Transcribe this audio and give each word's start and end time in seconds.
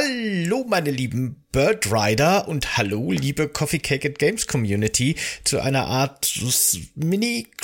Hallo, 0.00 0.64
meine 0.68 0.92
lieben 0.92 1.44
Bird 1.50 1.90
Rider 1.90 2.46
und 2.46 2.76
hallo, 2.76 3.10
liebe 3.10 3.48
Coffee 3.48 3.80
Cake 3.80 4.06
and 4.06 4.18
Games 4.20 4.46
Community 4.46 5.16
zu 5.42 5.58
einer 5.58 5.86
Art 5.88 6.24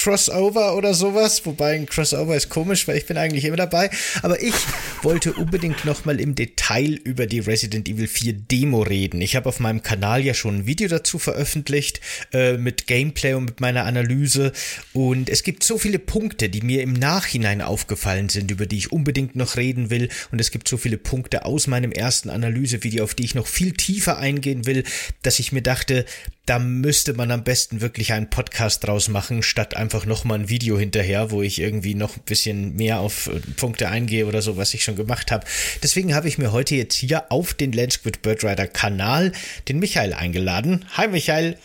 Mini-Crossover 0.04 0.76
oder 0.76 0.94
sowas. 0.94 1.44
Wobei 1.46 1.74
ein 1.74 1.86
Crossover 1.86 2.36
ist 2.36 2.48
komisch, 2.48 2.86
weil 2.86 2.96
ich 2.96 3.06
bin 3.06 3.16
eigentlich 3.16 3.44
immer 3.44 3.56
dabei. 3.56 3.90
Aber 4.22 4.40
ich 4.42 4.54
wollte 5.02 5.32
unbedingt 5.32 5.84
nochmal 5.84 6.20
im 6.20 6.34
Detail 6.34 7.00
über 7.04 7.26
die 7.26 7.40
Resident 7.40 7.88
Evil 7.88 8.06
4 8.06 8.32
Demo 8.34 8.82
reden. 8.82 9.20
Ich 9.20 9.36
habe 9.36 9.48
auf 9.48 9.60
meinem 9.60 9.82
Kanal 9.82 10.24
ja 10.24 10.34
schon 10.34 10.58
ein 10.58 10.66
Video 10.66 10.88
dazu 10.88 11.18
veröffentlicht 11.18 12.00
äh, 12.32 12.56
mit 12.56 12.86
Gameplay 12.86 13.34
und 13.34 13.44
mit 13.44 13.60
meiner 13.60 13.84
Analyse. 13.84 14.52
Und 14.92 15.30
es 15.30 15.42
gibt 15.42 15.64
so 15.64 15.78
viele 15.78 15.98
Punkte, 15.98 16.48
die 16.48 16.62
mir 16.62 16.82
im 16.82 16.92
Nachhinein 16.92 17.62
aufgefallen 17.62 18.28
sind, 18.28 18.50
über 18.50 18.66
die 18.66 18.78
ich 18.78 18.92
unbedingt 18.92 19.36
noch 19.36 19.56
reden 19.56 19.90
will. 19.90 20.08
Und 20.30 20.40
es 20.40 20.50
gibt 20.50 20.68
so 20.68 20.76
viele 20.76 20.98
Punkte 20.98 21.44
aus 21.44 21.66
meinem 21.66 21.92
ersten 21.92 22.30
Analysevideo, 22.30 23.04
auf 23.04 23.14
die 23.14 23.24
ich 23.24 23.34
noch 23.34 23.46
viel 23.46 23.72
tiefer 23.72 24.18
eingehen 24.18 24.66
will, 24.66 24.84
dass 25.22 25.38
ich 25.38 25.52
mir 25.52 25.62
dachte, 25.62 26.04
da 26.46 26.58
müsste 26.58 27.14
man 27.14 27.30
am 27.30 27.42
besten 27.42 27.80
wirklich 27.80 28.12
einen 28.12 28.28
Podcast 28.28 28.84
draus 28.84 29.08
machen, 29.08 29.42
statt 29.42 29.76
einfach 29.76 29.93
nochmal 30.04 30.40
ein 30.40 30.48
Video 30.48 30.78
hinterher, 30.78 31.30
wo 31.30 31.42
ich 31.42 31.60
irgendwie 31.60 31.94
noch 31.94 32.16
ein 32.16 32.22
bisschen 32.26 32.74
mehr 32.74 32.98
auf 32.98 33.28
äh, 33.28 33.40
Punkte 33.56 33.88
eingehe 33.88 34.26
oder 34.26 34.42
so, 34.42 34.56
was 34.56 34.74
ich 34.74 34.82
schon 34.82 34.96
gemacht 34.96 35.30
habe. 35.30 35.46
Deswegen 35.82 36.14
habe 36.14 36.28
ich 36.28 36.38
mir 36.38 36.52
heute 36.52 36.74
jetzt 36.74 36.94
hier 36.94 37.30
auf 37.30 37.54
den 37.54 37.72
Landsquid 37.72 38.22
Birdrider 38.22 38.66
Kanal 38.66 39.32
den 39.68 39.78
Michael 39.78 40.12
eingeladen. 40.12 40.84
Hi 40.96 41.06
Michael. 41.06 41.56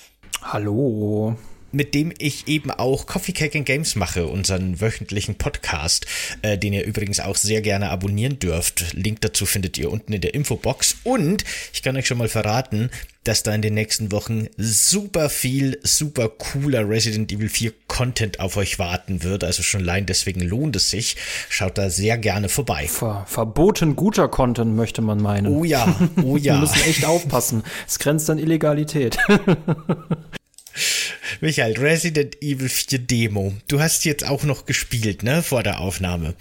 Hallo 0.42 1.36
mit 1.72 1.94
dem 1.94 2.14
ich 2.18 2.48
eben 2.48 2.72
auch 2.72 3.06
Coffee 3.06 3.34
Cake 3.34 3.58
and 3.58 3.66
Games 3.66 3.96
mache, 3.96 4.28
unseren 4.28 4.82
wöchentlichen 4.82 5.36
Podcast, 5.36 6.06
äh, 6.42 6.58
den 6.58 6.74
ihr 6.74 6.86
übrigens 6.86 7.20
auch 7.20 7.36
sehr 7.36 7.62
gerne 7.62 7.90
abonnieren 7.90 8.40
dürft. 8.40 8.94
Link 8.94 9.22
dazu 9.22 9.46
findet 9.46 9.78
ihr 9.78 9.92
unten 9.92 10.14
in 10.14 10.22
der 10.22 10.34
Infobox. 10.34 10.98
Und 11.04 11.44
ich 11.74 11.84
kann 11.84 11.96
euch 11.98 12.08
schon 12.08 12.18
mal 12.18 12.30
verraten, 12.30 12.90
dass 13.24 13.44
da 13.44 13.54
in 13.54 13.62
den 13.62 13.74
nächsten 13.74 14.12
Wochen 14.12 14.48
super 14.58 15.30
viel, 15.30 15.80
super 15.84 16.30
cooler 16.30 16.88
Resident 16.90 17.32
Evil 17.32 17.50
4 17.50 17.74
Content 17.88 18.40
auf 18.40 18.58
euch 18.58 18.80
warten 18.80 19.24
wird. 19.24 19.44
Also 19.44 19.62
schon 19.62 19.82
allein 19.82 20.06
deswegen 20.06 20.42
lohnt 20.42 20.76
es 20.76 20.90
sich. 20.90 21.18
Schaut 21.50 21.78
da 21.78 21.90
sehr 21.90 22.18
gerne 22.18 22.50
vorbei. 22.50 22.88
Ver 22.88 23.26
verboten 23.28 23.96
guter 23.96 24.28
Content, 24.30 24.76
möchte 24.76 25.02
man 25.02 25.22
meinen. 25.22 25.48
Oh 25.48 25.64
ja, 25.64 25.96
oh 26.24 26.38
ja. 26.38 26.56
Wir 26.56 26.62
müssen 26.62 26.82
echt 26.88 27.06
aufpassen. 27.06 27.64
Es 27.88 28.00
grenzt 28.00 28.30
an 28.30 28.40
Illegalität. 28.40 29.18
Michael, 31.42 31.78
Resident 31.78 32.42
Evil 32.42 32.70
4 32.70 33.00
Demo. 33.00 33.54
Du 33.68 33.80
hast 33.80 34.06
jetzt 34.06 34.26
auch 34.26 34.44
noch 34.44 34.66
gespielt, 34.66 35.24
ne, 35.24 35.44
vor 35.44 35.64
der 35.64 35.80
Aufnahme. 35.80 36.36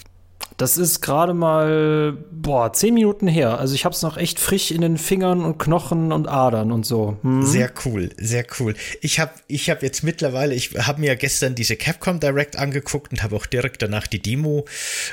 Das 0.59 0.77
ist 0.77 1.01
gerade 1.03 1.35
mal, 1.35 2.19
boah, 2.33 2.73
zehn 2.73 2.93
Minuten 2.93 3.29
her. 3.29 3.61
Also 3.61 3.77
ich 3.77 3.85
habe 3.85 3.95
es 3.95 4.03
noch 4.03 4.17
echt 4.17 4.41
frisch 4.41 4.73
in 4.73 4.81
den 4.81 4.99
Fingern 4.99 5.45
und 5.45 5.59
Knochen 5.59 6.11
und 6.11 6.27
Adern 6.27 6.73
und 6.73 6.85
so. 6.85 7.17
Hm. 7.23 7.47
Sehr 7.47 7.71
cool, 7.85 8.11
sehr 8.17 8.45
cool. 8.59 8.75
Ich 9.01 9.21
habe 9.21 9.31
ich 9.47 9.71
hab 9.71 9.85
jetzt 9.85 10.03
mittlerweile, 10.03 10.57
ich 10.57 10.73
habe 10.77 11.01
mir 11.01 11.15
gestern 11.15 11.55
diese 11.55 11.77
Capcom 11.77 12.19
Direct 12.19 12.57
angeguckt 12.57 13.13
und 13.13 13.23
habe 13.23 13.37
auch 13.37 13.47
direkt 13.47 13.83
danach 13.83 14.09
die 14.09 14.21
Demo 14.21 14.65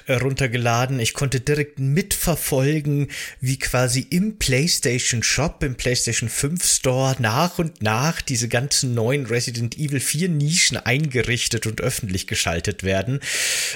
äh, 0.08 0.16
runtergeladen. 0.16 1.00
Ich 1.00 1.14
konnte 1.14 1.40
direkt 1.40 1.78
mitverfolgen, 1.78 3.10
wie 3.40 3.60
quasi 3.60 4.08
im 4.10 4.40
PlayStation 4.40 5.22
Shop, 5.22 5.62
im 5.62 5.76
PlayStation 5.76 6.28
5 6.28 6.66
Store 6.66 7.18
nach 7.20 7.60
und 7.60 7.84
nach 7.84 8.20
diese 8.20 8.48
ganzen 8.48 8.96
neuen 8.96 9.28
Resident 9.28 9.78
Evil 9.78 10.00
4 10.00 10.28
Nischen 10.28 10.78
eingerichtet 10.78 11.68
und 11.68 11.82
öffentlich 11.82 12.26
geschaltet 12.26 12.82
werden. 12.82 13.20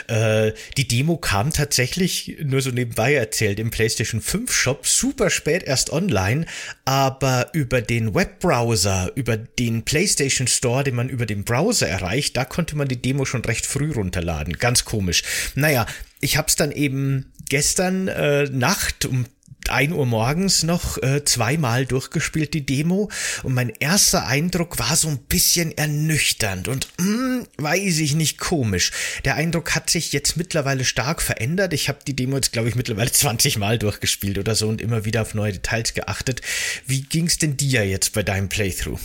Äh, 0.08 0.54
die 0.76 0.88
Demo 0.88 1.18
kam 1.18 1.52
tatsächlich, 1.60 2.38
nur 2.42 2.62
so 2.62 2.72
nebenbei 2.72 3.14
erzählt, 3.14 3.60
im 3.60 3.70
PlayStation 3.70 4.22
5 4.22 4.52
Shop 4.52 4.88
super 4.88 5.30
spät 5.30 5.64
erst 5.64 5.90
online, 5.92 6.46
aber 6.86 7.50
über 7.52 7.82
den 7.82 8.16
Webbrowser, 8.16 9.12
über 9.16 9.36
den 9.36 9.84
PlayStation 9.84 10.48
Store, 10.48 10.86
den 10.86 10.96
man 10.96 11.10
über 11.10 11.26
den 11.26 11.44
Browser 11.44 11.90
erreicht, 11.90 12.38
da 12.38 12.46
konnte 12.46 12.78
man 12.78 12.88
die 12.88 13.02
Demo 13.02 13.26
schon 13.26 13.44
recht 13.44 13.66
früh 13.66 13.92
runterladen. 13.92 14.54
Ganz 14.54 14.86
komisch. 14.86 15.24
Naja, 15.56 15.86
ich 16.22 16.38
hab's 16.38 16.56
dann 16.56 16.72
eben 16.72 17.34
gestern 17.50 18.08
äh, 18.08 18.46
Nacht 18.46 19.06
um 19.06 19.26
1 19.70 19.94
Uhr 19.94 20.06
morgens 20.06 20.64
noch 20.64 21.02
äh, 21.02 21.24
zweimal 21.24 21.86
durchgespielt, 21.86 22.54
die 22.54 22.66
Demo. 22.66 23.10
Und 23.44 23.54
mein 23.54 23.70
erster 23.70 24.28
Eindruck 24.28 24.80
war 24.80 24.96
so 24.96 25.08
ein 25.08 25.18
bisschen 25.18 25.78
ernüchternd 25.78 26.68
und 26.68 26.88
mh, 26.98 27.06
hm, 27.06 27.48
weiß 27.58 28.00
ich 28.00 28.16
nicht 28.16 28.40
komisch. 28.40 28.92
Der 29.26 29.36
Eindruck 29.36 29.76
hat 29.76 29.90
sich 29.90 30.12
jetzt 30.12 30.38
mittlerweile 30.38 30.86
stark 30.86 31.22
verändert. 31.22 31.74
Ich 31.74 31.90
habe 31.90 32.00
die 32.06 32.16
Demo 32.16 32.36
jetzt, 32.36 32.52
glaube 32.52 32.70
ich, 32.70 32.76
mittlerweile 32.76 33.12
20 33.12 33.58
Mal 33.58 33.78
durchgespielt 33.78 34.38
oder 34.38 34.56
so 34.56 34.68
und 34.68 34.82
immer 34.82 35.06
wieder 35.06 35.22
auf 35.22 35.34
neue 35.34 35.54
Details 35.54 35.94
geachtet. 35.94 36.42
Wie 36.86 37.02
ging's 37.02 37.38
denn 37.38 37.58
dir 37.58 37.88
jetzt 37.88 38.14
bei 38.14 38.24
deinem 38.24 38.50
Playthrough? 38.50 39.00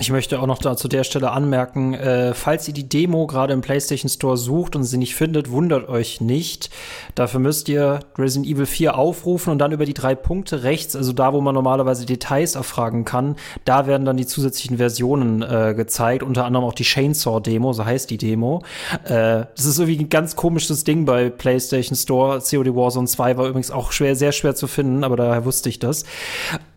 Ich 0.00 0.10
möchte 0.10 0.40
auch 0.40 0.46
noch 0.46 0.56
da 0.56 0.74
zu 0.74 0.88
der 0.88 1.04
Stelle 1.04 1.32
anmerken, 1.32 1.92
äh, 1.92 2.32
falls 2.32 2.66
ihr 2.66 2.72
die 2.72 2.88
Demo 2.88 3.26
gerade 3.26 3.52
im 3.52 3.60
PlayStation 3.60 4.08
Store 4.08 4.38
sucht 4.38 4.74
und 4.74 4.84
sie 4.84 4.96
nicht 4.96 5.14
findet, 5.14 5.50
wundert 5.50 5.86
euch 5.86 6.22
nicht. 6.22 6.70
Dafür 7.14 7.40
müsst 7.40 7.68
ihr 7.68 8.00
Resident 8.16 8.50
Evil 8.50 8.64
4 8.64 8.96
aufrufen 8.96 9.50
und 9.50 9.58
dann 9.58 9.70
über 9.70 9.84
die 9.84 9.92
drei 9.92 10.14
Punkte 10.14 10.62
rechts, 10.62 10.96
also 10.96 11.12
da, 11.12 11.34
wo 11.34 11.42
man 11.42 11.54
normalerweise 11.54 12.06
Details 12.06 12.54
erfragen 12.54 13.04
kann, 13.04 13.36
da 13.66 13.86
werden 13.86 14.06
dann 14.06 14.16
die 14.16 14.26
zusätzlichen 14.26 14.78
Versionen 14.78 15.42
äh, 15.42 15.74
gezeigt, 15.76 16.22
unter 16.22 16.46
anderem 16.46 16.64
auch 16.64 16.74
die 16.74 16.84
Chainsaw-Demo, 16.84 17.74
so 17.74 17.84
heißt 17.84 18.08
die 18.08 18.18
Demo. 18.18 18.62
Äh, 19.04 19.44
das 19.54 19.66
ist 19.66 19.78
irgendwie 19.78 20.04
ein 20.04 20.08
ganz 20.08 20.36
komisches 20.36 20.84
Ding 20.84 21.04
bei 21.04 21.28
PlayStation 21.28 21.96
Store. 21.96 22.40
COD 22.40 22.74
Warzone 22.74 23.06
2 23.06 23.36
war 23.36 23.46
übrigens 23.46 23.70
auch 23.70 23.92
schwer, 23.92 24.16
sehr 24.16 24.32
schwer 24.32 24.54
zu 24.54 24.68
finden, 24.68 25.04
aber 25.04 25.16
daher 25.16 25.44
wusste 25.44 25.68
ich 25.68 25.78
das. 25.78 26.04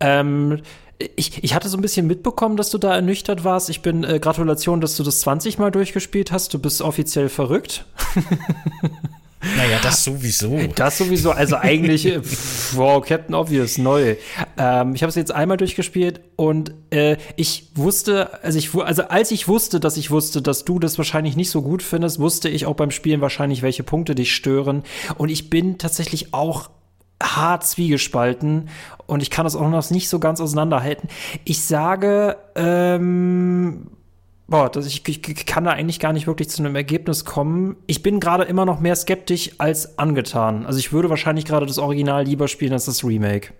Ähm, 0.00 0.60
ich, 0.98 1.44
ich 1.44 1.54
hatte 1.54 1.68
so 1.68 1.76
ein 1.76 1.82
bisschen 1.82 2.06
mitbekommen, 2.06 2.56
dass 2.56 2.70
du 2.70 2.78
da 2.78 2.94
ernüchtert 2.94 3.44
warst. 3.44 3.68
Ich 3.70 3.82
bin, 3.82 4.04
äh, 4.04 4.18
Gratulation, 4.18 4.80
dass 4.80 4.96
du 4.96 5.02
das 5.02 5.20
20 5.20 5.58
Mal 5.58 5.70
durchgespielt 5.70 6.32
hast. 6.32 6.54
Du 6.54 6.58
bist 6.58 6.80
offiziell 6.82 7.28
verrückt. 7.28 7.84
Naja, 9.56 9.78
das 9.82 10.02
sowieso. 10.02 10.58
Das 10.74 10.98
sowieso. 10.98 11.30
Also 11.30 11.56
eigentlich, 11.56 12.06
äh, 12.06 12.20
wow, 12.72 13.04
Captain 13.04 13.34
Obvious, 13.34 13.78
neu. 13.78 14.16
Ähm, 14.58 14.94
ich 14.94 15.02
habe 15.02 15.10
es 15.10 15.14
jetzt 15.14 15.30
einmal 15.30 15.56
durchgespielt 15.56 16.20
und 16.36 16.72
äh, 16.90 17.16
ich 17.36 17.68
wusste, 17.74 18.42
also 18.42 18.58
ich, 18.58 18.74
also 18.74 19.04
als 19.04 19.30
ich 19.30 19.46
wusste, 19.46 19.78
dass 19.78 19.96
ich 19.96 20.10
wusste, 20.10 20.42
dass 20.42 20.64
du 20.64 20.78
das 20.78 20.98
wahrscheinlich 20.98 21.36
nicht 21.36 21.50
so 21.50 21.62
gut 21.62 21.82
findest, 21.82 22.18
wusste 22.18 22.48
ich 22.48 22.66
auch 22.66 22.74
beim 22.74 22.90
Spielen 22.90 23.20
wahrscheinlich, 23.20 23.62
welche 23.62 23.82
Punkte 23.82 24.14
dich 24.14 24.34
stören. 24.34 24.82
Und 25.16 25.28
ich 25.28 25.48
bin 25.50 25.78
tatsächlich 25.78 26.34
auch 26.34 26.70
hart 27.22 27.64
zwiegespalten 27.64 28.68
und 29.06 29.22
ich 29.22 29.30
kann 29.30 29.44
das 29.44 29.56
auch 29.56 29.68
noch 29.68 29.90
nicht 29.90 30.08
so 30.08 30.18
ganz 30.18 30.40
auseinanderhalten. 30.40 31.08
Ich 31.44 31.64
sage, 31.64 32.36
ähm, 32.54 33.88
boah, 34.48 34.70
dass 34.70 34.86
ich, 34.86 35.06
ich 35.08 35.46
kann 35.46 35.64
da 35.64 35.70
eigentlich 35.70 36.00
gar 36.00 36.12
nicht 36.12 36.26
wirklich 36.26 36.48
zu 36.48 36.62
einem 36.62 36.76
Ergebnis 36.76 37.24
kommen. 37.24 37.76
Ich 37.86 38.02
bin 38.02 38.20
gerade 38.20 38.44
immer 38.44 38.64
noch 38.64 38.80
mehr 38.80 38.96
skeptisch 38.96 39.52
als 39.58 39.98
angetan. 39.98 40.66
Also 40.66 40.78
ich 40.78 40.92
würde 40.92 41.10
wahrscheinlich 41.10 41.44
gerade 41.44 41.66
das 41.66 41.78
Original 41.78 42.24
lieber 42.24 42.48
spielen 42.48 42.72
als 42.72 42.86
das 42.86 43.04
Remake. 43.04 43.52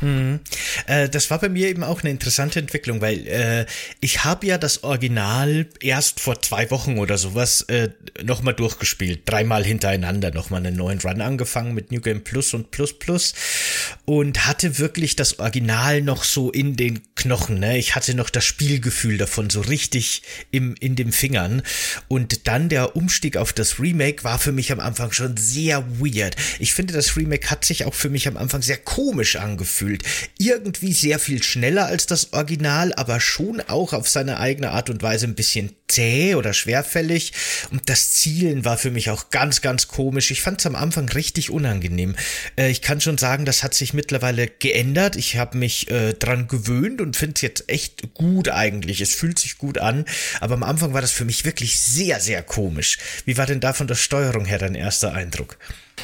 Mhm. 0.00 0.40
Äh, 0.86 1.08
das 1.08 1.30
war 1.30 1.38
bei 1.38 1.48
mir 1.48 1.68
eben 1.68 1.84
auch 1.84 2.02
eine 2.02 2.10
interessante 2.10 2.58
Entwicklung, 2.58 3.00
weil 3.00 3.26
äh, 3.26 3.66
ich 4.00 4.24
habe 4.24 4.46
ja 4.46 4.58
das 4.58 4.82
Original 4.82 5.66
erst 5.80 6.20
vor 6.20 6.40
zwei 6.40 6.70
Wochen 6.70 6.98
oder 6.98 7.18
sowas 7.18 7.62
äh, 7.62 7.90
nochmal 8.22 8.54
durchgespielt. 8.54 9.22
Dreimal 9.26 9.64
hintereinander 9.64 10.30
nochmal 10.30 10.64
einen 10.64 10.76
neuen 10.76 11.00
Run 11.00 11.20
angefangen 11.20 11.74
mit 11.74 11.92
New 11.92 12.00
Game 12.00 12.22
Plus 12.24 12.54
und 12.54 12.70
Plus 12.70 12.98
Plus 12.98 13.34
und 14.04 14.46
hatte 14.46 14.78
wirklich 14.78 15.16
das 15.16 15.38
Original 15.38 16.02
noch 16.02 16.24
so 16.24 16.50
in 16.50 16.76
den 16.76 17.00
Knochen. 17.14 17.58
Ne? 17.58 17.78
Ich 17.78 17.94
hatte 17.94 18.14
noch 18.14 18.30
das 18.30 18.44
Spielgefühl 18.44 19.18
davon 19.18 19.50
so 19.50 19.60
richtig 19.60 20.22
im, 20.50 20.74
in 20.80 20.96
den 20.96 21.12
Fingern. 21.12 21.62
Und 22.08 22.46
dann 22.46 22.68
der 22.68 22.96
Umstieg 22.96 23.36
auf 23.36 23.52
das 23.52 23.78
Remake 23.78 24.24
war 24.24 24.38
für 24.38 24.52
mich 24.52 24.72
am 24.72 24.80
Anfang 24.80 25.12
schon 25.12 25.36
sehr 25.36 25.84
weird. 26.00 26.36
Ich 26.58 26.72
finde, 26.72 26.94
das 26.94 27.16
Remake 27.16 27.50
hat 27.50 27.64
sich 27.64 27.84
auch 27.84 27.94
für 27.94 28.08
mich 28.08 28.26
am 28.28 28.36
Anfang 28.36 28.62
sehr 28.62 28.78
komisch 28.78 29.36
angefühlt 29.36 29.89
angefühlt. 29.90 30.02
Irgendwie 30.38 30.92
sehr 30.92 31.18
viel 31.18 31.42
schneller 31.42 31.86
als 31.86 32.06
das 32.06 32.32
Original, 32.32 32.92
aber 32.94 33.20
schon 33.20 33.60
auch 33.60 33.92
auf 33.92 34.08
seine 34.08 34.38
eigene 34.38 34.70
Art 34.70 34.90
und 34.90 35.02
Weise 35.02 35.26
ein 35.26 35.34
bisschen 35.34 35.74
zäh 35.88 36.34
oder 36.34 36.54
schwerfällig. 36.54 37.32
Und 37.70 37.88
das 37.88 38.12
Zielen 38.12 38.64
war 38.64 38.78
für 38.78 38.90
mich 38.90 39.10
auch 39.10 39.30
ganz, 39.30 39.60
ganz 39.60 39.88
komisch. 39.88 40.30
Ich 40.30 40.42
fand 40.42 40.60
es 40.60 40.66
am 40.66 40.76
Anfang 40.76 41.08
richtig 41.08 41.50
unangenehm. 41.50 42.16
Äh, 42.56 42.70
ich 42.70 42.82
kann 42.82 43.00
schon 43.00 43.18
sagen, 43.18 43.44
das 43.44 43.62
hat 43.62 43.74
sich 43.74 43.92
mittlerweile 43.92 44.46
geändert. 44.46 45.16
Ich 45.16 45.36
habe 45.36 45.58
mich 45.58 45.90
äh, 45.90 46.14
dran 46.14 46.48
gewöhnt 46.48 47.00
und 47.00 47.16
finde 47.16 47.34
es 47.36 47.42
jetzt 47.42 47.68
echt 47.68 48.14
gut 48.14 48.48
eigentlich. 48.48 49.00
Es 49.00 49.14
fühlt 49.14 49.38
sich 49.38 49.58
gut 49.58 49.78
an. 49.78 50.04
Aber 50.40 50.54
am 50.54 50.62
Anfang 50.62 50.94
war 50.94 51.00
das 51.00 51.12
für 51.12 51.24
mich 51.24 51.44
wirklich 51.44 51.78
sehr, 51.80 52.20
sehr 52.20 52.42
komisch. 52.42 52.98
Wie 53.24 53.36
war 53.36 53.46
denn 53.46 53.60
da 53.60 53.72
von 53.72 53.88
der 53.88 53.96
Steuerung 53.96 54.44
her 54.44 54.58
dein 54.58 54.74
erster 54.74 55.12
Eindruck? 55.12 55.58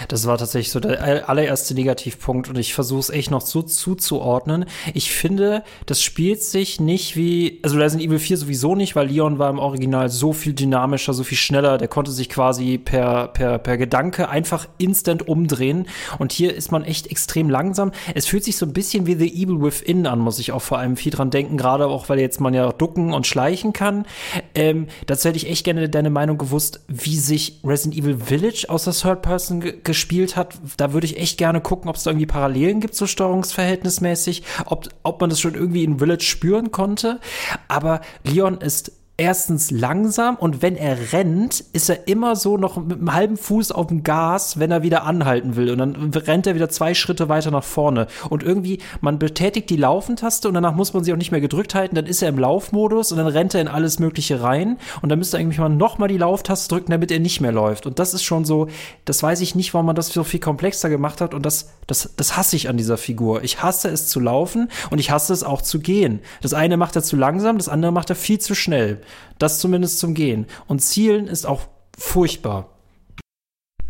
Das 0.08 0.26
war 0.26 0.38
tatsächlich 0.38 0.70
so 0.70 0.80
der 0.80 1.28
allererste 1.28 1.74
Negativpunkt 1.74 2.48
und 2.48 2.58
ich 2.58 2.74
versuche 2.74 3.00
es 3.00 3.10
echt 3.10 3.30
noch 3.30 3.40
so 3.40 3.62
zuzuordnen. 3.62 4.66
Ich 4.94 5.10
finde, 5.10 5.62
das 5.86 6.02
spielt 6.02 6.42
sich 6.42 6.80
nicht 6.80 7.16
wie, 7.16 7.60
also 7.62 7.78
Resident 7.78 8.08
Evil 8.08 8.18
4 8.18 8.36
sowieso 8.36 8.74
nicht, 8.74 8.96
weil 8.96 9.08
Leon 9.08 9.38
war 9.38 9.50
im 9.50 9.58
Original 9.58 10.08
so 10.08 10.32
viel 10.32 10.52
dynamischer, 10.52 11.14
so 11.14 11.24
viel 11.24 11.38
schneller, 11.38 11.78
der 11.78 11.88
konnte 11.88 12.10
sich 12.10 12.28
quasi 12.28 12.78
per, 12.78 13.28
per, 13.28 13.58
per 13.58 13.76
Gedanke 13.76 14.28
einfach 14.28 14.68
instant 14.78 15.28
umdrehen 15.28 15.86
und 16.18 16.32
hier 16.32 16.54
ist 16.54 16.72
man 16.72 16.84
echt 16.84 17.08
extrem 17.08 17.50
langsam. 17.50 17.92
Es 18.14 18.26
fühlt 18.26 18.44
sich 18.44 18.56
so 18.56 18.66
ein 18.66 18.72
bisschen 18.72 19.06
wie 19.06 19.14
The 19.14 19.42
Evil 19.42 19.62
Within 19.62 20.06
an, 20.06 20.18
muss 20.18 20.38
ich 20.38 20.52
auch 20.52 20.62
vor 20.62 20.78
allem 20.78 20.96
viel 20.96 21.12
dran 21.12 21.30
denken, 21.30 21.56
gerade 21.56 21.86
auch, 21.86 22.08
weil 22.08 22.20
jetzt 22.20 22.40
man 22.40 22.54
ja 22.54 22.70
ducken 22.72 23.12
und 23.12 23.26
schleichen 23.26 23.72
kann. 23.72 24.06
Ähm, 24.54 24.86
dazu 25.06 25.28
hätte 25.28 25.38
ich 25.38 25.48
echt 25.48 25.64
gerne 25.64 25.88
deine 25.88 26.10
Meinung 26.10 26.38
gewusst, 26.38 26.80
wie 26.88 27.16
sich 27.16 27.60
Resident 27.64 27.96
Evil 27.96 28.18
Village 28.18 28.66
aus 28.68 28.84
der 28.84 28.92
Third 28.92 29.22
Person 29.22 29.60
gespielt 29.86 30.36
hat, 30.36 30.58
da 30.76 30.92
würde 30.92 31.06
ich 31.06 31.18
echt 31.18 31.38
gerne 31.38 31.62
gucken, 31.62 31.88
ob 31.88 31.96
es 31.96 32.02
da 32.02 32.10
irgendwie 32.10 32.26
Parallelen 32.26 32.80
gibt, 32.80 32.94
so 32.94 33.06
steuerungsverhältnismäßig, 33.06 34.42
ob, 34.66 34.88
ob 35.02 35.20
man 35.20 35.30
das 35.30 35.40
schon 35.40 35.54
irgendwie 35.54 35.84
in 35.84 35.98
Village 35.98 36.24
spüren 36.24 36.70
konnte. 36.70 37.20
Aber 37.68 38.02
Leon 38.24 38.58
ist 38.58 38.92
erstens 39.18 39.70
langsam 39.70 40.36
und 40.36 40.60
wenn 40.60 40.76
er 40.76 41.12
rennt, 41.12 41.64
ist 41.72 41.88
er 41.88 42.06
immer 42.06 42.36
so 42.36 42.58
noch 42.58 42.76
mit 42.76 42.98
einem 42.98 43.14
halben 43.14 43.36
Fuß 43.38 43.72
auf 43.72 43.86
dem 43.86 44.02
Gas, 44.02 44.58
wenn 44.58 44.70
er 44.70 44.82
wieder 44.82 45.04
anhalten 45.04 45.56
will. 45.56 45.70
Und 45.70 45.78
dann 45.78 46.10
rennt 46.14 46.46
er 46.46 46.54
wieder 46.54 46.68
zwei 46.68 46.92
Schritte 46.92 47.28
weiter 47.28 47.50
nach 47.50 47.64
vorne. 47.64 48.08
Und 48.28 48.42
irgendwie, 48.42 48.78
man 49.00 49.18
betätigt 49.18 49.70
die 49.70 49.76
Laufentaste 49.76 50.48
und 50.48 50.54
danach 50.54 50.74
muss 50.74 50.92
man 50.92 51.02
sie 51.02 51.12
auch 51.14 51.16
nicht 51.16 51.30
mehr 51.30 51.40
gedrückt 51.40 51.74
halten. 51.74 51.94
Dann 51.94 52.04
ist 52.04 52.20
er 52.20 52.28
im 52.28 52.38
Laufmodus 52.38 53.10
und 53.10 53.18
dann 53.18 53.26
rennt 53.26 53.54
er 53.54 53.62
in 53.62 53.68
alles 53.68 53.98
Mögliche 53.98 54.42
rein. 54.42 54.76
Und 55.00 55.08
dann 55.08 55.18
müsste 55.18 55.38
eigentlich 55.38 55.58
mal 55.58 55.70
nochmal 55.70 56.08
die 56.08 56.18
Lauftaste 56.18 56.74
drücken, 56.74 56.90
damit 56.90 57.10
er 57.10 57.20
nicht 57.20 57.40
mehr 57.40 57.52
läuft. 57.52 57.86
Und 57.86 57.98
das 57.98 58.12
ist 58.12 58.22
schon 58.22 58.44
so, 58.44 58.68
das 59.06 59.22
weiß 59.22 59.40
ich 59.40 59.54
nicht, 59.54 59.72
warum 59.72 59.86
man 59.86 59.96
das 59.96 60.08
so 60.08 60.24
viel 60.24 60.40
komplexer 60.40 60.90
gemacht 60.90 61.22
hat. 61.22 61.32
Und 61.32 61.46
das, 61.46 61.70
das, 61.86 62.10
das 62.16 62.36
hasse 62.36 62.56
ich 62.56 62.68
an 62.68 62.76
dieser 62.76 62.98
Figur. 62.98 63.42
Ich 63.44 63.62
hasse 63.62 63.88
es 63.88 64.08
zu 64.08 64.20
laufen 64.20 64.68
und 64.90 64.98
ich 64.98 65.10
hasse 65.10 65.32
es 65.32 65.42
auch 65.42 65.62
zu 65.62 65.80
gehen. 65.80 66.20
Das 66.42 66.52
eine 66.52 66.76
macht 66.76 66.96
er 66.96 67.02
zu 67.02 67.16
langsam, 67.16 67.56
das 67.56 67.70
andere 67.70 67.92
macht 67.92 68.10
er 68.10 68.16
viel 68.16 68.38
zu 68.38 68.54
schnell. 68.54 69.00
Das 69.38 69.58
zumindest 69.58 69.98
zum 69.98 70.14
Gehen. 70.14 70.46
Und 70.66 70.80
Zielen 70.80 71.28
ist 71.28 71.46
auch 71.46 71.68
furchtbar. 71.96 72.70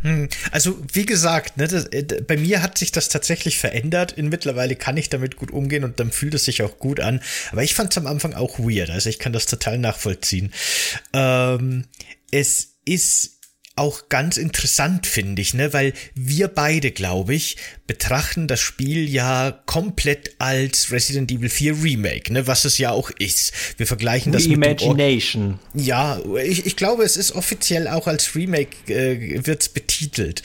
Hm, 0.03 0.29
also 0.53 0.79
wie 0.93 1.07
gesagt, 1.07 1.57
ne, 1.57 1.67
das, 1.67 1.87
äh, 1.87 2.05
bei 2.27 2.37
mir 2.37 2.63
hat 2.63 2.79
sich 2.79 2.93
das 2.93 3.09
tatsächlich 3.09 3.59
verändert. 3.59 4.13
In 4.13 4.29
mittlerweile 4.29 4.77
kann 4.77 4.97
ich 4.97 5.09
damit 5.09 5.37
gut 5.37 5.51
umgehen 5.51 5.85
und 5.85 5.99
dann 5.99 6.13
fühlt 6.13 6.35
es 6.35 6.45
sich 6.45 6.63
auch 6.63 6.79
gut 6.79 7.01
an. 7.01 7.21
Aber 7.51 7.63
ich 7.63 7.75
fand 7.75 7.91
es 7.91 7.99
am 7.99 8.07
Anfang 8.07 8.35
auch 8.35 8.59
weird. 8.59 8.91
Also 8.91 9.09
ich 9.09 9.19
kann 9.19 9.33
das 9.33 9.47
total 9.47 9.79
nachvollziehen. 9.79 10.53
Ähm, 11.13 11.85
es 12.31 12.75
ist 12.85 13.36
auch 13.77 14.09
ganz 14.09 14.39
interessant, 14.39 15.07
finde 15.07 15.43
ich, 15.43 15.53
ne, 15.53 15.73
weil 15.75 15.93
wir 16.15 16.49
beide, 16.49 16.91
glaube 16.91 17.35
ich, 17.35 17.57
betrachten 17.87 18.49
das 18.49 18.59
Spiel 18.61 19.09
ja 19.09 19.61
komplett 19.67 20.35
als 20.39 20.91
Resident 20.91 21.31
Evil 21.31 21.51
4 21.51 21.83
Remake, 21.83 22.33
ne, 22.33 22.47
was 22.47 22.65
es 22.65 22.79
ja 22.79 22.91
auch 22.91 23.11
ist. 23.11 23.53
Wir 23.77 23.87
vergleichen 23.87 24.33
das 24.33 24.49
mit 24.49 24.57
Imagination. 24.57 25.59
Ja, 25.75 26.19
ich, 26.43 26.65
ich 26.65 26.77
glaube, 26.77 27.05
es 27.05 27.19
ist 27.19 27.33
offiziell 27.33 27.87
auch 27.87 28.07
als 28.07 28.35
Remake 28.35 28.93
äh, 28.93 29.47
wird's 29.47 29.69
betitelt. 29.69 30.43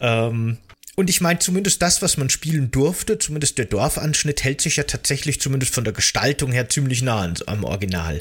Ähm, 0.00 0.58
und 0.96 1.10
ich 1.10 1.20
meine, 1.20 1.40
zumindest 1.40 1.82
das, 1.82 2.02
was 2.02 2.16
man 2.16 2.30
spielen 2.30 2.70
durfte, 2.70 3.18
zumindest 3.18 3.58
der 3.58 3.64
Dorfanschnitt, 3.64 4.44
hält 4.44 4.60
sich 4.60 4.76
ja 4.76 4.84
tatsächlich 4.84 5.40
zumindest 5.40 5.74
von 5.74 5.84
der 5.84 5.92
Gestaltung 5.92 6.52
her 6.52 6.68
ziemlich 6.68 7.02
nah 7.02 7.32
am 7.46 7.64
Original. 7.64 8.20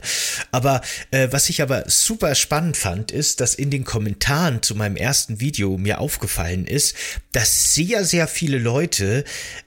Aber 0.51 0.81
äh, 1.11 1.27
was 1.31 1.49
ich 1.49 1.61
aber 1.61 1.83
super 1.87 2.33
spannend 2.35 2.77
fand, 2.77 3.11
ist, 3.11 3.41
dass 3.41 3.55
in 3.55 3.69
den 3.69 3.83
Kommentaren 3.83 4.63
zu 4.63 4.75
meinem 4.75 4.95
ersten 4.95 5.39
Video 5.39 5.77
mir 5.77 5.99
aufgefallen 5.99 6.65
ist, 6.65 6.95
dass 7.31 7.75
sehr, 7.75 8.05
sehr 8.05 8.27
viele 8.27 8.57
Leute 8.57 9.23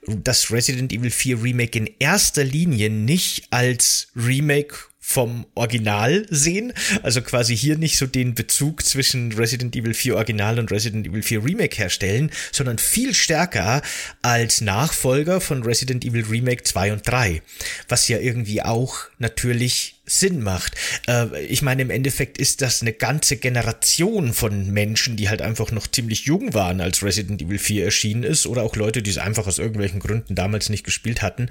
das 0.07 0.51
Resident 0.51 0.91
Evil 0.91 1.11
4 1.11 1.43
Remake 1.43 1.77
in 1.77 1.89
erster 1.99 2.43
Linie 2.43 2.89
nicht 2.89 3.47
als 3.51 4.07
Remake 4.15 4.75
vom 5.09 5.45
Original 5.55 6.25
sehen. 6.29 6.73
Also 7.01 7.21
quasi 7.21 7.55
hier 7.55 7.77
nicht 7.77 7.97
so 7.97 8.07
den 8.07 8.35
Bezug 8.35 8.83
zwischen 8.83 9.31
Resident 9.31 9.73
Evil 9.73 9.93
4 9.93 10.17
Original 10.17 10.59
und 10.59 10.69
Resident 10.69 11.07
Evil 11.07 11.23
4 11.23 11.45
Remake 11.45 11.77
herstellen, 11.77 12.29
sondern 12.51 12.77
viel 12.77 13.13
stärker 13.13 13.81
als 14.21 14.59
Nachfolger 14.59 15.39
von 15.39 15.63
Resident 15.63 16.03
Evil 16.03 16.25
Remake 16.25 16.63
2 16.63 16.91
und 16.91 17.07
3. 17.07 17.41
Was 17.87 18.09
ja 18.09 18.19
irgendwie 18.19 18.61
auch 18.61 18.97
natürlich 19.17 19.96
Sinn 20.07 20.41
macht. 20.41 20.73
Äh, 21.07 21.45
ich 21.45 21.61
meine, 21.61 21.81
im 21.81 21.89
Endeffekt 21.89 22.37
ist 22.37 22.61
das 22.61 22.81
eine 22.81 22.93
ganze 22.93 23.37
Generation 23.37 24.33
von 24.33 24.71
Menschen, 24.71 25.17
die 25.17 25.29
halt 25.29 25.41
einfach 25.41 25.71
noch 25.71 25.85
ziemlich 25.85 26.25
jung 26.25 26.53
waren, 26.53 26.81
als 26.81 27.03
Resident 27.03 27.41
Evil 27.41 27.59
4 27.59 27.85
erschienen 27.85 28.23
ist, 28.23 28.47
oder 28.47 28.63
auch 28.63 28.75
Leute, 28.75 29.01
die 29.01 29.11
es 29.11 29.17
einfach 29.17 29.45
aus 29.45 29.59
irgendwelchen 29.59 29.99
Gründen 29.99 30.33
damals 30.33 30.69
nicht 30.69 30.85
gespielt 30.85 31.21
hatten. 31.21 31.49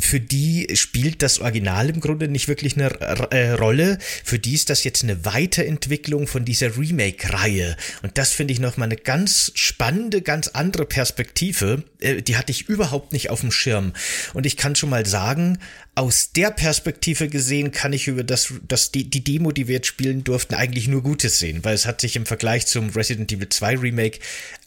Für 0.00 0.18
die 0.18 0.68
spielt 0.74 1.22
das 1.22 1.38
Original 1.38 1.90
im 1.90 2.00
Grunde 2.00 2.28
nicht 2.28 2.48
wirklich 2.48 2.76
eine 2.76 2.88
äh, 3.30 3.50
Rolle. 3.50 3.98
Für 4.24 4.38
die 4.38 4.54
ist 4.54 4.70
das 4.70 4.82
jetzt 4.84 5.04
eine 5.04 5.24
Weiterentwicklung 5.24 6.26
von 6.26 6.44
dieser 6.44 6.76
Remake-Reihe. 6.76 7.76
Und 8.02 8.16
das 8.16 8.32
finde 8.32 8.52
ich 8.52 8.60
nochmal 8.60 8.88
eine 8.88 8.96
ganz 8.96 9.52
spannende, 9.54 10.22
ganz 10.22 10.48
andere 10.48 10.86
Perspektive. 10.86 11.84
Äh, 12.00 12.22
die 12.22 12.36
hatte 12.36 12.50
ich 12.50 12.68
überhaupt 12.68 13.12
nicht 13.12 13.28
auf 13.28 13.40
dem 13.40 13.52
Schirm. 13.52 13.92
Und 14.32 14.46
ich 14.46 14.56
kann 14.56 14.74
schon 14.74 14.90
mal 14.90 15.04
sagen, 15.04 15.58
aus 15.94 16.32
der 16.32 16.50
Perspektive 16.50 17.28
gesehen 17.28 17.70
kann 17.74 17.92
ich 17.92 18.08
über 18.08 18.24
das, 18.24 18.54
das 18.66 18.90
die, 18.90 19.10
die 19.10 19.22
Demo, 19.22 19.52
die 19.52 19.68
wir 19.68 19.74
jetzt 19.74 19.88
spielen 19.88 20.24
durften, 20.24 20.54
eigentlich 20.54 20.88
nur 20.88 21.02
Gutes 21.02 21.38
sehen, 21.38 21.62
weil 21.62 21.74
es 21.74 21.84
hat 21.84 22.00
sich 22.00 22.16
im 22.16 22.24
Vergleich 22.24 22.66
zum 22.66 22.88
Resident 22.90 23.30
Evil 23.30 23.50
2 23.50 23.76
Remake 23.76 24.20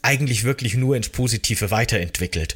eigentlich 0.03 0.43
wirklich 0.43 0.75
nur 0.75 0.95
ins 0.95 1.09
Positive 1.09 1.71
weiterentwickelt. 1.71 2.55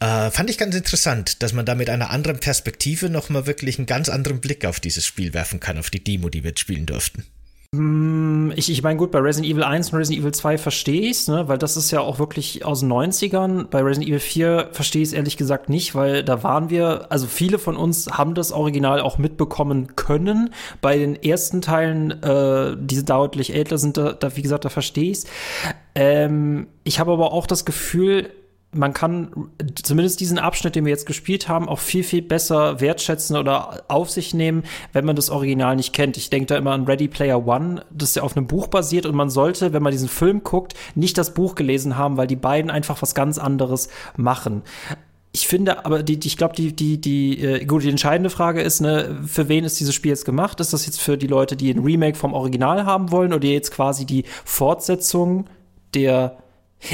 Äh, 0.00 0.30
fand 0.32 0.50
ich 0.50 0.58
ganz 0.58 0.74
interessant, 0.74 1.42
dass 1.42 1.52
man 1.52 1.66
da 1.66 1.76
mit 1.76 1.88
einer 1.88 2.10
anderen 2.10 2.40
Perspektive 2.40 3.08
nochmal 3.08 3.46
wirklich 3.46 3.78
einen 3.78 3.86
ganz 3.86 4.08
anderen 4.08 4.40
Blick 4.40 4.64
auf 4.64 4.80
dieses 4.80 5.06
Spiel 5.06 5.32
werfen 5.34 5.60
kann, 5.60 5.78
auf 5.78 5.90
die 5.90 6.02
Demo, 6.02 6.28
die 6.28 6.42
wir 6.42 6.50
jetzt 6.50 6.60
spielen 6.60 6.86
durften. 6.86 7.24
Hm, 7.72 8.52
ich, 8.56 8.68
ich 8.68 8.82
meine, 8.82 8.98
gut, 8.98 9.12
bei 9.12 9.20
Resident 9.20 9.52
Evil 9.52 9.62
1 9.62 9.92
und 9.92 9.98
Resident 10.00 10.22
Evil 10.22 10.34
2 10.34 10.58
verstehe 10.58 11.02
ich 11.02 11.18
es, 11.18 11.28
ne? 11.28 11.46
weil 11.46 11.56
das 11.56 11.76
ist 11.76 11.92
ja 11.92 12.00
auch 12.00 12.18
wirklich 12.18 12.64
aus 12.64 12.80
den 12.80 12.92
90ern. 12.92 13.68
Bei 13.68 13.80
Resident 13.80 14.08
Evil 14.08 14.18
4 14.18 14.70
verstehe 14.72 15.02
ich 15.02 15.10
es 15.10 15.12
ehrlich 15.14 15.36
gesagt 15.36 15.68
nicht, 15.68 15.94
weil 15.94 16.24
da 16.24 16.42
waren 16.42 16.68
wir, 16.68 17.06
also 17.10 17.28
viele 17.28 17.60
von 17.60 17.76
uns 17.76 18.10
haben 18.10 18.34
das 18.34 18.50
Original 18.50 19.00
auch 19.00 19.18
mitbekommen 19.18 19.94
können. 19.94 20.52
Bei 20.80 20.98
den 20.98 21.14
ersten 21.14 21.62
Teilen, 21.62 22.10
äh, 22.24 22.76
die 22.76 23.04
deutlich 23.04 23.54
älter 23.54 23.78
sind, 23.78 23.96
da, 23.96 24.14
da 24.14 24.36
wie 24.36 24.42
gesagt, 24.42 24.64
da 24.64 24.68
verstehe 24.68 25.12
ich 25.12 25.18
es. 25.18 25.26
Ähm, 25.94 26.66
ich 26.82 26.98
habe 26.98 27.12
aber 27.12 27.32
auch 27.32 27.46
das 27.46 27.64
Gefühl, 27.64 28.30
man 28.72 28.92
kann 28.92 29.50
zumindest 29.82 30.20
diesen 30.20 30.38
Abschnitt, 30.38 30.76
den 30.76 30.84
wir 30.84 30.90
jetzt 30.90 31.06
gespielt 31.06 31.48
haben, 31.48 31.68
auch 31.68 31.80
viel, 31.80 32.04
viel 32.04 32.22
besser 32.22 32.80
wertschätzen 32.80 33.36
oder 33.36 33.82
auf 33.88 34.10
sich 34.10 34.32
nehmen, 34.32 34.62
wenn 34.92 35.04
man 35.04 35.16
das 35.16 35.28
Original 35.28 35.74
nicht 35.74 35.92
kennt. 35.92 36.16
Ich 36.16 36.30
denke 36.30 36.46
da 36.46 36.56
immer 36.56 36.72
an 36.72 36.84
Ready 36.84 37.08
Player 37.08 37.46
One, 37.46 37.84
das 37.90 38.14
ja 38.14 38.22
auf 38.22 38.36
einem 38.36 38.46
Buch 38.46 38.68
basiert 38.68 39.06
und 39.06 39.16
man 39.16 39.28
sollte, 39.28 39.72
wenn 39.72 39.82
man 39.82 39.92
diesen 39.92 40.08
Film 40.08 40.44
guckt, 40.44 40.74
nicht 40.94 41.18
das 41.18 41.34
Buch 41.34 41.56
gelesen 41.56 41.96
haben, 41.96 42.16
weil 42.16 42.28
die 42.28 42.36
beiden 42.36 42.70
einfach 42.70 43.02
was 43.02 43.14
ganz 43.14 43.38
anderes 43.38 43.88
machen. 44.16 44.62
Ich 45.32 45.48
finde, 45.48 45.84
aber 45.84 46.02
die, 46.04 46.18
ich 46.24 46.36
glaube, 46.36 46.54
die, 46.54 46.74
die, 46.74 47.00
die, 47.00 47.40
äh, 47.40 47.64
gut, 47.64 47.82
die 47.82 47.90
entscheidende 47.90 48.30
Frage 48.30 48.62
ist, 48.62 48.80
ne, 48.80 49.20
für 49.26 49.48
wen 49.48 49.64
ist 49.64 49.78
dieses 49.80 49.94
Spiel 49.94 50.10
jetzt 50.10 50.24
gemacht? 50.24 50.60
Ist 50.60 50.72
das 50.72 50.86
jetzt 50.86 51.00
für 51.00 51.16
die 51.16 51.28
Leute, 51.28 51.56
die 51.56 51.72
ein 51.72 51.80
Remake 51.80 52.16
vom 52.16 52.34
Original 52.34 52.84
haben 52.84 53.10
wollen 53.10 53.32
oder 53.32 53.46
jetzt 53.46 53.72
quasi 53.72 54.06
die 54.06 54.24
Fortsetzung 54.44 55.46
der 55.94 56.36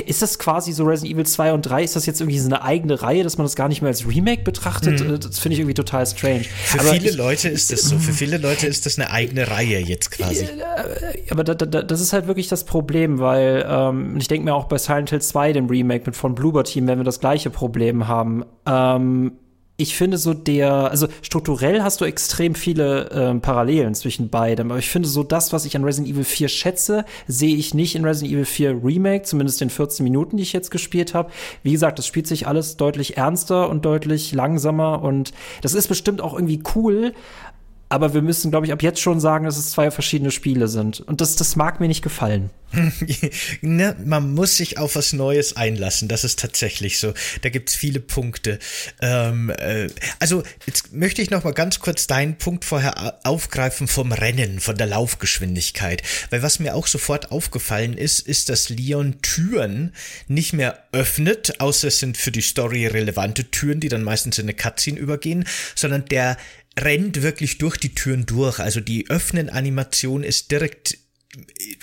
ist 0.04 0.20
das 0.20 0.38
quasi 0.38 0.72
so 0.72 0.84
Resident 0.84 1.14
Evil 1.14 1.26
2 1.26 1.52
und 1.52 1.62
3? 1.62 1.84
Ist 1.84 1.94
das 1.94 2.06
jetzt 2.06 2.20
irgendwie 2.20 2.38
so 2.38 2.48
eine 2.48 2.62
eigene 2.62 3.00
Reihe, 3.02 3.22
dass 3.22 3.38
man 3.38 3.44
das 3.44 3.54
gar 3.54 3.68
nicht 3.68 3.82
mehr 3.82 3.88
als 3.88 4.06
Remake 4.06 4.42
betrachtet? 4.42 5.00
Mhm. 5.00 5.20
Das 5.20 5.38
finde 5.38 5.54
ich 5.54 5.60
irgendwie 5.60 5.74
total 5.74 6.06
strange. 6.06 6.42
Für 6.42 6.80
aber 6.80 6.90
viele 6.90 7.10
ich, 7.10 7.16
Leute 7.16 7.48
ist 7.48 7.72
das 7.72 7.82
so. 7.82 7.98
Für 7.98 8.12
viele 8.12 8.38
Leute 8.38 8.66
ist 8.66 8.84
das 8.86 8.98
eine 8.98 9.10
eigene 9.10 9.48
Reihe 9.48 9.78
jetzt 9.78 10.10
quasi. 10.10 10.44
Äh, 10.44 11.30
aber 11.30 11.44
da, 11.44 11.54
da, 11.54 11.82
das 11.82 12.00
ist 12.00 12.12
halt 12.12 12.26
wirklich 12.26 12.48
das 12.48 12.64
Problem, 12.64 13.20
weil 13.20 13.64
ähm, 13.68 14.16
ich 14.18 14.28
denke 14.28 14.44
mir 14.44 14.54
auch 14.54 14.64
bei 14.64 14.78
Silent 14.78 15.10
Hill 15.10 15.22
2, 15.22 15.52
dem 15.52 15.66
Remake 15.66 16.04
mit 16.06 16.16
von 16.16 16.34
Bloober 16.34 16.64
Team, 16.64 16.88
werden 16.88 17.00
wir 17.00 17.04
das 17.04 17.20
gleiche 17.20 17.50
Problem 17.50 18.08
haben. 18.08 18.44
Ähm, 18.66 19.32
ich 19.76 19.94
finde 19.94 20.16
so 20.16 20.32
der, 20.32 20.90
also 20.90 21.08
strukturell 21.22 21.82
hast 21.82 22.00
du 22.00 22.04
extrem 22.04 22.54
viele 22.54 23.10
ähm, 23.12 23.40
Parallelen 23.40 23.94
zwischen 23.94 24.30
beidem, 24.30 24.70
aber 24.70 24.78
ich 24.78 24.88
finde 24.88 25.08
so 25.08 25.22
das, 25.22 25.52
was 25.52 25.64
ich 25.64 25.76
an 25.76 25.84
Resident 25.84 26.14
Evil 26.14 26.24
4 26.24 26.48
schätze, 26.48 27.04
sehe 27.26 27.56
ich 27.56 27.74
nicht 27.74 27.94
in 27.94 28.04
Resident 28.04 28.32
Evil 28.32 28.44
4 28.46 28.84
Remake, 28.84 29.24
zumindest 29.24 29.60
in 29.60 29.70
14 29.70 30.02
Minuten, 30.04 30.38
die 30.38 30.42
ich 30.42 30.52
jetzt 30.52 30.70
gespielt 30.70 31.12
habe. 31.12 31.30
Wie 31.62 31.72
gesagt, 31.72 31.98
das 31.98 32.06
spielt 32.06 32.26
sich 32.26 32.46
alles 32.46 32.76
deutlich 32.76 33.16
ernster 33.18 33.68
und 33.68 33.84
deutlich 33.84 34.32
langsamer 34.32 35.02
und 35.02 35.32
das 35.60 35.74
ist 35.74 35.88
bestimmt 35.88 36.20
auch 36.22 36.34
irgendwie 36.34 36.62
cool, 36.74 37.12
aber 37.88 38.14
wir 38.14 38.22
müssen, 38.22 38.50
glaube 38.50 38.66
ich, 38.66 38.72
ab 38.72 38.82
jetzt 38.82 39.00
schon 39.00 39.20
sagen, 39.20 39.44
dass 39.44 39.56
es 39.56 39.70
zwei 39.70 39.90
verschiedene 39.90 40.30
Spiele 40.30 40.66
sind. 40.66 41.00
Und 41.00 41.20
das, 41.20 41.36
das 41.36 41.54
mag 41.54 41.80
mir 41.80 41.88
nicht 41.88 42.02
gefallen. 42.02 42.50
ne, 43.60 43.96
man 44.04 44.34
muss 44.34 44.56
sich 44.56 44.78
auf 44.78 44.96
was 44.96 45.12
Neues 45.12 45.56
einlassen. 45.56 46.08
Das 46.08 46.24
ist 46.24 46.40
tatsächlich 46.40 46.98
so. 46.98 47.14
Da 47.42 47.48
gibt's 47.48 47.76
viele 47.76 48.00
Punkte. 48.00 48.58
Ähm, 49.00 49.50
äh, 49.50 49.88
also 50.18 50.42
jetzt 50.66 50.92
möchte 50.92 51.22
ich 51.22 51.30
noch 51.30 51.44
mal 51.44 51.52
ganz 51.52 51.78
kurz 51.78 52.08
deinen 52.08 52.38
Punkt 52.38 52.64
vorher 52.64 53.20
aufgreifen 53.24 53.86
vom 53.86 54.10
Rennen, 54.10 54.58
von 54.58 54.76
der 54.76 54.88
Laufgeschwindigkeit. 54.88 56.02
Weil 56.30 56.42
was 56.42 56.58
mir 56.58 56.74
auch 56.74 56.88
sofort 56.88 57.30
aufgefallen 57.30 57.96
ist, 57.96 58.20
ist, 58.20 58.48
dass 58.48 58.68
Leon 58.68 59.22
Türen 59.22 59.94
nicht 60.26 60.52
mehr 60.52 60.82
öffnet, 60.92 61.60
außer 61.60 61.88
es 61.88 62.00
sind 62.00 62.16
für 62.16 62.32
die 62.32 62.42
Story 62.42 62.86
relevante 62.86 63.44
Türen, 63.50 63.78
die 63.78 63.88
dann 63.88 64.02
meistens 64.02 64.38
in 64.38 64.46
eine 64.46 64.54
Cutscene 64.54 64.98
übergehen, 64.98 65.46
sondern 65.76 66.04
der 66.06 66.36
rennt 66.78 67.22
wirklich 67.22 67.58
durch 67.58 67.76
die 67.76 67.94
Türen 67.94 68.26
durch. 68.26 68.58
Also 68.58 68.80
die 68.80 69.08
Öffnen-Animation 69.08 70.22
ist 70.22 70.50
direkt 70.50 70.98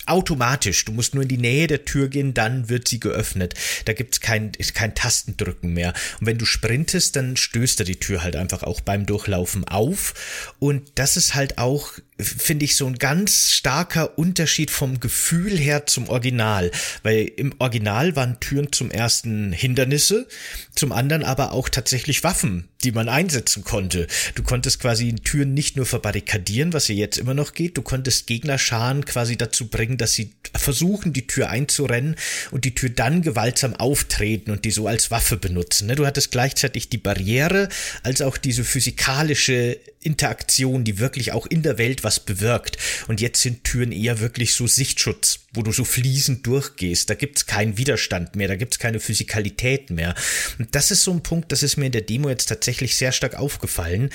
automatisch. 0.05 0.85
Du 0.85 0.91
musst 0.91 1.13
nur 1.13 1.23
in 1.23 1.29
die 1.29 1.37
Nähe 1.37 1.67
der 1.67 1.85
Tür 1.85 2.07
gehen, 2.07 2.33
dann 2.33 2.69
wird 2.69 2.87
sie 2.87 2.99
geöffnet. 2.99 3.53
Da 3.85 3.93
gibt's 3.93 4.19
kein, 4.19 4.51
kein 4.73 4.95
Tastendrücken 4.95 5.73
mehr. 5.73 5.93
Und 6.19 6.27
wenn 6.27 6.37
du 6.37 6.45
sprintest, 6.45 7.15
dann 7.15 7.37
stößt 7.37 7.79
er 7.79 7.85
die 7.85 7.99
Tür 7.99 8.23
halt 8.23 8.35
einfach 8.35 8.63
auch 8.63 8.81
beim 8.81 9.05
Durchlaufen 9.05 9.63
auf. 9.65 10.55
Und 10.59 10.93
das 10.95 11.17
ist 11.17 11.35
halt 11.35 11.57
auch 11.57 11.93
finde 12.23 12.65
ich 12.65 12.75
so 12.75 12.85
ein 12.85 12.99
ganz 12.99 13.51
starker 13.51 14.17
Unterschied 14.17 14.71
vom 14.71 14.99
Gefühl 14.99 15.57
her 15.57 15.87
zum 15.87 16.09
Original, 16.09 16.71
weil 17.01 17.25
im 17.25 17.53
Original 17.59 18.15
waren 18.15 18.39
Türen 18.39 18.71
zum 18.71 18.91
ersten 18.91 19.51
Hindernisse, 19.51 20.27
zum 20.75 20.91
anderen 20.91 21.23
aber 21.23 21.51
auch 21.51 21.69
tatsächlich 21.69 22.23
Waffen, 22.23 22.69
die 22.83 22.91
man 22.91 23.09
einsetzen 23.09 23.63
konnte. 23.63 24.07
Du 24.35 24.43
konntest 24.43 24.79
quasi 24.79 25.15
Türen 25.15 25.53
nicht 25.53 25.75
nur 25.75 25.85
verbarrikadieren, 25.85 26.73
was 26.73 26.87
ja 26.87 26.95
jetzt 26.95 27.17
immer 27.17 27.33
noch 27.33 27.53
geht, 27.53 27.77
du 27.77 27.81
konntest 27.81 28.27
Gegnerscharen 28.27 29.05
quasi 29.05 29.37
dazu 29.37 29.67
bringen, 29.67 29.97
dass 29.97 30.13
sie 30.13 30.33
versuchen, 30.55 31.13
die 31.13 31.27
Tür 31.27 31.49
einzurennen 31.49 32.15
und 32.51 32.65
die 32.65 32.75
Tür 32.75 32.89
dann 32.89 33.21
gewaltsam 33.21 33.75
auftreten 33.75 34.51
und 34.51 34.65
die 34.65 34.71
so 34.71 34.87
als 34.87 35.11
Waffe 35.11 35.37
benutzen. 35.37 35.87
Ne? 35.87 35.95
Du 35.95 36.05
hattest 36.05 36.31
gleichzeitig 36.31 36.89
die 36.89 36.97
Barriere 36.97 37.69
als 38.03 38.21
auch 38.21 38.37
diese 38.37 38.63
physikalische 38.63 39.79
Interaktion, 40.01 40.83
die 40.83 40.99
wirklich 40.99 41.31
auch 41.31 41.45
in 41.47 41.63
der 41.63 41.77
Welt 41.77 42.03
was 42.03 42.19
bewirkt. 42.19 42.77
Und 43.07 43.21
jetzt 43.21 43.41
sind 43.41 43.63
Türen 43.63 43.91
eher 43.91 44.19
wirklich 44.19 44.53
so 44.53 44.67
Sichtschutz, 44.67 45.39
wo 45.53 45.61
du 45.61 45.71
so 45.71 45.83
fließend 45.83 46.45
durchgehst. 46.45 47.09
Da 47.09 47.15
gibt's 47.15 47.45
keinen 47.45 47.77
Widerstand 47.77 48.35
mehr, 48.35 48.47
da 48.47 48.55
gibt's 48.55 48.79
keine 48.79 48.99
Physikalität 48.99 49.89
mehr. 49.89 50.15
Und 50.59 50.73
das 50.75 50.91
ist 50.91 51.03
so 51.03 51.11
ein 51.11 51.23
Punkt, 51.23 51.51
das 51.51 51.63
ist 51.63 51.77
mir 51.77 51.87
in 51.87 51.91
der 51.91 52.01
Demo 52.01 52.29
jetzt 52.29 52.47
tatsächlich 52.47 52.95
sehr 52.95 53.11
stark 53.11 53.35
aufgefallen. 53.35 54.09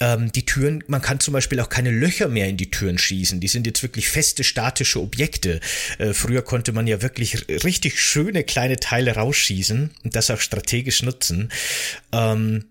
Ähm, 0.00 0.32
die 0.32 0.46
Türen, 0.46 0.84
man 0.86 1.02
kann 1.02 1.20
zum 1.20 1.32
Beispiel 1.32 1.60
auch 1.60 1.68
keine 1.68 1.90
Löcher 1.90 2.28
mehr 2.28 2.48
in 2.48 2.56
die 2.56 2.70
Türen 2.70 2.98
schießen. 2.98 3.40
Die 3.40 3.48
sind 3.48 3.66
jetzt 3.66 3.82
wirklich 3.82 4.08
feste 4.08 4.44
statische 4.44 5.00
Objekte. 5.00 5.60
Äh, 5.98 6.14
früher 6.14 6.42
konnte 6.42 6.72
man 6.72 6.86
ja 6.86 7.02
wirklich 7.02 7.48
richtig 7.48 8.00
schöne 8.00 8.44
kleine 8.44 8.76
Teile 8.76 9.12
rausschießen 9.12 9.90
und 10.04 10.16
das 10.16 10.30
auch 10.30 10.40
strategisch 10.40 11.02
nutzen. 11.02 11.50
Ähm, 12.12 12.64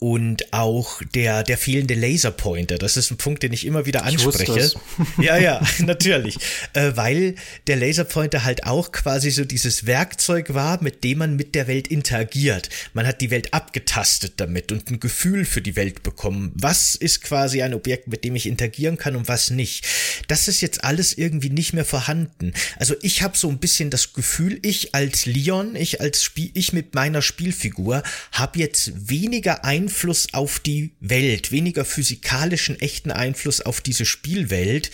und 0.00 0.52
auch 0.52 1.02
der 1.14 1.42
der 1.42 1.58
fehlende 1.58 1.94
Laserpointer. 1.94 2.78
Das 2.78 2.96
ist 2.96 3.10
ein 3.10 3.16
Punkt, 3.16 3.42
den 3.42 3.52
ich 3.52 3.66
immer 3.66 3.84
wieder 3.84 4.04
anspreche. 4.04 4.70
ja, 5.18 5.36
ja, 5.36 5.60
natürlich, 5.80 6.36
äh, 6.74 6.92
weil 6.94 7.34
der 7.66 7.76
Laserpointer 7.76 8.44
halt 8.44 8.64
auch 8.64 8.92
quasi 8.92 9.30
so 9.30 9.44
dieses 9.44 9.86
Werkzeug 9.86 10.54
war, 10.54 10.80
mit 10.82 11.02
dem 11.02 11.18
man 11.18 11.36
mit 11.36 11.56
der 11.56 11.66
Welt 11.66 11.88
interagiert. 11.88 12.68
Man 12.94 13.08
hat 13.08 13.20
die 13.20 13.30
Welt 13.30 13.52
abgetastet 13.52 14.34
damit 14.36 14.70
und 14.70 14.88
ein 14.88 15.00
Gefühl 15.00 15.44
für 15.44 15.62
die 15.62 15.74
Welt 15.74 16.04
bekommen. 16.04 16.52
Was 16.54 16.94
ist 16.94 17.22
quasi 17.22 17.62
ein 17.62 17.74
Objekt, 17.74 18.06
mit 18.06 18.22
dem 18.22 18.36
ich 18.36 18.46
interagieren 18.46 18.98
kann 18.98 19.16
und 19.16 19.26
was 19.26 19.50
nicht? 19.50 19.84
Das 20.28 20.46
ist 20.46 20.60
jetzt 20.60 20.84
alles 20.84 21.12
irgendwie 21.18 21.50
nicht 21.50 21.72
mehr 21.72 21.84
vorhanden. 21.84 22.52
Also 22.76 22.94
ich 23.02 23.22
habe 23.22 23.36
so 23.36 23.48
ein 23.48 23.58
bisschen 23.58 23.90
das 23.90 24.12
Gefühl, 24.12 24.60
ich 24.62 24.94
als 24.94 25.26
Leon, 25.26 25.74
ich 25.74 26.00
als 26.00 26.22
Spiel, 26.22 26.52
ich 26.54 26.72
mit 26.72 26.94
meiner 26.94 27.20
Spielfigur 27.20 28.04
habe 28.30 28.60
jetzt 28.60 29.08
weniger 29.08 29.64
ein 29.64 29.87
Einfluss 29.88 30.28
auf 30.34 30.60
die 30.60 30.90
Welt, 31.00 31.50
weniger 31.50 31.82
physikalischen 31.86 32.78
echten 32.78 33.10
Einfluss 33.10 33.62
auf 33.62 33.80
diese 33.80 34.04
Spielwelt, 34.04 34.90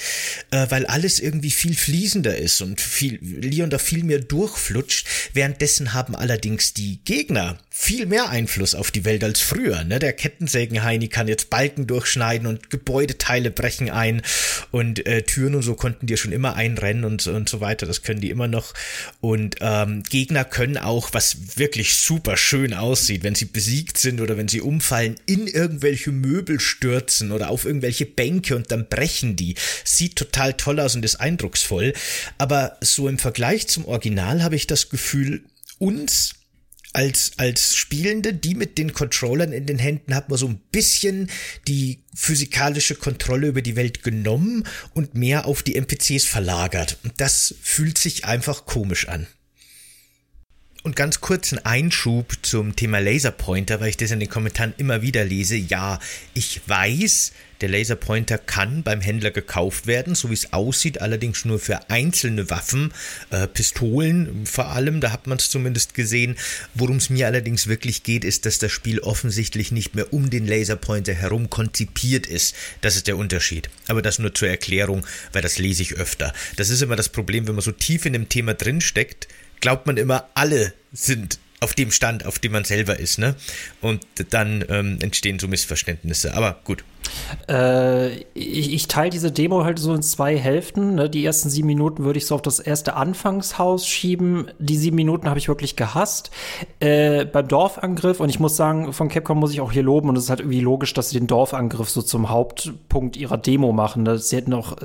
äh, 0.52 0.66
weil 0.70 0.86
alles 0.86 1.18
irgendwie 1.18 1.50
viel 1.50 1.74
fließender 1.74 2.38
ist 2.38 2.62
und 2.62 2.80
viel 2.80 3.18
Leon 3.20 3.70
da 3.70 3.78
viel 3.78 4.04
mehr 4.04 4.20
durchflutscht. 4.20 5.08
Währenddessen 5.32 5.94
haben 5.94 6.14
allerdings 6.14 6.74
die 6.74 7.00
Gegner 7.04 7.58
viel 7.76 8.07
mehr 8.07 8.31
Einfluss 8.31 8.76
auf 8.76 8.93
die 8.93 9.04
Welt 9.04 9.25
als 9.25 9.40
früher. 9.40 9.83
Ne? 9.83 9.99
Der 9.99 10.12
Kettensägenheini 10.12 11.09
kann 11.09 11.26
jetzt 11.26 11.50
Balken 11.50 11.88
durchschneiden 11.88 12.47
und 12.47 12.71
Gebäudeteile 12.71 13.50
brechen 13.50 13.90
ein 13.90 14.23
und 14.71 15.04
äh, 15.07 15.23
Türen 15.23 15.57
und 15.57 15.62
so 15.62 15.75
konnten 15.75 16.07
die 16.07 16.16
schon 16.16 16.31
immer 16.31 16.54
einrennen 16.54 17.04
und, 17.04 17.26
und 17.26 17.49
so 17.49 17.61
weiter. 17.61 17.85
Das 17.85 18.02
können 18.02 18.21
die 18.21 18.31
immer 18.31 18.47
noch. 18.47 18.75
Und 19.21 19.57
ähm, 19.61 20.04
Gegner 20.04 20.45
können 20.45 20.78
auch, 20.78 21.09
was 21.14 21.59
wirklich 21.59 21.97
super 21.97 22.37
schön 22.37 22.75
aussieht, 22.75 23.25
wenn 23.25 23.35
sie 23.35 23.47
besiegt 23.47 23.99
sind 23.99 24.21
oder 24.21 24.37
wenn 24.37 24.49
sie 24.49 24.61
umfallen, 24.61 25.16
in 25.26 25.49
irgendwelche 25.49 26.12
Möbel 26.12 26.61
stürzen 26.61 27.33
oder 27.33 27.50
auf 27.50 27.64
irgendwelche 27.64 28.07
Bänke 28.07 28.54
und 28.54 28.71
dann 28.71 28.88
brechen 28.88 29.35
die. 29.35 29.57
Sieht 29.83 30.14
total 30.14 30.54
toll 30.54 30.78
aus 30.78 30.95
und 30.95 31.04
ist 31.04 31.16
eindrucksvoll. 31.16 31.93
Aber 32.38 32.78
so 32.81 33.09
im 33.09 33.19
Vergleich 33.19 33.66
zum 33.66 33.85
Original 33.85 34.45
habe 34.45 34.54
ich 34.54 34.69
das 34.69 34.90
Gefühl, 34.90 35.43
uns 35.81 36.34
als, 36.94 37.32
als 37.36 37.76
Spielende, 37.76 38.32
die 38.32 38.54
mit 38.54 38.78
den 38.78 38.92
Controllern 38.92 39.52
in 39.52 39.66
den 39.66 39.78
Händen, 39.78 40.14
hat 40.14 40.28
man 40.28 40.38
so 40.38 40.46
ein 40.46 40.60
bisschen 40.72 41.28
die 41.68 42.04
physikalische 42.14 42.94
Kontrolle 42.94 43.48
über 43.48 43.62
die 43.62 43.76
Welt 43.76 44.02
genommen 44.02 44.64
und 44.94 45.14
mehr 45.14 45.46
auf 45.46 45.62
die 45.62 45.74
NPCs 45.74 46.24
verlagert. 46.24 46.98
Und 47.02 47.20
das 47.20 47.54
fühlt 47.60 47.98
sich 47.98 48.24
einfach 48.24 48.64
komisch 48.64 49.08
an. 49.08 49.26
Und 50.85 50.97
ganz 50.97 51.23
kurz 51.23 51.50
ein 51.50 51.64
Einschub 51.64 52.35
zum 52.43 52.76
Thema 52.76 52.99
Laserpointer, 52.99 53.81
weil 53.81 53.88
ich 53.88 53.97
das 53.97 54.11
in 54.11 54.21
den 54.21 54.29
Kommentaren 54.29 54.75
immer 54.76 55.00
wieder 55.00 55.25
lese. 55.25 55.57
Ja, 55.57 55.99
ich 56.35 56.61
weiß, 56.67 57.33
der 57.62 57.71
Laserpointer 57.71 58.37
kann 58.37 58.83
beim 58.83 59.00
Händler 59.00 59.31
gekauft 59.31 59.87
werden, 59.87 60.14
so 60.14 60.29
wie 60.29 60.35
es 60.35 60.53
aussieht, 60.53 61.00
allerdings 61.00 61.47
nur 61.47 61.59
für 61.59 61.88
einzelne 61.88 62.50
Waffen, 62.50 62.93
äh, 63.31 63.47
Pistolen 63.47 64.45
vor 64.45 64.73
allem, 64.73 65.00
da 65.00 65.11
hat 65.11 65.26
man 65.26 65.38
es 65.38 65.49
zumindest 65.49 65.95
gesehen. 65.95 66.37
Worum 66.75 66.97
es 66.97 67.09
mir 67.09 67.29
allerdings 67.29 67.67
wirklich 67.67 68.03
geht, 68.03 68.23
ist, 68.23 68.45
dass 68.45 68.59
das 68.59 68.71
Spiel 68.71 69.00
offensichtlich 69.00 69.73
nicht 69.73 69.95
mehr 69.95 70.12
um 70.12 70.29
den 70.29 70.47
Laserpointer 70.47 71.14
herum 71.14 71.49
konzipiert 71.49 72.26
ist. 72.26 72.55
Das 72.83 72.97
ist 72.97 73.07
der 73.07 73.17
Unterschied. 73.17 73.71
Aber 73.88 74.03
das 74.03 74.19
nur 74.19 74.35
zur 74.35 74.49
Erklärung, 74.49 75.07
weil 75.33 75.41
das 75.41 75.57
lese 75.57 75.81
ich 75.81 75.95
öfter. 75.95 76.35
Das 76.57 76.69
ist 76.69 76.83
immer 76.83 76.97
das 76.97 77.09
Problem, 77.09 77.49
wenn 77.49 77.55
man 77.55 77.64
so 77.64 77.73
tief 77.73 78.05
in 78.05 78.12
dem 78.12 78.29
Thema 78.29 78.53
drinsteckt, 78.53 79.29
glaubt 79.64 79.87
man 79.87 79.97
immer, 79.97 80.28
alle 80.35 80.75
sind 80.92 81.38
auf 81.61 81.73
dem 81.73 81.90
Stand, 81.90 82.26
auf 82.26 82.38
dem 82.38 82.52
man 82.52 82.64
selber 82.64 82.99
ist, 82.99 83.18
ne? 83.18 83.35
Und 83.80 84.04
dann 84.28 84.62
ähm, 84.68 84.99
entstehen 85.00 85.38
so 85.38 85.49
Missverständnisse. 85.49 86.35
Aber 86.35 86.61
gut. 86.64 86.85
Äh, 87.49 88.18
ich, 88.34 88.73
ich 88.73 88.88
teile 88.88 89.11
diese 89.11 89.32
Demo 89.32 89.64
halt 89.64 89.78
so 89.78 89.94
in 89.94 90.02
zwei 90.02 90.37
Hälften. 90.37 90.94
Ne? 90.94 91.11
Die 91.11 91.25
ersten 91.25 91.50
sieben 91.50 91.66
Minuten 91.66 92.04
würde 92.04 92.18
ich 92.18 92.26
so 92.26 92.34
auf 92.34 92.42
das 92.42 92.61
erste 92.61 92.96
Anfangshaus 92.96 93.87
schieben. 93.87 94.49
Die 94.58 94.76
sieben 94.76 94.96
Minuten 94.96 95.28
habe 95.28 95.38
ich 95.38 95.49
wirklich 95.49 95.76
gehasst. 95.76 96.30
Äh, 96.80 97.25
beim 97.25 97.49
Dorfangriff, 97.49 98.20
und 98.20 98.28
ich 98.28 98.40
muss 98.40 98.56
sagen, 98.56 98.92
von 98.92 99.08
Capcom 99.08 99.38
muss 99.38 99.52
ich 99.52 99.61
auch 99.61 99.73
hier 99.73 99.82
loben, 99.82 100.08
und 100.08 100.16
es 100.16 100.25
ist 100.25 100.30
halt 100.30 100.40
irgendwie 100.40 100.61
logisch, 100.61 100.94
dass 100.94 101.11
sie 101.11 101.18
den 101.18 101.26
Dorfangriff 101.26 101.90
so 101.90 102.02
zum 102.02 102.30
Hauptpunkt 102.30 103.16
ihrer 103.16 103.38
Demo 103.38 103.73
machen. 103.73 104.02
Ne? 104.02 104.18
Sie 104.18 104.37
hätten 104.37 104.54
auch, 104.54 104.76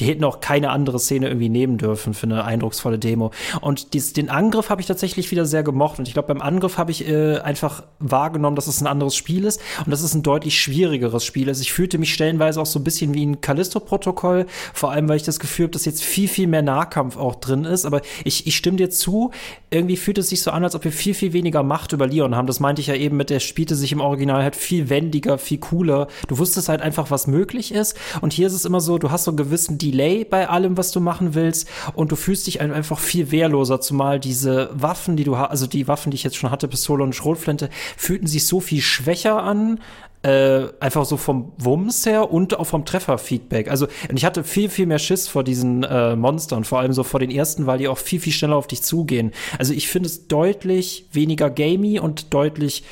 die 0.00 0.06
hätten 0.06 0.24
auch 0.24 0.40
keine 0.40 0.70
andere 0.70 0.98
Szene 0.98 1.28
irgendwie 1.28 1.48
nehmen 1.48 1.78
dürfen 1.78 2.14
für 2.14 2.26
eine 2.26 2.44
eindrucksvolle 2.44 2.98
Demo. 2.98 3.30
Und 3.60 3.94
dies, 3.94 4.12
den 4.12 4.30
Angriff 4.30 4.70
habe 4.70 4.80
ich 4.80 4.86
tatsächlich 4.86 5.30
wieder 5.30 5.46
sehr 5.46 5.62
gemocht. 5.62 5.98
Und 5.98 6.08
ich 6.08 6.14
glaube, 6.14 6.28
beim 6.28 6.42
Angriff 6.42 6.78
habe 6.78 6.90
ich 6.90 7.08
äh, 7.08 7.38
einfach 7.38 7.82
wahrgenommen, 7.98 8.56
dass 8.56 8.66
es 8.66 8.80
ein 8.80 8.86
anderes 8.86 9.14
Spiel 9.14 9.44
ist 9.44 9.60
und 9.84 9.90
dass 9.90 10.02
es 10.02 10.14
ein 10.14 10.22
deutlich 10.22 10.58
schwierigeres 10.58 11.24
Spiel 11.24 11.48
ist. 11.48 11.60
Ich 11.60 11.65
fühlte 11.72 11.98
mich 11.98 12.12
stellenweise 12.12 12.60
auch 12.60 12.66
so 12.66 12.78
ein 12.78 12.84
bisschen 12.84 13.14
wie 13.14 13.24
ein 13.24 13.40
Callisto-Protokoll, 13.40 14.46
vor 14.72 14.90
allem, 14.90 15.08
weil 15.08 15.16
ich 15.16 15.22
das 15.22 15.40
Gefühl 15.40 15.64
habe, 15.64 15.72
dass 15.72 15.84
jetzt 15.84 16.02
viel, 16.02 16.28
viel 16.28 16.46
mehr 16.46 16.62
Nahkampf 16.62 17.16
auch 17.16 17.36
drin 17.36 17.64
ist. 17.64 17.84
Aber 17.84 18.00
ich, 18.24 18.46
ich 18.46 18.56
stimme 18.56 18.76
dir 18.76 18.90
zu, 18.90 19.30
irgendwie 19.70 19.96
fühlt 19.96 20.18
es 20.18 20.28
sich 20.28 20.42
so 20.42 20.50
an, 20.50 20.64
als 20.64 20.74
ob 20.74 20.84
wir 20.84 20.92
viel, 20.92 21.14
viel 21.14 21.32
weniger 21.32 21.62
Macht 21.62 21.92
über 21.92 22.06
Leon 22.06 22.34
haben. 22.34 22.46
Das 22.46 22.60
meinte 22.60 22.80
ich 22.80 22.86
ja 22.88 22.94
eben 22.94 23.16
mit, 23.16 23.30
der 23.30 23.40
spielte 23.40 23.74
sich 23.74 23.92
im 23.92 24.00
Original 24.00 24.42
halt 24.42 24.56
viel 24.56 24.88
wendiger, 24.88 25.38
viel 25.38 25.58
cooler. 25.58 26.08
Du 26.28 26.38
wusstest 26.38 26.68
halt 26.68 26.82
einfach, 26.82 27.10
was 27.10 27.26
möglich 27.26 27.72
ist. 27.72 27.96
Und 28.20 28.32
hier 28.32 28.46
ist 28.46 28.52
es 28.52 28.64
immer 28.64 28.80
so, 28.80 28.98
du 28.98 29.10
hast 29.10 29.24
so 29.24 29.30
einen 29.30 29.38
gewissen 29.38 29.78
Delay 29.78 30.24
bei 30.24 30.48
allem, 30.48 30.76
was 30.76 30.90
du 30.92 31.00
machen 31.00 31.34
willst. 31.34 31.68
Und 31.94 32.12
du 32.12 32.16
fühlst 32.16 32.46
dich 32.46 32.60
einfach 32.60 32.98
viel 32.98 33.30
wehrloser, 33.30 33.80
zumal 33.80 34.20
diese 34.20 34.70
Waffen, 34.72 35.16
die 35.16 35.24
du 35.24 35.36
hast, 35.36 35.50
also 35.50 35.66
die 35.66 35.88
Waffen, 35.88 36.10
die 36.10 36.16
ich 36.16 36.24
jetzt 36.24 36.36
schon 36.36 36.50
hatte, 36.50 36.68
Pistole 36.68 37.02
und 37.02 37.14
Schrotflinte, 37.14 37.70
fühlten 37.96 38.26
sich 38.26 38.46
so 38.46 38.60
viel 38.60 38.80
schwächer 38.80 39.42
an, 39.42 39.80
äh, 40.26 40.72
einfach 40.80 41.04
so 41.04 41.16
vom 41.16 41.52
Wumms 41.56 42.04
her 42.04 42.32
und 42.32 42.58
auch 42.58 42.64
vom 42.64 42.84
Trefferfeedback. 42.84 43.70
Also 43.70 43.86
und 44.10 44.16
ich 44.16 44.24
hatte 44.24 44.42
viel, 44.42 44.68
viel 44.68 44.86
mehr 44.86 44.98
Schiss 44.98 45.28
vor 45.28 45.44
diesen 45.44 45.84
äh, 45.84 46.16
Monstern, 46.16 46.64
vor 46.64 46.80
allem 46.80 46.92
so 46.92 47.04
vor 47.04 47.20
den 47.20 47.30
ersten, 47.30 47.66
weil 47.66 47.78
die 47.78 47.86
auch 47.86 47.98
viel, 47.98 48.18
viel 48.18 48.32
schneller 48.32 48.56
auf 48.56 48.66
dich 48.66 48.82
zugehen. 48.82 49.30
Also 49.58 49.72
ich 49.72 49.88
finde 49.88 50.08
es 50.08 50.26
deutlich 50.26 51.06
weniger 51.12 51.48
gamey 51.48 52.00
und 52.00 52.34
deutlich 52.34 52.82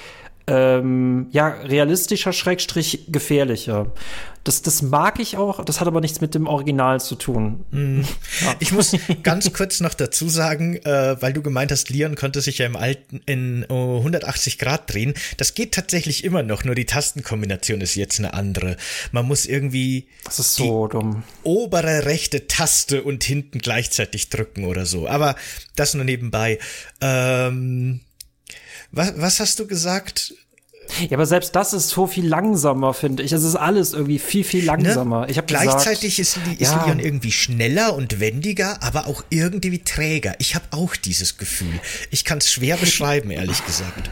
ähm, 0.46 1.26
ja, 1.30 1.48
realistischer, 1.48 2.32
schrägstrich 2.32 3.06
gefährlicher. 3.08 3.92
Das, 4.44 4.60
das 4.60 4.82
mag 4.82 5.20
ich 5.20 5.38
auch, 5.38 5.64
das 5.64 5.80
hat 5.80 5.88
aber 5.88 6.02
nichts 6.02 6.20
mit 6.20 6.34
dem 6.34 6.46
Original 6.46 7.00
zu 7.00 7.14
tun. 7.14 7.64
Mm. 7.70 8.02
Ja. 8.44 8.54
Ich 8.58 8.72
muss 8.72 8.94
ganz 9.22 9.50
kurz 9.54 9.80
noch 9.80 9.94
dazu 9.94 10.28
sagen, 10.28 10.76
äh, 10.84 11.16
weil 11.22 11.32
du 11.32 11.40
gemeint 11.40 11.72
hast, 11.72 11.88
Leon 11.88 12.14
konnte 12.14 12.42
sich 12.42 12.58
ja 12.58 12.66
im 12.66 12.76
alten 12.76 13.22
in 13.24 13.64
oh, 13.70 13.96
180 13.98 14.58
Grad 14.58 14.92
drehen. 14.92 15.14
Das 15.38 15.54
geht 15.54 15.72
tatsächlich 15.72 16.24
immer 16.24 16.42
noch, 16.42 16.62
nur 16.62 16.74
die 16.74 16.84
Tastenkombination 16.84 17.80
ist 17.80 17.94
jetzt 17.94 18.18
eine 18.18 18.34
andere. 18.34 18.76
Man 19.12 19.26
muss 19.26 19.46
irgendwie 19.46 20.08
das 20.24 20.38
ist 20.38 20.56
so 20.56 20.88
dumm. 20.88 21.22
obere 21.42 22.04
rechte 22.04 22.46
Taste 22.46 23.02
und 23.02 23.24
hinten 23.24 23.60
gleichzeitig 23.60 24.28
drücken 24.28 24.66
oder 24.66 24.84
so. 24.84 25.08
Aber 25.08 25.36
das 25.74 25.94
nur 25.94 26.04
nebenbei. 26.04 26.58
Ähm, 27.00 28.00
was, 28.94 29.12
was 29.16 29.40
hast 29.40 29.58
du 29.58 29.66
gesagt? 29.66 30.34
Ja, 31.08 31.16
aber 31.16 31.26
selbst 31.26 31.56
das 31.56 31.72
ist 31.72 31.88
so 31.88 32.06
viel 32.06 32.26
langsamer, 32.26 32.92
finde 32.92 33.22
ich. 33.22 33.32
Es 33.32 33.42
ist 33.42 33.56
alles 33.56 33.94
irgendwie 33.94 34.18
viel, 34.18 34.44
viel 34.44 34.64
langsamer. 34.64 35.22
Ne? 35.22 35.30
Ich 35.30 35.38
habe 35.38 35.46
Gleichzeitig 35.46 36.16
gesagt, 36.16 36.46
ist, 36.46 36.60
ist 36.60 36.72
ja. 36.72 36.84
Leon 36.84 36.98
irgendwie 36.98 37.32
schneller 37.32 37.94
und 37.94 38.20
wendiger, 38.20 38.82
aber 38.82 39.06
auch 39.06 39.24
irgendwie 39.30 39.78
träger. 39.78 40.34
Ich 40.38 40.54
habe 40.54 40.66
auch 40.72 40.94
dieses 40.94 41.38
Gefühl. 41.38 41.80
Ich 42.10 42.24
kann 42.24 42.38
es 42.38 42.52
schwer 42.52 42.76
beschreiben, 42.76 43.30
ehrlich 43.30 43.64
gesagt. 43.64 44.10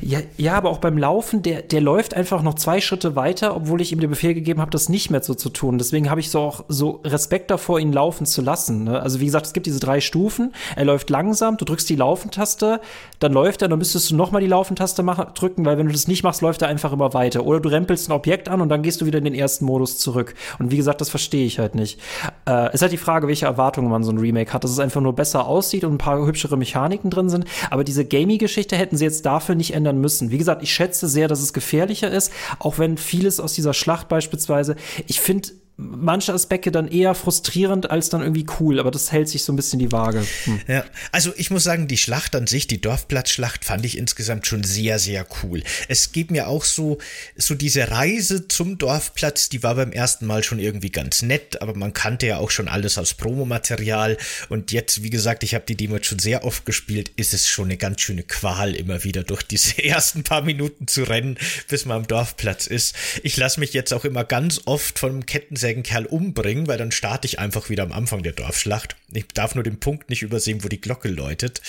Ja, 0.00 0.20
ja, 0.36 0.54
aber 0.54 0.70
auch 0.70 0.78
beim 0.78 0.98
Laufen, 0.98 1.42
der, 1.42 1.62
der 1.62 1.80
läuft 1.80 2.14
einfach 2.14 2.42
noch 2.42 2.54
zwei 2.54 2.80
Schritte 2.80 3.16
weiter, 3.16 3.56
obwohl 3.56 3.80
ich 3.80 3.92
ihm 3.92 4.00
den 4.00 4.10
Befehl 4.10 4.34
gegeben 4.34 4.60
habe, 4.60 4.70
das 4.70 4.88
nicht 4.88 5.10
mehr 5.10 5.22
so 5.22 5.34
zu 5.34 5.50
tun. 5.50 5.78
Deswegen 5.78 6.10
habe 6.10 6.20
ich 6.20 6.30
so 6.30 6.40
auch 6.40 6.64
so 6.68 7.00
Respekt 7.04 7.50
davor, 7.50 7.78
ihn 7.78 7.92
laufen 7.92 8.26
zu 8.26 8.42
lassen. 8.42 8.84
Ne? 8.84 9.00
Also 9.00 9.20
wie 9.20 9.26
gesagt, 9.26 9.46
es 9.46 9.52
gibt 9.52 9.66
diese 9.66 9.80
drei 9.80 10.00
Stufen. 10.00 10.52
Er 10.76 10.84
läuft 10.84 11.10
langsam, 11.10 11.56
du 11.56 11.64
drückst 11.64 11.88
die 11.88 11.96
Laufentaste, 11.96 12.80
dann 13.18 13.32
läuft 13.32 13.62
er, 13.62 13.68
dann 13.68 13.78
müsstest 13.78 14.10
du 14.10 14.16
nochmal 14.16 14.40
die 14.40 14.48
Laufentaste 14.48 15.02
machen, 15.02 15.26
drücken, 15.34 15.64
weil 15.64 15.78
wenn 15.78 15.86
du 15.86 15.92
das 15.92 16.08
nicht 16.08 16.22
machst, 16.22 16.42
läuft 16.42 16.62
er 16.62 16.68
einfach 16.68 16.92
immer 16.92 17.14
weiter. 17.14 17.44
Oder 17.44 17.60
du 17.60 17.68
rempelst 17.68 18.08
ein 18.08 18.12
Objekt 18.12 18.48
an 18.48 18.60
und 18.60 18.68
dann 18.68 18.82
gehst 18.82 19.00
du 19.00 19.06
wieder 19.06 19.18
in 19.18 19.24
den 19.24 19.34
ersten 19.34 19.64
Modus 19.64 19.98
zurück. 19.98 20.34
Und 20.58 20.70
wie 20.70 20.76
gesagt, 20.76 21.00
das 21.00 21.10
verstehe 21.10 21.46
ich 21.46 21.58
halt 21.58 21.74
nicht. 21.74 22.00
Äh, 22.46 22.68
es 22.68 22.74
ist 22.74 22.82
halt 22.82 22.92
die 22.92 22.96
Frage, 22.96 23.28
welche 23.28 23.46
Erwartungen 23.46 23.90
man 23.90 24.04
so 24.04 24.12
ein 24.12 24.18
Remake 24.18 24.52
hat. 24.52 24.64
Dass 24.64 24.70
es 24.70 24.78
einfach 24.78 25.00
nur 25.00 25.14
besser 25.14 25.46
aussieht 25.46 25.84
und 25.84 25.94
ein 25.94 25.98
paar 25.98 26.24
hübschere 26.26 26.56
Mechaniken 26.56 27.10
drin 27.10 27.28
sind. 27.28 27.44
Aber 27.70 27.84
diese 27.84 28.04
Gamey-Geschichte 28.04 28.76
hätten 28.76 28.96
sie 28.96 29.04
jetzt 29.04 29.26
dafür 29.26 29.54
nicht 29.54 29.65
ändern 29.74 30.00
müssen. 30.00 30.30
Wie 30.30 30.38
gesagt, 30.38 30.62
ich 30.62 30.72
schätze 30.72 31.08
sehr, 31.08 31.28
dass 31.28 31.40
es 31.40 31.52
gefährlicher 31.52 32.10
ist, 32.10 32.32
auch 32.58 32.78
wenn 32.78 32.96
vieles 32.96 33.40
aus 33.40 33.54
dieser 33.54 33.74
Schlacht 33.74 34.08
beispielsweise, 34.08 34.76
ich 35.06 35.20
finde, 35.20 35.50
manche 35.78 36.32
Aspekte 36.32 36.70
dann 36.70 36.88
eher 36.88 37.14
frustrierend 37.14 37.90
als 37.90 38.08
dann 38.08 38.22
irgendwie 38.22 38.46
cool, 38.60 38.80
aber 38.80 38.90
das 38.90 39.12
hält 39.12 39.28
sich 39.28 39.44
so 39.44 39.52
ein 39.52 39.56
bisschen 39.56 39.78
die 39.78 39.92
Waage. 39.92 40.24
Hm. 40.44 40.60
Ja, 40.66 40.84
also 41.12 41.34
ich 41.36 41.50
muss 41.50 41.64
sagen, 41.64 41.86
die 41.86 41.98
Schlacht 41.98 42.34
an 42.34 42.46
sich, 42.46 42.66
die 42.66 42.80
Dorfplatzschlacht, 42.80 43.64
fand 43.64 43.84
ich 43.84 43.98
insgesamt 43.98 44.46
schon 44.46 44.64
sehr, 44.64 44.98
sehr 44.98 45.26
cool. 45.42 45.62
Es 45.88 46.12
geht 46.12 46.30
mir 46.30 46.48
auch 46.48 46.64
so, 46.64 46.96
so 47.36 47.54
diese 47.54 47.90
Reise 47.90 48.48
zum 48.48 48.78
Dorfplatz, 48.78 49.50
die 49.50 49.62
war 49.62 49.74
beim 49.74 49.92
ersten 49.92 50.24
Mal 50.24 50.42
schon 50.42 50.58
irgendwie 50.58 50.90
ganz 50.90 51.20
nett, 51.20 51.60
aber 51.60 51.74
man 51.74 51.92
kannte 51.92 52.26
ja 52.26 52.38
auch 52.38 52.50
schon 52.50 52.68
alles 52.68 52.96
aus 52.96 53.12
Promomaterial 53.12 54.16
und 54.48 54.72
jetzt, 54.72 55.02
wie 55.02 55.10
gesagt, 55.10 55.42
ich 55.42 55.54
habe 55.54 55.66
die 55.66 55.76
Demo 55.76 55.98
schon 56.00 56.18
sehr 56.18 56.44
oft 56.44 56.64
gespielt, 56.64 57.10
ist 57.16 57.34
es 57.34 57.48
schon 57.48 57.66
eine 57.66 57.76
ganz 57.76 58.00
schöne 58.00 58.22
Qual, 58.22 58.74
immer 58.74 59.04
wieder 59.04 59.24
durch 59.24 59.42
diese 59.42 59.76
ersten 59.84 60.22
paar 60.22 60.40
Minuten 60.40 60.88
zu 60.88 61.02
rennen, 61.02 61.36
bis 61.68 61.84
man 61.84 61.98
am 61.98 62.06
Dorfplatz 62.06 62.66
ist. 62.66 62.94
Ich 63.22 63.36
lasse 63.36 63.60
mich 63.60 63.74
jetzt 63.74 63.92
auch 63.92 64.06
immer 64.06 64.24
ganz 64.24 64.62
oft 64.64 64.98
vom 64.98 65.26
Kettensägen 65.26 65.65
Kettensägenkerl 65.66 66.06
umbringen, 66.06 66.66
weil 66.66 66.78
dann 66.78 66.92
starte 66.92 67.26
ich 67.26 67.38
einfach 67.38 67.68
wieder 67.70 67.82
am 67.82 67.92
Anfang 67.92 68.22
der 68.22 68.32
Dorfschlacht. 68.32 68.96
Ich 69.12 69.26
darf 69.28 69.54
nur 69.54 69.64
den 69.64 69.80
Punkt 69.80 70.10
nicht 70.10 70.22
übersehen, 70.22 70.62
wo 70.62 70.68
die 70.68 70.80
Glocke 70.80 71.08
läutet. 71.08 71.60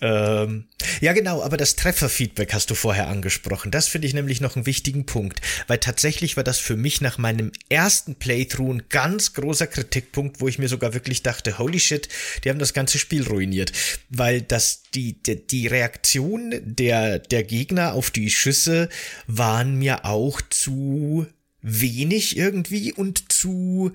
Ähm, 0.00 0.64
ja, 1.00 1.12
genau, 1.12 1.42
aber 1.42 1.56
das 1.56 1.76
Trefferfeedback 1.76 2.52
hast 2.52 2.70
du 2.70 2.74
vorher 2.74 3.08
angesprochen. 3.08 3.70
Das 3.70 3.88
finde 3.88 4.06
ich 4.06 4.14
nämlich 4.14 4.40
noch 4.40 4.56
einen 4.56 4.66
wichtigen 4.66 5.06
Punkt, 5.06 5.40
weil 5.66 5.78
tatsächlich 5.78 6.36
war 6.36 6.44
das 6.44 6.58
für 6.58 6.76
mich 6.76 7.00
nach 7.00 7.18
meinem 7.18 7.52
ersten 7.68 8.14
Playthrough 8.14 8.74
ein 8.74 8.82
ganz 8.88 9.34
großer 9.34 9.66
Kritikpunkt, 9.66 10.40
wo 10.40 10.48
ich 10.48 10.58
mir 10.58 10.68
sogar 10.68 10.94
wirklich 10.94 11.22
dachte, 11.22 11.58
holy 11.58 11.80
shit, 11.80 12.08
die 12.44 12.50
haben 12.50 12.58
das 12.58 12.72
ganze 12.74 12.98
Spiel 12.98 13.26
ruiniert, 13.26 13.72
weil 14.08 14.42
das 14.42 14.82
die 14.94 15.22
die, 15.22 15.46
die 15.46 15.66
Reaktion 15.66 16.54
der 16.62 17.18
der 17.18 17.42
Gegner 17.42 17.94
auf 17.94 18.10
die 18.10 18.30
Schüsse 18.30 18.88
waren 19.26 19.76
mir 19.76 20.04
auch 20.04 20.40
zu 20.40 21.26
wenig 21.64 22.36
irgendwie 22.36 22.92
und 22.92 23.32
zu 23.32 23.92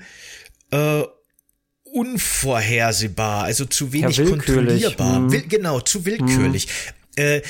äh, 0.71 1.03
unvorhersehbar, 1.83 3.43
also 3.43 3.65
zu 3.65 3.93
wenig 3.93 4.17
ja, 4.17 4.25
kontrollierbar. 4.25 5.17
Hm. 5.17 5.31
Will, 5.31 5.43
genau, 5.47 5.79
zu 5.79 6.05
willkürlich. 6.05 6.67
Hm. 7.15 7.23
Äh, 7.23 7.41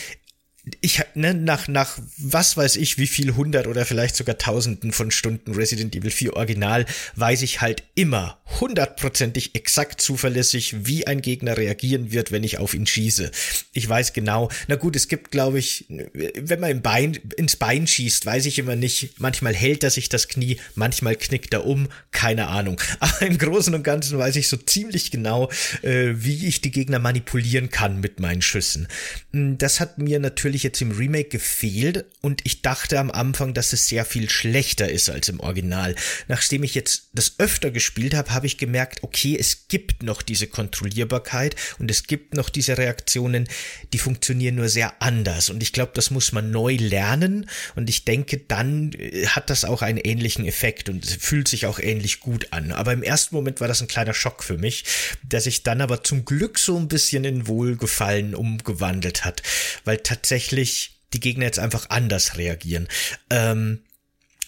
ich 0.81 1.01
ne, 1.15 1.33
nach 1.33 1.67
nach 1.67 1.97
was 2.17 2.57
weiß 2.57 2.75
ich 2.77 2.97
wie 2.97 3.07
viel 3.07 3.35
hundert 3.35 3.67
oder 3.67 3.85
vielleicht 3.85 4.15
sogar 4.15 4.37
tausenden 4.37 4.91
von 4.91 5.11
Stunden 5.11 5.53
Resident 5.53 5.95
Evil 5.95 6.11
4 6.11 6.35
Original 6.35 6.85
weiß 7.15 7.41
ich 7.41 7.61
halt 7.61 7.83
immer 7.95 8.39
hundertprozentig 8.59 9.55
exakt 9.55 10.01
zuverlässig, 10.01 10.85
wie 10.85 11.07
ein 11.07 11.21
Gegner 11.21 11.57
reagieren 11.57 12.11
wird, 12.11 12.31
wenn 12.31 12.43
ich 12.43 12.57
auf 12.57 12.73
ihn 12.73 12.87
schieße. 12.87 13.31
Ich 13.73 13.87
weiß 13.87 14.13
genau. 14.13 14.49
Na 14.67 14.75
gut, 14.75 14.95
es 14.95 15.07
gibt, 15.07 15.31
glaube 15.31 15.59
ich, 15.59 15.85
wenn 15.89 16.59
man 16.59 16.71
im 16.71 16.81
Bein 16.81 17.17
ins 17.37 17.55
Bein 17.55 17.87
schießt, 17.87 18.25
weiß 18.25 18.45
ich 18.47 18.59
immer 18.59 18.75
nicht. 18.75 19.19
Manchmal 19.19 19.53
hält 19.53 19.83
er 19.83 19.89
sich 19.89 20.09
das 20.09 20.27
Knie, 20.27 20.57
manchmal 20.75 21.15
knickt 21.15 21.53
er 21.53 21.65
um, 21.65 21.89
keine 22.11 22.47
Ahnung. 22.47 22.81
Aber 22.99 23.21
im 23.21 23.37
Großen 23.37 23.73
und 23.73 23.83
Ganzen 23.83 24.17
weiß 24.17 24.35
ich 24.35 24.47
so 24.47 24.57
ziemlich 24.57 25.11
genau, 25.11 25.49
äh, 25.81 26.13
wie 26.15 26.47
ich 26.47 26.61
die 26.61 26.71
Gegner 26.71 26.99
manipulieren 26.99 27.69
kann 27.69 27.99
mit 27.99 28.19
meinen 28.19 28.41
Schüssen. 28.41 28.87
Hm, 29.31 29.57
das 29.57 29.79
hat 29.79 29.97
mir 29.99 30.19
natürlich 30.19 30.58
natürlich 30.59 30.63
jetzt 30.63 30.81
im 30.81 30.91
Remake 30.91 31.29
gefehlt 31.29 32.05
und 32.21 32.41
ich 32.43 32.61
dachte 32.61 32.99
am 32.99 33.11
Anfang, 33.11 33.53
dass 33.53 33.73
es 33.73 33.87
sehr 33.87 34.05
viel 34.05 34.29
schlechter 34.29 34.89
ist 34.89 35.09
als 35.09 35.29
im 35.29 35.39
Original. 35.39 35.95
Nachdem 36.27 36.63
ich 36.63 36.75
jetzt 36.75 37.09
das 37.13 37.35
öfter 37.37 37.71
gespielt 37.71 38.13
habe, 38.13 38.31
habe 38.31 38.45
ich 38.47 38.57
gemerkt, 38.57 39.03
okay, 39.03 39.37
es 39.39 39.67
gibt 39.67 40.03
noch 40.03 40.21
diese 40.21 40.47
Kontrollierbarkeit 40.47 41.55
und 41.79 41.89
es 41.89 42.03
gibt 42.03 42.33
noch 42.33 42.49
diese 42.49 42.77
Reaktionen, 42.77 43.47
die 43.93 43.99
funktionieren 43.99 44.55
nur 44.55 44.69
sehr 44.69 45.01
anders 45.01 45.49
und 45.49 45.63
ich 45.63 45.71
glaube, 45.71 45.91
das 45.95 46.11
muss 46.11 46.31
man 46.31 46.51
neu 46.51 46.75
lernen 46.75 47.49
und 47.75 47.89
ich 47.89 48.05
denke, 48.05 48.37
dann 48.37 48.91
äh, 48.93 49.27
hat 49.27 49.49
das 49.49 49.65
auch 49.65 49.81
einen 49.81 49.99
ähnlichen 49.99 50.45
Effekt 50.45 50.89
und 50.89 51.05
fühlt 51.05 51.47
sich 51.47 51.65
auch 51.65 51.79
ähnlich 51.79 52.19
gut 52.19 52.47
an. 52.51 52.71
Aber 52.71 52.93
im 52.93 53.03
ersten 53.03 53.35
Moment 53.35 53.61
war 53.61 53.67
das 53.67 53.81
ein 53.81 53.87
kleiner 53.87 54.13
Schock 54.13 54.43
für 54.43 54.57
mich, 54.57 54.83
der 55.21 55.41
sich 55.41 55.63
dann 55.63 55.81
aber 55.81 56.03
zum 56.03 56.25
Glück 56.25 56.59
so 56.59 56.77
ein 56.77 56.87
bisschen 56.87 57.23
in 57.23 57.47
Wohlgefallen 57.47 58.35
umgewandelt 58.35 59.25
hat, 59.25 59.41
weil 59.85 59.97
tatsächlich 59.97 60.48
tatsächlich 60.49 60.95
die 61.13 61.19
Gegner 61.19 61.45
jetzt 61.45 61.59
einfach 61.59 61.89
anders 61.89 62.37
reagieren. 62.37 62.87
Ähm, 63.29 63.79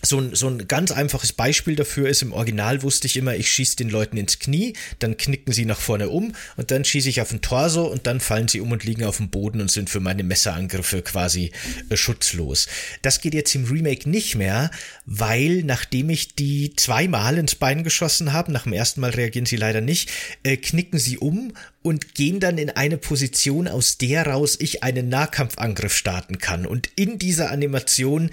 so 0.03 0.19
ein, 0.19 0.33
so 0.33 0.47
ein 0.47 0.67
ganz 0.67 0.91
einfaches 0.91 1.31
Beispiel 1.31 1.75
dafür 1.75 2.09
ist, 2.09 2.23
im 2.23 2.33
Original 2.33 2.81
wusste 2.81 3.05
ich 3.05 3.17
immer, 3.17 3.35
ich 3.35 3.51
schieße 3.51 3.75
den 3.75 3.89
Leuten 3.89 4.17
ins 4.17 4.39
Knie, 4.39 4.73
dann 4.97 5.15
knicken 5.15 5.53
sie 5.53 5.65
nach 5.65 5.79
vorne 5.79 6.09
um 6.09 6.33
und 6.57 6.71
dann 6.71 6.83
schieße 6.83 7.07
ich 7.07 7.21
auf 7.21 7.29
den 7.29 7.41
Torso 7.41 7.85
und 7.85 8.07
dann 8.07 8.19
fallen 8.19 8.47
sie 8.47 8.61
um 8.61 8.71
und 8.71 8.83
liegen 8.83 9.03
auf 9.03 9.17
dem 9.17 9.29
Boden 9.29 9.61
und 9.61 9.69
sind 9.69 9.91
für 9.91 9.99
meine 9.99 10.23
Messerangriffe 10.23 11.03
quasi 11.03 11.51
äh, 11.91 11.97
schutzlos. 11.97 12.67
Das 13.03 13.21
geht 13.21 13.35
jetzt 13.35 13.53
im 13.53 13.65
Remake 13.65 14.09
nicht 14.09 14.35
mehr, 14.35 14.71
weil 15.05 15.61
nachdem 15.63 16.09
ich 16.09 16.33
die 16.33 16.75
zweimal 16.75 17.37
ins 17.37 17.53
Bein 17.53 17.83
geschossen 17.83 18.33
habe, 18.33 18.51
nach 18.51 18.63
dem 18.63 18.73
ersten 18.73 19.01
Mal 19.01 19.11
reagieren 19.11 19.45
sie 19.45 19.57
leider 19.57 19.81
nicht, 19.81 20.09
äh, 20.41 20.57
knicken 20.57 20.97
sie 20.97 21.19
um 21.19 21.53
und 21.83 22.15
gehen 22.15 22.39
dann 22.39 22.57
in 22.57 22.69
eine 22.69 22.97
Position, 22.97 23.67
aus 23.67 23.97
der 23.97 24.27
raus 24.27 24.57
ich 24.59 24.83
einen 24.83 25.09
Nahkampfangriff 25.09 25.93
starten 25.93 26.37
kann. 26.37 26.65
Und 26.65 26.89
in 26.95 27.17
dieser 27.17 27.51
Animation 27.51 28.29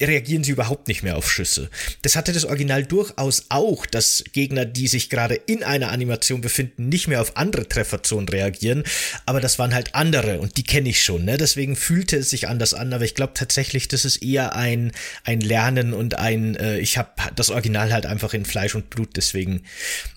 reagieren 0.00 0.44
sie 0.44 0.52
überhaupt 0.52 0.88
nicht 0.88 1.02
mehr 1.02 1.16
auf 1.16 1.30
Schüsse. 1.30 1.70
Das 2.02 2.16
hatte 2.16 2.32
das 2.32 2.44
Original 2.44 2.84
durchaus 2.84 3.46
auch, 3.48 3.86
dass 3.86 4.24
Gegner, 4.32 4.64
die 4.64 4.88
sich 4.88 5.10
gerade 5.10 5.34
in 5.34 5.62
einer 5.62 5.90
Animation 5.90 6.40
befinden, 6.40 6.88
nicht 6.88 7.08
mehr 7.08 7.20
auf 7.20 7.36
andere 7.36 7.68
Trefferzonen 7.68 8.28
reagieren, 8.28 8.84
aber 9.26 9.40
das 9.40 9.58
waren 9.58 9.74
halt 9.74 9.94
andere 9.94 10.40
und 10.40 10.56
die 10.56 10.62
kenne 10.62 10.88
ich 10.88 11.02
schon, 11.02 11.24
ne? 11.24 11.36
Deswegen 11.36 11.76
fühlte 11.76 12.16
es 12.16 12.30
sich 12.30 12.48
anders 12.48 12.74
an, 12.74 12.92
aber 12.92 13.04
ich 13.04 13.14
glaube 13.14 13.34
tatsächlich, 13.34 13.88
das 13.88 14.04
ist 14.04 14.22
eher 14.22 14.54
ein 14.54 14.92
ein 15.24 15.40
Lernen 15.40 15.92
und 15.92 16.14
ein 16.14 16.56
äh, 16.56 16.78
ich 16.78 16.98
habe 16.98 17.10
das 17.34 17.50
Original 17.50 17.92
halt 17.92 18.06
einfach 18.06 18.34
in 18.34 18.44
Fleisch 18.44 18.74
und 18.74 18.90
Blut, 18.90 19.16
deswegen 19.16 19.62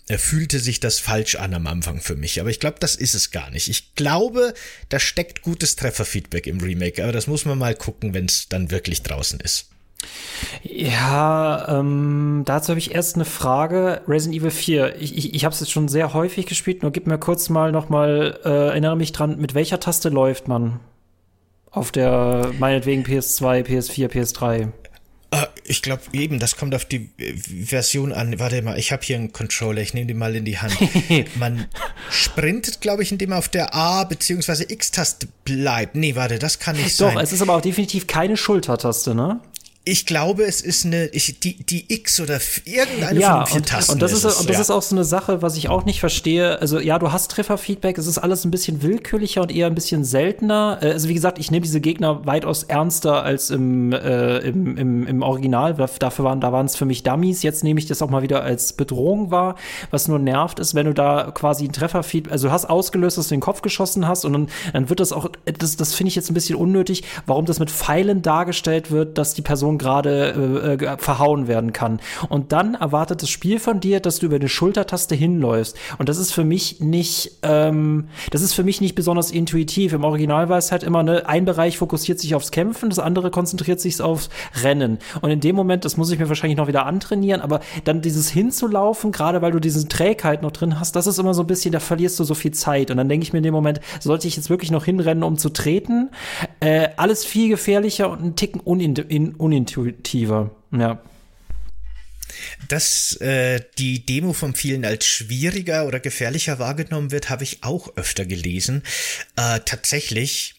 äh, 0.08 0.18
fühlte 0.18 0.60
sich 0.60 0.80
das 0.80 1.00
falsch 1.00 1.36
an 1.36 1.54
am 1.54 1.68
Anfang 1.68 2.02
für 2.02 2.16
mich, 2.16 2.40
aber 2.40 2.50
ich 2.50 2.60
glaube, 2.60 2.78
das 2.80 2.96
ist 2.96 3.14
es 3.14 3.32
gar 3.32 3.50
nicht. 3.50 3.70
Ich 3.70 3.96
glaube, 3.96 4.54
da 4.90 5.00
steckt 5.00 5.42
gutes 5.42 5.76
Trefferfeedback 5.76 6.48
im 6.48 6.60
Remake, 6.60 7.04
aber 7.04 7.12
das 7.12 7.28
muss 7.28 7.46
man 7.46 7.58
mal 7.58 7.76
gucken, 7.76 8.14
wenn 8.14 8.26
es 8.26 8.48
dann 8.50 8.72
wirklich 8.72 9.02
draußen 9.02 9.40
ist. 9.40 9.71
Ja, 10.64 11.80
ähm, 11.80 12.44
dazu 12.46 12.70
habe 12.70 12.80
ich 12.80 12.94
erst 12.94 13.16
eine 13.16 13.26
Frage. 13.26 14.02
Resident 14.08 14.40
Evil 14.42 14.52
4, 14.52 14.96
ich, 15.02 15.18
ich, 15.18 15.34
ich 15.34 15.46
habe 15.46 15.54
es 15.54 15.60
jetzt 15.60 15.72
schon 15.72 15.88
sehr 15.88 16.14
häufig 16.14 16.46
gespielt, 16.46 16.82
nur 16.82 16.92
gib 16.92 17.08
mir 17.08 17.18
kurz 17.18 17.50
mal 17.50 17.72
noch 17.72 17.90
mal, 17.90 18.40
äh, 18.44 18.50
erinnere 18.68 18.96
mich 18.96 19.12
dran, 19.12 19.38
mit 19.40 19.54
welcher 19.56 19.80
Taste 19.80 20.10
läuft 20.10 20.48
man? 20.48 20.80
Auf 21.72 21.92
der, 21.92 22.52
meinetwegen 22.60 23.04
PS2, 23.04 23.64
PS4, 23.66 24.08
PS3. 24.10 24.68
Äh, 25.32 25.46
Ich 25.64 25.82
glaube 25.82 26.02
eben, 26.12 26.40
das 26.40 26.58
kommt 26.58 26.76
auf 26.76 26.84
die 26.86 27.10
äh, 27.18 27.34
Version 27.66 28.12
an. 28.12 28.38
Warte 28.40 28.62
mal, 28.62 28.78
ich 28.78 28.92
habe 28.92 29.02
hier 29.04 29.16
einen 29.16 29.32
Controller, 29.32 29.82
ich 29.82 29.94
nehme 29.94 30.08
den 30.08 30.18
mal 30.18 30.36
in 30.36 30.44
die 30.46 30.58
Hand. 30.60 30.76
Man 31.40 31.66
sprintet, 32.10 32.82
glaube 32.82 33.04
ich, 33.04 33.12
indem 33.14 33.30
man 33.30 33.40
auf 33.40 33.48
der 33.48 33.74
A- 33.74 34.04
bzw. 34.04 34.66
X-Taste 34.68 35.28
bleibt. 35.46 35.96
Nee, 35.96 36.16
warte, 36.16 36.40
das 36.40 36.60
kann 36.60 36.76
nicht 36.76 37.00
Doch, 37.00 37.14
sein. 37.14 37.18
es 37.20 37.32
ist 37.32 37.42
aber 37.42 37.56
auch 37.56 37.62
definitiv 37.62 38.06
keine 38.08 38.36
Schultertaste, 38.36 39.16
ne? 39.16 39.40
Ich 39.84 40.06
glaube, 40.06 40.44
es 40.44 40.62
ist 40.62 40.86
eine, 40.86 41.08
ich, 41.08 41.40
die, 41.40 41.56
die 41.64 41.92
X 41.92 42.20
oder 42.20 42.40
irgendeine 42.66 43.20
ja, 43.20 43.32
von 43.32 43.40
den 43.40 43.48
vier 43.48 43.58
und, 43.58 43.68
Tasten. 43.68 43.92
und 43.94 44.02
das 44.04 44.12
ist, 44.12 44.24
es, 44.26 44.40
und 44.40 44.48
das 44.48 44.58
ja. 44.58 44.62
ist 44.62 44.70
auch 44.70 44.84
so 44.84 44.96
eine 44.96 45.04
Sache, 45.04 45.42
was 45.42 45.58
ich 45.58 45.70
auch 45.70 45.86
nicht 45.86 46.00
verstehe. 46.00 46.62
Also 46.62 46.80
ja, 46.80 47.00
du 47.00 47.12
hast 47.12 47.32
Trefferfeedback, 47.32 47.98
es 47.98 48.06
ist 48.06 48.20
alles 48.20 48.46
ein 48.46 48.52
bisschen 48.52 48.84
willkürlicher 48.84 49.42
und 49.42 49.52
eher 49.52 49.66
ein 49.66 49.74
bisschen 49.74 50.04
seltener. 50.04 50.78
Äh, 50.84 50.92
Also 50.92 51.10
wie 51.10 51.16
gesagt, 51.16 51.40
ich 51.40 51.50
nehme 51.50 51.64
diese 51.64 51.82
Gegner 51.82 52.28
weitaus 52.28 52.62
ernster 52.62 53.24
als 53.24 53.50
im, 53.50 53.92
äh, 53.92 54.38
im, 54.40 54.78
im, 54.78 55.08
im 55.08 55.22
Original. 55.24 55.74
Da- 55.74 55.90
Dafür 55.98 56.26
waren, 56.26 56.42
da 56.42 56.52
waren 56.52 56.68
es 56.68 56.76
für 56.76 56.86
mich 56.86 57.02
Dummies. 57.02 57.42
Jetzt 57.42 57.64
nehme 57.64 57.80
ich 57.80 57.88
das 57.88 58.04
auch 58.04 58.10
mal 58.12 58.22
wieder 58.22 58.44
als 58.44 58.74
Bedrohung 58.74 59.32
wahr. 59.32 59.56
Was 59.90 60.08
nur 60.08 60.20
nervt, 60.20 60.60
ist, 60.60 60.76
wenn 60.76 60.86
du 60.86 60.94
da 60.94 61.32
quasi 61.34 61.66
ein 61.66 61.74
Trefferfeedback, 61.74 62.32
also 62.32 62.50
du 62.50 62.54
hast 62.54 62.66
ausgelöst, 62.66 63.18
dass 63.18 63.30
du 63.30 63.34
den 63.34 63.42
Kopf 63.42 63.64
geschossen 63.64 64.08
hast 64.08 64.26
und 64.26 64.34
dann, 64.34 64.48
dann 64.74 64.90
wird 64.90 65.00
das 65.00 65.12
auch, 65.12 65.28
das, 65.58 65.76
das 65.76 65.96
finde 65.96 66.10
ich 66.10 66.16
jetzt 66.16 66.30
ein 66.30 66.36
bisschen 66.36 66.56
unnötig, 66.56 67.04
warum 67.26 67.48
das 67.48 67.58
mit 67.58 67.72
Pfeilen 67.72 68.22
dargestellt 68.22 68.92
wird, 68.92 69.18
dass 69.18 69.34
die 69.34 69.42
Person 69.42 69.71
gerade 69.78 70.78
äh, 70.80 70.86
äh, 70.86 70.98
verhauen 70.98 71.48
werden 71.48 71.74
kann. 71.74 72.00
Und 72.30 72.52
dann 72.52 72.76
erwartet 72.76 73.22
das 73.22 73.30
Spiel 73.30 73.60
von 73.60 73.80
dir, 73.80 74.00
dass 74.00 74.20
du 74.20 74.28
über 74.28 74.36
eine 74.36 74.50
Schultertaste 74.50 75.16
hinläufst. 75.16 75.78
Und 75.98 76.10
das 76.10 76.18
ist 76.18 76.32
für 76.32 76.44
mich 76.44 76.80
nicht, 76.80 77.40
ähm, 77.44 78.08
das 78.32 78.42
ist 78.42 78.54
für 78.54 78.64
mich 78.64 78.82
nicht 78.82 78.96
besonders 78.96 79.32
intuitiv. 79.32 79.94
Im 79.94 80.04
Original 80.04 80.50
war 80.50 80.58
es 80.58 80.72
halt 80.72 80.84
immer, 80.84 81.04
ne, 81.04 81.28
ein 81.28 81.46
Bereich 81.46 81.78
fokussiert 81.78 82.20
sich 82.20 82.36
aufs 82.36 82.52
Kämpfen, 82.52 82.90
das 82.90 83.00
andere 83.00 83.32
konzentriert 83.32 83.80
sich 83.80 84.02
aufs 84.02 84.30
Rennen. 84.64 85.00
Und 85.22 85.32
in 85.32 85.40
dem 85.40 85.56
Moment, 85.56 85.86
das 85.86 85.98
muss 85.98 86.12
ich 86.12 86.20
mir 86.20 86.30
wahrscheinlich 86.30 86.58
noch 86.58 86.68
wieder 86.68 86.86
antrainieren, 86.86 87.42
aber 87.42 87.62
dann 87.84 88.02
dieses 88.02 88.30
hinzulaufen, 88.30 89.12
gerade 89.12 89.42
weil 89.42 89.52
du 89.52 89.60
diese 89.60 89.88
Trägheit 89.88 90.42
noch 90.42 90.52
drin 90.52 90.80
hast, 90.80 90.96
das 90.96 91.08
ist 91.08 91.20
immer 91.20 91.34
so 91.34 91.44
ein 91.44 91.48
bisschen, 91.48 91.72
da 91.72 91.80
verlierst 91.80 92.20
du 92.20 92.24
so 92.24 92.34
viel 92.34 92.52
Zeit. 92.52 92.92
Und 92.92 92.98
dann 92.98 93.10
denke 93.10 93.24
ich 93.24 93.34
mir 93.34 93.40
in 93.40 93.44
dem 93.44 93.54
Moment, 93.54 93.82
sollte 94.00 94.28
ich 94.28 94.36
jetzt 94.36 94.50
wirklich 94.50 94.72
noch 94.72 94.86
hinrennen, 94.86 95.24
um 95.24 95.38
zu 95.38 95.50
treten? 95.50 96.10
Äh, 96.60 96.90
alles 96.98 97.26
viel 97.26 97.50
gefährlicher 97.50 98.10
und 98.10 98.24
ein 98.24 98.36
Ticken 98.36 98.62
unin 98.62 98.96
in, 98.96 99.36
unintuitiver. 99.62 100.56
Ja. 100.72 101.02
Dass 102.70 103.16
äh, 103.18 103.62
die 103.78 104.06
Demo 104.06 104.34
von 104.34 104.56
vielen 104.56 104.86
als 104.86 105.06
schwieriger 105.06 105.86
oder 105.86 106.00
gefährlicher 106.00 106.60
wahrgenommen 106.60 107.12
wird, 107.12 107.30
habe 107.30 107.44
ich 107.44 107.64
auch 107.64 107.96
öfter 107.98 108.26
gelesen. 108.26 108.84
Äh, 109.36 109.60
tatsächlich 109.66 110.56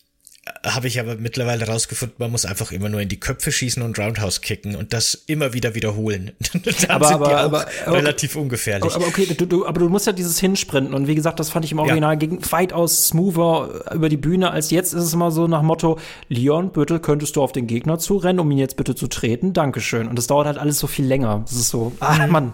habe 0.67 0.89
ich 0.89 0.99
aber 0.99 1.15
mittlerweile 1.17 1.67
rausgefunden, 1.69 2.17
man 2.19 2.33
muss 2.33 2.45
einfach 2.45 2.73
immer 2.73 2.89
nur 2.89 3.01
in 3.01 3.09
die 3.09 3.21
Köpfe 3.21 3.53
schießen 3.53 3.81
und 3.81 3.97
Roundhouse 3.97 4.41
kicken 4.41 4.75
und 4.75 4.93
das 4.93 5.15
immer 5.27 5.53
wieder 5.53 5.77
wiederholen. 5.77 6.33
Dann 6.53 6.63
Aber- 6.91 7.07
sind 7.07 7.15
aber- 7.17 7.27
die 7.29 7.35
aber- 7.35 7.67
okay. 7.87 7.91
relativ 7.97 8.35
ungefährlich. 8.35 8.85
Aber, 8.85 8.97
aber 8.97 9.07
okay, 9.07 9.27
du, 9.27 9.47
du, 9.47 9.67
aber 9.67 9.79
du 9.79 9.89
musst 9.89 10.07
ja 10.09 10.13
dieses 10.13 10.41
Hinsprinten. 10.41 10.95
Und 10.95 11.07
wie 11.07 11.15
gesagt, 11.15 11.39
das 11.39 11.51
fand 11.51 11.65
ich 11.65 11.71
im 11.73 11.79
Original 11.79 12.17
gegen, 12.17 12.41
weitaus 12.51 13.07
smoother 13.07 13.85
über 13.95 14.09
die 14.09 14.17
Bühne 14.17 14.51
als 14.51 14.71
jetzt. 14.73 14.93
Ist 14.95 15.05
es 15.05 15.13
immer 15.13 15.31
so 15.31 15.47
nach 15.47 15.63
Motto, 15.63 15.99
Leon, 16.29 16.73
bitte 16.73 16.99
könntest 16.99 17.37
du 17.37 17.43
auf 17.43 17.53
den 17.53 17.69
Gegner 17.69 17.99
zurennen, 18.01 18.41
um 18.41 18.51
ihn 18.51 18.59
jetzt 18.59 18.77
bitte 18.77 18.97
zu 18.97 19.07
treten. 19.07 19.53
Dankeschön. 19.53 20.09
Und 20.09 20.17
das 20.17 20.27
dauert 20.27 20.47
halt 20.49 20.59
alles 20.59 20.79
so 20.79 20.89
viel 20.89 21.05
länger. 21.07 21.43
Das 21.47 21.55
ist 21.57 21.69
so, 21.69 21.93
ah, 22.01 22.27
Mann. 22.27 22.53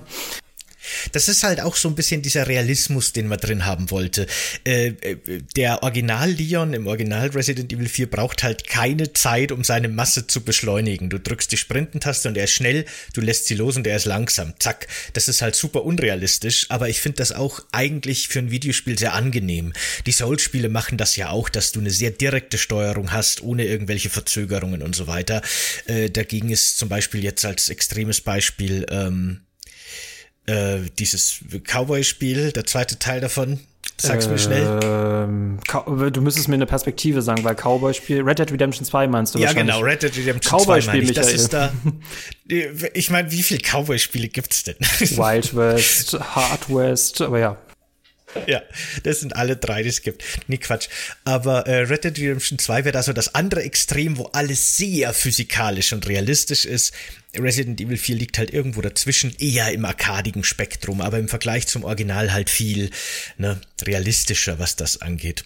Das 1.13 1.29
ist 1.29 1.43
halt 1.43 1.61
auch 1.61 1.77
so 1.77 1.89
ein 1.89 1.95
bisschen 1.95 2.23
dieser 2.23 2.47
Realismus, 2.47 3.13
den 3.13 3.29
man 3.29 3.39
drin 3.39 3.67
haben 3.67 3.91
wollte. 3.91 4.27
Äh, 4.65 4.89
äh, 4.89 5.17
der 5.57 5.83
Original 5.83 6.31
Leon 6.31 6.75
im 6.75 6.87
Original 6.87 7.29
Resident 7.29 7.73
Evil 7.73 7.89
4 7.89 8.11
braucht 8.11 8.43
halt 8.43 8.67
keine 8.67 9.13
Zeit, 9.13 9.53
um 9.53 9.65
seine 9.65 9.89
Masse 9.89 10.27
zu 10.27 10.43
beschleunigen. 10.43 11.11
Du 11.11 11.19
drückst 11.19 11.51
die 11.53 11.57
Sprintentaste 11.57 12.29
und 12.29 12.37
er 12.37 12.45
ist 12.45 12.53
schnell, 12.53 12.85
du 13.13 13.21
lässt 13.21 13.47
sie 13.47 13.55
los 13.55 13.77
und 13.77 13.87
er 13.87 13.97
ist 13.97 14.07
langsam. 14.07 14.55
Zack. 14.59 14.87
Das 15.13 15.29
ist 15.29 15.43
halt 15.43 15.55
super 15.55 15.85
unrealistisch, 15.85 16.67
aber 16.69 16.89
ich 16.89 17.01
finde 17.01 17.17
das 17.17 17.33
auch 17.33 17.61
eigentlich 17.73 18.29
für 18.29 18.39
ein 18.39 18.51
Videospiel 18.51 18.99
sehr 18.99 19.15
angenehm. 19.15 19.73
Die 20.07 20.13
Souls-Spiele 20.13 20.69
machen 20.69 20.99
das 20.99 21.17
ja 21.17 21.31
auch, 21.31 21.49
dass 21.49 21.73
du 21.73 21.81
eine 21.81 21.91
sehr 21.91 22.11
direkte 22.11 22.59
Steuerung 22.59 23.13
hast, 23.13 23.43
ohne 23.43 23.65
irgendwelche 23.65 24.11
Verzögerungen 24.11 24.83
und 24.83 24.95
so 24.95 25.07
weiter. 25.07 25.43
Äh, 25.87 26.11
dagegen 26.11 26.51
ist 26.51 26.79
zum 26.79 26.89
Beispiel 26.89 27.23
jetzt 27.23 27.45
als 27.45 27.69
extremes 27.69 28.21
Beispiel 28.21 28.87
ähm, 28.91 29.41
äh, 30.49 30.81
dieses 30.99 31.41
Cowboy-Spiel, 31.65 32.53
der 32.53 32.65
zweite 32.65 32.99
Teil 32.99 33.21
davon. 33.21 33.61
Sag's 34.01 34.29
mir 34.29 34.39
schnell. 34.39 34.79
Ähm, 34.85 35.59
Cow- 35.67 36.11
du 36.11 36.21
müsstest 36.21 36.47
mir 36.47 36.55
eine 36.55 36.67
Perspektive 36.67 37.21
sagen, 37.21 37.43
weil 37.43 37.57
Cowboy-Spiel, 37.57 38.23
Red 38.23 38.39
Dead 38.39 38.53
Redemption 38.53 38.85
2 38.87 39.09
meinst 39.09 39.35
du 39.35 39.41
Ja, 39.41 39.53
genau, 39.53 39.81
Red 39.81 40.05
Dead 40.05 40.17
Redemption 40.17 40.61
Cowboy-Spiel, 40.61 40.83
2 40.85 40.97
meine 40.97 41.11
ich. 41.11 41.17
Das 41.17 41.33
ist 41.33 41.53
da. 41.53 41.73
Ich 42.95 43.11
meine, 43.11 43.31
wie 43.33 43.43
viele 43.43 43.61
Cowboy-Spiele 43.61 44.29
gibt's 44.29 44.63
denn? 44.65 44.77
Wild 44.79 45.55
West, 45.57 46.19
Hard 46.19 46.73
West, 46.73 47.21
aber 47.23 47.39
ja. 47.41 47.57
Ja, 48.47 48.63
das 49.03 49.21
sind 49.21 49.37
alle 49.37 49.57
drei, 49.57 49.83
die 49.83 49.89
es 49.89 50.03
gibt. 50.03 50.23
Nee, 50.49 50.59
Quatsch. 50.59 50.89
Aber 51.25 51.67
äh, 51.67 51.81
Red 51.81 52.05
Dead 52.05 52.19
Redemption 52.19 52.59
2 52.59 52.85
wäre 52.85 52.93
da 52.93 53.03
so 53.03 53.13
das 53.13 53.35
andere 53.35 53.63
Extrem, 53.63 54.19
wo 54.19 54.25
alles 54.27 54.77
sehr 54.77 55.13
physikalisch 55.15 55.93
und 55.93 56.07
realistisch 56.07 56.65
ist. 56.65 56.93
Resident 57.39 57.81
Evil 57.81 57.97
4 57.97 58.17
liegt 58.17 58.39
halt 58.39 58.53
irgendwo 58.53 58.81
dazwischen, 58.81 59.35
eher 59.39 59.73
im 59.73 59.85
arkadigen 59.85 60.45
Spektrum, 60.45 61.01
aber 61.01 61.19
im 61.19 61.29
Vergleich 61.29 61.67
zum 61.67 61.85
Original 61.85 62.33
halt 62.33 62.51
viel 62.51 62.91
ne, 63.37 63.61
realistischer, 63.83 64.59
was 64.59 64.77
das 64.77 65.01
angeht. 65.01 65.45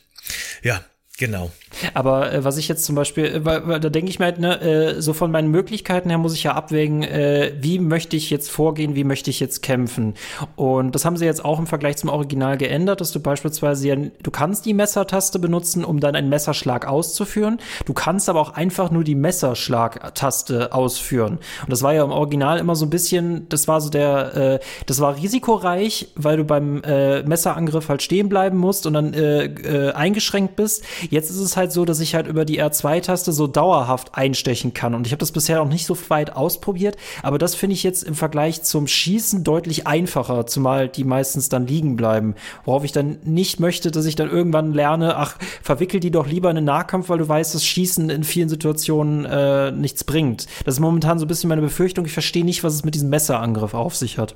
Ja, 0.62 0.84
genau. 1.22 1.52
Aber 1.94 2.32
äh, 2.32 2.44
was 2.44 2.56
ich 2.56 2.68
jetzt 2.68 2.84
zum 2.84 2.96
Beispiel, 2.96 3.24
äh, 3.24 3.80
da 3.80 3.88
denke 3.88 4.10
ich 4.10 4.18
mir 4.18 4.26
halt, 4.26 4.40
ne, 4.40 4.60
äh, 4.60 5.00
so 5.00 5.12
von 5.12 5.30
meinen 5.30 5.50
Möglichkeiten 5.50 6.08
her 6.08 6.18
muss 6.18 6.34
ich 6.34 6.42
ja 6.42 6.54
abwägen, 6.54 7.04
äh, 7.04 7.52
wie 7.60 7.78
möchte 7.78 8.16
ich 8.16 8.28
jetzt 8.28 8.50
vorgehen, 8.50 8.94
wie 8.94 9.04
möchte 9.04 9.30
ich 9.30 9.38
jetzt 9.38 9.62
kämpfen. 9.62 10.14
Und 10.56 10.94
das 10.94 11.04
haben 11.04 11.16
sie 11.16 11.24
jetzt 11.24 11.44
auch 11.44 11.60
im 11.60 11.66
Vergleich 11.66 11.96
zum 11.96 12.10
Original 12.10 12.58
geändert, 12.58 13.00
dass 13.00 13.12
du 13.12 13.20
beispielsweise 13.20 13.88
ja, 13.88 13.96
du 13.96 14.30
kannst 14.32 14.66
die 14.66 14.74
Messertaste 14.74 15.38
benutzen, 15.38 15.84
um 15.84 16.00
dann 16.00 16.16
einen 16.16 16.28
Messerschlag 16.28 16.86
auszuführen. 16.86 17.58
Du 17.86 17.92
kannst 17.92 18.28
aber 18.28 18.40
auch 18.40 18.54
einfach 18.54 18.90
nur 18.90 19.04
die 19.04 19.14
Messerschlagtaste 19.14 20.72
ausführen. 20.74 21.38
Und 21.62 21.70
das 21.70 21.82
war 21.82 21.94
ja 21.94 22.02
im 22.02 22.10
Original 22.10 22.58
immer 22.58 22.74
so 22.74 22.84
ein 22.84 22.90
bisschen, 22.90 23.48
das 23.48 23.68
war 23.68 23.80
so 23.80 23.90
der, 23.90 24.34
äh, 24.34 24.58
das 24.86 25.00
war 25.00 25.16
risikoreich, 25.16 26.08
weil 26.16 26.36
du 26.38 26.44
beim 26.44 26.82
äh, 26.82 27.22
Messerangriff 27.22 27.88
halt 27.88 28.02
stehen 28.02 28.28
bleiben 28.28 28.58
musst 28.58 28.86
und 28.86 28.94
dann 28.94 29.14
äh, 29.14 29.44
äh, 29.44 29.92
eingeschränkt 29.92 30.56
bist. 30.56 30.84
Jetzt 31.12 31.28
ist 31.28 31.40
es 31.40 31.58
halt 31.58 31.72
so, 31.72 31.84
dass 31.84 32.00
ich 32.00 32.14
halt 32.14 32.26
über 32.26 32.46
die 32.46 32.62
R2-Taste 32.62 33.34
so 33.34 33.46
dauerhaft 33.46 34.14
einstechen 34.14 34.72
kann. 34.72 34.94
Und 34.94 35.06
ich 35.06 35.12
habe 35.12 35.20
das 35.20 35.30
bisher 35.30 35.58
noch 35.58 35.68
nicht 35.68 35.84
so 35.84 35.94
weit 36.08 36.34
ausprobiert, 36.34 36.96
aber 37.22 37.36
das 37.36 37.54
finde 37.54 37.74
ich 37.74 37.82
jetzt 37.82 38.02
im 38.02 38.14
Vergleich 38.14 38.62
zum 38.62 38.86
Schießen 38.86 39.44
deutlich 39.44 39.86
einfacher, 39.86 40.46
zumal 40.46 40.88
die 40.88 41.04
meistens 41.04 41.50
dann 41.50 41.66
liegen 41.66 41.96
bleiben. 41.96 42.34
Worauf 42.64 42.84
ich 42.84 42.92
dann 42.92 43.18
nicht 43.24 43.60
möchte, 43.60 43.90
dass 43.90 44.06
ich 44.06 44.16
dann 44.16 44.30
irgendwann 44.30 44.72
lerne, 44.72 45.18
ach, 45.18 45.36
verwickel 45.62 46.00
die 46.00 46.10
doch 46.10 46.26
lieber 46.26 46.50
in 46.50 46.56
einen 46.56 46.64
Nahkampf, 46.64 47.10
weil 47.10 47.18
du 47.18 47.28
weißt, 47.28 47.54
dass 47.54 47.62
Schießen 47.62 48.08
in 48.08 48.24
vielen 48.24 48.48
Situationen 48.48 49.26
äh, 49.26 49.70
nichts 49.70 50.04
bringt. 50.04 50.46
Das 50.64 50.76
ist 50.76 50.80
momentan 50.80 51.18
so 51.18 51.26
ein 51.26 51.28
bisschen 51.28 51.48
meine 51.48 51.60
Befürchtung. 51.60 52.06
Ich 52.06 52.12
verstehe 52.14 52.46
nicht, 52.46 52.64
was 52.64 52.72
es 52.72 52.84
mit 52.84 52.94
diesem 52.94 53.10
Messerangriff 53.10 53.74
auf 53.74 53.94
sich 53.96 54.16
hat. 54.16 54.34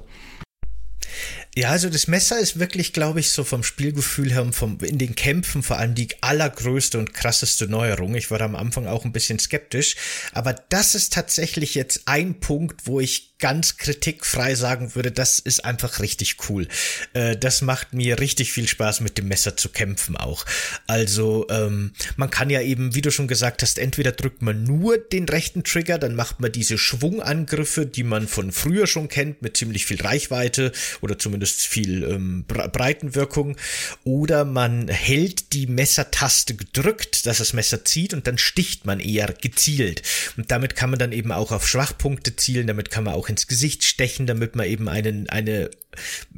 Ja, 1.58 1.70
also 1.70 1.88
das 1.88 2.06
Messer 2.06 2.38
ist 2.38 2.58
wirklich, 2.58 2.92
glaube 2.92 3.18
ich, 3.18 3.30
so 3.30 3.42
vom 3.42 3.62
Spielgefühl 3.62 4.30
her 4.30 4.42
und 4.42 4.52
vom, 4.52 4.76
in 4.80 4.98
den 4.98 5.14
Kämpfen 5.14 5.62
vor 5.62 5.78
allem 5.78 5.94
die 5.94 6.08
allergrößte 6.20 6.98
und 6.98 7.14
krasseste 7.14 7.66
Neuerung. 7.66 8.14
Ich 8.14 8.30
war 8.30 8.38
da 8.38 8.44
am 8.44 8.56
Anfang 8.56 8.86
auch 8.86 9.06
ein 9.06 9.12
bisschen 9.12 9.38
skeptisch, 9.38 9.96
aber 10.34 10.52
das 10.52 10.94
ist 10.94 11.14
tatsächlich 11.14 11.74
jetzt 11.74 12.02
ein 12.04 12.40
Punkt, 12.40 12.82
wo 12.86 13.00
ich 13.00 13.35
ganz 13.38 13.76
kritikfrei 13.76 14.54
sagen 14.54 14.94
würde, 14.94 15.12
das 15.12 15.38
ist 15.38 15.64
einfach 15.64 16.00
richtig 16.00 16.36
cool. 16.48 16.68
Äh, 17.12 17.36
das 17.36 17.60
macht 17.60 17.92
mir 17.92 18.18
richtig 18.18 18.52
viel 18.52 18.66
Spaß, 18.66 19.00
mit 19.00 19.18
dem 19.18 19.28
Messer 19.28 19.56
zu 19.56 19.68
kämpfen 19.68 20.16
auch. 20.16 20.46
Also 20.86 21.46
ähm, 21.50 21.92
man 22.16 22.30
kann 22.30 22.48
ja 22.48 22.62
eben, 22.62 22.94
wie 22.94 23.02
du 23.02 23.10
schon 23.10 23.28
gesagt 23.28 23.62
hast, 23.62 23.78
entweder 23.78 24.12
drückt 24.12 24.40
man 24.40 24.64
nur 24.64 24.96
den 24.96 25.28
rechten 25.28 25.64
Trigger, 25.64 25.98
dann 25.98 26.14
macht 26.14 26.40
man 26.40 26.50
diese 26.50 26.78
Schwungangriffe, 26.78 27.84
die 27.84 28.04
man 28.04 28.26
von 28.26 28.52
früher 28.52 28.86
schon 28.86 29.08
kennt, 29.08 29.42
mit 29.42 29.56
ziemlich 29.56 29.84
viel 29.84 30.00
Reichweite 30.00 30.72
oder 31.02 31.18
zumindest 31.18 31.66
viel 31.66 32.04
ähm, 32.04 32.44
Breitenwirkung. 32.46 33.56
Oder 34.04 34.46
man 34.46 34.88
hält 34.88 35.52
die 35.52 35.66
Messertaste 35.66 36.54
gedrückt, 36.54 37.26
dass 37.26 37.38
das 37.38 37.52
Messer 37.52 37.84
zieht 37.84 38.14
und 38.14 38.26
dann 38.26 38.38
sticht 38.38 38.86
man 38.86 38.98
eher 38.98 39.26
gezielt. 39.26 40.02
Und 40.38 40.50
damit 40.50 40.74
kann 40.74 40.88
man 40.88 40.98
dann 40.98 41.12
eben 41.12 41.32
auch 41.32 41.52
auf 41.52 41.68
Schwachpunkte 41.68 42.34
zielen, 42.36 42.66
damit 42.66 42.90
kann 42.90 43.04
man 43.04 43.12
auch 43.12 43.25
ins 43.28 43.46
Gesicht 43.46 43.84
stechen, 43.84 44.26
damit 44.26 44.56
man 44.56 44.66
eben 44.66 44.88
einen, 44.88 45.28
eine 45.28 45.70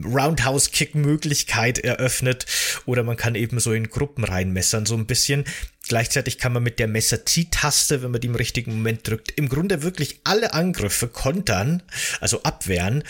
Roundhouse-Kick-Möglichkeit 0.03 1.79
eröffnet. 1.79 2.47
Oder 2.87 3.03
man 3.03 3.17
kann 3.17 3.35
eben 3.35 3.61
so 3.61 3.73
in 3.73 3.89
Gruppen 3.89 4.25
reinmessern, 4.25 4.87
so 4.87 4.95
ein 4.95 5.07
bisschen. 5.07 5.45
Gleichzeitig 5.89 6.39
kann 6.39 6.53
man 6.53 6.63
mit 6.63 6.79
der 6.79 6.87
Messer-Zieh-Taste, 6.87 8.03
wenn 8.03 8.11
man 8.11 8.21
die 8.21 8.27
im 8.27 8.35
richtigen 8.35 8.75
Moment 8.75 9.09
drückt, 9.09 9.31
im 9.33 9.49
Grunde 9.49 9.83
wirklich 9.83 10.21
alle 10.25 10.53
Angriffe 10.53 11.09
kontern, 11.09 11.83
also 12.21 12.43
abwehren. 12.43 13.05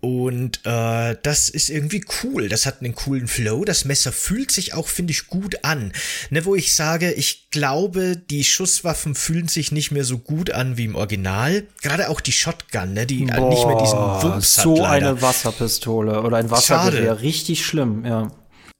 Und 0.00 0.60
äh, 0.64 1.16
das 1.24 1.48
ist 1.48 1.70
irgendwie 1.70 2.04
cool. 2.22 2.48
Das 2.48 2.66
hat 2.66 2.82
einen 2.82 2.94
coolen 2.94 3.26
Flow. 3.26 3.64
Das 3.64 3.84
Messer 3.84 4.12
fühlt 4.12 4.52
sich 4.52 4.74
auch, 4.74 4.86
finde 4.86 5.10
ich, 5.10 5.26
gut 5.26 5.64
an. 5.64 5.92
Ne, 6.30 6.44
wo 6.44 6.54
ich 6.54 6.76
sage, 6.76 7.12
ich 7.12 7.50
glaube, 7.50 8.16
die 8.16 8.44
Schusswaffen 8.44 9.16
fühlen 9.16 9.48
sich 9.48 9.72
nicht 9.72 9.90
mehr 9.90 10.04
so 10.04 10.18
gut 10.18 10.52
an 10.52 10.76
wie 10.76 10.84
im 10.84 10.94
Original. 10.94 11.64
Gerade 11.82 12.10
auch 12.10 12.20
die 12.20 12.30
Shotgun, 12.30 12.92
ne, 12.92 13.06
die 13.06 13.24
Boah, 13.24 13.48
nicht 13.48 13.66
mehr 13.66 13.78
diesen 13.78 13.98
Wumms 13.98 14.54
so 14.54 14.60
hat. 14.60 14.64
So 14.64 14.84
eine 14.84 15.20
Wasserpistole 15.20 15.87
oder 15.88 16.36
ein 16.36 16.50
Wassergewehr. 16.50 17.20
Richtig 17.22 17.64
schlimm, 17.64 18.04
ja. 18.04 18.30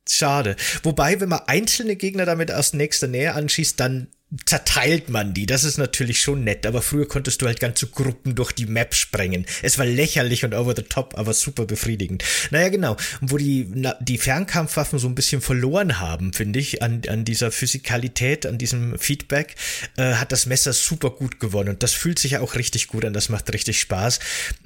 Schade. 0.08 0.56
Wobei, 0.82 1.20
wenn 1.20 1.28
man 1.28 1.40
einzelne 1.46 1.96
Gegner 1.96 2.24
damit 2.24 2.50
aus 2.50 2.72
nächster 2.72 3.08
Nähe 3.08 3.34
anschießt, 3.34 3.78
dann 3.78 4.08
zerteilt 4.44 5.08
man 5.08 5.32
die. 5.32 5.46
Das 5.46 5.64
ist 5.64 5.78
natürlich 5.78 6.20
schon 6.20 6.44
nett, 6.44 6.66
aber 6.66 6.82
früher 6.82 7.08
konntest 7.08 7.40
du 7.40 7.46
halt 7.46 7.60
ganze 7.60 7.86
Gruppen 7.86 8.34
durch 8.34 8.52
die 8.52 8.66
Map 8.66 8.94
sprengen. 8.94 9.46
Es 9.62 9.78
war 9.78 9.86
lächerlich 9.86 10.44
und 10.44 10.54
over 10.54 10.74
the 10.76 10.82
top, 10.82 11.16
aber 11.16 11.32
super 11.32 11.64
befriedigend. 11.64 12.22
Naja, 12.50 12.68
genau. 12.68 12.96
Wo 13.22 13.38
die, 13.38 13.66
na, 13.72 13.96
die 14.00 14.18
Fernkampfwaffen 14.18 14.98
so 14.98 15.08
ein 15.08 15.14
bisschen 15.14 15.40
verloren 15.40 15.98
haben, 15.98 16.34
finde 16.34 16.58
ich, 16.58 16.82
an, 16.82 17.00
an 17.08 17.24
dieser 17.24 17.50
Physikalität, 17.50 18.44
an 18.44 18.58
diesem 18.58 18.98
Feedback, 18.98 19.54
äh, 19.96 20.14
hat 20.14 20.30
das 20.30 20.44
Messer 20.44 20.74
super 20.74 21.10
gut 21.10 21.40
gewonnen. 21.40 21.70
Und 21.70 21.82
das 21.82 21.94
fühlt 21.94 22.18
sich 22.18 22.32
ja 22.32 22.40
auch 22.40 22.54
richtig 22.54 22.88
gut 22.88 23.06
an, 23.06 23.14
das 23.14 23.30
macht 23.30 23.50
richtig 23.54 23.80
Spaß. 23.80 24.18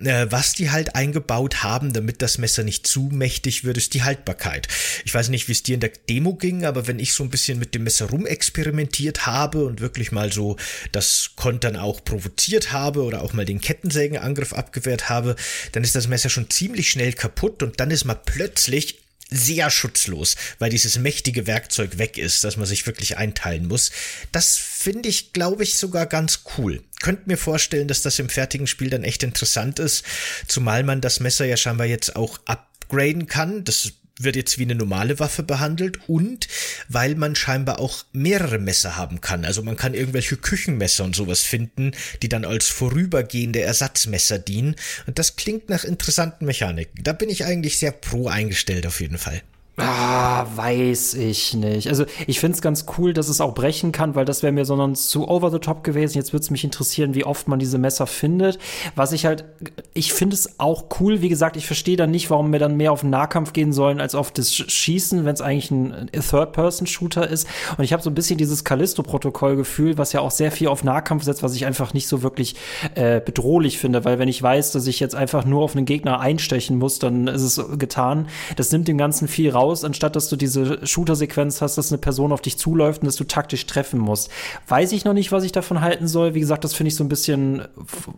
Äh, 0.03 0.27
was 0.31 0.55
die 0.55 0.73
halt 0.73 0.97
eingebaut 0.97 1.63
haben, 1.63 1.93
damit 1.93 2.21
das 2.21 2.37
Messer 2.37 2.65
nicht 2.65 2.85
zu 2.85 3.11
mächtig 3.13 3.63
wird, 3.63 3.77
ist 3.77 3.95
die 3.95 4.03
Haltbarkeit. 4.03 4.67
Ich 5.05 5.15
weiß 5.15 5.29
nicht, 5.29 5.47
wie 5.47 5.53
es 5.53 5.63
dir 5.63 5.75
in 5.75 5.81
der 5.81 5.93
Demo 6.09 6.35
ging, 6.35 6.65
aber 6.65 6.89
wenn 6.89 6.99
ich 6.99 7.13
so 7.13 7.23
ein 7.23 7.31
bisschen 7.31 7.61
mit 7.61 7.77
dem 7.77 7.85
Messer 7.85 8.07
rumexperimentiert 8.07 9.25
habe, 9.25 9.52
habe 9.53 9.65
und 9.65 9.81
wirklich 9.81 10.13
mal 10.13 10.33
so 10.33 10.57
das 10.93 11.31
Kontern 11.37 11.77
auch 11.77 12.05
provoziert 12.05 12.73
habe 12.73 13.03
oder 13.03 13.23
auch 13.23 13.33
mal 13.33 13.45
den 13.45 13.61
Kettensägenangriff 13.61 14.53
abgewehrt 14.53 15.09
habe, 15.09 15.37
dann 15.73 15.85
ist 15.85 15.95
das 15.95 16.09
Messer 16.09 16.31
schon 16.31 16.51
ziemlich 16.51 16.91
schnell 16.91 17.13
kaputt 17.13 17.63
und 17.63 17.81
dann 17.81 17.91
ist 17.91 18.05
man 18.05 18.19
plötzlich 18.25 18.99
sehr 19.31 19.71
schutzlos, 19.71 20.37
weil 20.59 20.69
dieses 20.69 20.99
mächtige 20.99 21.47
Werkzeug 21.47 21.97
weg 21.97 22.19
ist, 22.19 22.45
dass 22.45 22.59
man 22.59 22.67
sich 22.67 22.87
wirklich 22.87 23.17
einteilen 23.17 23.67
muss. 23.67 23.91
Das 24.31 24.59
finde 24.59 25.09
ich, 25.09 25.33
glaube 25.33 25.63
ich, 25.63 25.77
sogar 25.77 26.05
ganz 26.05 26.43
cool. 26.59 26.83
Könnt 27.01 27.27
mir 27.27 27.39
vorstellen, 27.39 27.89
dass 27.89 28.03
das 28.03 28.19
im 28.19 28.29
fertigen 28.29 28.67
Spiel 28.67 28.91
dann 28.91 29.05
echt 29.05 29.23
interessant 29.23 29.79
ist, 29.79 30.05
zumal 30.49 30.83
man 30.83 31.01
das 31.01 31.21
Messer 31.21 31.47
ja 31.47 31.57
scheinbar 31.57 31.87
jetzt 31.87 32.15
auch 32.15 32.41
upgraden 32.45 33.27
kann. 33.27 33.65
Das 33.65 33.93
wird 34.25 34.37
jetzt 34.37 34.59
wie 34.59 34.65
eine 34.65 34.75
normale 34.75 35.19
Waffe 35.19 35.43
behandelt 35.43 35.99
und 36.09 36.49
weil 36.89 37.15
man 37.15 37.35
scheinbar 37.35 37.79
auch 37.79 38.05
mehrere 38.13 38.59
Messer 38.59 38.97
haben 38.97 39.21
kann. 39.21 39.45
Also 39.45 39.63
man 39.63 39.77
kann 39.77 39.95
irgendwelche 39.95 40.37
Küchenmesser 40.37 41.05
und 41.05 41.17
sowas 41.17 41.43
finden, 41.43 41.93
die 42.23 42.29
dann 42.29 42.45
als 42.45 42.69
vorübergehende 42.69 43.61
Ersatzmesser 43.61 44.39
dienen. 44.39 44.77
Und 45.07 45.19
das 45.19 45.37
klingt 45.37 45.69
nach 45.69 45.85
interessanten 45.85 46.45
Mechaniken. 46.45 47.03
Da 47.03 47.13
bin 47.13 47.31
ich 47.31 47.45
eigentlich 47.45 47.79
sehr 47.79 47.93
pro 47.93 48.29
eingestellt 48.29 48.87
auf 48.87 49.01
jeden 49.01 49.19
Fall. 49.19 49.43
Ah, 49.79 50.45
weiß 50.55 51.15
ich 51.15 51.55
nicht. 51.55 51.89
Also 51.89 52.05
ich 52.27 52.41
finde 52.41 52.57
es 52.57 52.61
ganz 52.61 52.85
cool, 52.99 53.15
dass 53.15 53.31
es 53.31 53.41
auch 53.41 53.55
brechen 53.55 53.91
kann, 53.91 54.15
weil 54.15 54.27
das 54.27 54.43
wäre 54.43 54.53
mir 54.53 54.67
sondern 54.67 54.95
zu 54.95 55.27
over 55.27 55.51
the 55.51 55.61
top 55.61 55.83
gewesen. 55.83 56.19
Jetzt 56.19 56.35
würde 56.35 56.43
es 56.43 56.51
mich 56.51 56.63
interessieren, 56.63 57.15
wie 57.15 57.25
oft 57.25 57.49
man 57.49 57.59
diese 57.59 57.79
Messer 57.79 58.07
findet. 58.07 58.59
Was 58.97 59.13
ich 59.13 59.25
halt, 59.25 59.47
ich 59.95 60.13
finde 60.13 60.35
es 60.35 60.61
auch 60.61 60.85
cool. 61.01 61.23
Wie 61.23 61.31
gesagt, 61.31 61.57
ich 61.57 61.67
verstehe 61.67 61.97
dann 61.97 62.11
nicht, 62.11 62.29
warum 62.29 62.53
wir 62.53 62.59
dann 62.59 62.77
mehr 62.77 62.93
auf 62.93 63.01
den 63.01 63.09
Nahkampf 63.09 63.55
gehen 63.55 63.73
sollen 63.73 63.99
als 63.99 64.15
auf 64.15 64.31
das 64.31 64.55
Schießen, 64.55 65.25
wenn 65.25 65.33
es 65.33 65.41
eigentlich 65.41 65.71
ein 65.71 66.11
Third-Person-Shooter 66.13 67.27
ist. 67.27 67.49
Und 67.79 67.85
ich 67.85 67.95
habe 67.95 68.03
so 68.03 68.11
ein 68.11 68.15
bisschen 68.15 68.37
dieses 68.37 68.65
Callisto-Protokoll-Gefühl, 68.65 69.97
was 69.97 70.13
ja 70.13 70.21
auch 70.21 70.33
sehr 70.33 70.53
viel 70.53 70.69
auf 70.69 70.85
Nahkampf 70.85 71.25
setzt, 71.25 71.43
was 71.43 71.55
ich 71.55 71.65
einfach 71.65 71.95
nicht 71.95 72.09
so 72.09 72.23
wirklich 72.23 72.57
äh, 72.95 73.23
bedrohlich 73.23 73.79
finde, 73.79 74.05
weil 74.05 74.19
wenn 74.19 74.29
ich 74.29 74.43
weiß, 74.43 74.73
dass 74.73 74.87
ich 74.87 75.01
jetzt 75.01 75.15
einfach 75.15 75.47
nur 75.47 75.63
auf 75.63 75.75
einen 75.75 75.87
Gegner 75.87 76.21
einstechen 76.21 76.77
muss, 76.77 76.99
dann 76.99 77.27
ist 77.27 77.43
es 77.43 77.79
getan. 77.79 78.29
Das 78.57 78.71
nimmt 78.71 78.87
dem 78.87 78.99
Ganzen 78.99 79.29
viel 79.29 79.49
raus 79.49 79.62
raus, 79.63 79.85
anstatt 79.85 80.17
dass 80.17 80.29
du 80.29 80.37
diese 80.37 80.85
Shooter-Sequenz 80.87 81.61
hast, 81.61 81.79
dass 81.79 81.93
eine 81.93 81.99
Person 81.99 82.33
auf 82.33 82.41
dich 82.41 82.59
zuläuft 82.59 83.03
und 83.03 83.07
dass 83.07 83.17
du 83.17 83.25
taktisch 83.25 83.67
treffen 83.67 83.99
musst. 83.99 84.31
Weiß 84.69 84.93
ich 84.93 85.05
noch 85.05 85.13
nicht, 85.13 85.33
was 85.33 85.45
ich 85.45 85.53
davon 85.53 85.81
halten 85.81 86.09
soll. 86.09 86.35
Wie 86.35 86.41
gesagt, 86.41 86.65
das 86.65 86.75
finde 86.75 86.89
ich 86.89 86.97
so 86.97 87.05
ein 87.05 87.09
bisschen 87.09 87.63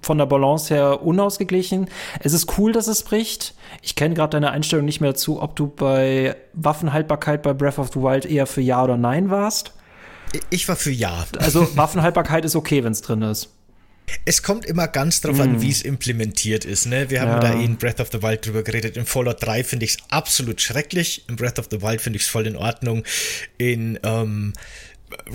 von 0.00 0.18
der 0.18 0.26
Balance 0.26 0.72
her 0.72 1.02
unausgeglichen. 1.02 1.88
Es 2.20 2.32
ist 2.32 2.58
cool, 2.58 2.72
dass 2.72 2.86
es 2.86 3.02
bricht. 3.02 3.54
Ich 3.82 3.94
kenne 3.94 4.14
gerade 4.14 4.30
deine 4.30 4.50
Einstellung 4.50 4.84
nicht 4.84 5.00
mehr 5.00 5.12
dazu, 5.12 5.42
ob 5.42 5.56
du 5.56 5.68
bei 5.68 6.36
Waffenhaltbarkeit 6.54 7.42
bei 7.42 7.52
Breath 7.52 7.78
of 7.78 7.90
the 7.92 8.00
Wild 8.00 8.26
eher 8.26 8.46
für 8.46 8.60
Ja 8.60 8.82
oder 8.82 8.96
Nein 8.96 9.30
warst. 9.30 9.72
Ich 10.50 10.68
war 10.68 10.76
für 10.76 10.90
Ja. 10.90 11.24
Also 11.38 11.76
Waffenhaltbarkeit 11.76 12.44
ist 12.44 12.56
okay, 12.56 12.82
wenn 12.82 12.92
es 12.92 13.02
drin 13.02 13.22
ist. 13.22 13.50
Es 14.24 14.42
kommt 14.42 14.64
immer 14.66 14.88
ganz 14.88 15.20
drauf 15.20 15.36
mm. 15.36 15.40
an, 15.40 15.62
wie 15.62 15.70
es 15.70 15.82
implementiert 15.82 16.64
ist. 16.64 16.86
Ne? 16.86 17.10
Wir 17.10 17.22
haben 17.22 17.42
ja. 17.42 17.52
da 17.52 17.60
in 17.60 17.76
Breath 17.76 18.00
of 18.00 18.08
the 18.12 18.22
Wild 18.22 18.46
drüber 18.46 18.62
geredet. 18.62 18.96
In 18.96 19.06
Fallout 19.06 19.42
3 19.42 19.64
finde 19.64 19.84
ich 19.84 19.92
es 19.92 19.98
absolut 20.10 20.60
schrecklich. 20.60 21.24
In 21.28 21.36
Breath 21.36 21.58
of 21.58 21.68
the 21.70 21.82
Wild 21.82 22.00
finde 22.00 22.18
ich 22.18 22.24
es 22.24 22.28
voll 22.28 22.46
in 22.46 22.56
Ordnung. 22.56 23.04
In 23.58 23.98
ähm, 24.02 24.52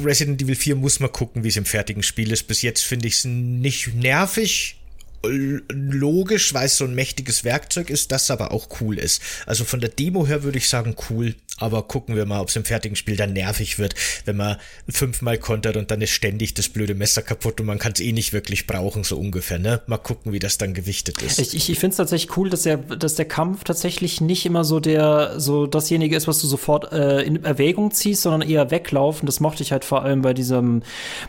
Resident 0.03 0.41
Evil 0.41 0.55
4 0.55 0.75
muss 0.75 0.99
man 0.99 1.12
gucken, 1.12 1.43
wie 1.43 1.49
es 1.49 1.58
im 1.58 1.65
fertigen 1.65 2.03
Spiel 2.03 2.32
ist. 2.32 2.43
Bis 2.43 2.62
jetzt 2.62 2.82
finde 2.82 3.08
ich 3.08 3.15
es 3.15 3.25
nicht 3.25 3.93
nervig 3.95 4.79
logisch, 5.23 6.53
weil 6.53 6.65
es 6.65 6.77
so 6.77 6.86
ein 6.86 6.95
mächtiges 6.95 7.43
Werkzeug 7.43 7.89
ist, 7.89 8.12
das 8.12 8.32
aber 8.32 8.51
auch 8.51 8.67
cool 8.82 8.97
ist. 8.97 9.21
Also 9.45 9.65
von 9.65 9.79
der 9.79 9.89
Demo 9.89 10.25
her 10.25 10.43
würde 10.43 10.58
ich 10.58 10.69
sagen 10.69 10.95
cool, 11.10 11.36
aber 11.60 11.84
gucken 11.84 12.15
wir 12.15 12.25
mal, 12.25 12.39
ob 12.39 12.49
es 12.49 12.55
im 12.55 12.63
fertigen 12.63 12.95
Spiel 12.95 13.17
dann 13.17 13.34
nervig 13.34 13.79
wird, 13.79 13.95
wenn 14.25 14.38
man 14.38 14.58
fünfmal 14.88 15.38
kontert 15.38 15.77
und 15.77 15.91
dann 15.91 16.01
ist 16.01 16.12
ständig 16.12 16.53
das 16.53 16.69
blöde 16.69 16.95
Messer 16.95 17.21
kaputt 17.21 17.60
und 17.60 17.67
man 17.67 17.79
kann 17.79 17.91
es 17.93 17.99
eh 17.99 18.12
nicht 18.12 18.34
wirklich 18.34 18.65
brauchen, 18.65 19.03
so 19.03 19.17
ungefähr, 19.17 19.60
ne? 19.60 19.82
Mal 19.88 19.97
gucken, 19.97 20.32
wie 20.32 20.39
das 20.39 20.58
dann 20.58 20.73
gewichtet 20.73 21.21
ist. 21.21 21.39
Ich, 21.39 21.53
ich, 21.53 21.69
ich 21.69 21.79
finde 21.79 21.91
es 21.91 21.97
tatsächlich 21.97 22.38
cool, 22.38 22.49
dass 22.49 22.63
der, 22.63 22.77
dass 22.77 23.15
der 23.15 23.25
Kampf 23.25 23.63
tatsächlich 23.63 24.21
nicht 24.21 24.45
immer 24.45 24.63
so 24.63 24.79
der, 24.79 25.39
so 25.39 25.67
dasjenige 25.67 26.15
ist, 26.15 26.27
was 26.27 26.39
du 26.39 26.47
sofort 26.47 26.91
äh, 26.93 27.21
in 27.21 27.43
Erwägung 27.43 27.91
ziehst, 27.91 28.21
sondern 28.21 28.41
eher 28.41 28.71
weglaufen. 28.71 29.25
Das 29.25 29.39
mochte 29.39 29.63
ich 29.63 29.71
halt 29.71 29.84
vor 29.84 30.03
allem 30.03 30.21
bei 30.21 30.34
diesem, 30.34 30.82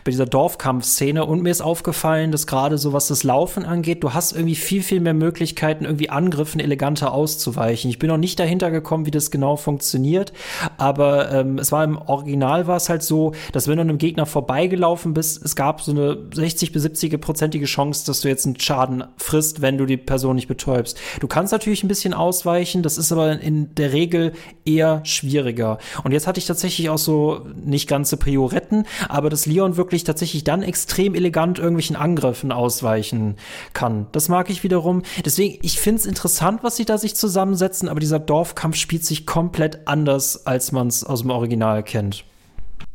bei 0.03 0.11
dieser 0.11 0.25
Dorfkampfszene 0.25 1.25
und 1.25 1.41
mir 1.41 1.51
ist 1.51 1.61
aufgefallen, 1.61 2.31
dass 2.31 2.47
gerade 2.47 2.77
so 2.77 2.93
was 2.93 3.07
das 3.07 3.23
Laufen 3.23 3.65
angeht, 3.65 3.80
angeht, 3.81 4.03
du 4.03 4.13
hast 4.13 4.33
irgendwie 4.33 4.53
viel, 4.53 4.83
viel 4.83 4.99
mehr 4.99 5.15
Möglichkeiten, 5.15 5.85
irgendwie 5.85 6.11
Angriffen 6.11 6.59
eleganter 6.59 7.13
auszuweichen. 7.13 7.89
Ich 7.89 7.97
bin 7.97 8.09
noch 8.09 8.17
nicht 8.17 8.39
dahinter 8.39 8.69
gekommen, 8.69 9.07
wie 9.07 9.11
das 9.11 9.31
genau 9.31 9.55
funktioniert, 9.55 10.33
aber 10.77 11.31
ähm, 11.31 11.57
es 11.57 11.71
war 11.71 11.83
im 11.83 11.97
Original 11.97 12.67
war 12.67 12.77
es 12.77 12.89
halt 12.89 13.01
so, 13.01 13.33
dass 13.53 13.67
wenn 13.67 13.77
du 13.77 13.81
einem 13.81 13.97
Gegner 13.97 14.27
vorbeigelaufen 14.27 15.15
bist, 15.15 15.43
es 15.43 15.55
gab 15.55 15.81
so 15.81 15.91
eine 15.91 16.15
60 16.31 16.71
bis 16.71 16.83
70 16.83 17.19
prozentige 17.19 17.65
Chance, 17.65 18.05
dass 18.05 18.21
du 18.21 18.27
jetzt 18.27 18.45
einen 18.45 18.59
Schaden 18.59 19.03
frisst, 19.17 19.63
wenn 19.63 19.79
du 19.79 19.87
die 19.87 19.97
Person 19.97 20.35
nicht 20.35 20.47
betäubst. 20.47 20.99
Du 21.19 21.27
kannst 21.27 21.51
natürlich 21.51 21.83
ein 21.83 21.87
bisschen 21.87 22.13
ausweichen, 22.13 22.83
das 22.83 22.99
ist 22.99 23.11
aber 23.11 23.39
in 23.39 23.73
der 23.73 23.93
Regel 23.93 24.33
eher 24.63 25.03
schwieriger. 25.05 25.79
Und 26.03 26.11
jetzt 26.11 26.27
hatte 26.27 26.39
ich 26.39 26.45
tatsächlich 26.45 26.89
auch 26.89 26.99
so 26.99 27.47
nicht 27.55 27.89
ganze 27.89 28.17
Prioretten, 28.17 28.85
aber 29.09 29.31
dass 29.31 29.47
Leon 29.47 29.75
wirklich 29.75 30.03
tatsächlich 30.03 30.43
dann 30.43 30.61
extrem 30.61 31.15
elegant 31.15 31.57
irgendwelchen 31.57 31.95
Angriffen 31.95 32.51
ausweichen 32.51 33.37
kann. 33.73 34.07
Das 34.11 34.29
mag 34.29 34.49
ich 34.49 34.63
wiederum. 34.63 35.03
Deswegen, 35.25 35.59
ich 35.61 35.79
finde 35.79 35.99
es 36.01 36.05
interessant, 36.05 36.63
was 36.63 36.75
sie 36.75 36.85
da 36.85 36.97
sich 36.97 37.15
zusammensetzen, 37.15 37.89
aber 37.89 37.99
dieser 37.99 38.19
Dorfkampf 38.19 38.75
spielt 38.75 39.05
sich 39.05 39.25
komplett 39.25 39.87
anders, 39.87 40.45
als 40.45 40.71
man 40.71 40.87
es 40.87 41.03
aus 41.03 41.21
dem 41.21 41.29
Original 41.29 41.83
kennt. 41.83 42.25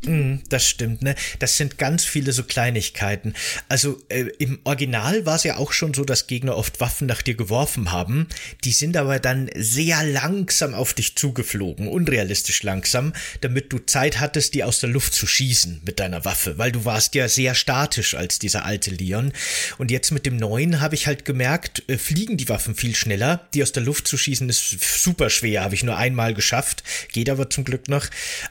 Mm, 0.07 0.37
das 0.49 0.69
stimmt, 0.69 1.03
ne? 1.03 1.15
Das 1.39 1.57
sind 1.57 1.79
ganz 1.79 2.05
viele 2.05 2.33
so 2.33 2.45
Kleinigkeiten. 2.45 3.35
Also 3.69 4.01
äh, 4.09 4.27
im 4.39 4.61
Original 4.65 5.27
war 5.27 5.37
es 5.37 5.45
ja 5.45 5.57
auch 5.57 5.73
schon 5.73 5.95
so, 5.95 6.05
dass 6.05 6.27
Gegner 6.27 6.57
oft 6.57 6.81
Waffen 6.81 7.07
nach 7.07 7.23
dir 7.23 7.35
geworfen 7.35 7.93
haben. 7.93 8.29
Die 8.65 8.73
sind 8.73 8.97
aber 8.97 9.19
dann 9.19 9.51
sehr 9.57 10.05
langsam 10.05 10.75
auf 10.75 10.95
dich 10.95 11.17
zugeflogen, 11.17 11.89
unrealistisch 11.89 12.63
langsam, 12.63 13.13
damit 13.41 13.73
du 13.73 13.79
Zeit 13.79 14.21
hattest, 14.21 14.55
die 14.55 14.65
aus 14.65 14.81
der 14.81 14.91
Luft 14.91 15.15
zu 15.15 15.27
schießen 15.27 15.83
mit 15.85 15.99
deiner 15.99 16.25
Waffe, 16.25 16.59
weil 16.59 16.73
du 16.73 16.85
warst 16.85 17.15
ja 17.15 17.29
sehr 17.29 17.55
statisch 17.55 18.15
als 18.15 18.39
dieser 18.39 18.65
alte 18.65 18.91
Leon. 18.91 19.33
Und 19.79 19.91
jetzt 19.91 20.13
mit 20.13 20.27
dem 20.27 20.37
neuen 20.37 20.81
habe 20.81 20.95
ich 20.95 21.07
halt 21.07 21.25
gemerkt, 21.25 21.83
äh, 21.89 21.99
fliegen 21.99 22.37
die 22.37 22.49
Waffen 22.49 22.75
viel 22.75 22.95
schneller. 22.95 23.49
Die 23.55 23.63
aus 23.63 23.73
der 23.73 23.83
Luft 23.83 24.07
zu 24.07 24.17
schießen 24.17 24.49
ist 24.49 25.03
super 25.03 25.31
schwer, 25.31 25.63
habe 25.63 25.75
ich 25.75 25.83
nur 25.83 25.97
einmal 25.97 26.35
geschafft, 26.35 26.85
geht 27.13 27.29
aber 27.29 27.51
zum 27.51 27.65
Glück 27.65 27.89
noch. 27.89 28.07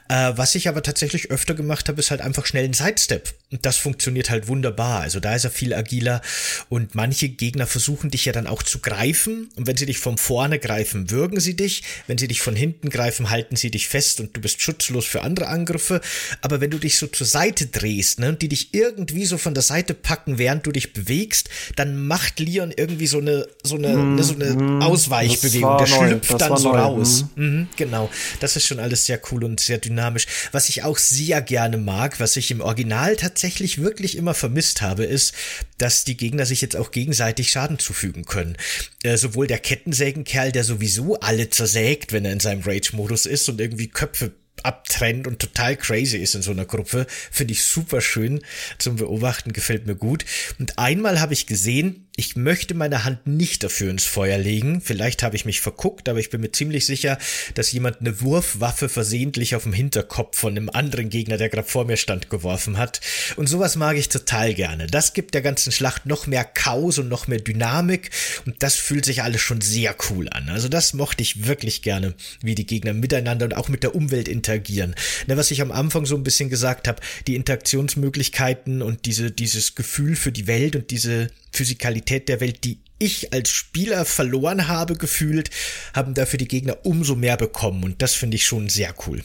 Äh, 0.08 0.32
was 0.36 0.54
ich 0.54 0.68
aber 0.68 0.82
tatsächlich 0.82 1.30
öfter 1.30 1.45
gemacht 1.54 1.88
habe, 1.88 2.00
ist 2.00 2.10
halt 2.10 2.20
einfach 2.20 2.46
schnell 2.46 2.64
ein 2.64 2.74
Sidestep. 2.74 3.34
Und 3.50 3.64
das 3.64 3.76
funktioniert 3.76 4.28
halt 4.30 4.48
wunderbar. 4.48 5.00
Also 5.00 5.20
da 5.20 5.34
ist 5.34 5.44
er 5.44 5.50
viel 5.50 5.72
agiler. 5.72 6.20
Und 6.68 6.94
manche 6.94 7.28
Gegner 7.28 7.66
versuchen 7.66 8.10
dich 8.10 8.24
ja 8.24 8.32
dann 8.32 8.46
auch 8.46 8.62
zu 8.62 8.80
greifen. 8.80 9.48
Und 9.56 9.66
wenn 9.66 9.76
sie 9.76 9.86
dich 9.86 9.98
von 9.98 10.18
vorne 10.18 10.58
greifen, 10.58 11.10
würgen 11.10 11.40
sie 11.40 11.54
dich. 11.54 11.82
Wenn 12.06 12.18
sie 12.18 12.28
dich 12.28 12.40
von 12.40 12.56
hinten 12.56 12.90
greifen, 12.90 13.30
halten 13.30 13.56
sie 13.56 13.70
dich 13.70 13.88
fest 13.88 14.20
und 14.20 14.36
du 14.36 14.40
bist 14.40 14.60
schutzlos 14.60 15.06
für 15.06 15.22
andere 15.22 15.48
Angriffe. 15.48 16.00
Aber 16.40 16.60
wenn 16.60 16.70
du 16.70 16.78
dich 16.78 16.98
so 16.98 17.06
zur 17.06 17.26
Seite 17.26 17.66
drehst, 17.66 18.18
ne, 18.18 18.30
und 18.30 18.42
die 18.42 18.48
dich 18.48 18.74
irgendwie 18.74 19.26
so 19.26 19.38
von 19.38 19.54
der 19.54 19.62
Seite 19.62 19.94
packen, 19.94 20.38
während 20.38 20.66
du 20.66 20.72
dich 20.72 20.92
bewegst, 20.92 21.48
dann 21.76 22.06
macht 22.06 22.40
Leon 22.40 22.72
irgendwie 22.76 23.06
so 23.06 23.18
eine, 23.18 23.46
so 23.62 23.76
eine, 23.76 23.96
mm, 23.96 24.22
so 24.22 24.34
eine 24.34 24.54
mm, 24.54 24.82
Ausweichbewegung. 24.82 25.78
Der 25.78 25.86
schlüpft 25.86 26.40
dann 26.40 26.56
so 26.56 26.72
neu. 26.72 26.78
raus. 26.78 27.24
Mm. 27.36 27.46
Mhm, 27.46 27.68
genau. 27.76 28.10
Das 28.40 28.56
ist 28.56 28.66
schon 28.66 28.78
alles 28.78 29.06
sehr 29.06 29.20
cool 29.30 29.44
und 29.44 29.60
sehr 29.60 29.78
dynamisch. 29.78 30.26
Was 30.52 30.68
ich 30.68 30.82
auch 30.82 30.98
sehr 31.26 31.36
ja 31.36 31.40
gerne 31.40 31.76
mag, 31.76 32.20
was 32.20 32.36
ich 32.36 32.50
im 32.50 32.60
Original 32.60 33.16
tatsächlich 33.16 33.78
wirklich 33.78 34.16
immer 34.16 34.34
vermisst 34.34 34.80
habe, 34.80 35.04
ist, 35.04 35.34
dass 35.78 36.04
die 36.04 36.16
Gegner 36.16 36.46
sich 36.46 36.60
jetzt 36.60 36.76
auch 36.76 36.90
gegenseitig 36.90 37.50
Schaden 37.50 37.78
zufügen 37.78 38.24
können. 38.24 38.56
Äh, 39.02 39.16
sowohl 39.16 39.46
der 39.46 39.58
Kettensägenkerl, 39.58 40.52
der 40.52 40.64
sowieso 40.64 41.18
alle 41.20 41.50
zersägt, 41.50 42.12
wenn 42.12 42.24
er 42.24 42.32
in 42.32 42.40
seinem 42.40 42.62
Rage-Modus 42.62 43.26
ist 43.26 43.48
und 43.48 43.60
irgendwie 43.60 43.88
Köpfe 43.88 44.32
abtrennt 44.62 45.26
und 45.26 45.38
total 45.38 45.76
crazy 45.76 46.16
ist 46.16 46.34
in 46.34 46.42
so 46.42 46.50
einer 46.50 46.64
Gruppe. 46.64 47.06
Finde 47.30 47.52
ich 47.52 47.64
super 47.64 48.00
schön 48.00 48.40
zum 48.78 48.96
Beobachten, 48.96 49.52
gefällt 49.52 49.86
mir 49.86 49.96
gut. 49.96 50.24
Und 50.58 50.78
einmal 50.78 51.20
habe 51.20 51.34
ich 51.34 51.46
gesehen, 51.46 52.05
ich 52.18 52.34
möchte 52.34 52.72
meine 52.72 53.04
Hand 53.04 53.26
nicht 53.26 53.62
dafür 53.62 53.90
ins 53.90 54.04
Feuer 54.04 54.38
legen. 54.38 54.80
Vielleicht 54.80 55.22
habe 55.22 55.36
ich 55.36 55.44
mich 55.44 55.60
verguckt, 55.60 56.08
aber 56.08 56.18
ich 56.18 56.30
bin 56.30 56.40
mir 56.40 56.50
ziemlich 56.50 56.86
sicher, 56.86 57.18
dass 57.54 57.72
jemand 57.72 58.00
eine 58.00 58.22
Wurfwaffe 58.22 58.88
versehentlich 58.88 59.54
auf 59.54 59.64
dem 59.64 59.74
Hinterkopf 59.74 60.38
von 60.38 60.52
einem 60.52 60.70
anderen 60.70 61.10
Gegner, 61.10 61.36
der 61.36 61.50
gerade 61.50 61.68
vor 61.68 61.84
mir 61.84 61.98
stand, 61.98 62.30
geworfen 62.30 62.78
hat. 62.78 63.02
Und 63.36 63.48
sowas 63.48 63.76
mag 63.76 63.98
ich 63.98 64.08
total 64.08 64.54
gerne. 64.54 64.86
Das 64.86 65.12
gibt 65.12 65.34
der 65.34 65.42
ganzen 65.42 65.72
Schlacht 65.72 66.06
noch 66.06 66.26
mehr 66.26 66.44
Chaos 66.44 66.98
und 66.98 67.10
noch 67.10 67.28
mehr 67.28 67.40
Dynamik. 67.40 68.10
Und 68.46 68.62
das 68.62 68.76
fühlt 68.76 69.04
sich 69.04 69.22
alles 69.22 69.42
schon 69.42 69.60
sehr 69.60 69.94
cool 70.08 70.30
an. 70.30 70.48
Also 70.48 70.68
das 70.68 70.94
mochte 70.94 71.22
ich 71.22 71.46
wirklich 71.46 71.82
gerne, 71.82 72.14
wie 72.40 72.54
die 72.54 72.66
Gegner 72.66 72.94
miteinander 72.94 73.44
und 73.44 73.54
auch 73.54 73.68
mit 73.68 73.82
der 73.82 73.94
Umwelt 73.94 74.28
interagieren. 74.28 74.94
Ne, 75.26 75.36
was 75.36 75.50
ich 75.50 75.60
am 75.60 75.70
Anfang 75.70 76.06
so 76.06 76.16
ein 76.16 76.24
bisschen 76.24 76.48
gesagt 76.48 76.88
habe, 76.88 77.02
die 77.26 77.36
Interaktionsmöglichkeiten 77.36 78.80
und 78.80 79.04
diese, 79.04 79.30
dieses 79.30 79.74
Gefühl 79.74 80.16
für 80.16 80.32
die 80.32 80.46
Welt 80.46 80.76
und 80.76 80.90
diese 80.90 81.28
Physikalität 81.52 82.05
der 82.10 82.40
Welt, 82.40 82.64
die 82.64 82.78
ich 82.98 83.32
als 83.32 83.50
Spieler 83.50 84.04
verloren 84.04 84.68
habe 84.68 84.94
gefühlt, 84.96 85.50
haben 85.94 86.14
dafür 86.14 86.38
die 86.38 86.48
Gegner 86.48 86.78
umso 86.84 87.14
mehr 87.14 87.36
bekommen 87.36 87.84
und 87.84 88.02
das 88.02 88.14
finde 88.14 88.36
ich 88.36 88.46
schon 88.46 88.68
sehr 88.68 88.94
cool. 89.06 89.22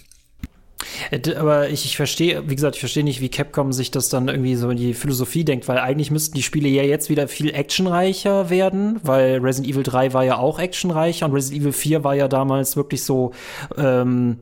Äh, 1.12 1.36
aber 1.36 1.70
ich, 1.70 1.86
ich 1.86 1.96
verstehe, 1.96 2.50
wie 2.50 2.56
gesagt, 2.56 2.76
ich 2.76 2.80
verstehe 2.80 3.04
nicht, 3.04 3.22
wie 3.22 3.30
Capcom 3.30 3.74
sich 3.74 3.91
das 3.91 4.10
dann 4.10 4.28
irgendwie 4.28 4.56
so 4.56 4.70
in 4.70 4.78
die 4.78 4.94
Philosophie 4.94 5.44
denkt, 5.44 5.67
weil 5.67 5.78
eigentlich 5.78 6.12
müssten 6.12 6.36
die 6.36 6.44
Spiele 6.44 6.67
ja 6.70 6.84
jetzt 6.84 7.10
wieder 7.10 7.28
viel 7.28 7.54
actionreicher 7.54 8.50
werden, 8.50 9.00
weil 9.04 9.38
Resident 9.38 9.74
Evil 9.74 9.84
3 9.84 10.13
war 10.13 10.24
ja 10.24 10.38
auch 10.38 10.60
actionreicher 10.60 11.26
und 11.26 11.34
Resident 11.34 11.62
Evil 11.62 11.74
4 11.74 12.04
war 12.04 12.15
ja 12.15 12.28
damals 12.28 12.76
wirklich 12.76 13.04
so, 13.04 13.32
ähm, 13.78 14.39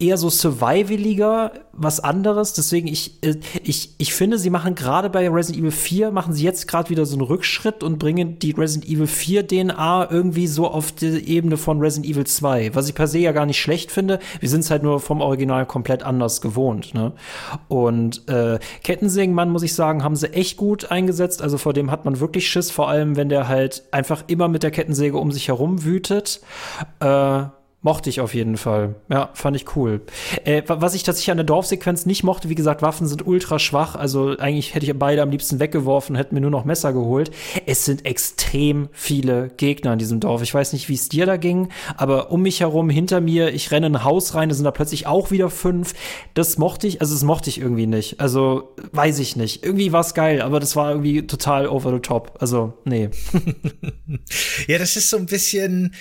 eher 0.00 0.16
so 0.16 0.30
survivaliger, 0.30 1.52
was 1.72 1.98
anderes. 2.00 2.52
Deswegen, 2.52 2.86
ich, 2.86 3.22
äh, 3.24 3.36
ich, 3.64 3.94
ich 3.98 4.14
finde, 4.14 4.38
sie 4.38 4.50
machen 4.50 4.74
gerade 4.74 5.10
bei 5.10 5.28
Resident 5.28 5.60
Evil 5.60 5.72
4, 5.72 6.10
machen 6.12 6.34
sie 6.34 6.44
jetzt 6.44 6.68
gerade 6.68 6.90
wieder 6.90 7.04
so 7.04 7.16
einen 7.16 7.26
Rückschritt 7.26 7.82
und 7.82 7.98
bringen 7.98 8.38
die 8.38 8.52
Resident 8.52 8.88
Evil 8.88 9.08
4 9.08 9.46
DNA 9.46 10.10
irgendwie 10.10 10.46
so 10.46 10.68
auf 10.68 10.92
die 10.92 11.28
Ebene 11.28 11.56
von 11.56 11.80
Resident 11.80 12.06
Evil 12.12 12.26
2, 12.26 12.74
was 12.74 12.88
ich 12.88 12.94
per 12.94 13.08
se 13.08 13.18
ja 13.18 13.32
gar 13.32 13.46
nicht 13.46 13.60
schlecht 13.60 13.90
finde. 13.90 14.20
Wir 14.38 14.48
sind 14.48 14.60
es 14.60 14.70
halt 14.70 14.84
nur 14.84 15.00
vom 15.00 15.20
Original 15.20 15.66
komplett 15.66 16.04
anders 16.04 16.40
gewohnt. 16.40 16.94
Ne? 16.94 17.12
Und 17.66 18.28
äh, 18.28 18.60
Kettensägenmann, 18.84 19.50
muss 19.50 19.64
ich 19.64 19.74
sagen, 19.74 20.04
haben 20.04 20.16
sie 20.16 20.32
echt 20.32 20.56
gut 20.56 20.90
eingesetzt. 20.92 21.42
Also 21.42 21.58
vor 21.58 21.72
dem 21.72 21.90
hat 21.90 22.04
man 22.04 22.20
wirklich 22.20 22.48
Schiss, 22.48 22.70
vor 22.70 22.88
allem 22.88 23.16
wenn 23.16 23.28
der 23.28 23.48
halt 23.48 23.82
einfach 23.90 24.24
immer 24.28 24.46
mit 24.46 24.62
der 24.62 24.70
Kettensäge 24.70 25.16
um 25.18 25.32
sich 25.32 25.48
herum 25.48 25.84
wütet. 25.84 26.40
Äh, 27.00 27.44
Mochte 27.80 28.10
ich 28.10 28.20
auf 28.20 28.34
jeden 28.34 28.56
Fall. 28.56 28.96
Ja, 29.08 29.30
fand 29.34 29.54
ich 29.54 29.76
cool. 29.76 30.00
Äh, 30.44 30.62
was 30.66 30.94
ich 30.94 31.04
tatsächlich 31.04 31.30
an 31.30 31.36
der 31.36 31.46
Dorfsequenz 31.46 32.06
nicht 32.06 32.24
mochte, 32.24 32.48
wie 32.48 32.56
gesagt, 32.56 32.82
Waffen 32.82 33.06
sind 33.06 33.24
ultra 33.24 33.60
schwach. 33.60 33.94
Also 33.94 34.36
eigentlich 34.36 34.74
hätte 34.74 34.84
ich 34.84 34.98
beide 34.98 35.22
am 35.22 35.30
liebsten 35.30 35.60
weggeworfen, 35.60 36.16
hätte 36.16 36.34
mir 36.34 36.40
nur 36.40 36.50
noch 36.50 36.64
Messer 36.64 36.92
geholt. 36.92 37.30
Es 37.66 37.84
sind 37.84 38.04
extrem 38.04 38.88
viele 38.90 39.50
Gegner 39.56 39.92
in 39.92 40.00
diesem 40.00 40.18
Dorf. 40.18 40.42
Ich 40.42 40.52
weiß 40.52 40.72
nicht, 40.72 40.88
wie 40.88 40.94
es 40.94 41.08
dir 41.08 41.24
da 41.24 41.36
ging, 41.36 41.68
aber 41.96 42.32
um 42.32 42.42
mich 42.42 42.58
herum, 42.58 42.90
hinter 42.90 43.20
mir, 43.20 43.54
ich 43.54 43.70
renne 43.70 43.86
in 43.86 43.94
ein 43.94 44.02
Haus 44.02 44.34
rein, 44.34 44.48
da 44.48 44.56
sind 44.56 44.64
da 44.64 44.72
plötzlich 44.72 45.06
auch 45.06 45.30
wieder 45.30 45.48
fünf. 45.48 45.94
Das 46.34 46.58
mochte 46.58 46.88
ich, 46.88 47.00
also 47.00 47.14
das 47.14 47.22
mochte 47.22 47.48
ich 47.48 47.60
irgendwie 47.60 47.86
nicht. 47.86 48.18
Also 48.18 48.74
weiß 48.90 49.20
ich 49.20 49.36
nicht. 49.36 49.62
Irgendwie 49.62 49.92
war 49.92 50.00
es 50.00 50.14
geil, 50.14 50.42
aber 50.42 50.58
das 50.58 50.74
war 50.74 50.90
irgendwie 50.90 51.28
total 51.28 51.68
over 51.68 51.92
the 51.92 52.00
top. 52.00 52.38
Also, 52.40 52.72
nee. 52.84 53.10
ja, 54.66 54.78
das 54.78 54.96
ist 54.96 55.10
so 55.10 55.16
ein 55.16 55.26
bisschen 55.26 55.94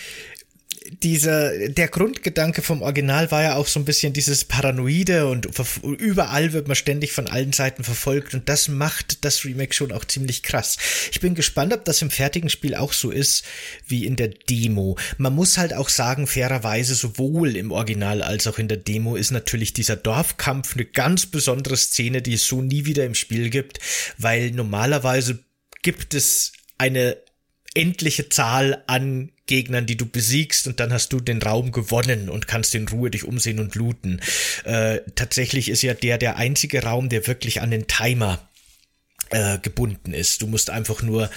dieser, 1.03 1.69
der 1.69 1.87
Grundgedanke 1.87 2.61
vom 2.61 2.81
Original 2.81 3.31
war 3.31 3.43
ja 3.43 3.55
auch 3.55 3.67
so 3.67 3.79
ein 3.79 3.85
bisschen 3.85 4.13
dieses 4.13 4.45
Paranoide 4.45 5.27
und 5.27 5.47
überall 5.83 6.53
wird 6.53 6.67
man 6.67 6.75
ständig 6.75 7.11
von 7.11 7.27
allen 7.27 7.53
Seiten 7.53 7.83
verfolgt 7.83 8.33
und 8.33 8.49
das 8.49 8.67
macht 8.67 9.23
das 9.25 9.45
Remake 9.45 9.73
schon 9.73 9.91
auch 9.91 10.05
ziemlich 10.05 10.43
krass. 10.43 10.77
Ich 11.11 11.19
bin 11.19 11.35
gespannt, 11.35 11.73
ob 11.73 11.85
das 11.85 12.01
im 12.01 12.09
fertigen 12.09 12.49
Spiel 12.49 12.75
auch 12.75 12.93
so 12.93 13.11
ist 13.11 13.43
wie 13.87 14.05
in 14.05 14.15
der 14.15 14.29
Demo. 14.29 14.97
Man 15.17 15.35
muss 15.35 15.57
halt 15.57 15.73
auch 15.73 15.89
sagen, 15.89 16.27
fairerweise 16.27 16.95
sowohl 16.95 17.55
im 17.55 17.71
Original 17.71 18.21
als 18.21 18.47
auch 18.47 18.57
in 18.57 18.67
der 18.67 18.77
Demo 18.77 19.15
ist 19.15 19.31
natürlich 19.31 19.73
dieser 19.73 19.95
Dorfkampf 19.95 20.75
eine 20.75 20.85
ganz 20.85 21.25
besondere 21.25 21.77
Szene, 21.77 22.21
die 22.21 22.33
es 22.33 22.45
so 22.45 22.61
nie 22.61 22.85
wieder 22.85 23.05
im 23.05 23.15
Spiel 23.15 23.49
gibt, 23.49 23.79
weil 24.17 24.51
normalerweise 24.51 25.39
gibt 25.83 26.13
es 26.13 26.53
eine 26.77 27.17
endliche 27.77 28.29
Zahl 28.29 28.83
an 28.87 29.29
Gegnern, 29.45 29.85
die 29.85 29.95
du 29.95 30.05
besiegst 30.05 30.67
und 30.67 30.79
dann 30.79 30.91
hast 30.91 31.13
du 31.13 31.19
den 31.19 31.41
Raum 31.41 31.71
gewonnen 31.71 32.29
und 32.29 32.47
kannst 32.47 32.75
in 32.75 32.87
Ruhe 32.87 33.09
dich 33.09 33.23
umsehen 33.23 33.59
und 33.59 33.75
looten. 33.75 34.19
Äh, 34.65 34.99
tatsächlich 35.15 35.69
ist 35.69 35.83
ja 35.83 35.93
der 35.93 36.17
der 36.17 36.35
einzige 36.35 36.83
Raum, 36.83 37.07
der 37.07 37.27
wirklich 37.27 37.61
an 37.61 37.71
den 37.71 37.87
Timer 37.87 38.39
äh, 39.29 39.57
gebunden 39.59 40.13
ist. 40.13 40.41
Du 40.41 40.47
musst 40.47 40.69
einfach 40.69 41.01
nur 41.01 41.29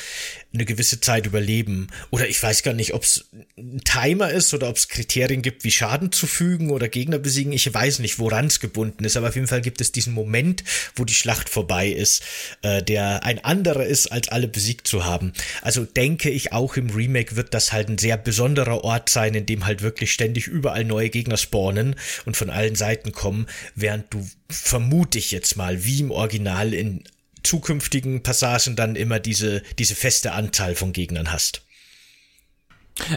eine 0.53 0.65
gewisse 0.65 1.01
Zeit 1.01 1.27
überleben. 1.27 1.89
Oder 2.11 2.29
ich 2.29 2.43
weiß 2.43 2.63
gar 2.63 2.75
nicht, 2.75 2.93
ob 2.95 3.05
es 3.05 3.27
ein 3.57 3.83
Timer 3.85 4.31
ist 4.31 4.53
oder 4.53 4.69
ob 4.69 4.77
es 4.77 4.89
Kriterien 4.89 5.43
gibt, 5.43 5.63
wie 5.63 5.71
Schaden 5.71 6.11
zufügen 6.11 6.71
oder 6.71 6.89
Gegner 6.89 7.19
besiegen. 7.19 7.53
Ich 7.53 7.73
weiß 7.73 8.01
nicht, 8.01 8.19
woran 8.19 8.47
es 8.47 8.59
gebunden 8.59 9.05
ist, 9.05 9.17
aber 9.17 9.29
auf 9.29 9.37
jeden 9.37 9.47
Fall 9.47 9.61
gibt 9.61 9.81
es 9.81 9.93
diesen 9.93 10.13
Moment, 10.13 10.65
wo 10.97 11.05
die 11.05 11.15
Schlacht 11.15 11.49
vorbei 11.49 11.89
ist, 11.89 12.23
äh, 12.63 12.83
der 12.83 13.25
ein 13.25 13.45
anderer 13.45 13.87
ist, 13.87 14.09
als 14.09 14.29
alle 14.29 14.49
besiegt 14.49 14.89
zu 14.89 15.05
haben. 15.05 15.33
Also 15.63 15.85
denke 15.85 16.31
ich, 16.31 16.53
auch 16.53 16.77
im 16.77 16.91
Remake 16.91 17.37
wird 17.37 17.55
das 17.55 17.73
halt 17.73 17.89
ein 17.89 17.99
sehr 17.99 18.17
besonderer 18.17 18.83
Ort 18.83 19.09
sein, 19.09 19.35
in 19.35 19.47
dem 19.47 19.67
halt 19.67 19.83
wirklich 19.83 20.13
ständig 20.13 20.49
überall 20.49 20.85
neue 20.85 21.11
Gegner 21.11 21.37
spawnen 21.37 21.95
und 22.25 22.37
von 22.37 22.51
allen 22.51 22.75
Seiten 22.75 23.13
kommen, 23.13 23.47
während 23.77 24.13
du 24.13 24.29
vermute 24.49 25.19
ich 25.19 25.31
jetzt 25.31 25.57
mal, 25.57 25.85
wie 25.85 26.01
im 26.01 26.11
Original 26.11 26.75
in 26.75 27.05
zukünftigen 27.43 28.23
Passagen 28.23 28.77
dann 28.77 28.97
immer 28.97 29.21
diese, 29.21 29.63
diese 29.79 29.95
feste 29.95 30.33
Anzahl 30.33 30.75
von 30.75 30.93
Gegnern 30.93 31.33
hast. 31.33 31.63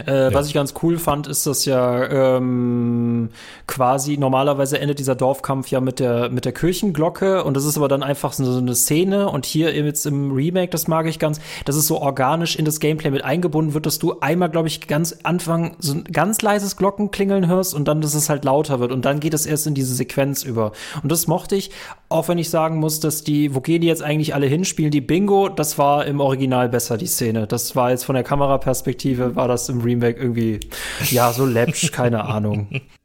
Äh, 0.06 0.24
ja. 0.24 0.34
Was 0.34 0.48
ich 0.48 0.54
ganz 0.54 0.74
cool 0.82 0.98
fand, 0.98 1.26
ist, 1.26 1.46
dass 1.46 1.64
ja 1.64 2.36
ähm, 2.36 3.30
quasi 3.66 4.16
normalerweise 4.16 4.80
endet 4.80 4.98
dieser 4.98 5.14
Dorfkampf 5.14 5.68
ja 5.68 5.80
mit 5.80 6.00
der 6.00 6.30
mit 6.30 6.44
der 6.44 6.52
Kirchenglocke 6.52 7.44
und 7.44 7.56
das 7.56 7.64
ist 7.64 7.76
aber 7.76 7.88
dann 7.88 8.02
einfach 8.02 8.32
so 8.32 8.58
eine 8.58 8.74
Szene 8.74 9.28
und 9.28 9.46
hier 9.46 9.74
jetzt 9.74 10.06
im 10.06 10.32
Remake, 10.32 10.70
das 10.70 10.88
mag 10.88 11.06
ich 11.06 11.18
ganz, 11.18 11.40
dass 11.64 11.76
es 11.76 11.86
so 11.86 12.00
organisch 12.00 12.56
in 12.56 12.64
das 12.64 12.80
Gameplay 12.80 13.10
mit 13.10 13.24
eingebunden 13.24 13.74
wird, 13.74 13.86
dass 13.86 13.98
du 13.98 14.20
einmal, 14.20 14.50
glaube 14.50 14.68
ich, 14.68 14.86
ganz 14.86 15.16
Anfang 15.22 15.76
so 15.78 15.94
ein 15.94 16.04
ganz 16.04 16.42
leises 16.42 16.76
Glockenklingeln 16.76 17.46
hörst 17.46 17.74
und 17.74 17.86
dann, 17.86 18.00
dass 18.00 18.14
es 18.14 18.28
halt 18.28 18.44
lauter 18.44 18.80
wird 18.80 18.92
und 18.92 19.04
dann 19.04 19.20
geht 19.20 19.34
es 19.34 19.46
erst 19.46 19.66
in 19.66 19.74
diese 19.74 19.94
Sequenz 19.94 20.42
über. 20.42 20.72
Und 21.02 21.10
das 21.10 21.26
mochte 21.26 21.56
ich, 21.56 21.70
auch 22.08 22.28
wenn 22.28 22.38
ich 22.38 22.50
sagen 22.50 22.78
muss, 22.78 23.00
dass 23.00 23.24
die, 23.24 23.54
wo 23.54 23.60
gehen 23.60 23.80
die 23.80 23.86
jetzt 23.86 24.02
eigentlich 24.02 24.34
alle 24.34 24.46
hinspielen, 24.46 24.90
die 24.90 25.00
Bingo, 25.00 25.48
das 25.48 25.78
war 25.78 26.06
im 26.06 26.20
Original 26.20 26.68
besser 26.68 26.96
die 26.96 27.06
Szene, 27.06 27.46
das 27.46 27.74
war 27.76 27.90
jetzt 27.90 28.04
von 28.04 28.14
der 28.14 28.24
Kameraperspektive 28.24 29.36
war 29.36 29.48
das 29.48 29.68
im 29.68 29.73
Remake 29.82 30.20
irgendwie, 30.20 30.60
ja, 31.10 31.32
so 31.32 31.46
läppsch, 31.46 31.92
keine 31.92 32.24
Ahnung. 32.24 32.68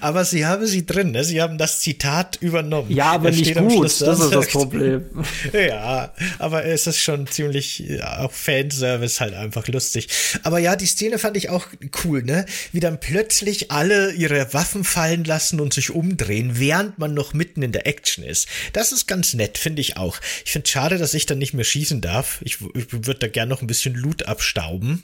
Aber 0.00 0.24
sie 0.24 0.46
haben 0.46 0.66
sie 0.66 0.86
drin, 0.86 1.10
ne? 1.10 1.24
Sie 1.24 1.42
haben 1.42 1.58
das 1.58 1.80
Zitat 1.80 2.38
übernommen. 2.40 2.90
Ja, 2.90 3.12
aber 3.12 3.30
nicht 3.30 3.54
gut, 3.54 3.84
das 3.84 4.00
ist 4.00 4.32
das 4.32 4.48
Problem. 4.48 5.04
ja, 5.52 6.12
aber 6.38 6.64
es 6.64 6.86
ist 6.86 7.00
schon 7.00 7.26
ziemlich, 7.26 7.80
ja, 7.80 8.20
auch 8.20 8.32
Fanservice 8.32 9.20
halt 9.20 9.34
einfach 9.34 9.68
lustig. 9.68 10.08
Aber 10.42 10.58
ja, 10.58 10.74
die 10.74 10.86
Szene 10.86 11.18
fand 11.18 11.36
ich 11.36 11.50
auch 11.50 11.66
cool, 12.04 12.22
ne? 12.22 12.46
Wie 12.72 12.80
dann 12.80 12.98
plötzlich 12.98 13.70
alle 13.70 14.12
ihre 14.12 14.54
Waffen 14.54 14.84
fallen 14.84 15.24
lassen 15.24 15.60
und 15.60 15.74
sich 15.74 15.90
umdrehen, 15.90 16.58
während 16.58 16.98
man 16.98 17.12
noch 17.12 17.34
mitten 17.34 17.62
in 17.62 17.72
der 17.72 17.86
Action 17.86 18.24
ist. 18.24 18.48
Das 18.72 18.92
ist 18.92 19.06
ganz 19.06 19.34
nett, 19.34 19.58
finde 19.58 19.82
ich 19.82 19.98
auch. 19.98 20.18
Ich 20.46 20.52
finde 20.52 20.68
schade, 20.68 20.96
dass 20.96 21.12
ich 21.12 21.26
dann 21.26 21.38
nicht 21.38 21.52
mehr 21.52 21.64
schießen 21.64 22.00
darf. 22.00 22.40
Ich, 22.42 22.58
ich 22.74 22.92
würde 22.92 23.20
da 23.20 23.28
gern 23.28 23.50
noch 23.50 23.60
ein 23.60 23.66
bisschen 23.66 23.94
Loot 23.94 24.22
abstauben. 24.22 25.02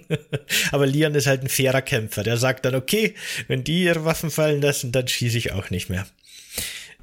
aber 0.70 0.86
Leon 0.86 1.16
ist 1.16 1.26
halt 1.26 1.42
ein 1.42 1.48
fairer 1.48 1.82
Kämpfer. 1.82 2.22
Der 2.22 2.36
sagt 2.36 2.64
dann, 2.64 2.76
okay, 2.76 3.14
wenn 3.48 3.64
die 3.64 3.87
ihre 3.88 4.04
Waffen 4.04 4.30
fallen 4.30 4.62
lassen, 4.62 4.92
dann 4.92 5.08
schieße 5.08 5.38
ich 5.38 5.52
auch 5.52 5.70
nicht 5.70 5.88
mehr. 5.88 6.06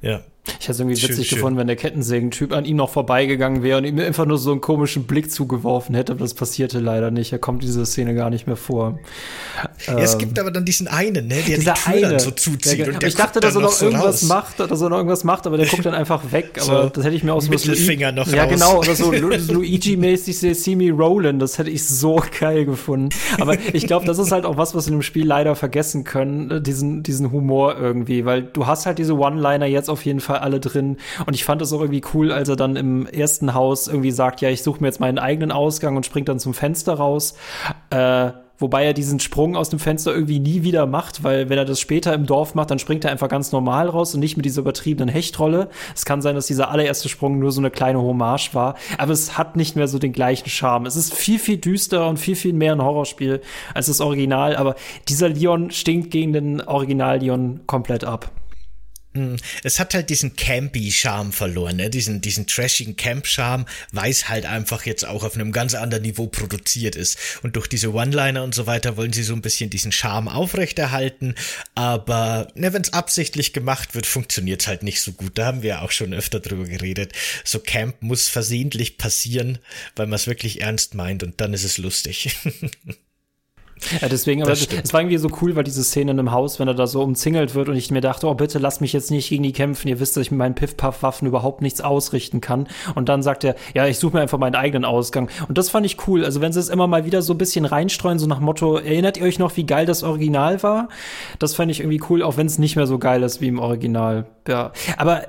Ja. 0.02 0.24
Ich 0.48 0.68
hätte 0.68 0.72
es 0.74 0.80
irgendwie 0.80 1.02
witzig 1.02 1.28
schön, 1.28 1.38
gefunden, 1.38 1.60
wenn 1.60 1.68
der 1.68 1.76
Kettensägen-Typ 1.76 2.54
an 2.54 2.66
ihm 2.66 2.78
noch 2.78 2.90
vorbeigegangen 2.90 3.64
wäre 3.64 3.78
und 3.80 3.86
ihm 3.86 4.00
einfach 4.00 4.26
nur 4.26 4.38
so 4.38 4.52
einen 4.52 4.62
komischen 4.62 5.04
Blick 5.06 5.32
zugeworfen 5.32 5.96
hätte, 5.96 6.14
aber 6.14 6.22
das 6.22 6.34
passierte 6.34 6.80
leider 6.80 7.12
nicht. 7.12 7.32
Er 7.32 7.40
kommt 7.40 7.64
diese 7.64 7.86
Szene 7.86 8.14
gar 8.16 8.30
nicht 8.30 8.48
mehr 8.48 8.56
vor. 8.56 9.00
Ja, 9.88 9.98
es 10.00 10.18
gibt 10.18 10.38
ähm, 10.38 10.44
aber 10.44 10.52
dann 10.52 10.66
diesen 10.66 10.88
einen, 10.88 11.28
ne, 11.28 11.36
der 11.48 11.58
die 11.58 11.64
Tür 11.64 11.74
eine, 11.86 12.02
dann 12.02 12.20
so 12.20 12.32
zuzieht. 12.32 12.80
Der, 12.80 12.94
und 12.94 13.02
der 13.02 13.10
ich 13.10 13.16
dachte, 13.16 13.40
dass 13.40 13.56
er 13.56 13.62
noch, 13.62 13.70
noch 13.70 13.76
so 13.76 13.86
irgendwas 13.86 14.24
raus. 14.24 14.24
macht, 14.24 14.60
dass 14.60 14.82
er 14.82 14.90
noch 14.90 14.98
irgendwas 14.98 15.24
macht, 15.24 15.48
aber 15.48 15.58
der 15.58 15.68
guckt 15.68 15.86
dann 15.86 15.94
einfach 15.94 16.32
weg. 16.32 16.46
Aber 16.66 16.84
so, 16.84 16.90
das 16.90 17.06
hätte 17.06 17.16
ich 17.16 17.24
mir 17.24 17.34
auch 17.34 17.42
so 17.42 17.50
Mittelfinger 17.50 18.12
noch 18.12 18.28
Ja, 18.28 18.44
raus. 18.44 18.52
genau, 18.54 18.80
oder 18.80 18.96
so 18.96 19.12
Luigi-mäßig 19.56 20.38
See 20.56 20.76
Me 20.76 20.92
Rollen. 20.92 21.40
Das 21.40 21.58
hätte 21.58 21.70
ich 21.70 21.86
so 21.86 22.22
geil 22.40 22.66
gefunden. 22.66 23.10
Aber 23.40 23.58
ich 23.74 23.88
glaube, 23.88 24.06
das 24.06 24.20
ist 24.20 24.32
halt 24.32 24.46
auch 24.46 24.58
was, 24.58 24.76
was 24.76 24.88
in 24.88 24.94
dem 24.94 25.02
Spiel 25.02 25.26
leider 25.26 25.56
vergessen 25.56 26.04
können, 26.04 26.52
äh, 26.52 26.62
diesen, 26.62 27.04
diesen 27.04 27.32
Humor 27.32 27.78
irgendwie, 27.78 28.26
weil 28.26 28.44
du 28.44 28.68
hast 28.68 28.86
halt 28.86 28.98
diese 28.98 29.18
One-Liner 29.18 29.66
jetzt 29.66 29.90
auf 29.90 30.06
jeden 30.06 30.20
Fall 30.20 30.35
alle 30.42 30.60
drin. 30.60 30.98
Und 31.26 31.34
ich 31.34 31.44
fand 31.44 31.62
es 31.62 31.74
auch 31.74 31.82
irgendwie 31.82 32.04
cool, 32.14 32.32
als 32.32 32.50
er 32.50 32.56
dann 32.56 32.76
im 32.76 33.06
ersten 33.08 33.54
Haus 33.54 33.88
irgendwie 33.88 34.12
sagt, 34.12 34.42
ja, 34.42 34.50
ich 34.50 34.64
suche 34.64 34.82
mir 34.82 34.88
jetzt 34.88 35.00
meinen 35.00 35.20
eigenen 35.20 35.52
Ausgang 35.52 35.96
und 35.96 36.06
springt 36.06 36.30
dann 36.30 36.40
zum 36.40 36.54
Fenster 36.54 36.96
raus. 36.96 37.36
Äh, 37.90 38.32
Wobei 38.58 38.86
er 38.86 38.94
diesen 38.94 39.20
Sprung 39.20 39.58
aus 39.58 39.70
dem 39.70 39.80
Fenster 39.80 40.14
irgendwie 40.14 40.40
nie 40.40 40.64
wieder 40.64 40.86
macht, 40.86 41.24
weil 41.24 41.50
wenn 41.50 41.58
er 41.58 41.66
das 41.66 41.82
später 41.82 42.14
im 42.14 42.26
Dorf 42.26 42.56
macht, 42.56 42.72
dann 42.72 42.80
springt 42.80 43.04
er 43.04 43.12
einfach 43.12 43.28
ganz 43.28 43.52
normal 43.52 43.90
raus 43.90 44.14
und 44.14 44.22
nicht 44.22 44.38
mit 44.38 44.46
dieser 44.46 44.62
übertriebenen 44.62 45.10
Hechtrolle. 45.10 45.68
Es 45.94 46.06
kann 46.06 46.22
sein, 46.22 46.36
dass 46.36 46.48
dieser 46.48 46.72
allererste 46.72 47.10
Sprung 47.10 47.38
nur 47.38 47.52
so 47.52 47.60
eine 47.60 47.70
kleine 47.70 48.02
Hommage 48.02 48.54
war, 48.54 48.76
aber 48.98 49.12
es 49.12 49.38
hat 49.38 49.58
nicht 49.58 49.76
mehr 49.76 49.90
so 49.90 50.00
den 50.00 50.14
gleichen 50.14 50.50
Charme. 50.50 50.86
Es 50.86 50.96
ist 50.96 51.14
viel, 51.14 51.38
viel 51.38 51.58
düsterer 51.58 52.08
und 52.08 52.18
viel, 52.18 52.38
viel 52.38 52.54
mehr 52.54 52.72
ein 52.72 52.82
Horrorspiel 52.82 53.42
als 53.74 53.88
das 53.88 54.00
Original, 54.00 54.56
aber 54.56 54.76
dieser 55.10 55.28
Leon 55.28 55.72
stinkt 55.72 56.12
gegen 56.12 56.32
den 56.32 56.62
Original-Leon 56.62 57.62
komplett 57.68 58.06
ab. 58.06 58.32
Hm, 59.16 59.38
es 59.64 59.80
hat 59.80 59.94
halt 59.94 60.10
diesen 60.10 60.36
Campy-Charme 60.36 61.32
verloren, 61.32 61.78
ne? 61.78 61.90
diesen, 61.90 62.20
diesen 62.20 62.48
trashigen 62.48 62.98
Camp-Charme, 62.98 63.66
weil 63.94 64.12
es 64.12 64.28
halt 64.28 64.46
einfach 64.46 64.86
jetzt 64.86 65.08
auch 65.08 65.24
auf 65.24 65.36
einem 65.36 65.54
ganz 65.54 65.74
anderen 65.74 66.04
Niveau 66.04 66.28
produziert 66.28 66.98
ist. 66.98 67.18
Und 67.42 67.56
durch 67.56 67.68
diese 67.68 67.94
One-Liner 67.94 68.44
und 68.44 68.54
so 68.54 68.68
weiter 68.68 68.98
wollen 68.98 69.14
sie 69.14 69.24
so 69.24 69.34
ein 69.34 69.42
bisschen 69.42 69.70
diesen 69.70 69.94
Charme 69.94 70.28
aufrechterhalten, 70.28 71.36
aber 71.76 72.50
ne, 72.56 72.74
wenn 72.74 72.82
es 72.82 72.92
absichtlich 72.92 73.54
gemacht 73.54 73.96
wird, 73.96 74.06
funktioniert 74.06 74.62
es 74.62 74.68
halt 74.68 74.84
nicht 74.84 75.02
so 75.02 75.14
gut. 75.14 75.38
Da 75.38 75.46
haben 75.46 75.64
wir 75.64 75.82
auch 75.82 75.92
schon 75.92 76.14
öfter 76.14 76.42
drüber 76.42 76.66
geredet. 76.66 77.14
So 77.46 77.60
Camp 77.60 78.02
muss 78.02 78.28
versehentlich 78.28 78.98
passieren, 78.98 79.60
weil 79.96 80.08
man 80.08 80.16
es 80.16 80.28
wirklich 80.28 80.60
ernst 80.60 80.94
meint 80.94 81.24
und 81.24 81.40
dann 81.40 81.54
ist 81.54 81.64
es 81.64 81.78
lustig. 81.78 82.36
Ja, 84.02 84.08
deswegen, 84.08 84.42
aber 84.42 84.54
es 84.54 84.94
war 84.94 85.02
irgendwie 85.02 85.18
so 85.18 85.30
cool, 85.42 85.56
weil 85.56 85.66
diese 85.66 85.84
Szene 85.84 86.12
in 86.12 86.20
einem 86.20 86.32
Haus, 86.32 86.60
wenn 86.60 86.68
er 86.68 86.74
da 86.74 86.88
so 86.88 87.02
umzingelt 87.02 87.56
wird 87.56 87.68
und 87.68 87.76
ich 87.76 87.92
mir 87.92 88.02
dachte, 88.02 88.28
oh 88.28 88.34
bitte 88.34 88.58
lass 88.58 88.80
mich 88.80 88.94
jetzt 88.94 89.12
nicht 89.12 89.30
gegen 89.30 89.44
die 89.44 89.52
kämpfen, 89.52 89.90
ihr 89.90 90.00
wisst, 90.00 90.16
dass 90.16 90.22
ich 90.22 90.32
mit 90.32 90.38
meinen 90.38 90.56
Piff-Puff-Waffen 90.56 91.28
überhaupt 91.28 91.62
nichts 91.62 91.82
ausrichten 91.82 92.42
kann. 92.42 92.68
Und 92.96 93.10
dann 93.10 93.22
sagt 93.22 93.44
er, 93.44 93.56
ja, 93.74 93.86
ich 93.86 94.00
suche 94.00 94.16
mir 94.16 94.22
einfach 94.22 94.38
meinen 94.38 94.56
eigenen 94.56 94.86
Ausgang. 94.86 95.30
Und 95.48 95.58
das 95.58 95.70
fand 95.70 95.86
ich 95.86 96.08
cool. 96.08 96.24
Also 96.24 96.42
wenn 96.42 96.54
sie 96.54 96.60
es 96.60 96.70
immer 96.70 96.88
mal 96.88 97.06
wieder 97.06 97.22
so 97.22 97.34
ein 97.34 97.38
bisschen 97.38 97.66
reinstreuen, 97.66 98.18
so 98.18 98.28
nach 98.28 98.40
Motto, 98.40 98.78
erinnert 98.78 99.18
ihr 99.18 99.24
euch 99.24 99.40
noch, 99.40 99.56
wie 99.58 99.66
geil 99.66 99.86
das 99.86 100.04
Original 100.04 100.64
war? 100.64 100.88
Das 101.40 101.54
fand 101.54 101.70
ich 101.70 101.82
irgendwie 101.82 102.02
cool, 102.10 102.24
auch 102.24 102.38
wenn 102.38 102.48
es 102.48 102.58
nicht 102.58 102.78
mehr 102.78 102.88
so 102.88 102.98
geil 102.98 103.24
ist 103.24 103.42
wie 103.42 103.48
im 103.48 103.60
Original. 103.60 104.26
Ja, 104.48 104.72
aber 104.98 105.24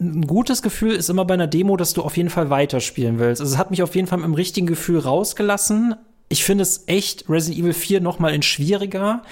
ein 0.00 0.26
gutes 0.26 0.62
Gefühl 0.62 0.92
ist 0.92 1.10
immer 1.10 1.24
bei 1.24 1.34
einer 1.34 1.48
Demo, 1.48 1.76
dass 1.76 1.92
du 1.92 2.02
auf 2.02 2.16
jeden 2.16 2.30
Fall 2.30 2.50
weiterspielen 2.50 3.18
willst. 3.18 3.40
Also 3.40 3.52
es 3.52 3.58
hat 3.58 3.70
mich 3.70 3.82
auf 3.82 3.94
jeden 3.94 4.06
Fall 4.06 4.20
im 4.20 4.34
richtigen 4.34 4.66
Gefühl 4.66 5.00
rausgelassen, 5.00 5.96
ich 6.28 6.44
finde 6.44 6.62
es 6.62 6.84
echt 6.86 7.28
Resident 7.28 7.60
Evil 7.60 7.72
4 7.72 8.00
noch 8.00 8.18
mal 8.18 8.34
in 8.34 8.42
schwieriger. 8.42 9.22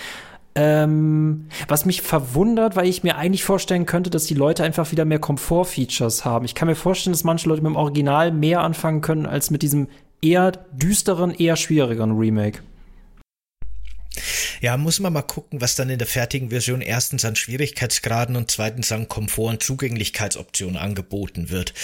Ähm, 0.59 1.49
was 1.69 1.85
mich 1.85 2.01
verwundert, 2.01 2.77
weil 2.77 2.87
ich 2.87 3.03
mir 3.03 3.17
eigentlich 3.17 3.45
vorstellen 3.45 3.85
könnte, 3.85 4.09
dass 4.09 4.25
die 4.25 4.35
Leute 4.35 4.65
einfach 4.65 4.91
wieder 4.91 5.05
mehr 5.05 5.19
Komfort-Features 5.19 6.25
haben. 6.25 6.47
Ich 6.47 6.55
kann 6.55 6.67
mir 6.67 6.75
vorstellen, 6.75 7.13
dass 7.13 7.25
manche 7.25 7.47
Leute 7.47 7.61
mit 7.61 7.73
dem 7.73 7.77
Original 7.77 8.33
mehr 8.33 8.63
anfangen 8.63 9.03
können 9.03 9.27
als 9.27 9.51
mit 9.51 9.61
diesem 9.61 9.89
eher 10.23 10.53
düsteren, 10.73 11.33
eher 11.33 11.57
schwierigeren 11.57 12.17
Remake. 12.17 12.61
Ja, 14.63 14.79
muss 14.79 14.99
man 14.99 15.13
mal 15.13 15.21
gucken, 15.21 15.61
was 15.61 15.77
dann 15.77 15.91
in 15.91 15.99
der 15.99 16.07
fertigen 16.07 16.49
Version 16.49 16.81
erstens 16.81 17.27
an 17.27 17.37
Schwierigkeitsgraden 17.37 18.35
und 18.35 18.51
zweitens 18.51 18.91
an 18.93 19.09
Komfort- 19.09 19.51
und 19.51 19.63
Zugänglichkeitsoptionen 19.63 20.79
angeboten 20.79 21.51
wird. 21.51 21.75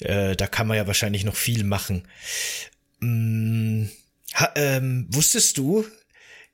Äh, 0.00 0.36
da 0.36 0.46
kann 0.46 0.66
man 0.66 0.78
ja 0.78 0.86
wahrscheinlich 0.86 1.26
noch 1.26 1.36
viel 1.36 1.64
machen. 1.64 2.04
Mmh 3.00 3.90
Ha, 4.34 4.52
ähm, 4.56 5.06
wusstest 5.10 5.58
du, 5.58 5.86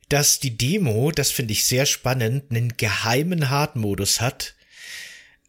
dass 0.09 0.41
die 0.41 0.57
Demo, 0.57 1.11
das 1.13 1.31
finde 1.31 1.53
ich 1.53 1.65
sehr 1.65 1.87
spannend, 1.87 2.51
einen 2.51 2.77
geheimen 2.77 3.51
Hard-Modus 3.51 4.21
hat, 4.21 4.55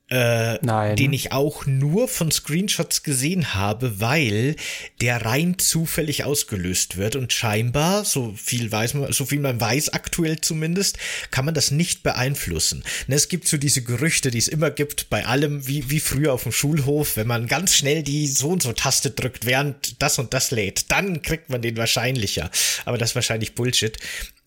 äh, 0.09 0.57
Nein. 0.61 0.95
den 0.95 1.13
ich 1.13 1.31
auch 1.31 1.65
nur 1.65 2.07
von 2.07 2.31
Screenshots 2.31 3.03
gesehen 3.03 3.53
habe, 3.53 3.99
weil 3.99 4.55
der 5.01 5.25
rein 5.25 5.57
zufällig 5.59 6.23
ausgelöst 6.23 6.97
wird 6.97 7.15
und 7.15 7.31
scheinbar, 7.31 8.05
so 8.05 8.33
viel 8.35 8.71
weiß 8.71 8.95
man, 8.95 9.13
so 9.13 9.25
viel 9.25 9.39
man 9.39 9.61
weiß 9.61 9.89
aktuell 9.89 10.41
zumindest, 10.41 10.97
kann 11.31 11.45
man 11.45 11.53
das 11.53 11.71
nicht 11.71 12.03
beeinflussen. 12.03 12.83
Und 13.07 13.13
es 13.13 13.29
gibt 13.29 13.47
so 13.47 13.57
diese 13.57 13.83
Gerüchte, 13.83 14.31
die 14.31 14.39
es 14.39 14.47
immer 14.47 14.71
gibt 14.71 15.09
bei 15.09 15.25
allem, 15.25 15.67
wie, 15.67 15.89
wie 15.89 15.99
früher 15.99 16.33
auf 16.33 16.43
dem 16.43 16.51
Schulhof, 16.51 17.15
wenn 17.15 17.27
man 17.27 17.47
ganz 17.47 17.75
schnell 17.75 18.03
die 18.03 18.27
so 18.27 18.49
und 18.49 18.63
so 18.63 18.73
Taste 18.73 19.11
drückt, 19.11 19.45
während 19.45 20.01
das 20.01 20.19
und 20.19 20.33
das 20.33 20.51
lädt, 20.51 20.91
dann 20.91 21.21
kriegt 21.21 21.49
man 21.49 21.61
den 21.61 21.77
wahrscheinlicher. 21.77 22.49
Aber 22.85 22.97
das 22.97 23.11
ist 23.11 23.15
wahrscheinlich 23.15 23.55
Bullshit. 23.55 23.97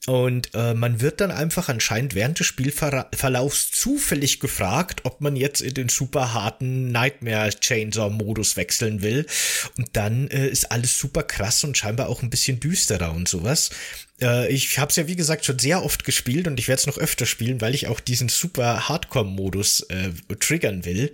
Und 0.09 0.53
äh, 0.55 0.75
man 0.75 1.01
wird 1.01 1.21
dann 1.21 1.31
einfach 1.31 1.69
anscheinend 1.69 2.17
während 2.17 2.41
des 2.41 2.49
Spielverlaufs 2.49 3.71
zufällig 3.71 4.41
gefragt, 4.41 5.03
ob 5.05 5.21
man 5.21 5.37
jetzt 5.37 5.61
in 5.61 5.75
den 5.75 5.89
super 5.89 6.35
harten 6.35 6.91
Nightmare 6.91 7.51
Chainsaw 7.51 8.11
Modus 8.11 8.57
wechseln 8.57 9.03
will. 9.03 9.27
Und 9.79 9.91
dann 9.93 10.27
äh, 10.29 10.49
ist 10.49 10.73
alles 10.73 10.99
super 10.99 11.23
krass 11.23 11.63
und 11.63 11.79
scheinbar 11.79 12.09
auch 12.09 12.23
ein 12.23 12.31
bisschen 12.31 12.59
düsterer 12.59 13.13
und 13.13 13.29
sowas. 13.29 13.71
Äh, 14.21 14.53
ich 14.53 14.79
habe 14.81 14.91
es 14.91 14.97
ja 14.97 15.07
wie 15.07 15.15
gesagt 15.15 15.45
schon 15.45 15.61
sehr 15.61 15.85
oft 15.85 16.05
gespielt 16.05 16.49
und 16.49 16.59
ich 16.59 16.67
werde 16.67 16.81
es 16.81 16.87
noch 16.89 16.99
öfter 16.99 17.25
spielen, 17.25 17.61
weil 17.61 17.75
ich 17.75 17.87
auch 17.87 18.01
diesen 18.01 18.29
super 18.29 18.89
Hardcore 18.89 19.25
Modus 19.25 19.83
äh, 19.83 20.11
triggern 20.41 20.85
will. 20.85 21.13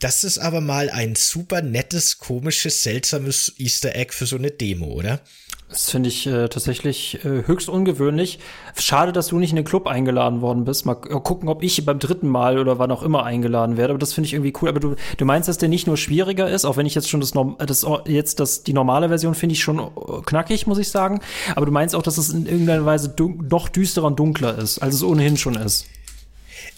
Das 0.00 0.24
ist 0.24 0.38
aber 0.38 0.60
mal 0.60 0.90
ein 0.90 1.14
super 1.14 1.62
nettes, 1.62 2.18
komisches, 2.18 2.82
seltsames 2.82 3.54
Easter 3.58 3.94
Egg 3.94 4.12
für 4.12 4.26
so 4.26 4.36
eine 4.36 4.50
Demo, 4.50 4.86
oder? 4.86 5.20
Das 5.68 5.90
finde 5.90 6.08
ich 6.08 6.26
äh, 6.28 6.48
tatsächlich 6.48 7.24
äh, 7.24 7.44
höchst 7.46 7.68
ungewöhnlich. 7.68 8.38
Schade, 8.76 9.12
dass 9.12 9.28
du 9.28 9.38
nicht 9.38 9.50
in 9.50 9.56
den 9.56 9.64
Club 9.64 9.88
eingeladen 9.88 10.40
worden 10.40 10.64
bist. 10.64 10.86
Mal 10.86 10.94
gucken, 10.94 11.48
ob 11.48 11.62
ich 11.62 11.84
beim 11.84 11.98
dritten 11.98 12.28
Mal 12.28 12.58
oder 12.58 12.78
wann 12.78 12.92
auch 12.92 13.02
immer 13.02 13.24
eingeladen 13.24 13.76
werde. 13.76 13.92
Aber 13.92 13.98
das 13.98 14.12
finde 14.12 14.26
ich 14.28 14.34
irgendwie 14.34 14.52
cool. 14.62 14.68
Aber 14.68 14.78
du, 14.78 14.94
du 15.16 15.24
meinst, 15.24 15.48
dass 15.48 15.58
der 15.58 15.68
nicht 15.68 15.88
nur 15.88 15.96
schwieriger 15.96 16.48
ist, 16.48 16.64
auch 16.64 16.76
wenn 16.76 16.86
ich 16.86 16.94
jetzt 16.94 17.08
schon 17.08 17.20
das, 17.20 17.32
das 17.58 17.84
jetzt 18.06 18.38
das 18.38 18.62
die 18.62 18.74
normale 18.74 19.08
Version 19.08 19.34
finde 19.34 19.54
ich 19.54 19.60
schon 19.60 19.80
äh, 19.80 19.86
knackig, 20.24 20.68
muss 20.68 20.78
ich 20.78 20.88
sagen. 20.88 21.20
Aber 21.56 21.66
du 21.66 21.72
meinst 21.72 21.96
auch, 21.96 22.02
dass 22.02 22.16
es 22.16 22.30
in 22.30 22.46
irgendeiner 22.46 22.86
Weise 22.86 23.12
noch 23.50 23.68
düsterer 23.68 24.06
und 24.06 24.18
dunkler 24.20 24.56
ist, 24.56 24.78
als 24.78 24.94
es 24.94 25.02
ohnehin 25.02 25.36
schon 25.36 25.56
ist. 25.56 25.86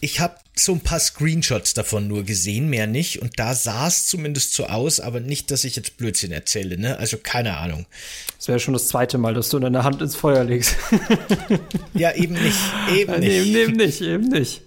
Ich 0.00 0.20
habe 0.20 0.36
so 0.54 0.72
ein 0.72 0.80
paar 0.80 1.00
Screenshots 1.00 1.74
davon 1.74 2.08
nur 2.08 2.24
gesehen, 2.24 2.68
mehr 2.68 2.86
nicht. 2.86 3.20
Und 3.22 3.38
da 3.38 3.54
sah 3.54 3.86
es 3.86 4.06
zumindest 4.06 4.54
so 4.54 4.66
aus, 4.66 5.00
aber 5.00 5.20
nicht, 5.20 5.50
dass 5.50 5.64
ich 5.64 5.76
jetzt 5.76 5.96
Blödsinn 5.96 6.32
erzähle, 6.32 6.78
ne? 6.78 6.98
Also 6.98 7.16
keine 7.16 7.56
Ahnung. 7.56 7.86
Das 8.36 8.48
wäre 8.48 8.60
schon 8.60 8.74
das 8.74 8.88
zweite 8.88 9.18
Mal, 9.18 9.34
dass 9.34 9.48
du 9.48 9.58
deine 9.58 9.84
Hand 9.84 10.02
ins 10.02 10.16
Feuer 10.16 10.44
legst. 10.44 10.76
ja, 11.94 12.14
eben 12.14 12.34
nicht. 12.34 12.58
Eben 12.94 13.20
nicht. 13.20 13.30
Eben, 13.30 13.56
eben 13.56 13.72
nicht, 13.72 14.00
eben 14.00 14.28
nicht. 14.28 14.62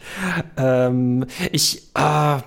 Ähm, 0.57 1.25
ich, 1.51 1.83
ah, 1.93 2.43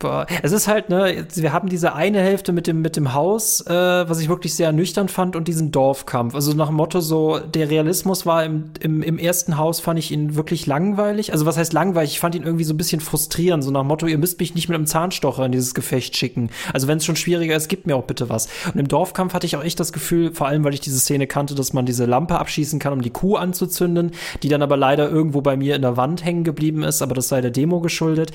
Boah. 0.00 0.26
Es 0.42 0.52
ist 0.52 0.66
halt, 0.66 0.88
ne, 0.88 1.26
wir 1.34 1.52
haben 1.52 1.68
diese 1.68 1.92
eine 1.92 2.20
Hälfte 2.20 2.52
mit 2.52 2.66
dem, 2.66 2.80
mit 2.80 2.96
dem 2.96 3.12
Haus, 3.12 3.60
äh, 3.66 3.70
was 3.70 4.18
ich 4.18 4.30
wirklich 4.30 4.54
sehr 4.54 4.72
nüchtern 4.72 5.10
fand, 5.10 5.36
und 5.36 5.46
diesen 5.46 5.72
Dorfkampf. 5.72 6.34
Also 6.34 6.54
nach 6.54 6.68
dem 6.68 6.76
Motto 6.76 7.00
so, 7.00 7.38
der 7.38 7.68
Realismus 7.68 8.24
war 8.24 8.42
im, 8.42 8.70
im, 8.80 9.02
im 9.02 9.18
ersten 9.18 9.58
Haus, 9.58 9.78
fand 9.78 9.98
ich 9.98 10.10
ihn 10.10 10.36
wirklich 10.36 10.66
langweilig. 10.66 11.34
Also 11.34 11.44
was 11.44 11.58
heißt 11.58 11.74
langweilig? 11.74 12.12
Ich 12.12 12.20
fand 12.20 12.34
ihn 12.34 12.44
irgendwie 12.44 12.64
so 12.64 12.72
ein 12.72 12.78
bisschen 12.78 13.02
frustrierend, 13.02 13.62
so 13.62 13.70
nach 13.70 13.82
dem 13.82 13.88
Motto, 13.88 14.06
ihr 14.06 14.16
müsst 14.16 14.40
mich 14.40 14.54
nicht 14.54 14.70
mit 14.70 14.74
einem 14.74 14.86
Zahnstocher 14.86 15.44
in 15.44 15.52
dieses 15.52 15.74
Gefecht 15.74 16.16
schicken. 16.16 16.48
Also 16.72 16.88
wenn 16.88 16.96
es 16.96 17.04
schon 17.04 17.16
schwieriger 17.16 17.54
ist, 17.54 17.68
gibt 17.68 17.86
mir 17.86 17.94
auch 17.94 18.04
bitte 18.04 18.30
was. 18.30 18.48
Und 18.72 18.80
im 18.80 18.88
Dorfkampf 18.88 19.34
hatte 19.34 19.46
ich 19.46 19.54
auch 19.56 19.64
echt 19.64 19.78
das 19.80 19.92
Gefühl, 19.92 20.32
vor 20.32 20.46
allem 20.46 20.64
weil 20.64 20.72
ich 20.72 20.80
diese 20.80 20.98
Szene 20.98 21.26
kannte, 21.26 21.54
dass 21.54 21.74
man 21.74 21.84
diese 21.84 22.06
Lampe 22.06 22.38
abschießen 22.38 22.78
kann, 22.78 22.94
um 22.94 23.02
die 23.02 23.10
Kuh 23.10 23.36
anzuzünden, 23.36 24.12
die 24.42 24.48
dann 24.48 24.62
aber 24.62 24.78
leider 24.78 25.10
irgendwo 25.10 25.42
bei 25.42 25.58
mir 25.58 25.76
in 25.76 25.82
der 25.82 25.98
Wand 25.98 26.24
hängen 26.24 26.42
geblieben 26.42 26.84
ist, 26.84 27.02
aber 27.02 27.14
das 27.14 27.28
sei 27.28 27.42
der 27.42 27.50
Demo 27.50 27.80
geschuldet 27.80 28.32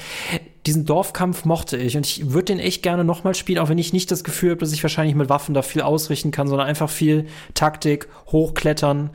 diesen 0.65 0.85
Dorfkampf 0.85 1.45
mochte 1.55 1.77
ich 1.77 1.95
und 1.95 2.05
ich 2.05 2.33
würde 2.33 2.47
den 2.47 2.59
echt 2.59 2.83
gerne 2.83 3.05
nochmal 3.05 3.33
spielen, 3.33 3.59
auch 3.59 3.69
wenn 3.69 3.77
ich 3.77 3.93
nicht 3.93 4.11
das 4.11 4.25
Gefühl 4.25 4.49
habe, 4.49 4.59
dass 4.59 4.73
ich 4.73 4.83
wahrscheinlich 4.83 5.15
mit 5.15 5.29
Waffen 5.29 5.53
da 5.53 5.61
viel 5.61 5.81
ausrichten 5.81 6.31
kann, 6.31 6.49
sondern 6.49 6.67
einfach 6.67 6.89
viel 6.89 7.27
Taktik, 7.53 8.09
hochklettern. 8.27 9.11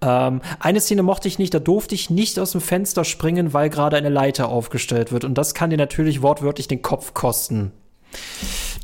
Ähm, 0.00 0.40
eine 0.60 0.80
Szene 0.80 1.02
mochte 1.02 1.26
ich 1.26 1.40
nicht, 1.40 1.52
da 1.52 1.58
durfte 1.58 1.96
ich 1.96 2.08
nicht 2.08 2.38
aus 2.38 2.52
dem 2.52 2.60
Fenster 2.60 3.02
springen, 3.02 3.54
weil 3.54 3.70
gerade 3.70 3.96
eine 3.96 4.08
Leiter 4.08 4.50
aufgestellt 4.50 5.10
wird 5.10 5.24
und 5.24 5.34
das 5.34 5.52
kann 5.52 5.70
dir 5.70 5.78
natürlich 5.78 6.22
wortwörtlich 6.22 6.68
den 6.68 6.80
Kopf 6.80 7.12
kosten. 7.12 7.72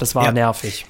Das 0.01 0.17
war 0.17 0.25
ja. 0.25 0.33
nervig 0.33 0.85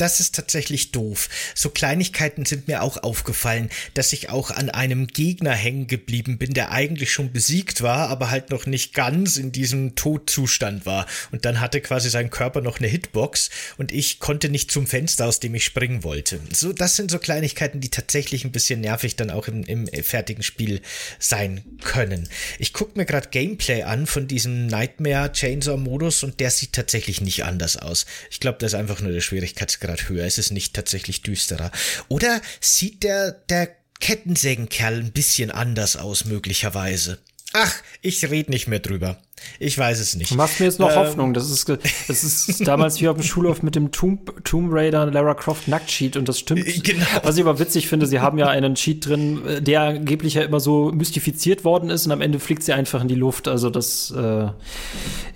das 0.00 0.20
ist 0.20 0.34
tatsächlich 0.34 0.92
doof. 0.92 1.28
So 1.54 1.68
Kleinigkeiten 1.68 2.46
sind 2.46 2.68
mir 2.68 2.82
auch 2.82 3.02
aufgefallen, 3.02 3.68
dass 3.94 4.12
ich 4.12 4.30
auch 4.30 4.50
an 4.50 4.70
einem 4.70 5.06
Gegner 5.06 5.52
hängen 5.52 5.86
geblieben 5.86 6.38
bin, 6.38 6.54
der 6.54 6.72
eigentlich 6.72 7.12
schon 7.12 7.32
besiegt 7.32 7.82
war, 7.82 8.08
aber 8.08 8.30
halt 8.30 8.50
noch 8.50 8.64
nicht 8.64 8.94
ganz 8.94 9.36
in 9.36 9.52
diesem 9.52 9.94
Todzustand 9.96 10.86
war. 10.86 11.06
Und 11.32 11.44
dann 11.44 11.60
hatte 11.60 11.80
quasi 11.80 12.08
sein 12.08 12.30
Körper 12.30 12.62
noch 12.62 12.78
eine 12.78 12.88
Hitbox 12.88 13.50
und 13.76 13.92
ich 13.92 14.20
konnte 14.20 14.48
nicht 14.48 14.70
zum 14.70 14.86
Fenster, 14.86 15.26
aus 15.26 15.40
dem 15.40 15.54
ich 15.54 15.64
springen 15.64 16.02
wollte. 16.02 16.40
So, 16.50 16.72
das 16.72 16.96
sind 16.96 17.10
so 17.10 17.18
Kleinigkeiten, 17.18 17.80
die 17.80 17.90
tatsächlich 17.90 18.44
ein 18.44 18.52
bisschen 18.52 18.80
nervig 18.80 19.16
dann 19.16 19.30
auch 19.30 19.48
im, 19.48 19.64
im 19.64 19.86
fertigen 20.02 20.42
Spiel 20.42 20.80
sein 21.18 21.62
können. 21.82 22.28
Ich 22.58 22.72
gucke 22.72 22.98
mir 22.98 23.04
gerade 23.04 23.28
Gameplay 23.28 23.82
an 23.82 24.06
von 24.06 24.26
diesem 24.26 24.66
Nightmare 24.66 25.32
Chainsaw 25.32 25.76
Modus 25.76 26.22
und 26.22 26.40
der 26.40 26.50
sieht 26.50 26.72
tatsächlich 26.72 27.20
nicht 27.20 27.44
anders 27.44 27.76
aus. 27.76 28.06
Ich 28.30 28.40
glaube, 28.40 28.58
das 28.58 28.72
ist 28.72 28.78
einfach 28.78 29.00
nur 29.00 29.12
der 29.12 29.20
Schwierigkeitsgrad 29.20 29.89
Grad 29.90 30.08
höher. 30.08 30.24
Es 30.24 30.38
ist 30.38 30.52
nicht 30.52 30.74
tatsächlich 30.74 31.22
düsterer. 31.22 31.70
Oder 32.08 32.40
sieht 32.60 33.02
der, 33.02 33.32
der 33.32 33.76
Kettensägenkerl 33.98 35.00
ein 35.00 35.12
bisschen 35.12 35.50
anders 35.50 35.96
aus, 35.96 36.24
möglicherweise? 36.24 37.18
Ach, 37.52 37.74
ich 38.00 38.24
rede 38.30 38.50
nicht 38.50 38.68
mehr 38.68 38.78
drüber. 38.78 39.20
Ich 39.58 39.76
weiß 39.76 40.00
es 40.00 40.16
nicht. 40.16 40.30
Du 40.30 40.36
machst 40.36 40.60
mir 40.60 40.66
jetzt 40.66 40.78
noch 40.78 40.90
ähm, 40.90 40.96
Hoffnung. 40.96 41.34
Das 41.34 41.50
ist, 41.50 41.68
das 41.68 42.24
ist 42.24 42.60
damals 42.66 43.00
wie 43.00 43.08
auf 43.08 43.16
dem 43.16 43.22
Schulhof 43.22 43.62
mit 43.62 43.74
dem 43.74 43.92
Tomb, 43.92 44.44
Tomb 44.44 44.72
Raider 44.72 45.06
Lara 45.10 45.34
Croft 45.34 45.68
Nacktsheet 45.68 46.16
und 46.16 46.28
das 46.28 46.38
stimmt. 46.38 46.66
Äh, 46.66 46.78
genau. 46.78 47.04
Was 47.22 47.36
ich 47.36 47.44
aber 47.44 47.58
witzig 47.58 47.88
finde, 47.88 48.06
sie 48.06 48.20
haben 48.20 48.38
ja 48.38 48.48
einen 48.48 48.74
Cheat 48.74 49.06
drin, 49.06 49.46
äh, 49.46 49.62
der 49.62 49.82
angeblich 49.82 50.34
ja 50.34 50.42
immer 50.42 50.60
so 50.60 50.92
mystifiziert 50.92 51.64
worden 51.64 51.90
ist 51.90 52.06
und 52.06 52.12
am 52.12 52.20
Ende 52.20 52.38
fliegt 52.38 52.62
sie 52.62 52.72
einfach 52.72 53.02
in 53.02 53.08
die 53.08 53.14
Luft. 53.14 53.48
Also 53.48 53.70
das, 53.70 54.12
äh, 54.16 54.48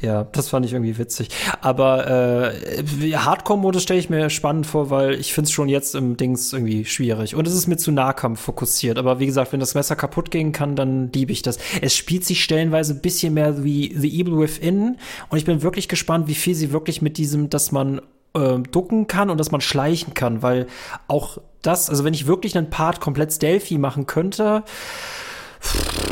ja, 0.01 0.25
das 0.25 0.49
fand 0.49 0.67
ich 0.67 0.73
irgendwie 0.73 0.99
witzig. 0.99 1.29
Aber 1.61 2.51
äh, 2.53 3.13
Hardcore-Modus 3.15 3.83
stelle 3.83 4.01
ich 4.01 4.11
mir 4.11 4.31
spannend 4.31 4.67
vor, 4.67 4.91
weil 4.91 5.15
ich 5.15 5.33
finde 5.33 5.49
es 5.49 5.53
schon 5.53 5.69
jetzt 5.69 5.95
im 5.95 6.17
Dings 6.17 6.53
irgendwie 6.53 6.85
schwierig. 6.85 7.35
Und 7.35 7.47
es 7.47 7.55
ist 7.55 7.67
mir 7.67 7.77
zu 7.77 7.93
Nahkampf 7.93 8.41
fokussiert. 8.41 8.99
Aber 8.99 9.21
wie 9.21 9.27
gesagt, 9.27 9.53
wenn 9.53 9.61
das 9.61 9.75
Messer 9.75 9.97
kaputt 9.97 10.31
gehen 10.31 10.53
kann, 10.53 10.77
dann 10.77 11.11
liebe 11.13 11.33
ich 11.33 11.43
das. 11.43 11.59
Es 11.81 11.95
spielt 11.97 12.25
sich 12.25 12.43
stellenweise 12.43 12.95
ein 12.95 13.01
bisschen 13.01 13.35
mehr 13.35 13.65
wie 13.65 13.94
The 13.97 14.21
Evil 14.21 14.39
Within. 14.39 14.97
Und 15.29 15.39
ich 15.39 15.45
bin 15.45 15.63
wirklich 15.63 15.89
gespannt, 15.89 16.29
wie 16.29 16.35
viel 16.35 16.55
sie 16.55 16.73
wirklich 16.73 17.03
mit 17.03 17.19
diesem, 17.19 17.51
dass 17.51 17.73
man 17.73 18.01
äh, 18.35 18.59
ducken 18.59 19.07
kann 19.07 19.31
und 19.31 19.39
dass 19.39 19.51
man 19.51 19.61
schleichen 19.61 20.15
kann, 20.15 20.43
weil 20.43 20.67
auch 21.09 21.39
das, 21.63 21.89
also 21.89 22.05
wenn 22.05 22.15
ich 22.15 22.27
wirklich 22.27 22.57
einen 22.57 22.71
Part 22.71 23.01
komplett 23.01 23.33
stealthy 23.33 23.79
machen 23.79 24.07
könnte, 24.07 24.65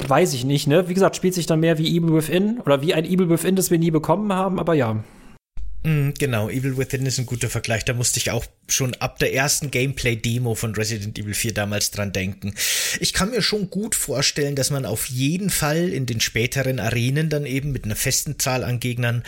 weiß 0.08 0.32
ich 0.34 0.44
nicht, 0.44 0.66
ne? 0.66 0.88
Wie 0.88 0.94
gesagt, 0.94 1.16
spielt 1.16 1.34
sich 1.34 1.46
dann 1.46 1.60
mehr 1.60 1.78
wie 1.78 1.96
Evil 1.96 2.14
Within 2.14 2.60
oder 2.60 2.80
wie 2.80 2.94
ein 2.94 3.04
Evil 3.04 3.28
Within, 3.28 3.56
das 3.56 3.70
wir 3.70 3.78
nie 3.78 3.90
bekommen 3.90 4.32
haben, 4.32 4.58
aber 4.58 4.74
ja. 4.74 4.96
Mm, 5.84 6.10
genau, 6.16 6.48
Evil 6.48 6.78
Within 6.78 7.06
ist 7.06 7.18
ein 7.18 7.26
guter 7.26 7.50
Vergleich. 7.50 7.84
Da 7.84 7.92
musste 7.92 8.20
ich 8.20 8.30
auch 8.30 8.46
schon 8.68 8.94
ab 8.94 9.18
der 9.18 9.34
ersten 9.34 9.70
Gameplay-Demo 9.70 10.54
von 10.54 10.74
Resident 10.74 11.18
Evil 11.18 11.34
4 11.34 11.54
damals 11.54 11.90
dran 11.90 12.12
denken. 12.12 12.54
Ich 13.00 13.12
kann 13.12 13.30
mir 13.30 13.42
schon 13.42 13.68
gut 13.68 13.96
vorstellen, 13.96 14.54
dass 14.54 14.70
man 14.70 14.86
auf 14.86 15.06
jeden 15.06 15.50
Fall 15.50 15.88
in 15.88 16.06
den 16.06 16.20
späteren 16.20 16.78
Arenen 16.78 17.30
dann 17.30 17.46
eben 17.46 17.72
mit 17.72 17.84
einer 17.84 17.96
festen 17.96 18.38
Zahl 18.38 18.62
an 18.62 18.78
Gegnern 18.78 19.24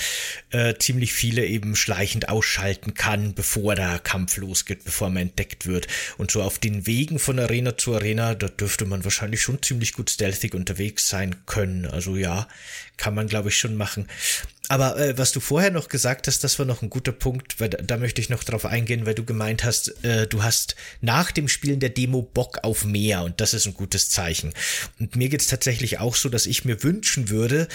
äh, 0.50 0.74
ziemlich 0.78 1.12
viele 1.12 1.44
eben 1.44 1.74
schleichend 1.74 2.28
ausschalten 2.28 2.94
kann, 2.94 3.34
bevor 3.34 3.74
der 3.74 3.98
Kampf 3.98 4.36
losgeht, 4.36 4.84
bevor 4.84 5.10
man 5.10 5.22
entdeckt 5.22 5.66
wird. 5.66 5.88
Und 6.18 6.30
so 6.30 6.42
auf 6.42 6.60
den 6.60 6.86
Wegen 6.86 7.18
von 7.18 7.40
Arena 7.40 7.76
zu 7.76 7.94
Arena, 7.94 8.36
da 8.36 8.46
dürfte 8.46 8.84
man 8.84 9.02
wahrscheinlich 9.02 9.42
schon 9.42 9.60
ziemlich 9.60 9.92
gut 9.92 10.08
stealthig 10.08 10.54
unterwegs 10.54 11.08
sein 11.08 11.34
können. 11.46 11.86
Also 11.86 12.16
ja, 12.16 12.46
kann 12.96 13.14
man 13.14 13.26
glaube 13.26 13.48
ich 13.48 13.58
schon 13.58 13.76
machen. 13.76 14.06
Aber 14.74 14.98
äh, 14.98 15.16
was 15.16 15.30
du 15.30 15.38
vorher 15.38 15.70
noch 15.70 15.88
gesagt 15.88 16.26
hast, 16.26 16.42
das 16.42 16.58
war 16.58 16.66
noch 16.66 16.82
ein 16.82 16.90
guter 16.90 17.12
Punkt, 17.12 17.60
weil 17.60 17.68
da, 17.68 17.78
da 17.80 17.96
möchte 17.96 18.20
ich 18.20 18.28
noch 18.28 18.42
drauf 18.42 18.66
eingehen, 18.66 19.06
weil 19.06 19.14
du 19.14 19.24
gemeint 19.24 19.62
hast, 19.62 20.04
äh, 20.04 20.26
du 20.26 20.42
hast 20.42 20.74
nach 21.00 21.30
dem 21.30 21.46
Spielen 21.46 21.78
der 21.78 21.90
Demo 21.90 22.22
Bock 22.22 22.58
auf 22.64 22.84
mehr 22.84 23.22
und 23.22 23.40
das 23.40 23.54
ist 23.54 23.66
ein 23.66 23.74
gutes 23.74 24.08
Zeichen. 24.08 24.52
Und 24.98 25.14
mir 25.14 25.28
geht's 25.28 25.46
tatsächlich 25.46 26.00
auch 26.00 26.16
so, 26.16 26.28
dass 26.28 26.46
ich 26.46 26.64
mir 26.64 26.82
wünschen 26.82 27.28
würde, 27.28 27.68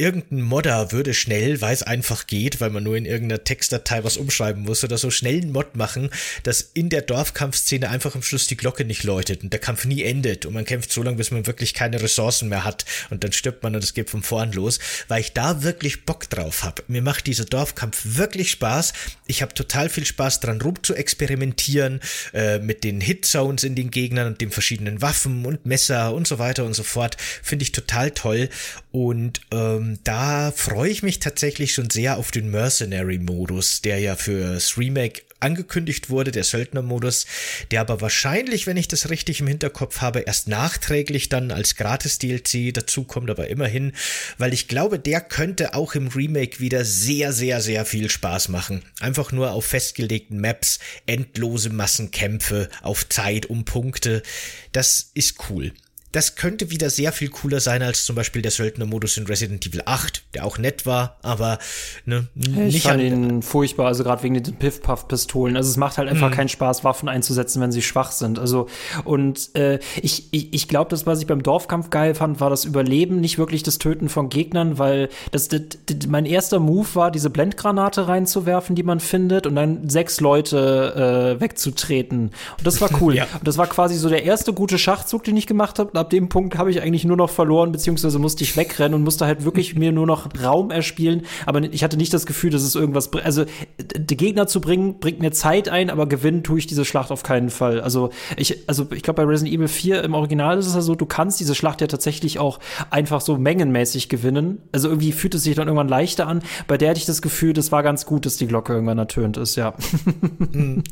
irgendein 0.00 0.40
Modder 0.40 0.92
würde 0.92 1.12
schnell, 1.14 1.60
weil 1.60 1.74
es 1.74 1.82
einfach 1.82 2.26
geht, 2.26 2.60
weil 2.60 2.70
man 2.70 2.82
nur 2.82 2.96
in 2.96 3.04
irgendeiner 3.04 3.44
Textdatei 3.44 4.02
was 4.02 4.16
umschreiben 4.16 4.62
muss 4.62 4.82
oder 4.82 4.96
so 4.96 5.10
schnell 5.10 5.42
einen 5.42 5.52
Mod 5.52 5.76
machen, 5.76 6.10
dass 6.42 6.62
in 6.62 6.88
der 6.88 7.02
Dorfkampfszene 7.02 7.88
einfach 7.88 8.14
am 8.14 8.22
Schluss 8.22 8.46
die 8.46 8.56
Glocke 8.56 8.84
nicht 8.84 9.04
läutet 9.04 9.42
und 9.42 9.52
der 9.52 9.60
Kampf 9.60 9.84
nie 9.84 10.02
endet 10.02 10.46
und 10.46 10.54
man 10.54 10.64
kämpft 10.64 10.90
so 10.90 11.02
lange, 11.02 11.18
bis 11.18 11.30
man 11.30 11.46
wirklich 11.46 11.74
keine 11.74 12.00
Ressourcen 12.00 12.48
mehr 12.48 12.64
hat 12.64 12.86
und 13.10 13.22
dann 13.22 13.32
stirbt 13.32 13.62
man 13.62 13.74
und 13.74 13.84
es 13.84 13.92
geht 13.92 14.08
von 14.08 14.22
vorn 14.22 14.52
los, 14.52 14.78
weil 15.08 15.20
ich 15.20 15.34
da 15.34 15.62
wirklich 15.62 16.06
Bock 16.06 16.28
drauf 16.30 16.64
habe. 16.64 16.82
Mir 16.88 17.02
macht 17.02 17.26
dieser 17.26 17.44
Dorfkampf 17.44 18.00
wirklich 18.04 18.50
Spaß. 18.50 18.94
Ich 19.26 19.42
habe 19.42 19.52
total 19.52 19.90
viel 19.90 20.06
Spaß 20.06 20.40
dran, 20.40 20.62
rum 20.62 20.82
zu 20.82 20.94
experimentieren 20.94 22.00
äh, 22.32 22.58
mit 22.58 22.84
den 22.84 23.02
Hitzones 23.02 23.64
in 23.64 23.74
den 23.74 23.90
Gegnern 23.90 24.28
und 24.28 24.40
den 24.40 24.50
verschiedenen 24.50 25.02
Waffen 25.02 25.44
und 25.44 25.66
Messer 25.66 26.14
und 26.14 26.26
so 26.26 26.38
weiter 26.38 26.64
und 26.64 26.74
so 26.74 26.84
fort. 26.84 27.16
Finde 27.42 27.64
ich 27.64 27.72
total 27.72 28.12
toll 28.12 28.48
und 28.92 29.40
ähm, 29.52 29.98
da 30.02 30.50
freue 30.50 30.90
ich 30.90 31.02
mich 31.02 31.20
tatsächlich 31.20 31.72
schon 31.72 31.90
sehr 31.90 32.18
auf 32.18 32.30
den 32.30 32.50
Mercenary-Modus, 32.50 33.82
der 33.82 33.98
ja 34.00 34.16
fürs 34.16 34.76
Remake 34.76 35.22
angekündigt 35.40 36.10
wurde, 36.10 36.32
der 36.32 36.44
Söldner-Modus, 36.44 37.26
der 37.70 37.80
aber 37.80 38.00
wahrscheinlich, 38.00 38.66
wenn 38.66 38.76
ich 38.76 38.88
das 38.88 39.08
richtig 39.08 39.40
im 39.40 39.46
Hinterkopf 39.46 40.00
habe, 40.00 40.20
erst 40.20 40.48
nachträglich 40.48 41.28
dann 41.28 41.50
als 41.50 41.76
Gratis-DLC 41.76 42.74
dazukommt, 42.74 43.30
aber 43.30 43.48
immerhin, 43.48 43.92
weil 44.38 44.52
ich 44.52 44.68
glaube, 44.68 44.98
der 44.98 45.20
könnte 45.20 45.74
auch 45.74 45.94
im 45.94 46.08
Remake 46.08 46.60
wieder 46.60 46.84
sehr, 46.84 47.32
sehr, 47.32 47.60
sehr 47.60 47.84
viel 47.84 48.10
Spaß 48.10 48.48
machen. 48.48 48.82
Einfach 49.00 49.32
nur 49.32 49.52
auf 49.52 49.64
festgelegten 49.64 50.40
Maps, 50.40 50.78
endlose 51.06 51.70
Massenkämpfe, 51.70 52.68
auf 52.82 53.08
Zeit 53.08 53.46
um 53.46 53.64
Punkte. 53.64 54.22
Das 54.72 55.10
ist 55.14 55.36
cool 55.48 55.72
das 56.12 56.34
könnte 56.34 56.70
wieder 56.70 56.90
sehr 56.90 57.12
viel 57.12 57.28
cooler 57.28 57.60
sein 57.60 57.82
als 57.82 58.04
zum 58.04 58.16
Beispiel 58.16 58.42
der 58.42 58.50
Söldner-Modus 58.50 59.16
in 59.16 59.26
Resident 59.26 59.64
Evil 59.66 59.82
8, 59.84 60.22
der 60.34 60.44
auch 60.44 60.58
nett 60.58 60.84
war, 60.84 61.16
aber 61.22 61.58
ne, 62.04 62.26
ich 62.34 62.50
nicht 62.50 62.82
fand 62.86 63.00
ihn 63.00 63.42
furchtbar, 63.42 63.86
also 63.86 64.02
gerade 64.02 64.22
wegen 64.22 64.42
den 64.42 64.56
Piff-Puff-Pistolen. 64.56 65.56
Also 65.56 65.70
es 65.70 65.76
macht 65.76 65.98
halt 65.98 66.08
einfach 66.08 66.30
mhm. 66.30 66.34
keinen 66.34 66.48
Spaß, 66.48 66.82
Waffen 66.82 67.08
einzusetzen, 67.08 67.60
wenn 67.62 67.70
sie 67.70 67.82
schwach 67.82 68.10
sind. 68.10 68.38
Also 68.38 68.66
und 69.04 69.54
äh, 69.54 69.78
ich, 70.02 70.28
ich, 70.32 70.52
ich 70.52 70.68
glaube, 70.68 70.90
das, 70.90 71.06
was 71.06 71.20
ich 71.20 71.26
beim 71.26 71.42
Dorfkampf 71.42 71.90
geil 71.90 72.14
fand, 72.14 72.40
war 72.40 72.50
das 72.50 72.64
Überleben, 72.64 73.20
nicht 73.20 73.38
wirklich 73.38 73.62
das 73.62 73.78
Töten 73.78 74.08
von 74.08 74.30
Gegnern, 74.30 74.78
weil 74.78 75.10
das, 75.30 75.48
das, 75.48 75.62
das 75.86 76.08
mein 76.08 76.26
erster 76.26 76.58
Move 76.58 76.88
war, 76.94 77.10
diese 77.12 77.30
Blendgranate 77.30 78.08
reinzuwerfen, 78.08 78.74
die 78.74 78.82
man 78.82 78.98
findet, 78.98 79.46
und 79.46 79.54
dann 79.54 79.88
sechs 79.88 80.20
Leute 80.20 81.36
äh, 81.36 81.40
wegzutreten. 81.40 82.30
Und 82.58 82.66
das 82.66 82.80
war 82.80 82.90
cool. 83.00 83.14
ja. 83.14 83.26
Und 83.38 83.46
das 83.46 83.58
war 83.58 83.68
quasi 83.68 83.96
so 83.96 84.08
der 84.08 84.24
erste 84.24 84.52
gute 84.52 84.78
Schachzug, 84.78 85.22
den 85.22 85.36
ich 85.36 85.46
gemacht 85.46 85.78
habe 85.78 85.99
ab 86.00 86.10
dem 86.10 86.28
Punkt 86.28 86.58
habe 86.58 86.70
ich 86.70 86.82
eigentlich 86.82 87.04
nur 87.04 87.16
noch 87.16 87.30
verloren, 87.30 87.72
beziehungsweise 87.72 88.18
musste 88.18 88.44
ich 88.44 88.56
wegrennen 88.56 88.94
und 88.94 89.04
musste 89.04 89.26
halt 89.26 89.44
wirklich 89.44 89.74
mir 89.78 89.92
nur 89.92 90.06
noch 90.06 90.28
Raum 90.42 90.70
erspielen. 90.70 91.22
Aber 91.46 91.62
ich 91.62 91.84
hatte 91.84 91.96
nicht 91.96 92.12
das 92.12 92.26
Gefühl, 92.26 92.50
dass 92.50 92.62
es 92.62 92.74
irgendwas, 92.74 93.12
also 93.12 93.44
die 93.78 94.16
Gegner 94.16 94.46
zu 94.46 94.60
bringen, 94.60 94.98
bringt 94.98 95.20
mir 95.20 95.32
Zeit 95.32 95.68
ein, 95.68 95.90
aber 95.90 96.06
gewinnen 96.06 96.42
tue 96.42 96.58
ich 96.58 96.66
diese 96.66 96.84
Schlacht 96.84 97.10
auf 97.10 97.22
keinen 97.22 97.50
Fall. 97.50 97.80
Also 97.80 98.10
ich, 98.36 98.68
also 98.68 98.88
ich 98.92 99.02
glaube, 99.02 99.22
bei 99.22 99.28
Resident 99.28 99.54
Evil 99.54 99.68
4 99.68 100.02
im 100.02 100.14
Original 100.14 100.58
ist 100.58 100.66
es 100.66 100.74
ja 100.74 100.80
so, 100.80 100.94
du 100.94 101.06
kannst 101.06 101.40
diese 101.40 101.54
Schlacht 101.54 101.80
ja 101.80 101.86
tatsächlich 101.86 102.38
auch 102.38 102.58
einfach 102.90 103.20
so 103.20 103.36
mengenmäßig 103.36 104.08
gewinnen. 104.08 104.62
Also 104.72 104.88
irgendwie 104.88 105.12
fühlt 105.12 105.34
es 105.34 105.42
sich 105.42 105.54
dann 105.54 105.68
irgendwann 105.68 105.88
leichter 105.88 106.26
an. 106.26 106.42
Bei 106.66 106.78
der 106.78 106.90
hatte 106.90 107.00
ich 107.00 107.06
das 107.06 107.22
Gefühl, 107.22 107.52
das 107.52 107.72
war 107.72 107.82
ganz 107.82 108.06
gut, 108.06 108.26
dass 108.26 108.36
die 108.36 108.46
Glocke 108.46 108.72
irgendwann 108.72 108.98
ertönt 108.98 109.36
ist, 109.36 109.56
ja. 109.56 109.74
Hm. 110.52 110.82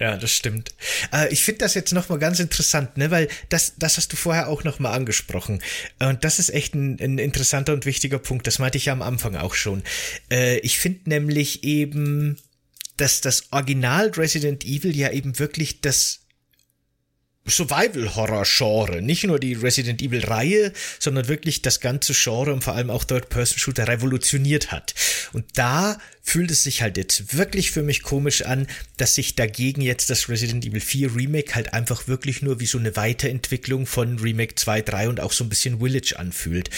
ja, 0.00 0.16
das 0.16 0.30
stimmt. 0.30 0.74
Äh, 1.12 1.32
ich 1.32 1.44
finde 1.44 1.58
das 1.58 1.74
jetzt 1.74 1.92
nochmal 1.92 2.18
ganz 2.18 2.40
interessant, 2.40 2.96
ne, 2.96 3.10
weil 3.10 3.28
das, 3.48 3.74
das 3.78 3.96
hast 3.96 4.12
du 4.12 4.16
vorher 4.16 4.37
vorher 4.38 4.48
auch 4.48 4.64
nochmal 4.64 4.94
angesprochen. 4.94 5.60
Und 5.98 6.24
das 6.24 6.38
ist 6.38 6.50
echt 6.50 6.74
ein, 6.74 6.98
ein, 7.00 7.18
interessanter 7.18 7.72
und 7.72 7.86
wichtiger 7.86 8.18
Punkt. 8.18 8.46
Das 8.46 8.58
meinte 8.58 8.78
ich 8.78 8.86
ja 8.86 8.92
am 8.92 9.02
Anfang 9.02 9.36
auch 9.36 9.54
schon. 9.54 9.82
Äh, 10.30 10.58
ich 10.58 10.78
finde 10.78 11.10
nämlich 11.10 11.64
eben, 11.64 12.36
dass 12.96 13.20
das 13.20 13.52
Original 13.52 14.10
Resident 14.10 14.64
Evil 14.64 14.96
ja 14.96 15.10
eben 15.10 15.38
wirklich 15.38 15.80
das 15.80 16.20
Survival-Horror-Genre, 17.48 19.02
nicht 19.02 19.24
nur 19.24 19.38
die 19.38 19.54
Resident 19.54 20.02
Evil-Reihe, 20.02 20.72
sondern 20.98 21.28
wirklich 21.28 21.62
das 21.62 21.80
ganze 21.80 22.12
Genre 22.14 22.52
und 22.52 22.64
vor 22.64 22.74
allem 22.74 22.90
auch 22.90 23.04
Third-Person-Shooter 23.04 23.88
revolutioniert 23.88 24.70
hat. 24.70 24.94
Und 25.32 25.44
da 25.54 25.98
fühlt 26.28 26.50
es 26.50 26.62
sich 26.62 26.82
halt 26.82 26.98
jetzt 26.98 27.36
wirklich 27.36 27.70
für 27.70 27.82
mich 27.82 28.02
komisch 28.02 28.42
an, 28.42 28.66
dass 28.98 29.14
sich 29.14 29.34
dagegen 29.34 29.80
jetzt 29.80 30.10
das 30.10 30.28
Resident 30.28 30.64
Evil 30.66 30.80
4 30.80 31.16
Remake 31.16 31.54
halt 31.54 31.72
einfach 31.72 32.06
wirklich 32.06 32.42
nur 32.42 32.60
wie 32.60 32.66
so 32.66 32.78
eine 32.78 32.96
Weiterentwicklung 32.96 33.86
von 33.86 34.18
Remake 34.18 34.54
2, 34.54 34.82
3 34.82 35.08
und 35.08 35.20
auch 35.20 35.32
so 35.32 35.44
ein 35.44 35.48
bisschen 35.48 35.78
Village 35.80 36.14
anfühlt. 36.18 36.68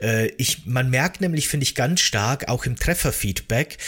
Äh, 0.00 0.28
ich, 0.36 0.64
man 0.64 0.90
merkt 0.90 1.20
nämlich, 1.20 1.48
finde 1.48 1.64
ich, 1.64 1.74
ganz 1.74 2.00
stark 2.00 2.48
auch 2.48 2.66
im 2.66 2.76
Trefferfeedback, 2.76 3.78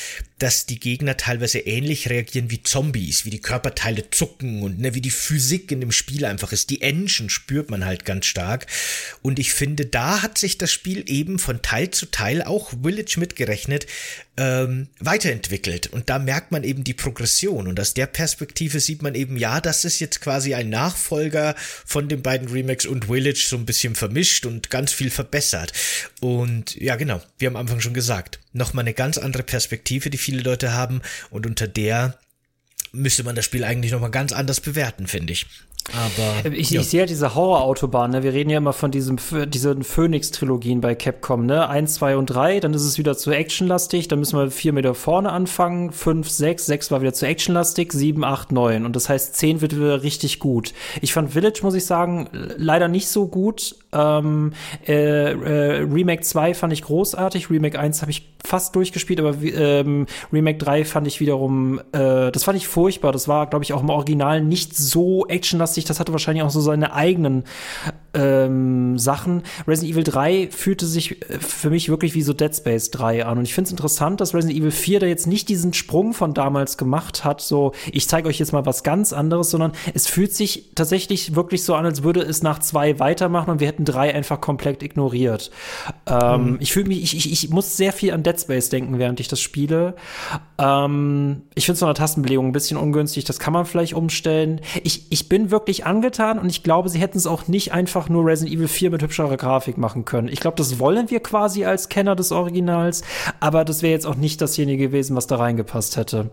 dass 0.43 0.67
die 0.67 0.81
Gegner 0.81 1.17
teilweise 1.17 1.61
ähnlich 1.61 2.11
reagieren 2.11 2.51
wie 2.51 2.65
Zombies, 2.65 3.25
wie 3.25 3.31
die 3.31 3.41
Körperteile 3.41 4.11
zucken 4.11 4.63
und 4.63 4.81
ne, 4.81 4.93
wie 4.93 5.01
die 5.01 5.13
Physik 5.13 5.71
in 5.71 5.81
dem 5.81 5.93
Spiel 5.93 6.25
einfach 6.25 6.51
ist. 6.51 6.71
Die 6.71 6.83
Engine 6.83 7.31
spürt 7.31 7.71
man 7.71 7.85
halt 7.85 8.05
ganz 8.05 8.27
stark. 8.27 8.67
Und 9.23 9.39
ich 9.39 9.53
finde, 9.53 9.87
da 9.87 10.21
hat 10.21 10.39
sich 10.39 10.59
das 10.59 10.73
Spiel 10.73 11.05
eben 11.07 11.39
von 11.39 11.63
Teil 11.63 11.93
zu 11.93 12.07
Teil, 12.07 12.43
auch 12.43 12.73
Village 12.83 13.21
mitgerechnet, 13.21 13.87
ähm, 14.37 14.89
weiterentwickelt. 14.99 15.89
Und 15.89 16.09
da 16.09 16.19
merkt 16.19 16.53
man 16.53 16.65
eben 16.65 16.85
die 16.85 16.95
Progression. 16.95 17.67
Und 17.67 17.79
aus 17.79 17.95
der 17.95 18.07
Perspektive 18.07 18.81
sieht 18.81 19.03
man 19.03 19.15
eben, 19.15 19.37
ja, 19.37 19.61
das 19.61 19.85
ist 19.85 20.01
jetzt 20.01 20.21
quasi 20.21 20.55
ein 20.55 20.71
Nachfolger 20.71 21.55
von 21.59 22.09
den 22.09 22.23
beiden 22.23 22.49
Remakes 22.49 22.87
und 22.87 23.07
Village 23.07 23.45
so 23.47 23.57
ein 23.57 23.67
bisschen 23.67 23.95
vermischt 23.95 24.47
und 24.47 24.71
ganz 24.71 24.93
viel 24.93 25.11
verbessert. 25.11 25.73
Und 26.21 26.77
ja, 26.77 26.97
genau, 26.97 27.21
wir 27.39 27.47
haben 27.47 27.57
am 27.57 27.63
Anfang 27.63 27.81
schon 27.81 27.95
gesagt, 27.95 28.41
nochmal 28.53 28.85
eine 28.85 28.95
ganz 28.95 29.19
andere 29.19 29.43
Perspektive, 29.43 30.09
die 30.09 30.19
viele 30.19 30.43
Leute 30.43 30.73
haben. 30.73 31.03
Und 31.31 31.47
unter 31.47 31.69
der 31.69 32.19
müsste 32.93 33.25
man 33.25 33.35
das 33.35 33.45
Spiel 33.45 33.65
eigentlich 33.65 33.93
nochmal 33.93 34.11
ganz 34.11 34.33
anders 34.33 34.61
bewerten, 34.61 35.07
finde 35.07 35.33
ich. 35.33 35.47
Aber 35.93 36.55
ich, 36.55 36.71
ja. 36.71 36.81
ich 36.81 36.89
sehe 36.89 37.01
ja 37.01 37.07
diese 37.07 37.35
Horrorautobahn, 37.35 38.13
ne? 38.13 38.23
Wir 38.23 38.33
reden 38.33 38.51
ja 38.51 38.59
immer 38.59 38.73
von 38.73 38.93
diesem 38.93 39.19
diesen 39.49 39.83
Phoenix-Trilogien 39.83 40.81
bei 40.81 40.95
Capcom, 40.95 41.45
ne? 41.45 41.69
Eins, 41.69 41.95
zwei 41.95 42.17
und 42.17 42.27
drei, 42.27 42.61
dann 42.61 42.73
ist 42.73 42.85
es 42.85 42.99
wieder 42.99 43.17
zu 43.17 43.33
actionlastig, 43.33 44.07
dann 44.07 44.21
müssen 44.21 44.39
wir 44.39 44.51
vier 44.53 44.73
Meter 44.73 44.95
vorne 44.95 45.33
anfangen, 45.33 45.91
fünf, 45.91 46.31
sechs, 46.31 46.67
sechs 46.67 46.93
war 46.93 47.01
wieder 47.01 47.13
zu 47.13 47.27
actionlastig, 47.27 47.93
sieben, 47.93 48.25
acht, 48.25 48.53
neun. 48.53 48.87
Und 48.87 48.95
das 48.95 49.09
heißt, 49.09 49.35
zehn 49.35 49.61
wird 49.61 49.75
wieder 49.75 50.05
richtig 50.05 50.39
gut. 50.39 50.73
Ich 51.01 51.13
fand 51.13 51.33
Village, 51.33 51.61
muss 51.63 51.75
ich 51.75 51.85
sagen, 51.85 52.29
leider 52.33 52.87
nicht 52.87 53.09
so 53.09 53.27
gut. 53.27 53.75
Ähm, 53.93 54.53
äh, 54.87 55.33
äh, 55.33 55.83
Remake 55.83 56.23
2 56.23 56.55
fand 56.55 56.73
ich 56.73 56.83
großartig, 56.83 57.51
Remake 57.51 57.79
1 57.79 58.01
habe 58.03 58.11
ich 58.11 58.33
fast 58.45 58.75
durchgespielt, 58.75 59.21
aber 59.21 59.35
ähm, 59.43 60.07
Remake 60.33 60.59
3 60.59 60.85
fand 60.85 61.07
ich 61.07 61.21
wiederum, 61.21 61.81
äh, 61.93 62.31
das 62.31 62.45
fand 62.45 62.57
ich 62.57 62.67
furchtbar. 62.69 63.13
Das 63.13 63.29
war, 63.29 63.47
glaube 63.47 63.65
ich, 63.65 63.73
auch 63.73 63.83
im 63.83 63.91
Original 63.91 64.43
nicht 64.43 64.77
so 64.77 65.27
actionlastig. 65.27 65.85
Das 65.85 66.01
hatte 66.01 66.13
wahrscheinlich 66.13 66.43
auch 66.43 66.51
so 66.51 66.61
seine 66.61 66.93
eigenen 66.93 67.45
ähm, 68.15 68.99
Sachen. 68.99 69.43
Resident 69.67 69.95
Evil 69.95 70.05
3 70.05 70.49
fühlte 70.51 70.87
sich 70.87 71.23
äh, 71.31 71.39
für 71.39 71.71
mich 71.71 71.89
wirklich 71.89 72.15
wie 72.15 72.23
so 72.23 72.33
Dead 72.33 72.55
Space 72.55 72.91
3 72.91 73.27
an. 73.27 73.39
Und 73.39 73.45
ich 73.45 73.55
finde 73.55 73.69
es 73.69 73.73
interessant, 73.73 74.21
dass 74.21 74.35
Resident 74.35 74.59
Evil 74.59 74.71
4 74.71 75.01
da 75.01 75.07
jetzt 75.07 75.27
nicht 75.27 75.49
diesen 75.49 75.73
Sprung 75.73 76.13
von 76.13 76.35
damals 76.35 76.77
gemacht 76.77 77.25
hat, 77.25 77.41
so 77.41 77.73
ich 77.93 78.09
zeige 78.09 78.29
euch 78.29 78.39
jetzt 78.39 78.53
mal 78.53 78.67
was 78.67 78.83
ganz 78.83 79.13
anderes, 79.13 79.51
sondern 79.51 79.73
es 79.95 80.07
fühlt 80.07 80.35
sich 80.35 80.71
tatsächlich 80.75 81.35
wirklich 81.35 81.65
so 81.65 81.75
an, 81.75 81.87
als 81.87 82.03
würde 82.03 82.21
es 82.21 82.43
nach 82.43 82.59
zwei 82.59 82.99
weitermachen 82.99 83.51
und 83.51 83.61
wir 83.61 83.69
hätten 83.69 83.82
drei 83.85 84.15
einfach 84.15 84.41
komplett 84.41 84.83
ignoriert. 84.83 85.51
Ähm, 86.07 86.53
mhm. 86.53 86.57
Ich 86.61 86.73
fühle 86.73 86.89
mich, 86.89 87.03
ich, 87.03 87.17
ich, 87.17 87.33
ich 87.33 87.51
muss 87.51 87.77
sehr 87.77 87.93
viel 87.93 88.13
an 88.13 88.23
Dead 88.23 88.39
Space 88.39 88.69
denken, 88.69 88.99
während 88.99 89.21
ich 89.21 89.29
das 89.29 89.41
spiele. 89.41 89.95
Ähm, 90.59 91.43
ich 91.55 91.67
finde 91.67 91.75
es 91.75 91.79
von 91.81 91.89
der 91.89 91.95
Tastenbelegung 91.95 92.49
ein 92.49 92.53
bisschen 92.53 92.77
ungünstig, 92.77 93.25
das 93.25 93.39
kann 93.39 93.53
man 93.53 93.65
vielleicht 93.65 93.95
umstellen. 93.95 94.61
Ich, 94.83 95.07
ich 95.11 95.29
bin 95.29 95.51
wirklich 95.51 95.87
angetan 95.87 96.39
und 96.39 96.49
ich 96.49 96.63
glaube, 96.63 96.89
sie 96.89 96.99
hätten 96.99 97.19
es 97.19 97.27
auch 97.27 97.49
nicht 97.49 97.73
einfach 97.73 97.83
einfach 97.83 98.09
nur 98.09 98.25
Resident 98.25 98.57
Evil 98.57 98.69
4 98.69 98.91
mit 98.91 99.03
hübscherer 99.03 99.37
Grafik 99.37 99.77
machen 99.77 100.05
können. 100.05 100.29
Ich 100.29 100.41
glaube, 100.41 100.57
das 100.57 100.79
wollen 100.79 101.11
wir 101.11 101.21
quasi 101.21 101.65
als 101.65 101.89
Kenner 101.89 102.17
des 102.17 102.33
Originals, 102.33 103.03
aber 103.39 103.65
das 103.65 103.83
wäre 103.83 103.93
jetzt 103.93 104.07
auch 104.07 104.15
nicht 104.15 104.41
dasjenige 104.41 104.89
gewesen, 104.89 105.15
was 105.15 105.27
da 105.27 105.37
reingepasst 105.37 105.97
hätte. 105.97 106.31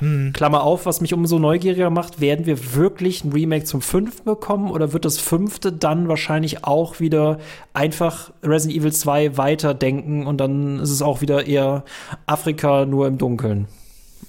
Hm. 0.00 0.32
Klammer 0.32 0.62
auf, 0.62 0.86
was 0.86 1.00
mich 1.00 1.14
umso 1.14 1.38
neugieriger 1.38 1.90
macht, 1.90 2.20
werden 2.20 2.46
wir 2.46 2.74
wirklich 2.74 3.24
ein 3.24 3.32
Remake 3.32 3.64
zum 3.64 3.80
fünften 3.82 4.24
bekommen 4.24 4.70
oder 4.70 4.92
wird 4.92 5.04
das 5.04 5.18
fünfte 5.18 5.72
dann 5.72 6.08
wahrscheinlich 6.08 6.64
auch 6.64 7.00
wieder 7.00 7.38
einfach 7.74 8.32
Resident 8.42 8.80
Evil 8.80 8.92
2 8.92 9.36
weiterdenken 9.36 10.26
und 10.26 10.38
dann 10.38 10.80
ist 10.80 10.90
es 10.90 11.02
auch 11.02 11.20
wieder 11.20 11.46
eher 11.46 11.84
Afrika 12.26 12.84
nur 12.84 13.06
im 13.06 13.18
Dunkeln 13.18 13.68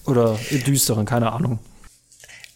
oder 0.06 0.38
im 0.50 0.64
Düsteren, 0.64 1.06
keine 1.06 1.32
Ahnung. 1.32 1.60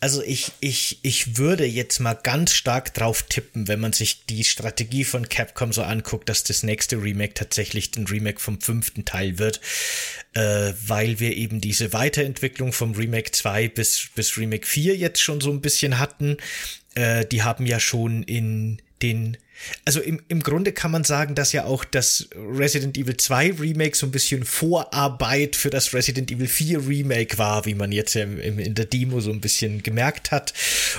Also 0.03 0.21
ich, 0.21 0.51
ich, 0.59 0.99
ich 1.01 1.37
würde 1.37 1.63
jetzt 1.65 1.99
mal 1.99 2.13
ganz 2.13 2.51
stark 2.51 2.93
drauf 2.93 3.23
tippen, 3.23 3.69
wenn 3.69 3.79
man 3.79 3.93
sich 3.93 4.25
die 4.25 4.43
Strategie 4.43 5.05
von 5.05 5.29
Capcom 5.29 5.71
so 5.71 5.81
anguckt, 5.81 6.27
dass 6.27 6.43
das 6.43 6.61
nächste 6.61 7.01
Remake 7.01 7.35
tatsächlich 7.35 7.95
ein 7.95 8.05
Remake 8.07 8.41
vom 8.41 8.59
fünften 8.59 9.05
Teil 9.05 9.39
wird, 9.39 9.61
äh, 10.33 10.73
weil 10.85 11.21
wir 11.21 11.37
eben 11.37 11.61
diese 11.61 11.93
Weiterentwicklung 11.93 12.73
vom 12.73 12.91
Remake 12.95 13.31
2 13.31 13.69
bis, 13.69 14.09
bis 14.13 14.37
Remake 14.37 14.67
4 14.67 14.97
jetzt 14.97 15.21
schon 15.21 15.39
so 15.39 15.51
ein 15.51 15.61
bisschen 15.61 15.99
hatten. 15.99 16.35
Äh, 16.95 17.25
die 17.25 17.43
haben 17.43 17.65
ja 17.65 17.79
schon 17.79 18.23
in 18.23 18.81
den 19.01 19.37
also 19.85 20.01
im, 20.01 20.21
im 20.27 20.41
Grunde 20.41 20.71
kann 20.71 20.91
man 20.91 21.03
sagen, 21.03 21.35
dass 21.35 21.51
ja 21.51 21.65
auch 21.65 21.83
das 21.85 22.29
Resident 22.35 22.97
Evil 22.97 23.17
2 23.17 23.53
Remake 23.59 23.95
so 23.95 24.05
ein 24.05 24.11
bisschen 24.11 24.43
Vorarbeit 24.45 25.55
für 25.55 25.69
das 25.69 25.93
Resident 25.93 26.31
Evil 26.31 26.47
4 26.47 26.87
Remake 26.87 27.37
war, 27.37 27.65
wie 27.65 27.75
man 27.75 27.91
jetzt 27.91 28.15
im, 28.15 28.39
im, 28.39 28.59
in 28.59 28.75
der 28.75 28.85
Demo 28.85 29.19
so 29.19 29.31
ein 29.31 29.41
bisschen 29.41 29.83
gemerkt 29.83 30.31
hat. 30.31 30.53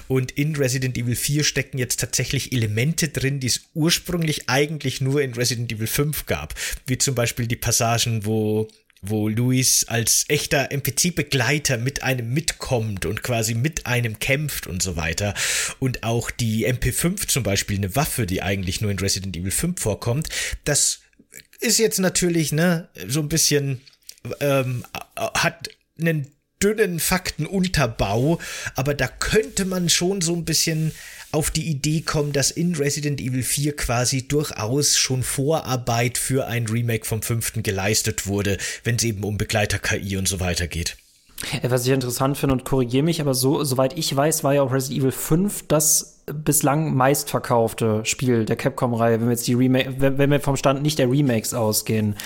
Und 0.08 0.32
in 0.32 0.56
Resident 0.56 0.96
Evil 0.96 1.16
4 1.16 1.44
stecken 1.44 1.78
jetzt 1.78 2.00
tatsächlich 2.00 2.52
Elemente 2.52 3.08
drin, 3.08 3.40
die 3.40 3.48
es 3.48 3.62
ursprünglich 3.74 4.48
eigentlich 4.48 5.00
nur 5.00 5.22
in 5.22 5.34
Resident 5.34 5.72
Evil 5.72 5.86
5 5.86 6.26
gab. 6.26 6.54
Wie 6.86 6.98
zum 6.98 7.14
Beispiel 7.14 7.46
die 7.46 7.56
Passagen, 7.56 8.24
wo 8.24 8.68
wo 9.06 9.28
Luis 9.28 9.84
als 9.88 10.24
echter 10.28 10.70
NPC-Begleiter 10.72 11.78
mit 11.78 12.02
einem 12.02 12.32
mitkommt 12.32 13.06
und 13.06 13.22
quasi 13.22 13.54
mit 13.54 13.86
einem 13.86 14.18
kämpft 14.18 14.66
und 14.66 14.82
so 14.82 14.96
weiter. 14.96 15.34
Und 15.78 16.02
auch 16.02 16.30
die 16.30 16.66
MP5 16.66 17.28
zum 17.28 17.42
Beispiel, 17.42 17.76
eine 17.76 17.96
Waffe, 17.96 18.26
die 18.26 18.42
eigentlich 18.42 18.80
nur 18.80 18.90
in 18.90 18.98
Resident 18.98 19.36
Evil 19.36 19.50
5 19.50 19.80
vorkommt, 19.80 20.28
das 20.64 21.00
ist 21.60 21.78
jetzt 21.78 21.98
natürlich, 21.98 22.52
ne, 22.52 22.88
so 23.06 23.20
ein 23.20 23.28
bisschen, 23.28 23.80
ähm, 24.40 24.84
hat 25.16 25.68
einen 25.98 26.34
dünnen 26.62 26.98
Faktenunterbau, 26.98 28.40
aber 28.74 28.94
da 28.94 29.06
könnte 29.06 29.64
man 29.64 29.88
schon 29.88 30.20
so 30.20 30.34
ein 30.34 30.44
bisschen 30.44 30.92
auf 31.34 31.50
die 31.50 31.68
Idee 31.68 32.00
kommen, 32.00 32.32
dass 32.32 32.50
in 32.50 32.74
Resident 32.76 33.20
Evil 33.20 33.42
4 33.42 33.76
quasi 33.76 34.26
durchaus 34.28 34.96
schon 34.96 35.22
Vorarbeit 35.22 36.16
für 36.16 36.46
ein 36.46 36.66
Remake 36.66 37.04
vom 37.04 37.22
fünften 37.22 37.62
geleistet 37.62 38.26
wurde, 38.26 38.56
wenn 38.84 38.96
es 38.96 39.02
eben 39.02 39.24
um 39.24 39.36
Begleiter-KI 39.36 40.16
und 40.16 40.28
so 40.28 40.40
weiter 40.40 40.68
geht. 40.68 40.96
Was 41.62 41.84
ich 41.84 41.92
interessant 41.92 42.38
finde 42.38 42.54
und 42.54 42.64
korrigiere 42.64 43.02
mich, 43.02 43.20
aber 43.20 43.34
so, 43.34 43.64
soweit 43.64 43.98
ich 43.98 44.14
weiß, 44.14 44.44
war 44.44 44.54
ja 44.54 44.62
auch 44.62 44.72
Resident 44.72 45.00
Evil 45.00 45.12
5 45.12 45.64
das 45.66 46.13
bislang 46.26 46.94
meistverkaufte 46.94 48.00
Spiel 48.04 48.46
der 48.46 48.56
Capcom-Reihe, 48.56 49.20
wenn 49.20 49.26
wir 49.26 49.32
jetzt 49.32 49.46
die 49.46 49.54
Remake, 49.54 49.94
wenn, 49.98 50.16
wenn, 50.16 50.30
wir 50.30 50.40
vom 50.40 50.56
Stand 50.56 50.82
nicht 50.82 50.98
der 50.98 51.10
Remakes 51.10 51.52
ausgehen. 51.52 52.16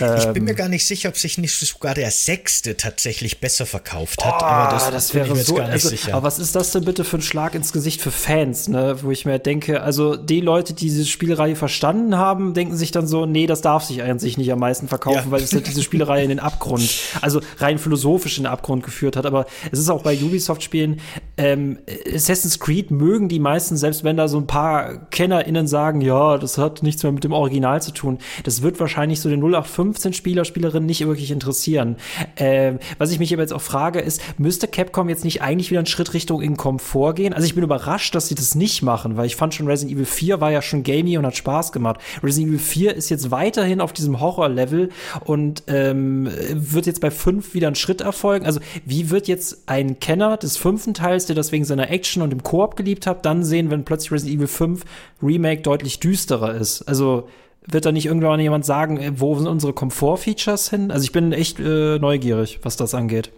Ähm, 0.00 0.16
ich 0.18 0.26
bin 0.28 0.44
mir 0.44 0.50
ähm, 0.50 0.56
gar 0.56 0.68
nicht 0.68 0.86
sicher, 0.86 1.08
ob 1.10 1.16
sich 1.16 1.38
nicht 1.38 1.54
sogar 1.56 1.94
der 1.94 2.10
sechste 2.10 2.76
tatsächlich 2.76 3.40
besser 3.40 3.64
verkauft 3.64 4.24
hat. 4.24 4.42
Oh, 4.42 4.44
aber 4.44 4.72
das, 4.72 4.90
das 4.90 5.14
wäre 5.14 5.36
so. 5.36 5.58
Also, 5.58 5.94
aber 6.10 6.24
was 6.24 6.38
ist 6.38 6.56
das 6.56 6.72
denn 6.72 6.84
bitte 6.84 7.04
für 7.04 7.18
ein 7.18 7.22
Schlag 7.22 7.54
ins 7.54 7.72
Gesicht 7.72 8.00
für 8.00 8.10
Fans, 8.10 8.68
ne? 8.68 8.96
Wo 9.02 9.10
ich 9.10 9.24
mir 9.24 9.38
denke, 9.38 9.82
also 9.82 10.16
die 10.16 10.40
Leute, 10.40 10.74
die 10.74 10.86
diese 10.86 11.04
Spielreihe 11.04 11.54
verstanden 11.54 12.16
haben, 12.16 12.54
denken 12.54 12.76
sich 12.76 12.90
dann 12.90 13.06
so, 13.06 13.24
nee, 13.24 13.46
das 13.46 13.60
darf 13.60 13.84
sich 13.84 14.02
eigentlich 14.02 14.36
nicht 14.36 14.50
am 14.52 14.58
meisten 14.58 14.88
verkaufen, 14.88 15.26
ja. 15.26 15.30
weil 15.30 15.42
es 15.42 15.52
halt 15.52 15.66
diese 15.66 15.82
Spielreihe 15.82 16.24
in 16.24 16.28
den 16.28 16.40
Abgrund, 16.40 16.88
also 17.20 17.40
rein 17.58 17.78
philosophisch 17.78 18.36
in 18.36 18.44
den 18.44 18.52
Abgrund 18.52 18.84
geführt 18.84 19.16
hat. 19.16 19.26
Aber 19.26 19.46
es 19.70 19.78
ist 19.78 19.90
auch 19.90 20.02
bei 20.02 20.16
Ubisoft-Spielen, 20.16 21.00
ähm, 21.36 21.78
Assassin's 22.14 22.58
Creed 22.58 22.90
mögen 22.90 23.28
die 23.28 23.40
meisten, 23.40 23.76
selbst 23.76 24.04
wenn 24.04 24.16
da 24.16 24.28
so 24.28 24.38
ein 24.38 24.46
paar 24.46 25.06
KennerInnen 25.10 25.66
sagen, 25.66 26.00
ja, 26.00 26.38
das 26.38 26.58
hat 26.58 26.82
nichts 26.82 27.02
mehr 27.02 27.12
mit 27.12 27.24
dem 27.24 27.32
Original 27.32 27.82
zu 27.82 27.92
tun, 27.92 28.18
das 28.44 28.62
wird 28.62 28.78
wahrscheinlich 28.80 29.20
so 29.20 29.28
den 29.28 29.42
0815-Spieler, 29.42 30.44
Spielerinnen 30.44 30.86
nicht 30.86 31.06
wirklich 31.06 31.30
interessieren. 31.30 31.96
Äh, 32.36 32.74
was 32.98 33.10
ich 33.10 33.18
mich 33.18 33.32
aber 33.32 33.42
jetzt 33.42 33.52
auch 33.52 33.60
frage, 33.60 34.00
ist, 34.00 34.20
müsste 34.38 34.68
Capcom 34.68 35.08
jetzt 35.08 35.24
nicht 35.24 35.42
eigentlich 35.42 35.70
wieder 35.70 35.80
einen 35.80 35.86
Schritt 35.86 36.14
Richtung 36.14 36.40
in 36.40 36.56
Komfort 36.56 37.14
gehen? 37.14 37.32
Also 37.32 37.46
ich 37.46 37.54
bin 37.54 37.64
überrascht, 37.64 38.14
dass 38.14 38.28
sie 38.28 38.34
das 38.34 38.54
nicht 38.54 38.82
machen, 38.82 39.16
weil 39.16 39.26
ich 39.26 39.36
fand 39.36 39.54
schon 39.54 39.66
Resident 39.66 39.96
Evil 39.96 40.06
4 40.06 40.40
war 40.40 40.50
ja 40.50 40.62
schon 40.62 40.82
gamey 40.82 41.18
und 41.18 41.26
hat 41.26 41.36
Spaß 41.36 41.72
gemacht. 41.72 42.00
Resident 42.22 42.50
Evil 42.50 42.60
4 42.60 42.94
ist 42.94 43.08
jetzt 43.10 43.30
weiterhin 43.30 43.80
auf 43.80 43.92
diesem 43.92 44.20
Horror-Level 44.20 44.90
und 45.24 45.64
ähm, 45.66 46.28
wird 46.52 46.86
jetzt 46.86 47.00
bei 47.00 47.10
5 47.10 47.54
wieder 47.54 47.68
ein 47.68 47.74
Schritt 47.74 48.00
erfolgen. 48.00 48.46
Also 48.46 48.60
wie 48.84 49.10
wird 49.10 49.28
jetzt 49.28 49.64
ein 49.66 49.98
Kenner 49.98 50.36
des 50.36 50.56
fünften 50.56 50.94
Teils, 50.94 51.23
der 51.26 51.36
das 51.36 51.52
wegen 51.52 51.64
seiner 51.64 51.90
Action 51.90 52.22
und 52.22 52.30
dem 52.30 52.42
Koop 52.42 52.76
geliebt 52.76 53.06
dann 53.06 53.24
dann 53.24 53.44
sehen, 53.44 53.70
wenn 53.70 53.84
plötzlich 53.84 54.12
Resident 54.12 54.36
Evil 54.36 54.48
5 54.48 54.84
Remake 55.22 55.62
deutlich 55.62 56.00
düsterer 56.00 56.54
ist. 56.54 56.82
Also 56.82 57.28
wird 57.66 57.86
da 57.86 57.92
nicht 57.92 58.06
irgendwann 58.06 58.40
jemand 58.40 58.64
sagen, 58.64 58.98
äh, 58.98 59.12
wo 59.16 59.36
sind 59.36 59.48
unsere 59.48 59.72
Komfort-Features 59.72 60.70
hin? 60.70 60.90
Also 60.90 61.04
ich 61.04 61.12
bin 61.12 61.32
echt 61.32 61.58
äh, 61.60 61.98
neugierig, 61.98 62.60
was 62.62 62.76
das 62.76 62.94
angeht. 62.94 63.30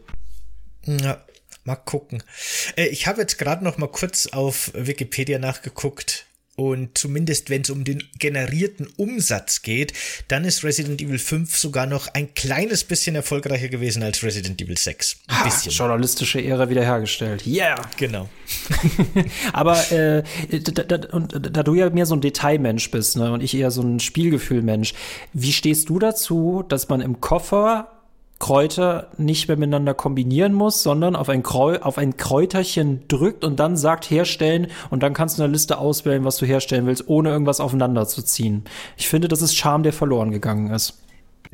Ja, 0.85 1.19
mal 1.65 1.77
gucken. 1.77 2.23
Äh, 2.77 2.89
ich 2.89 3.07
habe 3.07 3.21
jetzt 3.21 3.39
gerade 3.39 3.65
noch 3.65 3.79
mal 3.79 3.89
kurz 3.89 4.27
auf 4.29 4.73
Wikipedia 4.75 5.39
nachgeguckt. 5.39 6.27
Und 6.57 6.97
zumindest 6.97 7.51
wenn 7.51 7.63
es 7.63 7.71
um 7.71 7.85
den 7.85 8.03
generierten 8.19 8.89
Umsatz 8.97 9.61
geht, 9.61 9.93
dann 10.29 10.45
ist 10.45 10.65
Resident 10.65 11.03
Evil 11.03 11.19
5 11.19 11.55
sogar 11.55 11.87
noch 11.87 12.09
ein 12.09 12.33
kleines 12.35 12.85
bisschen 12.85 13.15
erfolgreicher 13.15 13.69
gewesen 13.69 14.03
als 14.03 14.23
Resident 14.23 14.61
Evil 14.63 14.79
6. 14.79 15.19
Ein 15.27 15.39
ha, 15.39 15.45
bisschen. 15.45 15.71
Journalistische 15.73 16.41
Ehre 16.41 16.71
wiederhergestellt. 16.71 17.47
Yeah! 17.47 17.77
Genau. 17.99 18.31
Aber 19.53 19.93
äh, 19.93 20.23
da, 20.51 20.83
da, 20.83 20.99
da 20.99 21.63
du 21.63 21.75
ja 21.75 21.91
mehr 21.91 22.07
so 22.07 22.15
ein 22.15 22.23
Detailmensch 22.23 22.91
bist 22.91 23.17
ne, 23.17 23.33
und 23.33 23.43
ich 23.43 23.55
eher 23.55 23.71
so 23.71 23.83
ein 23.83 24.01
Spielgefühlmensch, 24.01 24.95
wie 25.35 25.53
stehst 25.53 25.91
du 25.91 25.99
dazu, 25.99 26.65
dass 26.67 26.89
man 26.89 27.03
im 27.03 27.21
Koffer 27.21 27.96
Kräuter 28.39 29.09
nicht 29.17 29.49
mehr 29.49 29.57
miteinander 29.57 29.95
kombinieren 29.95 30.53
muss, 30.53 30.83
sondern 30.83 31.17
auf 31.17 31.29
ein, 31.29 31.45
auf 31.45 31.99
ein 31.99 32.17
Kräuterchen 32.17 33.07
drückt 33.09 33.45
und 33.45 33.59
dann 33.59 33.77
sagt 33.77 34.11
herstellen 34.11 34.69
und 34.91 35.03
dann 35.03 35.15
kannst 35.15 35.39
du 35.39 35.43
eine 35.43 35.53
Liste 35.53 35.79
auswählen, 35.79 36.25
was 36.25 36.37
du 36.37 36.47
herstellen 36.47 36.87
willst, 36.87 37.09
ohne 37.09 37.31
irgendwas 37.31 37.61
aufeinander 37.61 38.07
zu 38.07 38.23
ziehen. 38.23 38.65
Ich 38.97 39.09
finde, 39.09 39.29
das 39.29 39.43
ist 39.43 39.57
Charme, 39.57 39.85
der 39.85 39.93
verloren 39.93 40.31
gegangen 40.31 40.71
ist. 40.71 40.99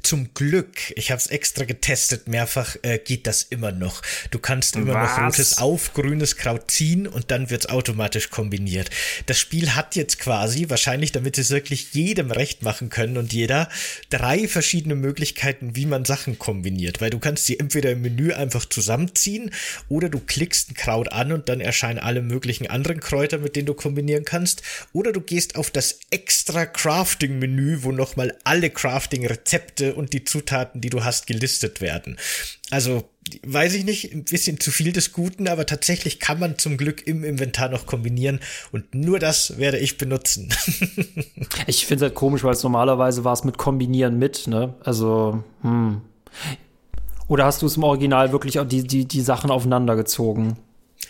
Zum 0.02 0.34
Glück, 0.34 0.92
ich 0.96 1.10
habe 1.10 1.18
es 1.20 1.26
extra 1.28 1.64
getestet, 1.64 2.28
mehrfach 2.28 2.76
äh, 2.82 2.98
geht 2.98 3.26
das 3.26 3.42
immer 3.42 3.72
noch. 3.72 4.02
Du 4.30 4.38
kannst 4.38 4.76
immer 4.76 4.94
Was? 4.94 5.16
noch 5.16 5.26
rotes 5.26 5.58
auf 5.58 5.94
grünes 5.94 6.36
Kraut 6.36 6.70
ziehen 6.70 7.06
und 7.06 7.30
dann 7.30 7.50
wird's 7.50 7.66
automatisch 7.66 8.30
kombiniert. 8.30 8.90
Das 9.26 9.38
Spiel 9.38 9.74
hat 9.74 9.96
jetzt 9.96 10.18
quasi, 10.18 10.68
wahrscheinlich 10.68 11.12
damit 11.12 11.36
sie 11.36 11.42
es 11.42 11.50
wirklich 11.50 11.94
jedem 11.94 12.30
recht 12.30 12.62
machen 12.62 12.90
können 12.90 13.16
und 13.16 13.32
jeder, 13.32 13.68
drei 14.10 14.48
verschiedene 14.48 14.94
Möglichkeiten, 14.94 15.76
wie 15.76 15.86
man 15.86 16.04
Sachen 16.04 16.38
kombiniert. 16.38 17.00
Weil 17.00 17.10
du 17.10 17.18
kannst 17.18 17.46
sie 17.46 17.58
entweder 17.58 17.92
im 17.92 18.02
Menü 18.02 18.32
einfach 18.32 18.64
zusammenziehen 18.64 19.50
oder 19.88 20.08
du 20.08 20.18
klickst 20.18 20.70
ein 20.70 20.74
Kraut 20.74 21.12
an 21.12 21.32
und 21.32 21.48
dann 21.48 21.60
erscheinen 21.60 21.98
alle 21.98 22.22
möglichen 22.22 22.66
anderen 22.66 23.00
Kräuter, 23.00 23.38
mit 23.38 23.56
denen 23.56 23.66
du 23.66 23.74
kombinieren 23.74 24.24
kannst. 24.24 24.62
Oder 24.92 25.12
du 25.12 25.20
gehst 25.20 25.56
auf 25.56 25.70
das 25.70 26.00
extra 26.10 26.66
Crafting-Menü, 26.66 27.82
wo 27.82 27.92
nochmal 27.92 28.36
alle 28.44 28.70
Crafting-Rezepte 28.70 29.91
und 29.94 30.12
die 30.12 30.24
Zutaten, 30.24 30.80
die 30.80 30.90
du 30.90 31.04
hast, 31.04 31.26
gelistet 31.26 31.80
werden. 31.80 32.16
Also, 32.70 33.04
weiß 33.44 33.74
ich 33.74 33.84
nicht, 33.84 34.12
ein 34.12 34.24
bisschen 34.24 34.58
zu 34.60 34.70
viel 34.70 34.92
des 34.92 35.12
Guten, 35.12 35.48
aber 35.48 35.66
tatsächlich 35.66 36.20
kann 36.20 36.38
man 36.38 36.58
zum 36.58 36.76
Glück 36.76 37.06
im 37.06 37.24
Inventar 37.24 37.68
noch 37.68 37.86
kombinieren 37.86 38.40
und 38.72 38.94
nur 38.94 39.18
das 39.18 39.58
werde 39.58 39.78
ich 39.78 39.98
benutzen. 39.98 40.48
ich 41.66 41.86
finde 41.86 42.06
es 42.06 42.08
halt 42.10 42.14
komisch, 42.14 42.44
weil 42.44 42.52
es 42.52 42.62
normalerweise 42.62 43.24
war 43.24 43.32
es 43.32 43.44
mit 43.44 43.58
Kombinieren 43.58 44.18
mit, 44.18 44.46
ne? 44.46 44.74
Also, 44.84 45.44
hm. 45.62 46.02
Oder 47.28 47.46
hast 47.46 47.62
du 47.62 47.66
es 47.66 47.76
im 47.76 47.84
Original 47.84 48.32
wirklich 48.32 48.58
die, 48.66 48.86
die, 48.86 49.06
die 49.06 49.20
Sachen 49.20 49.50
aufeinander 49.50 49.96
gezogen? 49.96 50.58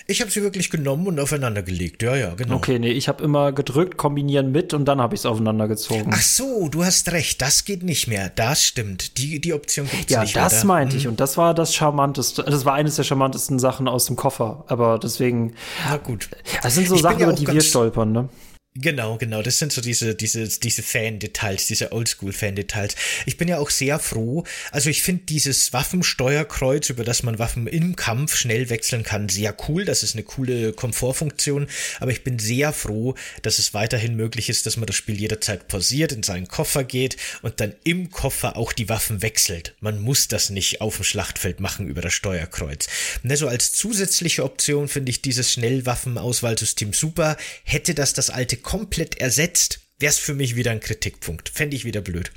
Ich 0.07 0.20
habe 0.20 0.30
sie 0.30 0.43
wirklich 0.43 0.70
genommen 0.70 1.07
und 1.07 1.20
aufeinander 1.20 1.62
gelegt. 1.62 2.03
Ja, 2.03 2.16
ja, 2.16 2.34
genau. 2.34 2.57
Okay, 2.57 2.78
nee, 2.78 2.90
ich 2.90 3.09
habe 3.09 3.22
immer 3.22 3.53
gedrückt, 3.53 3.97
kombinieren 3.97 4.51
mit 4.51 4.74
und 4.74 4.84
dann 4.84 5.01
habe 5.01 5.14
ich 5.14 5.20
es 5.20 5.26
aufeinander 5.26 5.68
gezogen. 5.68 6.11
Ach 6.12 6.20
so, 6.20 6.68
du 6.68 6.84
hast 6.84 7.12
recht, 7.12 7.40
das 7.40 7.64
geht 7.64 7.82
nicht 7.82 8.09
mehr. 8.09 8.30
Das 8.34 8.64
stimmt. 8.64 9.16
Die, 9.18 9.40
die 9.40 9.53
Option 9.53 9.88
gibt 9.88 10.07
es 10.07 10.11
ja, 10.11 10.22
nicht. 10.22 10.34
Ja, 10.34 10.45
das 10.45 10.59
oder? 10.59 10.66
meinte 10.66 10.95
hm. 10.95 11.01
ich 11.01 11.09
und 11.09 11.20
das 11.20 11.36
war 11.36 11.55
das 11.55 11.74
charmanteste, 11.74 12.43
das 12.43 12.64
war 12.64 12.74
eines 12.74 12.97
der 12.97 13.05
charmantesten 13.05 13.59
Sachen 13.59 13.86
aus 13.86 14.07
dem 14.07 14.16
Koffer, 14.16 14.64
aber 14.66 14.99
deswegen 14.99 15.55
Na 15.88 15.97
gut. 15.99 16.28
Das 16.62 16.74
sind 16.74 16.88
so 16.88 16.97
ich 16.97 17.03
Sachen, 17.03 17.20
ja 17.20 17.26
über 17.26 17.34
die 17.34 17.47
wir 17.47 17.61
stolpern, 17.61 18.12
ne? 18.12 18.28
Genau, 18.74 19.18
genau. 19.18 19.42
Das 19.42 19.58
sind 19.58 19.70
so 19.70 19.82
diese, 19.82 20.14
diese, 20.14 20.48
diese 20.48 20.82
Fan-Details, 20.82 21.66
diese 21.66 21.92
Oldschool-Fan-Details. 21.92 22.96
Ich 23.26 23.36
bin 23.36 23.46
ja 23.46 23.58
auch 23.58 23.68
sehr 23.68 23.98
froh. 23.98 24.44
Also 24.70 24.88
ich 24.88 25.02
finde 25.02 25.24
dieses 25.26 25.74
Waffensteuerkreuz, 25.74 26.88
über 26.88 27.04
das 27.04 27.22
man 27.22 27.38
Waffen 27.38 27.66
im 27.66 27.96
Kampf 27.96 28.34
schnell 28.34 28.70
wechseln 28.70 29.02
kann, 29.02 29.28
sehr 29.28 29.54
cool. 29.68 29.84
Das 29.84 30.02
ist 30.02 30.14
eine 30.14 30.22
coole 30.22 30.72
Komfortfunktion. 30.72 31.66
Aber 32.00 32.12
ich 32.12 32.24
bin 32.24 32.38
sehr 32.38 32.72
froh, 32.72 33.14
dass 33.42 33.58
es 33.58 33.74
weiterhin 33.74 34.16
möglich 34.16 34.48
ist, 34.48 34.64
dass 34.64 34.78
man 34.78 34.86
das 34.86 34.96
Spiel 34.96 35.20
jederzeit 35.20 35.68
pausiert, 35.68 36.12
in 36.12 36.22
seinen 36.22 36.48
Koffer 36.48 36.82
geht 36.82 37.18
und 37.42 37.60
dann 37.60 37.74
im 37.84 38.10
Koffer 38.10 38.56
auch 38.56 38.72
die 38.72 38.88
Waffen 38.88 39.20
wechselt. 39.20 39.74
Man 39.80 40.00
muss 40.00 40.28
das 40.28 40.48
nicht 40.48 40.80
auf 40.80 40.96
dem 40.96 41.04
Schlachtfeld 41.04 41.60
machen 41.60 41.88
über 41.88 42.00
das 42.00 42.14
Steuerkreuz. 42.14 42.88
Ne, 43.22 43.36
so 43.36 43.48
als 43.48 43.72
zusätzliche 43.72 44.44
Option 44.44 44.88
finde 44.88 45.10
ich 45.10 45.20
dieses 45.20 45.52
Schnellwaffenauswahlsystem 45.52 46.94
super. 46.94 47.36
Hätte 47.64 47.94
das 47.94 48.14
das 48.14 48.30
alte 48.30 48.61
komplett 48.62 49.20
ersetzt, 49.20 49.80
wäre 49.98 50.10
es 50.10 50.18
für 50.18 50.34
mich 50.34 50.56
wieder 50.56 50.70
ein 50.70 50.80
Kritikpunkt. 50.80 51.48
Fände 51.48 51.76
ich 51.76 51.84
wieder 51.84 52.00
blöd. 52.00 52.32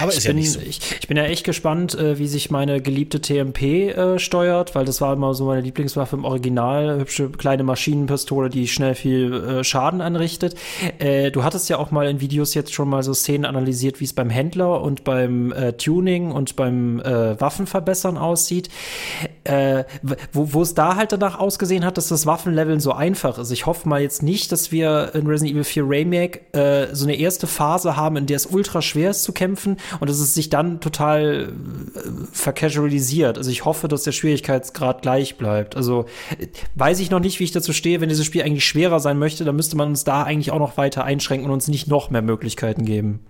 Aber 0.00 0.10
ich 0.10 0.18
ist 0.18 0.26
bin, 0.26 0.36
ja 0.36 0.40
nicht 0.40 0.52
so. 0.52 0.60
Ich, 0.60 0.80
ich, 1.00 1.08
bin 1.08 1.16
ja 1.16 1.24
echt 1.24 1.44
gespannt, 1.44 1.94
äh, 1.94 2.18
wie 2.18 2.26
sich 2.26 2.50
meine 2.50 2.80
geliebte 2.80 3.20
TMP 3.20 3.62
äh, 3.62 4.18
steuert, 4.18 4.74
weil 4.74 4.84
das 4.84 5.00
war 5.00 5.12
immer 5.12 5.34
so 5.34 5.46
meine 5.46 5.60
Lieblingswaffe 5.60 6.16
im 6.16 6.24
Original. 6.24 6.98
Hübsche 6.98 7.30
kleine 7.30 7.62
Maschinenpistole, 7.62 8.48
die 8.48 8.68
schnell 8.68 8.94
viel 8.94 9.32
äh, 9.32 9.64
Schaden 9.64 10.00
anrichtet. 10.00 10.54
Äh, 10.98 11.30
du 11.30 11.44
hattest 11.44 11.68
ja 11.68 11.78
auch 11.78 11.90
mal 11.90 12.08
in 12.08 12.20
Videos 12.20 12.54
jetzt 12.54 12.74
schon 12.74 12.88
mal 12.88 13.02
so 13.02 13.14
Szenen 13.14 13.44
analysiert, 13.44 14.00
wie 14.00 14.04
es 14.04 14.12
beim 14.12 14.30
Händler 14.30 14.82
und 14.82 15.04
beim 15.04 15.52
äh, 15.52 15.72
Tuning 15.74 16.32
und 16.32 16.56
beim 16.56 17.00
äh, 17.00 17.40
Waffenverbessern 17.40 18.18
aussieht. 18.18 18.68
wo 20.32 20.62
es 20.62 20.74
da 20.74 20.94
halt 20.94 21.10
danach 21.10 21.38
ausgesehen 21.38 21.84
hat, 21.84 21.96
dass 21.96 22.08
das 22.08 22.26
Waffenleveln 22.26 22.78
so 22.78 22.92
einfach 22.92 23.38
ist. 23.38 23.50
Ich 23.50 23.66
hoffe 23.66 23.88
mal 23.88 24.00
jetzt 24.00 24.22
nicht, 24.22 24.52
dass 24.52 24.70
wir 24.70 25.10
in 25.14 25.26
Resident 25.26 25.54
Evil 25.54 25.64
4 25.64 25.88
Remake 25.88 26.40
so 26.92 27.04
eine 27.04 27.16
erste 27.16 27.48
Phase 27.48 27.96
haben, 27.96 28.16
in 28.16 28.26
der 28.26 28.36
es 28.36 28.46
ultra 28.46 28.82
schwer 28.82 29.10
ist 29.10 29.24
zu 29.24 29.32
kämpfen 29.32 29.61
kämpfen 29.62 29.76
und 30.00 30.10
dass 30.10 30.18
es 30.18 30.34
sich 30.34 30.50
dann 30.50 30.80
total 30.80 31.52
äh, 31.94 32.00
vercasualisiert. 32.32 33.38
Also 33.38 33.50
ich 33.50 33.64
hoffe, 33.64 33.88
dass 33.88 34.02
der 34.02 34.12
Schwierigkeitsgrad 34.12 35.02
gleich 35.02 35.36
bleibt. 35.36 35.76
Also 35.76 36.06
weiß 36.74 37.00
ich 37.00 37.10
noch 37.10 37.20
nicht, 37.20 37.38
wie 37.40 37.44
ich 37.44 37.52
dazu 37.52 37.72
stehe. 37.72 38.00
Wenn 38.00 38.08
dieses 38.08 38.26
Spiel 38.26 38.42
eigentlich 38.42 38.66
schwerer 38.66 39.00
sein 39.00 39.18
möchte, 39.18 39.44
dann 39.44 39.56
müsste 39.56 39.76
man 39.76 39.88
uns 39.88 40.04
da 40.04 40.22
eigentlich 40.22 40.50
auch 40.50 40.58
noch 40.58 40.76
weiter 40.76 41.04
einschränken 41.04 41.46
und 41.46 41.52
uns 41.52 41.68
nicht 41.68 41.88
noch 41.88 42.10
mehr 42.10 42.22
Möglichkeiten 42.22 42.84
geben. 42.84 43.20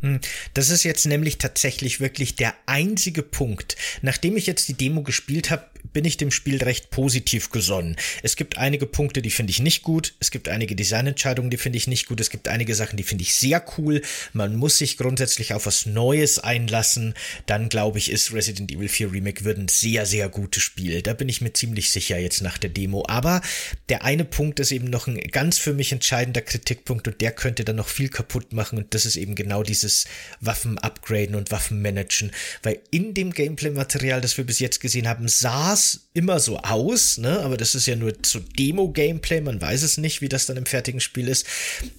Hm, 0.00 0.20
das 0.54 0.70
ist 0.70 0.84
jetzt 0.84 1.06
nämlich 1.06 1.38
tatsächlich 1.38 2.00
wirklich 2.00 2.34
der 2.34 2.54
einzige 2.66 3.22
Punkt. 3.22 3.76
Nachdem 4.02 4.36
ich 4.36 4.46
jetzt 4.46 4.68
die 4.68 4.74
Demo 4.74 5.02
gespielt 5.02 5.50
habe, 5.50 5.64
bin 5.92 6.04
ich 6.04 6.16
dem 6.16 6.30
Spiel 6.30 6.62
recht 6.62 6.90
positiv 6.90 7.50
gesonnen. 7.50 7.96
Es 8.22 8.36
gibt 8.36 8.58
einige 8.58 8.86
Punkte, 8.86 9.22
die 9.22 9.30
finde 9.30 9.50
ich 9.50 9.60
nicht 9.60 9.82
gut. 9.82 10.14
Es 10.20 10.30
gibt 10.30 10.48
einige 10.48 10.76
Designentscheidungen, 10.76 11.50
die 11.50 11.56
finde 11.56 11.78
ich 11.78 11.86
nicht 11.86 12.06
gut. 12.06 12.20
Es 12.20 12.30
gibt 12.30 12.48
einige 12.48 12.74
Sachen, 12.74 12.96
die 12.96 13.02
finde 13.02 13.22
ich 13.22 13.34
sehr 13.34 13.64
cool. 13.78 14.02
Man 14.32 14.56
muss 14.56 14.78
sich 14.78 14.96
grundsätzlich 14.96 15.54
auf 15.54 15.66
was 15.66 15.86
Neues 15.86 16.38
einlassen. 16.38 17.14
Dann 17.46 17.68
glaube 17.68 17.98
ich, 17.98 18.10
ist 18.10 18.32
Resident 18.32 18.70
Evil 18.70 18.88
4 18.88 19.12
Remake 19.12 19.44
wird 19.44 19.58
ein 19.58 19.68
sehr, 19.68 20.06
sehr 20.06 20.28
gutes 20.28 20.62
Spiel. 20.62 21.02
Da 21.02 21.14
bin 21.14 21.28
ich 21.28 21.40
mir 21.40 21.52
ziemlich 21.52 21.90
sicher 21.90 22.18
jetzt 22.18 22.42
nach 22.42 22.58
der 22.58 22.70
Demo. 22.70 23.04
Aber 23.08 23.40
der 23.88 24.04
eine 24.04 24.24
Punkt 24.24 24.60
ist 24.60 24.72
eben 24.72 24.90
noch 24.90 25.06
ein 25.06 25.18
ganz 25.18 25.58
für 25.58 25.72
mich 25.72 25.92
entscheidender 25.92 26.42
Kritikpunkt 26.42 27.08
und 27.08 27.20
der 27.20 27.32
könnte 27.32 27.64
dann 27.64 27.76
noch 27.76 27.88
viel 27.88 28.08
kaputt 28.08 28.52
machen. 28.52 28.78
Und 28.78 28.94
das 28.94 29.06
ist 29.06 29.16
eben 29.16 29.34
genau 29.34 29.62
dieses 29.62 30.06
Waffen 30.40 30.78
upgraden 30.78 31.34
und 31.34 31.50
Waffen 31.50 31.82
managen. 31.82 32.30
Weil 32.62 32.80
in 32.90 33.14
dem 33.14 33.32
Gameplay-Material, 33.32 34.20
das 34.20 34.36
wir 34.36 34.44
bis 34.44 34.58
jetzt 34.58 34.80
gesehen 34.80 35.08
haben, 35.08 35.28
sah 35.28 35.69
es 35.72 36.08
immer 36.14 36.40
so 36.40 36.58
aus, 36.58 37.18
ne? 37.18 37.40
aber 37.40 37.56
das 37.56 37.74
ist 37.74 37.86
ja 37.86 37.96
nur 37.96 38.12
so 38.24 38.38
Demo-Gameplay, 38.38 39.40
man 39.40 39.60
weiß 39.60 39.82
es 39.82 39.98
nicht, 39.98 40.20
wie 40.20 40.28
das 40.28 40.46
dann 40.46 40.56
im 40.56 40.66
fertigen 40.66 41.00
Spiel 41.00 41.28
ist, 41.28 41.46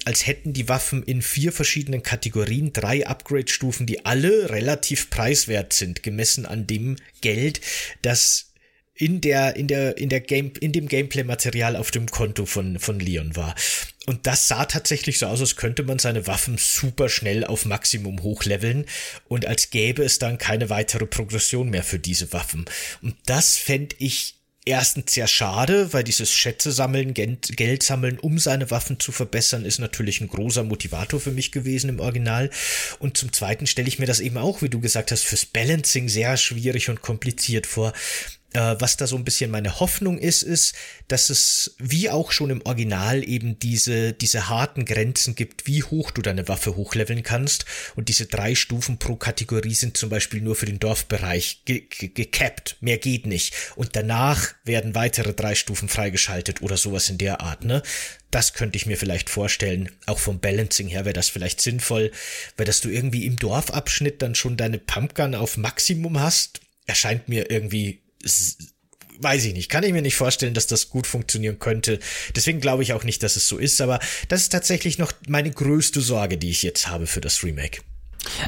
als 0.06 0.26
hätten 0.28 0.54
die 0.54 0.70
Waffen 0.70 1.04
in 1.04 1.22
vier 1.22 1.52
verschiedenen 1.52 2.04
Kategorien 2.04 2.74
drei 2.74 3.06
Upgrade-Stufen, 3.06 3.86
die 3.86 4.06
alle 4.06 4.50
relativ 4.50 5.10
preiswert 5.10 5.74
sind, 5.74 6.04
gemessen 6.04 6.46
an 6.46 6.68
dem 6.68 6.98
Geld, 7.22 7.62
das 8.02 8.52
in 8.94 9.20
der, 9.20 9.56
in 9.56 9.68
der, 9.68 9.98
in 9.98 10.10
der 10.10 10.22
Game, 10.22 10.54
in 10.60 10.72
dem 10.72 10.88
Gameplay-Material 10.88 11.76
auf 11.76 11.90
dem 11.92 12.06
Konto 12.06 12.46
von, 12.46 12.78
von 12.78 13.00
Leon 13.00 13.36
war. 13.36 13.56
Und 14.08 14.26
das 14.26 14.48
sah 14.48 14.66
tatsächlich 14.66 15.20
so 15.20 15.28
aus, 15.28 15.42
als 15.42 15.56
könnte 15.56 15.84
man 15.84 16.00
seine 16.00 16.26
Waffen 16.26 16.58
super 16.58 17.08
schnell 17.08 17.46
auf 17.46 17.66
Maximum 17.66 18.24
hochleveln 18.24 18.86
und 19.28 19.46
als 19.46 19.70
gäbe 19.70 20.04
es 20.04 20.18
dann 20.18 20.40
keine 20.40 20.70
weitere 20.70 21.06
Progression 21.06 21.70
mehr 21.70 21.84
für 21.84 22.00
diese 22.00 22.34
Waffen. 22.34 22.66
Und 23.04 23.16
das 23.28 23.58
fände 23.58 23.96
ich 24.00 24.36
erstens 24.66 25.14
sehr 25.14 25.28
schade, 25.28 25.94
weil 25.94 26.04
dieses 26.04 26.32
Schätze 26.32 26.72
sammeln, 26.72 27.14
Geld 27.14 27.84
sammeln, 27.84 28.20
um 28.20 28.40
seine 28.40 28.72
Waffen 28.72 29.00
zu 29.00 29.12
verbessern, 29.12 29.66
ist 29.66 29.80
natürlich 29.80 30.22
ein 30.22 30.28
großer 30.28 30.64
Motivator 30.64 31.20
für 31.20 31.32
mich 31.32 31.52
gewesen 31.52 31.90
im 31.90 32.00
Original. 32.00 32.50
Und 33.00 33.18
zum 33.18 33.32
Zweiten 33.34 33.68
stelle 33.68 33.88
ich 33.88 34.00
mir 34.00 34.06
das 34.06 34.20
eben 34.20 34.38
auch, 34.38 34.62
wie 34.62 34.70
du 34.70 34.80
gesagt 34.80 35.12
hast, 35.12 35.24
fürs 35.24 35.46
Balancing 35.46 36.10
sehr 36.10 36.38
schwierig 36.38 36.90
und 36.90 37.02
kompliziert 37.02 37.66
vor. 37.66 37.94
Äh, 38.54 38.76
was 38.80 38.98
da 38.98 39.08
so 39.08 39.16
ein 39.16 39.24
bisschen 39.24 39.50
meine 39.50 39.80
Hoffnung 39.80 40.18
ist, 40.18 40.44
ist, 40.44 40.76
dass 41.08 41.30
es 41.30 41.76
wie 41.78 42.10
auch 42.10 42.32
schon 42.32 42.50
im 42.50 42.62
Original 42.66 43.28
eben 43.28 43.58
diese, 43.60 44.12
diese 44.12 44.50
harten 44.50 44.86
Grenzen 44.86 45.36
gibt, 45.36 45.68
wie 45.68 45.84
hoch 45.84 46.12
du 46.12 46.22
deine 46.22 46.48
Waffe 46.48 46.76
hochleveln 46.76 47.24
kannst. 47.24 47.66
Und 47.96 48.10
diese 48.10 48.26
drei 48.26 48.56
Stufen 48.56 48.98
pro 48.98 49.16
Kategorie 49.16 49.74
sind 49.74 49.96
zum 49.96 50.10
Beispiel 50.10 50.42
nur 50.42 50.56
für 50.56 50.66
den 50.66 50.80
Dorfbereich 50.80 51.64
gecapped. 51.66 52.78
Mehr 52.82 52.98
geht 52.98 53.26
nicht. 53.26 53.54
Und 53.76 53.96
danach 53.96 54.54
werden 54.66 54.96
weitere 54.96 55.34
drei 55.34 55.56
Stufen 55.56 55.88
freigeschaltet 55.88 56.62
oder 56.62 56.76
sowas 56.76 57.10
in 57.10 57.18
der 57.18 57.42
Art, 57.42 57.64
ne? 57.64 57.82
Das 58.32 58.54
könnte 58.54 58.78
ich 58.78 58.86
mir 58.86 58.98
vielleicht 58.98 59.30
vorstellen. 59.30 59.92
Auch 60.06 60.20
vom 60.20 60.40
Balancing 60.40 60.88
her 60.88 61.04
wäre 61.04 61.14
das 61.14 61.28
vielleicht 61.28 61.60
sinnvoll, 61.60 62.12
weil 62.56 62.66
dass 62.66 62.80
du 62.80 62.88
irgendwie 62.88 63.26
im 63.26 63.36
Dorfabschnitt 63.36 64.22
dann 64.22 64.36
schon 64.36 64.56
deine 64.56 64.78
Pumpgun 64.78 65.36
auf 65.36 65.58
Maximum 65.58 66.20
hast, 66.20 66.62
erscheint 66.86 67.28
mir 67.28 67.52
irgendwie 67.52 68.00
weiß 69.20 69.46
ich 69.46 69.54
nicht, 69.54 69.70
kann 69.70 69.84
ich 69.84 69.94
mir 69.94 70.02
nicht 70.02 70.16
vorstellen, 70.16 70.54
dass 70.54 70.68
das 70.68 70.90
gut 70.90 71.08
funktionieren 71.08 71.60
könnte. 71.60 72.00
Deswegen 72.36 72.60
glaube 72.60 72.84
ich 72.84 72.94
auch 72.94 73.04
nicht, 73.04 73.22
dass 73.24 73.36
es 73.36 73.48
so 73.48 73.58
ist, 73.58 73.80
aber 73.82 74.00
das 74.30 74.42
ist 74.42 74.50
tatsächlich 74.50 74.98
noch 74.98 75.12
meine 75.28 75.52
größte 75.52 76.02
Sorge, 76.02 76.38
die 76.38 76.50
ich 76.50 76.64
jetzt 76.64 76.88
habe 76.88 77.08
für 77.08 77.22
das 77.22 77.44
Remake. 77.44 77.82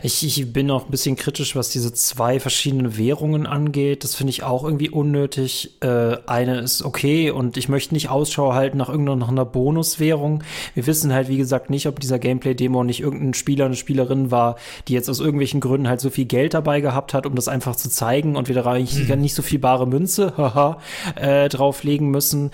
Ich, 0.03 0.23
ich 0.23 0.53
bin 0.53 0.69
auch 0.69 0.85
ein 0.85 0.91
bisschen 0.91 1.15
kritisch, 1.15 1.55
was 1.55 1.69
diese 1.69 1.93
zwei 1.93 2.39
verschiedenen 2.39 2.95
Währungen 2.97 3.47
angeht. 3.47 4.03
Das 4.03 4.13
finde 4.13 4.29
ich 4.29 4.43
auch 4.43 4.63
irgendwie 4.63 4.89
unnötig. 4.89 5.77
Äh, 5.81 6.17
eine 6.27 6.59
ist 6.59 6.83
okay 6.83 7.31
und 7.31 7.57
ich 7.57 7.69
möchte 7.69 7.93
nicht 7.93 8.09
Ausschau 8.09 8.53
halten 8.53 8.77
nach 8.77 8.89
irgendeiner 8.89 9.45
Bonuswährung. 9.45 10.43
Wir 10.75 10.85
wissen 10.85 11.11
halt, 11.11 11.27
wie 11.27 11.37
gesagt, 11.37 11.69
nicht, 11.69 11.87
ob 11.87 11.99
dieser 11.99 12.19
Gameplay-Demo 12.19 12.83
nicht 12.83 13.01
irgendein 13.01 13.33
Spieler, 13.33 13.65
eine 13.65 13.75
Spielerin 13.75 14.29
war, 14.29 14.57
die 14.87 14.93
jetzt 14.93 15.09
aus 15.09 15.19
irgendwelchen 15.19 15.59
Gründen 15.59 15.87
halt 15.87 16.01
so 16.01 16.09
viel 16.11 16.25
Geld 16.25 16.53
dabei 16.53 16.79
gehabt 16.79 17.13
hat, 17.13 17.25
um 17.25 17.35
das 17.35 17.47
einfach 17.47 17.75
zu 17.75 17.89
zeigen 17.89 18.35
und 18.35 18.47
wir 18.47 18.55
da 18.55 18.63
eigentlich 18.65 19.07
hm. 19.07 19.21
nicht 19.21 19.33
so 19.33 19.41
viel 19.41 19.59
bare 19.59 19.87
Münze 19.87 20.33
haha, 20.37 20.77
äh, 21.15 21.49
drauflegen 21.49 22.09
müssen. 22.09 22.51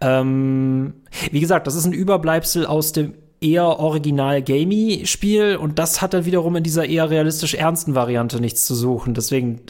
Ähm, 0.00 0.94
wie 1.30 1.40
gesagt, 1.40 1.66
das 1.66 1.74
ist 1.74 1.84
ein 1.84 1.92
Überbleibsel 1.92 2.66
aus 2.66 2.92
dem 2.92 3.14
eher 3.42 3.78
original 3.78 4.42
gamey 4.42 5.02
Spiel 5.04 5.56
und 5.56 5.78
das 5.78 6.00
hat 6.00 6.14
dann 6.14 6.24
wiederum 6.24 6.56
in 6.56 6.62
dieser 6.62 6.86
eher 6.86 7.10
realistisch 7.10 7.54
ernsten 7.54 7.94
Variante 7.94 8.40
nichts 8.40 8.64
zu 8.64 8.74
suchen. 8.74 9.14
Deswegen 9.14 9.60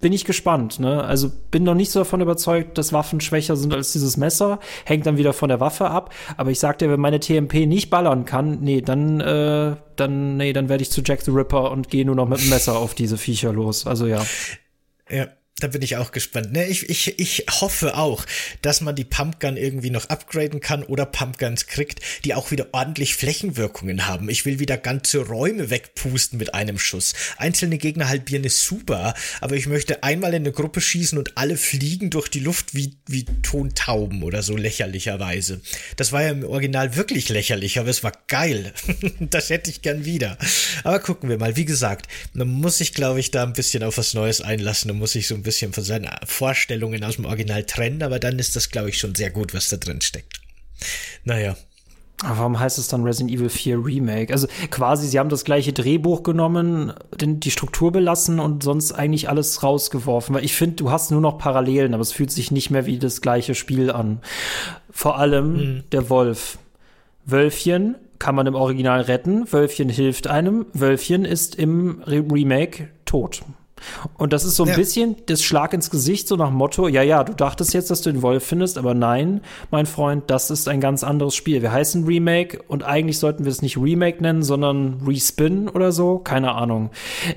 bin 0.00 0.12
ich 0.12 0.24
gespannt. 0.24 0.80
Ne? 0.80 1.02
Also 1.02 1.30
bin 1.50 1.62
noch 1.62 1.74
nicht 1.74 1.90
so 1.90 2.00
davon 2.00 2.20
überzeugt, 2.20 2.78
dass 2.78 2.92
Waffen 2.92 3.20
schwächer 3.20 3.56
sind 3.56 3.72
als 3.72 3.92
dieses 3.92 4.16
Messer. 4.16 4.58
Hängt 4.84 5.06
dann 5.06 5.16
wieder 5.16 5.32
von 5.32 5.48
der 5.48 5.60
Waffe 5.60 5.90
ab. 5.90 6.12
Aber 6.36 6.50
ich 6.50 6.58
sag 6.58 6.78
dir, 6.78 6.90
wenn 6.90 7.00
meine 7.00 7.20
TMP 7.20 7.66
nicht 7.66 7.90
ballern 7.90 8.24
kann, 8.24 8.60
nee, 8.60 8.80
dann, 8.80 9.20
äh, 9.20 9.76
dann, 9.96 10.36
nee, 10.36 10.52
dann 10.52 10.68
werde 10.68 10.82
ich 10.82 10.90
zu 10.90 11.02
Jack 11.02 11.22
the 11.22 11.30
Ripper 11.30 11.70
und 11.70 11.88
gehe 11.88 12.04
nur 12.04 12.16
noch 12.16 12.28
mit 12.28 12.40
dem 12.40 12.50
Messer 12.50 12.76
auf 12.76 12.94
diese 12.94 13.18
Viecher 13.18 13.52
los. 13.52 13.86
Also 13.86 14.06
ja. 14.06 14.24
Ja. 15.08 15.28
Da 15.60 15.68
bin 15.68 15.82
ich 15.82 15.96
auch 15.96 16.10
gespannt. 16.10 16.52
Ne, 16.52 16.66
ich, 16.66 16.90
ich, 16.90 17.16
ich 17.20 17.46
hoffe 17.48 17.96
auch, 17.96 18.26
dass 18.60 18.80
man 18.80 18.96
die 18.96 19.04
Pumpgun 19.04 19.56
irgendwie 19.56 19.90
noch 19.90 20.06
upgraden 20.06 20.58
kann 20.58 20.82
oder 20.82 21.06
Pumpguns 21.06 21.68
kriegt, 21.68 22.00
die 22.24 22.34
auch 22.34 22.50
wieder 22.50 22.66
ordentlich 22.72 23.14
Flächenwirkungen 23.14 24.08
haben. 24.08 24.28
Ich 24.28 24.44
will 24.44 24.58
wieder 24.58 24.76
ganze 24.76 25.18
Räume 25.18 25.70
wegpusten 25.70 26.40
mit 26.40 26.54
einem 26.54 26.76
Schuss. 26.76 27.14
Einzelne 27.36 27.78
Gegner 27.78 28.08
halbieren 28.08 28.42
ist 28.42 28.64
super, 28.64 29.14
aber 29.40 29.54
ich 29.54 29.68
möchte 29.68 30.02
einmal 30.02 30.34
in 30.34 30.42
eine 30.42 30.50
Gruppe 30.50 30.80
schießen 30.80 31.16
und 31.18 31.38
alle 31.38 31.56
fliegen 31.56 32.10
durch 32.10 32.28
die 32.28 32.40
Luft 32.40 32.74
wie, 32.74 32.96
wie 33.06 33.24
Tontauben 33.42 34.24
oder 34.24 34.42
so 34.42 34.56
lächerlicherweise. 34.56 35.60
Das 35.94 36.10
war 36.10 36.22
ja 36.22 36.30
im 36.30 36.42
Original 36.42 36.96
wirklich 36.96 37.28
lächerlich, 37.28 37.78
aber 37.78 37.90
es 37.90 38.02
war 38.02 38.12
geil. 38.26 38.72
das 39.20 39.50
hätte 39.50 39.70
ich 39.70 39.82
gern 39.82 40.04
wieder. 40.04 40.36
Aber 40.84 41.00
gucken 41.00 41.28
wir 41.28 41.38
mal. 41.38 41.56
Wie 41.56 41.64
gesagt, 41.64 42.06
man 42.34 42.48
muss 42.48 42.78
sich, 42.78 42.94
glaube 42.94 43.18
ich, 43.18 43.30
da 43.30 43.42
ein 43.42 43.54
bisschen 43.54 43.82
auf 43.82 43.98
was 43.98 44.14
Neues 44.14 44.40
einlassen. 44.40 44.88
Da 44.88 44.94
muss 44.94 45.12
sich 45.12 45.26
so 45.26 45.34
ein 45.34 45.42
bisschen 45.42 45.72
von 45.72 45.82
seinen 45.82 46.08
Vorstellungen 46.24 47.02
aus 47.02 47.16
dem 47.16 47.24
Original 47.24 47.64
trennen, 47.64 48.02
aber 48.02 48.20
dann 48.20 48.38
ist 48.38 48.54
das, 48.54 48.70
glaube 48.70 48.90
ich, 48.90 48.98
schon 48.98 49.14
sehr 49.14 49.30
gut, 49.30 49.54
was 49.54 49.70
da 49.70 49.78
drin 49.78 50.02
steckt. 50.02 50.40
Naja. 51.24 51.56
Aber 52.22 52.38
warum 52.38 52.60
heißt 52.60 52.78
es 52.78 52.88
dann 52.88 53.02
Resident 53.02 53.34
Evil 53.34 53.48
4 53.48 53.84
Remake? 53.84 54.32
Also 54.32 54.46
quasi, 54.70 55.08
sie 55.08 55.18
haben 55.18 55.30
das 55.30 55.44
gleiche 55.44 55.72
Drehbuch 55.72 56.22
genommen, 56.22 56.92
den, 57.18 57.40
die 57.40 57.50
Struktur 57.50 57.90
belassen 57.90 58.38
und 58.38 58.62
sonst 58.62 58.92
eigentlich 58.92 59.28
alles 59.28 59.62
rausgeworfen. 59.62 60.34
Weil 60.34 60.44
ich 60.44 60.54
finde, 60.54 60.76
du 60.76 60.90
hast 60.90 61.10
nur 61.10 61.20
noch 61.20 61.38
Parallelen, 61.38 61.94
aber 61.94 62.02
es 62.02 62.12
fühlt 62.12 62.30
sich 62.30 62.50
nicht 62.50 62.70
mehr 62.70 62.86
wie 62.86 62.98
das 62.98 63.20
gleiche 63.20 63.54
Spiel 63.54 63.90
an. 63.90 64.20
Vor 64.90 65.18
allem 65.18 65.52
mhm. 65.52 65.84
der 65.90 66.08
Wolf. 66.08 66.58
Wölfchen 67.26 67.96
kann 68.24 68.36
man 68.36 68.46
im 68.46 68.54
Original 68.54 69.02
retten, 69.02 69.52
Wölfchen 69.52 69.90
hilft 69.90 70.28
einem, 70.28 70.64
Wölfchen 70.72 71.26
ist 71.26 71.56
im 71.56 72.00
Re 72.06 72.24
Remake 72.32 72.88
tot. 73.04 73.42
Und 74.16 74.32
das 74.32 74.46
ist 74.46 74.56
so 74.56 74.62
ein 74.62 74.70
ja. 74.70 74.76
bisschen 74.76 75.16
das 75.26 75.42
Schlag 75.42 75.74
ins 75.74 75.90
Gesicht, 75.90 76.26
so 76.26 76.36
nach 76.36 76.50
Motto, 76.50 76.88
ja, 76.88 77.02
ja, 77.02 77.22
du 77.22 77.34
dachtest 77.34 77.74
jetzt, 77.74 77.90
dass 77.90 78.00
du 78.00 78.10
den 78.10 78.22
Wolf 78.22 78.42
findest, 78.42 78.78
aber 78.78 78.94
nein, 78.94 79.42
mein 79.70 79.84
Freund, 79.84 80.24
das 80.28 80.50
ist 80.50 80.68
ein 80.68 80.80
ganz 80.80 81.04
anderes 81.04 81.34
Spiel. 81.34 81.60
Wir 81.60 81.70
heißen 81.70 82.04
Remake 82.04 82.60
und 82.66 82.82
eigentlich 82.82 83.18
sollten 83.18 83.44
wir 83.44 83.52
es 83.52 83.60
nicht 83.60 83.76
Remake 83.76 84.22
nennen, 84.22 84.42
sondern 84.42 85.02
Respin 85.06 85.68
oder 85.68 85.92
so, 85.92 86.18
keine 86.18 86.54
Ahnung. 86.54 86.92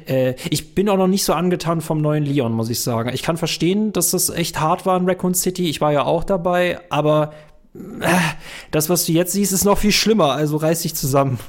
Äh, 0.06 0.36
ich 0.50 0.74
bin 0.74 0.88
auch 0.88 0.96
noch 0.96 1.08
nicht 1.08 1.26
so 1.26 1.34
angetan 1.34 1.82
vom 1.82 2.00
neuen 2.00 2.24
Leon, 2.24 2.54
muss 2.54 2.70
ich 2.70 2.82
sagen. 2.82 3.12
Ich 3.14 3.24
kann 3.24 3.36
verstehen, 3.36 3.92
dass 3.92 4.12
das 4.12 4.30
echt 4.30 4.62
hart 4.62 4.86
war 4.86 4.98
in 4.98 5.06
Raccoon 5.06 5.34
City, 5.34 5.70
ich 5.70 5.82
war 5.82 5.92
ja 5.92 6.06
auch 6.06 6.24
dabei, 6.24 6.80
aber 6.90 7.34
das, 8.72 8.90
was 8.90 9.06
du 9.06 9.12
jetzt 9.12 9.34
siehst, 9.34 9.52
ist 9.54 9.66
noch 9.66 9.78
viel 9.78 9.92
schlimmer, 9.92 10.34
also 10.34 10.58
reiß 10.58 10.82
dich 10.82 10.96
zusammen. 10.96 11.40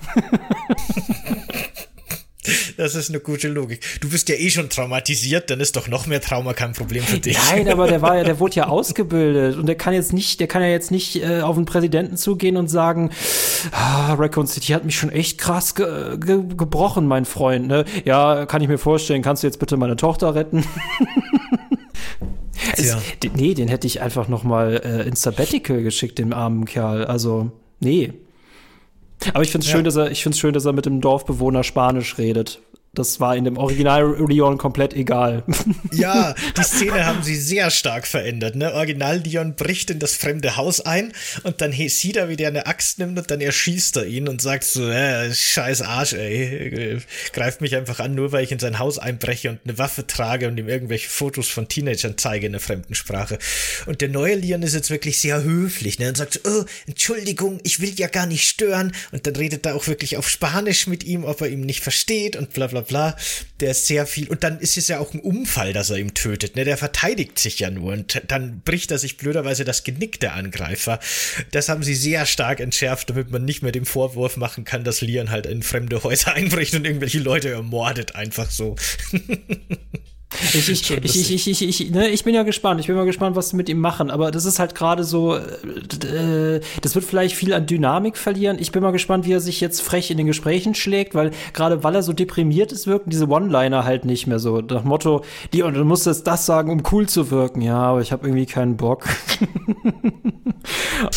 Das 2.78 2.94
ist 2.94 3.10
eine 3.10 3.20
gute 3.20 3.48
Logik. 3.48 3.80
Du 4.00 4.08
bist 4.08 4.28
ja 4.28 4.36
eh 4.36 4.50
schon 4.50 4.70
traumatisiert, 4.70 5.50
dann 5.50 5.60
ist 5.60 5.76
doch 5.76 5.88
noch 5.88 6.06
mehr 6.06 6.20
Trauma 6.20 6.52
kein 6.54 6.72
Problem 6.72 7.02
für 7.02 7.18
dich. 7.18 7.36
Nein, 7.50 7.68
aber 7.68 7.88
der 7.88 8.02
war 8.02 8.16
ja, 8.16 8.24
der 8.24 8.38
wurde 8.38 8.54
ja 8.56 8.66
ausgebildet 8.68 9.56
und 9.56 9.66
der 9.66 9.74
kann 9.74 9.94
jetzt 9.94 10.12
nicht, 10.12 10.40
der 10.40 10.46
kann 10.46 10.62
ja 10.62 10.68
jetzt 10.68 10.90
nicht 10.90 11.16
äh, 11.16 11.40
auf 11.40 11.56
den 11.56 11.64
Präsidenten 11.64 12.16
zugehen 12.16 12.56
und 12.56 12.68
sagen, 12.68 13.10
ah, 13.72 14.14
Raccoon 14.14 14.46
City 14.46 14.72
hat 14.72 14.84
mich 14.84 14.96
schon 14.96 15.10
echt 15.10 15.38
krass 15.38 15.74
ge 15.74 16.16
ge 16.18 16.42
gebrochen, 16.56 17.06
mein 17.06 17.24
Freund. 17.24 17.66
Ne? 17.66 17.84
Ja, 18.04 18.46
kann 18.46 18.62
ich 18.62 18.68
mir 18.68 18.78
vorstellen. 18.78 19.22
Kannst 19.22 19.42
du 19.42 19.46
jetzt 19.46 19.58
bitte 19.58 19.76
meine 19.76 19.96
Tochter 19.96 20.34
retten? 20.34 20.64
es, 22.76 22.96
nee, 23.34 23.54
den 23.54 23.68
hätte 23.68 23.86
ich 23.86 24.00
einfach 24.00 24.28
noch 24.28 24.44
mal 24.44 24.80
äh, 24.84 25.08
ins 25.08 25.22
Sabbatical 25.22 25.82
geschickt, 25.82 26.18
dem 26.18 26.32
armen 26.32 26.64
Kerl. 26.64 27.04
Also, 27.04 27.50
nee. 27.80 28.12
Aber 29.34 29.42
ich 29.42 29.50
finde 29.50 29.64
es 29.64 29.70
ja. 29.70 29.76
schön, 29.76 29.84
dass 29.84 29.96
er, 29.96 30.10
ich 30.10 30.22
finde 30.22 30.38
schön, 30.38 30.54
dass 30.54 30.64
er 30.64 30.72
mit 30.72 30.86
dem 30.86 31.00
Dorfbewohner 31.00 31.64
Spanisch 31.64 32.18
redet. 32.18 32.60
Das 32.94 33.20
war 33.20 33.36
in 33.36 33.44
dem 33.44 33.58
Original 33.58 34.16
Leon 34.28 34.58
komplett 34.58 34.94
egal. 34.94 35.44
Ja, 35.92 36.34
die 36.56 36.62
Szene 36.62 37.06
haben 37.06 37.22
sie 37.22 37.36
sehr 37.36 37.70
stark 37.70 38.06
verändert. 38.06 38.56
Ne? 38.56 38.72
Original 38.72 39.18
Leon 39.18 39.54
bricht 39.54 39.90
in 39.90 39.98
das 39.98 40.14
fremde 40.16 40.56
Haus 40.56 40.80
ein 40.80 41.12
und 41.42 41.60
dann 41.60 41.72
sieht 41.72 42.16
er, 42.16 42.28
wie 42.28 42.36
der 42.36 42.48
eine 42.48 42.66
Axt 42.66 42.98
nimmt 42.98 43.18
und 43.18 43.30
dann 43.30 43.40
erschießt 43.40 43.98
er 43.98 44.06
ihn 44.06 44.26
und 44.26 44.40
sagt 44.40 44.64
so, 44.64 44.88
äh, 44.88 45.32
scheiß 45.32 45.82
Arsch, 45.82 46.14
ey, 46.14 46.98
greift 47.32 47.60
mich 47.60 47.76
einfach 47.76 48.00
an, 48.00 48.14
nur 48.14 48.32
weil 48.32 48.44
ich 48.44 48.52
in 48.52 48.58
sein 48.58 48.78
Haus 48.78 48.98
einbreche 48.98 49.50
und 49.50 49.60
eine 49.64 49.78
Waffe 49.78 50.06
trage 50.06 50.48
und 50.48 50.58
ihm 50.58 50.68
irgendwelche 50.68 51.08
Fotos 51.08 51.48
von 51.48 51.68
Teenagern 51.68 52.14
zeige 52.16 52.46
in 52.46 52.52
der 52.52 52.60
fremden 52.60 52.94
Sprache. 52.94 53.38
Und 53.86 54.00
der 54.00 54.08
neue 54.08 54.34
Leon 54.34 54.62
ist 54.62 54.74
jetzt 54.74 54.90
wirklich 54.90 55.20
sehr 55.20 55.42
höflich 55.42 55.98
ne? 55.98 56.08
und 56.08 56.16
sagt 56.16 56.34
so, 56.34 56.40
oh, 56.44 56.64
Entschuldigung, 56.86 57.60
ich 57.64 57.80
will 57.80 57.92
ja 57.96 58.08
gar 58.08 58.26
nicht 58.26 58.48
stören. 58.48 58.92
Und 59.12 59.26
dann 59.26 59.36
redet 59.36 59.66
er 59.66 59.74
auch 59.74 59.86
wirklich 59.86 60.16
auf 60.16 60.28
Spanisch 60.28 60.86
mit 60.86 61.04
ihm, 61.04 61.24
ob 61.24 61.42
er 61.42 61.48
ihm 61.48 61.60
nicht 61.60 61.82
versteht 61.82 62.36
und 62.36 62.52
bla 62.52 62.66
bla 62.66 62.77
bla 62.82 62.98
bla, 62.98 63.16
der 63.60 63.70
ist 63.72 63.86
sehr 63.86 64.06
viel. 64.06 64.28
Und 64.28 64.44
dann 64.44 64.58
ist 64.58 64.76
es 64.76 64.88
ja 64.88 64.98
auch 64.98 65.14
ein 65.14 65.20
Unfall, 65.20 65.72
dass 65.72 65.90
er 65.90 65.96
ihn 65.96 66.14
tötet. 66.14 66.56
Ne? 66.56 66.64
Der 66.64 66.76
verteidigt 66.76 67.38
sich 67.38 67.58
ja 67.58 67.70
nur 67.70 67.92
und 67.92 68.22
dann 68.28 68.60
bricht 68.60 68.90
er 68.90 68.98
sich 68.98 69.16
blöderweise 69.16 69.64
das 69.64 69.84
Genick 69.84 70.20
der 70.20 70.34
Angreifer. 70.34 70.98
Das 71.50 71.68
haben 71.68 71.82
sie 71.82 71.94
sehr 71.94 72.26
stark 72.26 72.60
entschärft, 72.60 73.10
damit 73.10 73.30
man 73.30 73.44
nicht 73.44 73.62
mehr 73.62 73.72
den 73.72 73.84
Vorwurf 73.84 74.36
machen 74.36 74.64
kann, 74.64 74.84
dass 74.84 75.00
Lian 75.00 75.30
halt 75.30 75.46
in 75.46 75.62
fremde 75.62 76.02
Häuser 76.02 76.32
einbricht 76.34 76.74
und 76.74 76.86
irgendwelche 76.86 77.20
Leute 77.20 77.50
ermordet, 77.50 78.14
einfach 78.14 78.50
so. 78.50 78.76
Ich, 80.40 80.68
ich, 80.68 80.90
ich, 80.90 81.04
ich, 81.04 81.62
ich, 81.62 81.80
ich, 81.80 81.90
ne, 81.90 82.08
ich 82.08 82.22
bin 82.22 82.34
ja 82.34 82.42
gespannt. 82.42 82.80
Ich 82.80 82.86
bin 82.86 82.96
mal 82.96 83.06
gespannt, 83.06 83.34
was 83.34 83.50
sie 83.50 83.56
mit 83.56 83.68
ihm 83.68 83.80
machen. 83.80 84.10
Aber 84.10 84.30
das 84.30 84.44
ist 84.44 84.58
halt 84.58 84.74
gerade 84.74 85.02
so, 85.02 85.36
äh, 85.36 86.60
das 86.82 86.94
wird 86.94 87.04
vielleicht 87.04 87.34
viel 87.34 87.54
an 87.54 87.66
Dynamik 87.66 88.16
verlieren. 88.16 88.58
Ich 88.60 88.70
bin 88.70 88.82
mal 88.82 88.90
gespannt, 88.90 89.24
wie 89.26 89.32
er 89.32 89.40
sich 89.40 89.60
jetzt 89.60 89.80
frech 89.80 90.10
in 90.10 90.18
den 90.18 90.26
Gesprächen 90.26 90.74
schlägt, 90.74 91.14
weil 91.14 91.30
gerade 91.54 91.82
weil 91.82 91.94
er 91.94 92.02
so 92.02 92.12
deprimiert 92.12 92.72
ist, 92.72 92.86
wirken 92.86 93.08
diese 93.08 93.26
One-Liner 93.26 93.84
halt 93.84 94.04
nicht 94.04 94.26
mehr 94.26 94.38
so. 94.38 94.60
Nach 94.60 94.84
Motto, 94.84 95.24
die, 95.54 95.62
und 95.62 95.74
du 95.74 95.84
musst 95.84 96.04
jetzt 96.06 96.26
das 96.26 96.44
sagen, 96.44 96.70
um 96.70 96.82
cool 96.92 97.08
zu 97.08 97.30
wirken. 97.30 97.62
Ja, 97.62 97.78
aber 97.78 98.02
ich 98.02 98.12
habe 98.12 98.26
irgendwie 98.26 98.46
keinen 98.46 98.76
Bock. 98.76 99.06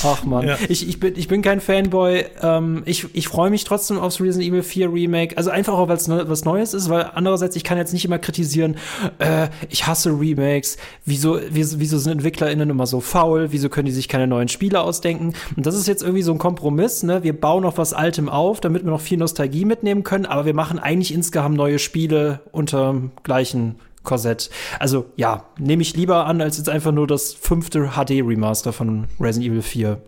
Ach 0.04 0.24
man, 0.24 0.48
ja. 0.48 0.58
ich, 0.70 0.88
ich, 0.88 1.00
bin, 1.00 1.14
ich 1.18 1.28
bin 1.28 1.42
kein 1.42 1.60
Fanboy. 1.60 2.26
Ähm, 2.42 2.84
ich 2.86 3.08
ich 3.14 3.28
freue 3.28 3.50
mich 3.50 3.66
trotzdem 3.66 4.00
aufs 4.00 4.22
Resident 4.22 4.50
Evil 4.50 4.64
4 4.64 4.94
Remake. 4.94 5.38
Also 5.38 5.50
einfach 5.50 5.74
auch, 5.74 5.90
weil 5.90 5.98
es 5.98 6.08
ne, 6.08 6.24
was 6.28 6.46
Neues 6.46 6.74
ist, 6.74 6.90
weil 6.90 7.10
andererseits, 7.14 7.56
ich 7.56 7.64
kann 7.64 7.78
jetzt 7.78 7.92
nicht 7.94 8.06
immer 8.06 8.20
kritisieren, 8.20 8.78
äh, 9.20 9.50
ich 9.70 9.88
hasse 9.88 10.12
Remakes, 10.12 10.78
wieso, 11.06 11.40
wieso, 11.50 11.80
wieso 11.80 11.98
sind 11.98 12.14
EntwicklerInnen 12.14 12.70
immer 12.70 12.88
so 12.88 13.00
faul, 13.00 13.52
wieso 13.52 13.70
können 13.70 13.86
die 13.86 13.92
sich 13.92 14.08
keine 14.08 14.28
neuen 14.28 14.48
Spiele 14.48 14.82
ausdenken? 14.82 15.34
Und 15.56 15.66
das 15.66 15.76
ist 15.76 15.88
jetzt 15.88 16.04
irgendwie 16.04 16.24
so 16.24 16.32
ein 16.32 16.38
Kompromiss, 16.38 17.04
ne? 17.04 17.24
Wir 17.24 17.40
bauen 17.40 17.64
noch 17.64 17.78
was 17.78 17.94
Altem 17.94 18.30
auf, 18.30 18.60
damit 18.62 18.84
wir 18.84 18.92
noch 18.92 19.02
viel 19.02 19.18
Nostalgie 19.18 19.66
mitnehmen 19.66 20.04
können, 20.04 20.26
aber 20.26 20.46
wir 20.46 20.54
machen 20.54 20.80
eigentlich 20.80 21.14
insgesamt 21.14 21.56
neue 21.56 21.80
Spiele 21.80 22.42
unter 22.52 22.96
gleichen 23.24 23.76
Korsett. 24.04 24.50
Also 24.80 25.06
ja, 25.16 25.46
nehme 25.60 25.82
ich 25.82 25.96
lieber 25.96 26.26
an, 26.26 26.42
als 26.42 26.58
jetzt 26.58 26.70
einfach 26.70 26.92
nur 26.92 27.08
das 27.08 27.34
fünfte 27.34 27.92
HD-Remaster 27.96 28.74
von 28.74 29.06
Resident 29.20 29.52
Evil 29.52 29.62
4. 29.62 30.02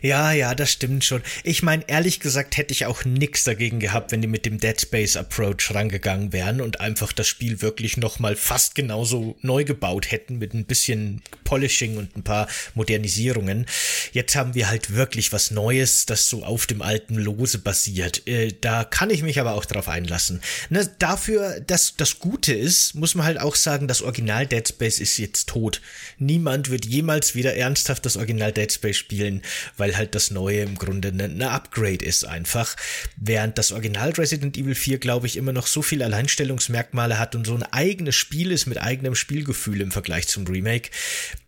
Ja, 0.00 0.32
ja, 0.32 0.54
das 0.54 0.72
stimmt 0.72 1.04
schon. 1.04 1.22
Ich 1.44 1.62
meine, 1.62 1.84
ehrlich 1.86 2.18
gesagt 2.18 2.56
hätte 2.56 2.72
ich 2.72 2.86
auch 2.86 3.04
nix 3.04 3.44
dagegen 3.44 3.78
gehabt, 3.78 4.10
wenn 4.10 4.20
die 4.20 4.26
mit 4.26 4.44
dem 4.44 4.58
Dead 4.58 4.80
Space 4.80 5.16
Approach 5.16 5.72
rangegangen 5.72 6.32
wären 6.32 6.60
und 6.60 6.80
einfach 6.80 7.12
das 7.12 7.28
Spiel 7.28 7.62
wirklich 7.62 7.96
nochmal 7.96 8.34
fast 8.34 8.74
genauso 8.74 9.36
neu 9.40 9.64
gebaut 9.64 10.10
hätten 10.10 10.38
mit 10.38 10.54
ein 10.54 10.64
bisschen 10.64 11.22
Polishing 11.44 11.96
und 11.96 12.16
ein 12.16 12.24
paar 12.24 12.48
Modernisierungen. 12.74 13.66
Jetzt 14.12 14.34
haben 14.34 14.54
wir 14.54 14.68
halt 14.68 14.94
wirklich 14.94 15.32
was 15.32 15.52
Neues, 15.52 16.06
das 16.06 16.28
so 16.28 16.44
auf 16.44 16.66
dem 16.66 16.82
alten 16.82 17.14
Lose 17.14 17.58
basiert. 17.58 18.26
Äh, 18.26 18.54
da 18.60 18.82
kann 18.82 19.10
ich 19.10 19.22
mich 19.22 19.38
aber 19.38 19.54
auch 19.54 19.64
drauf 19.64 19.88
einlassen. 19.88 20.40
Ne, 20.70 20.90
dafür, 20.98 21.60
dass 21.60 21.94
das 21.96 22.18
Gute 22.18 22.52
ist, 22.52 22.94
muss 22.94 23.14
man 23.14 23.26
halt 23.26 23.40
auch 23.40 23.54
sagen, 23.54 23.86
das 23.86 24.02
Original 24.02 24.46
Dead 24.48 24.66
Space 24.68 24.98
ist 24.98 25.18
jetzt 25.18 25.48
tot. 25.48 25.80
Niemand 26.18 26.70
wird 26.70 26.84
jemals 26.84 27.36
wieder 27.36 27.54
ernsthaft 27.54 28.04
das 28.04 28.16
Original 28.16 28.52
Dead 28.52 28.70
Space 28.72 28.96
spielen 28.96 29.42
weil 29.76 29.96
halt 29.96 30.14
das 30.14 30.30
Neue 30.30 30.60
im 30.60 30.76
Grunde 30.76 31.08
eine, 31.08 31.24
eine 31.24 31.50
Upgrade 31.50 32.04
ist 32.04 32.24
einfach. 32.24 32.76
Während 33.16 33.58
das 33.58 33.72
Original 33.72 34.10
Resident 34.10 34.56
Evil 34.56 34.74
4, 34.74 34.98
glaube 34.98 35.26
ich, 35.26 35.36
immer 35.36 35.52
noch 35.52 35.66
so 35.66 35.82
viele 35.82 36.04
Alleinstellungsmerkmale 36.04 37.18
hat 37.18 37.34
und 37.34 37.46
so 37.46 37.54
ein 37.54 37.62
eigenes 37.62 38.14
Spiel 38.14 38.52
ist 38.52 38.66
mit 38.66 38.80
eigenem 38.80 39.14
Spielgefühl 39.14 39.80
im 39.80 39.90
Vergleich 39.90 40.28
zum 40.28 40.46
Remake, 40.46 40.90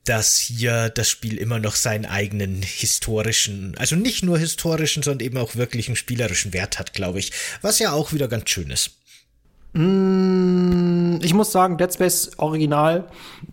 dass 0.05 0.37
hier 0.37 0.91
das 0.91 1.09
Spiel 1.09 1.39
immer 1.39 1.59
noch 1.59 1.77
seinen 1.77 2.05
eigenen 2.05 2.63
historischen, 2.63 3.75
also 3.79 3.97
nicht 3.97 4.23
nur 4.23 4.39
historischen, 4.39 5.03
sondern 5.03 5.27
eben 5.27 5.39
auch 5.39 5.57
wirklichen 5.57 5.97
spielerischen 5.97 6.53
Wert 6.53 6.79
hat, 6.79 6.93
glaube 6.93 7.19
ich. 7.19 7.33
Was 7.63 7.79
ja 7.79 7.93
auch 7.93 8.13
wieder 8.13 8.29
ganz 8.29 8.51
schön 8.51 8.71
ist. 8.71 8.93
Mm, 9.73 11.19
ich 11.23 11.35
muss 11.35 11.53
sagen, 11.53 11.79
Dead 11.79 11.93
Space 11.93 12.33
Original 12.37 13.09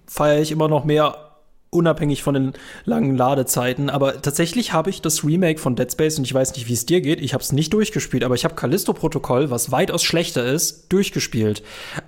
feiere 0.05 0.41
ich 0.41 0.51
immer 0.51 0.67
noch 0.67 0.85
mehr 0.85 1.30
unabhängig 1.71 2.21
von 2.21 2.33
den 2.33 2.53
langen 2.83 3.15
Ladezeiten. 3.15 3.89
Aber 3.89 4.21
tatsächlich 4.21 4.73
habe 4.73 4.89
ich 4.89 5.01
das 5.01 5.23
Remake 5.23 5.57
von 5.57 5.77
Dead 5.77 5.89
Space 5.89 6.17
und 6.17 6.25
ich 6.25 6.33
weiß 6.33 6.53
nicht, 6.53 6.67
wie 6.67 6.73
es 6.73 6.85
dir 6.85 6.99
geht. 6.99 7.21
Ich 7.21 7.33
habe 7.33 7.41
es 7.41 7.53
nicht 7.53 7.71
durchgespielt, 7.73 8.25
aber 8.25 8.35
ich 8.35 8.43
habe 8.43 8.55
Callisto-Protokoll, 8.55 9.49
was 9.51 9.71
weitaus 9.71 10.03
schlechter 10.03 10.45
ist, 10.45 10.91
durchgespielt. 10.91 11.63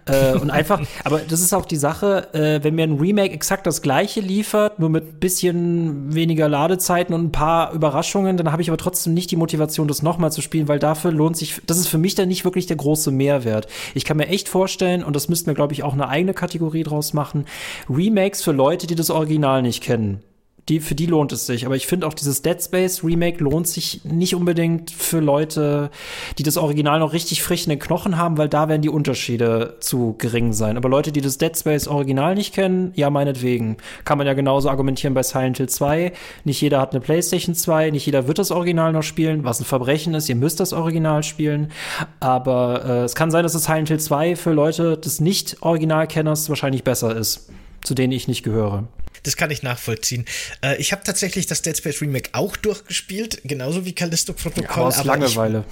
äh, 0.06 0.34
und 0.34 0.52
einfach, 0.52 0.82
aber 1.06 1.20
das 1.20 1.40
ist 1.40 1.54
auch 1.54 1.66
die 1.66 1.78
Sache, 1.78 2.34
äh, 2.34 2.62
wenn 2.62 2.76
mir 2.76 2.84
ein 2.84 3.00
Remake 3.00 3.34
exakt 3.34 3.66
das 3.66 3.82
gleiche 3.82 4.20
liefert, 4.20 4.80
nur 4.80 4.90
mit 4.90 5.22
bisschen 5.22 6.14
weniger 6.14 6.50
Ladezeiten 6.50 7.16
und 7.16 7.24
ein 7.24 7.32
paar 7.32 7.72
Überraschungen, 7.72 8.36
dann 8.36 8.52
habe 8.52 8.62
ich 8.62 8.70
aber 8.70 8.78
trotzdem 8.78 9.14
nicht 9.14 9.32
die 9.32 9.38
Motivation, 9.38 9.88
das 9.88 10.04
nochmal 10.04 10.34
zu 10.34 10.42
spielen, 10.42 10.68
weil 10.68 10.80
dafür 10.80 11.14
lohnt 11.14 11.38
sich, 11.38 11.62
das 11.66 11.78
ist 11.78 11.88
für 11.88 11.98
mich 11.98 12.16
dann 12.16 12.28
nicht 12.28 12.44
wirklich 12.44 12.68
der 12.68 12.76
große 12.76 13.12
Mehrwert. 13.12 13.68
Ich 13.94 14.04
kann 14.04 14.18
mir 14.18 14.28
echt 14.28 14.50
vorstellen, 14.50 15.06
und 15.06 15.16
das 15.16 15.30
müssten 15.30 15.48
wir, 15.48 15.54
glaube 15.54 15.72
ich, 15.72 15.84
auch 15.84 15.94
eine 15.94 16.10
eigene 16.10 16.34
Kategorie 16.34 16.84
draus 16.84 17.14
machen, 17.14 17.46
Remakes 17.90 18.44
für 18.44 18.52
Leute, 18.52 18.88
die 18.88 18.96
das 18.96 19.10
Original 19.10 19.53
Original 19.54 19.62
nicht 19.62 19.84
kennen. 19.84 20.24
Die, 20.70 20.80
für 20.80 20.96
die 20.96 21.08
lohnt 21.08 21.34
es 21.34 21.46
sich. 21.46 21.66
Aber 21.66 21.76
ich 21.76 21.88
finde 21.88 22.08
auch 22.08 22.14
dieses 22.14 22.42
Dead 22.42 22.62
Space 22.62 23.04
Remake 23.04 23.44
lohnt 23.44 23.68
sich 23.68 24.06
nicht 24.06 24.34
unbedingt 24.34 24.92
für 24.92 25.20
Leute, 25.20 25.92
die 26.38 26.44
das 26.44 26.56
Original 26.56 27.00
noch 27.00 27.12
richtig 27.12 27.44
frisch 27.44 27.66
in 27.66 27.70
den 27.70 27.80
Knochen 27.80 28.18
haben, 28.18 28.38
weil 28.38 28.48
da 28.48 28.70
werden 28.70 28.82
die 28.82 28.88
Unterschiede 28.88 29.76
zu 29.82 30.16
gering 30.18 30.54
sein. 30.54 30.78
Aber 30.78 30.88
Leute, 30.88 31.12
die 31.12 31.20
das 31.20 31.38
Dead 31.38 31.58
Space 31.58 31.90
Original 31.90 32.36
nicht 32.36 32.54
kennen, 32.54 32.94
ja, 32.96 33.10
meinetwegen. 33.10 33.76
Kann 34.06 34.18
man 34.18 34.26
ja 34.26 34.34
genauso 34.36 34.70
argumentieren 34.70 35.14
bei 35.14 35.24
Silent 35.24 35.58
Hill 35.58 35.68
2. 35.68 36.14
Nicht 36.46 36.62
jeder 36.62 36.80
hat 36.80 36.92
eine 36.92 37.02
PlayStation 37.02 37.56
2, 37.56 37.90
nicht 37.90 38.06
jeder 38.06 38.30
wird 38.30 38.40
das 38.40 38.52
Original 38.52 38.94
noch 38.94 39.04
spielen, 39.04 39.44
was 39.44 39.60
ein 39.60 39.66
Verbrechen 39.66 40.14
ist. 40.14 40.30
Ihr 40.30 40.38
müsst 40.38 40.62
das 40.62 40.72
Original 40.72 41.24
spielen. 41.24 41.74
Aber 42.22 42.86
äh, 42.86 43.04
es 43.04 43.16
kann 43.16 43.32
sein, 43.32 43.44
dass 43.44 43.52
das 43.52 43.66
Silent 43.66 43.90
Hill 43.90 44.00
2 44.00 44.38
für 44.38 44.54
Leute 44.54 44.98
des 44.98 45.20
Nicht-Original-Kenners 45.20 46.48
wahrscheinlich 46.48 46.86
besser 46.86 47.14
ist, 47.14 47.50
zu 47.84 47.96
denen 47.96 48.14
ich 48.14 48.30
nicht 48.30 48.44
gehöre. 48.44 48.86
Das 49.24 49.38
kann 49.38 49.52
ich 49.52 49.64
nachvollziehen. 49.64 50.26
Äh, 50.62 50.78
ich 50.78 50.92
habe 50.92 51.04
tatsächlich 51.04 51.48
das 51.48 51.62
Dead 51.62 51.78
Space 51.78 52.02
Remake 52.02 52.30
auch 52.34 52.58
durchgespielt, 52.58 53.42
genauso 53.44 53.86
wie 53.86 53.94
Callisto 53.94 54.34
Protokoll. 54.34 54.84
Ja, 54.84 54.88
aus 54.88 54.98
aber 54.98 55.18
Langeweile. 55.18 55.66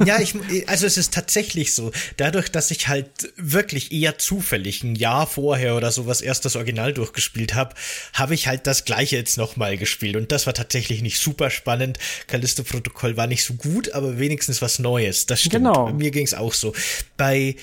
Ich, 0.00 0.06
ja, 0.06 0.20
ich, 0.20 0.34
also 0.68 0.86
es 0.86 0.96
ist 0.96 1.14
tatsächlich 1.14 1.74
so. 1.74 1.90
Dadurch, 2.18 2.50
dass 2.50 2.70
ich 2.70 2.88
halt 2.88 3.32
wirklich 3.36 3.92
eher 3.92 4.18
zufällig 4.18 4.82
ein 4.84 4.94
Jahr 4.94 5.26
vorher 5.26 5.76
oder 5.76 5.90
sowas 5.90 6.20
erst 6.20 6.44
das 6.44 6.56
Original 6.56 6.92
durchgespielt 6.92 7.54
habe, 7.54 7.74
habe 8.12 8.34
ich 8.34 8.46
halt 8.46 8.66
das 8.66 8.84
gleiche 8.84 9.16
jetzt 9.16 9.38
nochmal 9.38 9.78
gespielt. 9.78 10.16
Und 10.16 10.30
das 10.30 10.46
war 10.46 10.54
tatsächlich 10.54 11.02
nicht 11.02 11.18
super 11.18 11.50
spannend. 11.50 11.98
Callisto 12.26 12.62
Protokoll 12.62 13.16
war 13.16 13.26
nicht 13.26 13.44
so 13.44 13.54
gut, 13.54 13.92
aber 13.92 14.18
wenigstens 14.18 14.60
was 14.60 14.78
Neues. 14.78 15.26
Das 15.26 15.40
stimmt. 15.40 15.64
Genau. 15.64 15.92
Mir 15.92 16.10
ging 16.10 16.24
es 16.24 16.34
auch 16.34 16.52
so. 16.52 16.74
Bei 17.16 17.38
äh, 17.38 17.54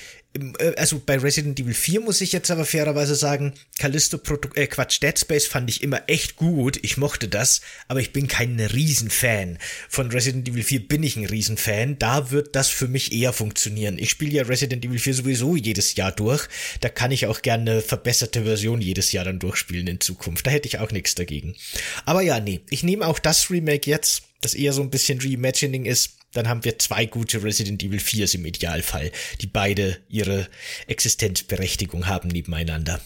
also 0.76 1.02
bei 1.04 1.18
Resident 1.18 1.58
Evil 1.58 1.74
4 1.74 2.00
muss 2.00 2.20
ich 2.20 2.30
jetzt 2.32 2.52
aber 2.52 2.64
fairerweise 2.64 3.16
sagen, 3.16 3.52
Callisto 3.78 4.16
Proto 4.16 4.48
äh, 4.54 4.68
Quatsch, 4.68 5.02
Dead 5.02 5.18
Space 5.18 5.46
fand 5.46 5.68
ich 5.68 5.82
immer 5.82 6.02
echt 6.06 6.36
gut. 6.36 6.78
Ich 6.82 6.96
mochte 6.96 7.26
das, 7.26 7.60
aber 7.88 8.00
ich 8.00 8.12
bin 8.12 8.28
kein 8.28 8.60
Riesenfan. 8.60 9.58
Von 9.88 10.10
Resident 10.12 10.48
Evil 10.48 10.62
4 10.62 10.86
bin 10.86 11.02
ich 11.02 11.16
ein 11.16 11.26
Riesenfan. 11.26 11.98
Da 11.98 12.30
wird 12.30 12.54
das 12.54 12.68
für 12.68 12.86
mich 12.86 13.12
eher 13.12 13.32
funktionieren. 13.32 13.98
Ich 13.98 14.10
spiele 14.10 14.32
ja 14.32 14.42
Resident 14.44 14.84
Evil 14.84 15.00
4 15.00 15.14
sowieso 15.14 15.56
jedes 15.56 15.96
Jahr 15.96 16.12
durch. 16.12 16.46
Da 16.80 16.88
kann 16.88 17.10
ich 17.10 17.26
auch 17.26 17.42
gerne 17.42 17.70
eine 17.72 17.80
verbesserte 17.80 18.44
Version 18.44 18.80
jedes 18.80 19.10
Jahr 19.10 19.24
dann 19.24 19.40
durchspielen 19.40 19.88
in 19.88 20.00
Zukunft. 20.00 20.46
Da 20.46 20.50
hätte 20.50 20.68
ich 20.68 20.78
auch 20.78 20.92
nichts 20.92 21.16
dagegen. 21.16 21.56
Aber 22.04 22.22
ja, 22.22 22.38
nee, 22.38 22.60
ich 22.70 22.84
nehme 22.84 23.06
auch 23.06 23.18
das 23.18 23.50
Remake 23.50 23.90
jetzt, 23.90 24.22
das 24.40 24.54
eher 24.54 24.72
so 24.72 24.82
ein 24.82 24.90
bisschen 24.90 25.20
Reimagining 25.20 25.86
ist 25.86 26.19
dann 26.32 26.48
haben 26.48 26.64
wir 26.64 26.78
zwei 26.78 27.06
gute 27.06 27.42
Resident 27.42 27.82
Evil 27.82 27.98
4s 27.98 28.34
im 28.34 28.44
Idealfall, 28.44 29.10
die 29.40 29.46
beide 29.46 29.98
ihre 30.08 30.46
Existenzberechtigung 30.86 32.06
haben 32.06 32.28
nebeneinander. 32.28 33.00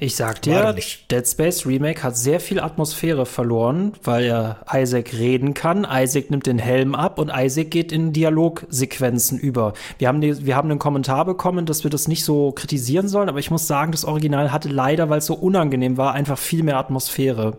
Ich 0.00 0.16
sag 0.16 0.42
dir, 0.42 0.74
Dead 1.10 1.26
Space 1.26 1.66
Remake 1.66 2.02
hat 2.02 2.16
sehr 2.16 2.40
viel 2.40 2.60
Atmosphäre 2.60 3.26
verloren, 3.26 3.92
weil 4.02 4.24
er 4.24 4.58
Isaac 4.72 5.12
reden 5.14 5.54
kann. 5.54 5.86
Isaac 5.90 6.30
nimmt 6.30 6.46
den 6.46 6.58
Helm 6.58 6.94
ab 6.94 7.18
und 7.18 7.30
Isaac 7.34 7.70
geht 7.70 7.92
in 7.92 8.12
Dialogsequenzen 8.12 9.38
über. 9.38 9.74
Wir 9.98 10.08
haben, 10.08 10.20
die, 10.20 10.44
wir 10.44 10.56
haben 10.56 10.70
einen 10.70 10.78
Kommentar 10.78 11.24
bekommen, 11.24 11.66
dass 11.66 11.84
wir 11.84 11.90
das 11.90 12.08
nicht 12.08 12.24
so 12.24 12.52
kritisieren 12.52 13.08
sollen, 13.08 13.28
aber 13.28 13.38
ich 13.38 13.50
muss 13.50 13.66
sagen, 13.66 13.92
das 13.92 14.04
Original 14.04 14.52
hatte 14.52 14.68
leider, 14.68 15.10
weil 15.10 15.18
es 15.18 15.26
so 15.26 15.34
unangenehm 15.34 15.96
war, 15.96 16.12
einfach 16.12 16.38
viel 16.38 16.62
mehr 16.62 16.78
Atmosphäre. 16.78 17.56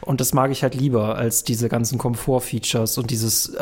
Und 0.00 0.20
das 0.20 0.34
mag 0.34 0.50
ich 0.50 0.62
halt 0.62 0.74
lieber 0.74 1.16
als 1.16 1.44
diese 1.44 1.68
ganzen 1.68 1.98
Komfort-Features 1.98 2.98
und 2.98 3.10
dieses 3.10 3.56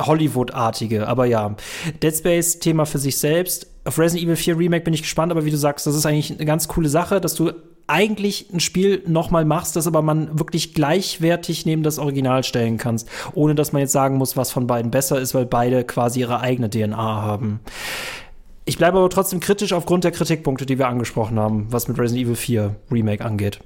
Hollywood-artige. 0.70 1.06
Aber 1.06 1.26
ja, 1.26 1.54
Dead 2.02 2.14
Space 2.14 2.58
Thema 2.58 2.86
für 2.86 2.98
sich 2.98 3.18
selbst 3.18 3.66
auf 3.84 3.98
Resident 3.98 4.24
Evil 4.24 4.36
4 4.36 4.58
Remake 4.58 4.84
bin 4.84 4.94
ich 4.94 5.02
gespannt, 5.02 5.32
aber 5.32 5.44
wie 5.44 5.50
du 5.50 5.56
sagst, 5.56 5.86
das 5.86 5.94
ist 5.94 6.06
eigentlich 6.06 6.30
eine 6.30 6.44
ganz 6.44 6.68
coole 6.68 6.88
Sache, 6.88 7.20
dass 7.20 7.34
du 7.34 7.52
eigentlich 7.86 8.52
ein 8.52 8.60
Spiel 8.60 9.02
nochmal 9.06 9.44
machst, 9.44 9.74
das 9.74 9.86
aber 9.86 10.00
man 10.02 10.38
wirklich 10.38 10.74
gleichwertig 10.74 11.66
neben 11.66 11.82
das 11.82 11.98
Original 11.98 12.44
stellen 12.44 12.76
kannst, 12.76 13.08
ohne 13.34 13.56
dass 13.56 13.72
man 13.72 13.80
jetzt 13.80 13.92
sagen 13.92 14.16
muss, 14.16 14.36
was 14.36 14.52
von 14.52 14.66
beiden 14.66 14.90
besser 14.90 15.18
ist, 15.20 15.34
weil 15.34 15.46
beide 15.46 15.82
quasi 15.82 16.20
ihre 16.20 16.40
eigene 16.40 16.70
DNA 16.70 16.96
haben. 16.96 17.60
Ich 18.64 18.78
bleibe 18.78 18.98
aber 18.98 19.10
trotzdem 19.10 19.40
kritisch 19.40 19.72
aufgrund 19.72 20.04
der 20.04 20.12
Kritikpunkte, 20.12 20.66
die 20.66 20.78
wir 20.78 20.86
angesprochen 20.86 21.40
haben, 21.40 21.66
was 21.70 21.88
mit 21.88 21.98
Resident 21.98 22.26
Evil 22.26 22.36
4 22.36 22.76
Remake 22.92 23.24
angeht. 23.24 23.58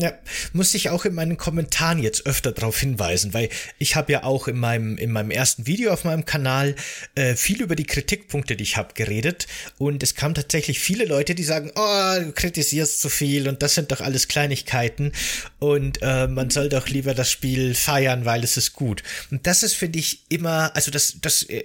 Ja, 0.00 0.16
muss 0.52 0.74
ich 0.74 0.90
auch 0.90 1.04
in 1.04 1.14
meinen 1.14 1.36
Kommentaren 1.36 2.00
jetzt 2.00 2.24
öfter 2.24 2.52
darauf 2.52 2.78
hinweisen, 2.78 3.34
weil 3.34 3.48
ich 3.78 3.96
habe 3.96 4.12
ja 4.12 4.22
auch 4.22 4.46
in 4.46 4.56
meinem 4.56 4.96
in 4.96 5.10
meinem 5.10 5.32
ersten 5.32 5.66
Video 5.66 5.92
auf 5.92 6.04
meinem 6.04 6.24
Kanal 6.24 6.76
äh, 7.16 7.34
viel 7.34 7.60
über 7.60 7.74
die 7.74 7.84
Kritikpunkte, 7.84 8.54
die 8.54 8.62
ich 8.62 8.76
habe, 8.76 8.94
geredet. 8.94 9.48
Und 9.76 10.04
es 10.04 10.14
kamen 10.14 10.36
tatsächlich 10.36 10.78
viele 10.78 11.04
Leute, 11.04 11.34
die 11.34 11.42
sagen, 11.42 11.72
oh, 11.74 12.14
du 12.20 12.30
kritisierst 12.30 13.00
zu 13.00 13.08
viel 13.08 13.48
und 13.48 13.60
das 13.60 13.74
sind 13.74 13.90
doch 13.90 14.00
alles 14.00 14.28
Kleinigkeiten. 14.28 15.10
Und 15.58 15.98
äh, 16.00 16.28
man 16.28 16.50
soll 16.50 16.68
doch 16.68 16.86
lieber 16.88 17.12
das 17.12 17.32
Spiel 17.32 17.74
feiern, 17.74 18.24
weil 18.24 18.44
es 18.44 18.56
ist 18.56 18.74
gut. 18.74 19.02
Und 19.32 19.48
das 19.48 19.64
ist 19.64 19.74
finde 19.74 19.98
ich 19.98 20.22
immer, 20.28 20.76
also 20.76 20.92
das 20.92 21.16
das 21.20 21.42
äh, 21.42 21.64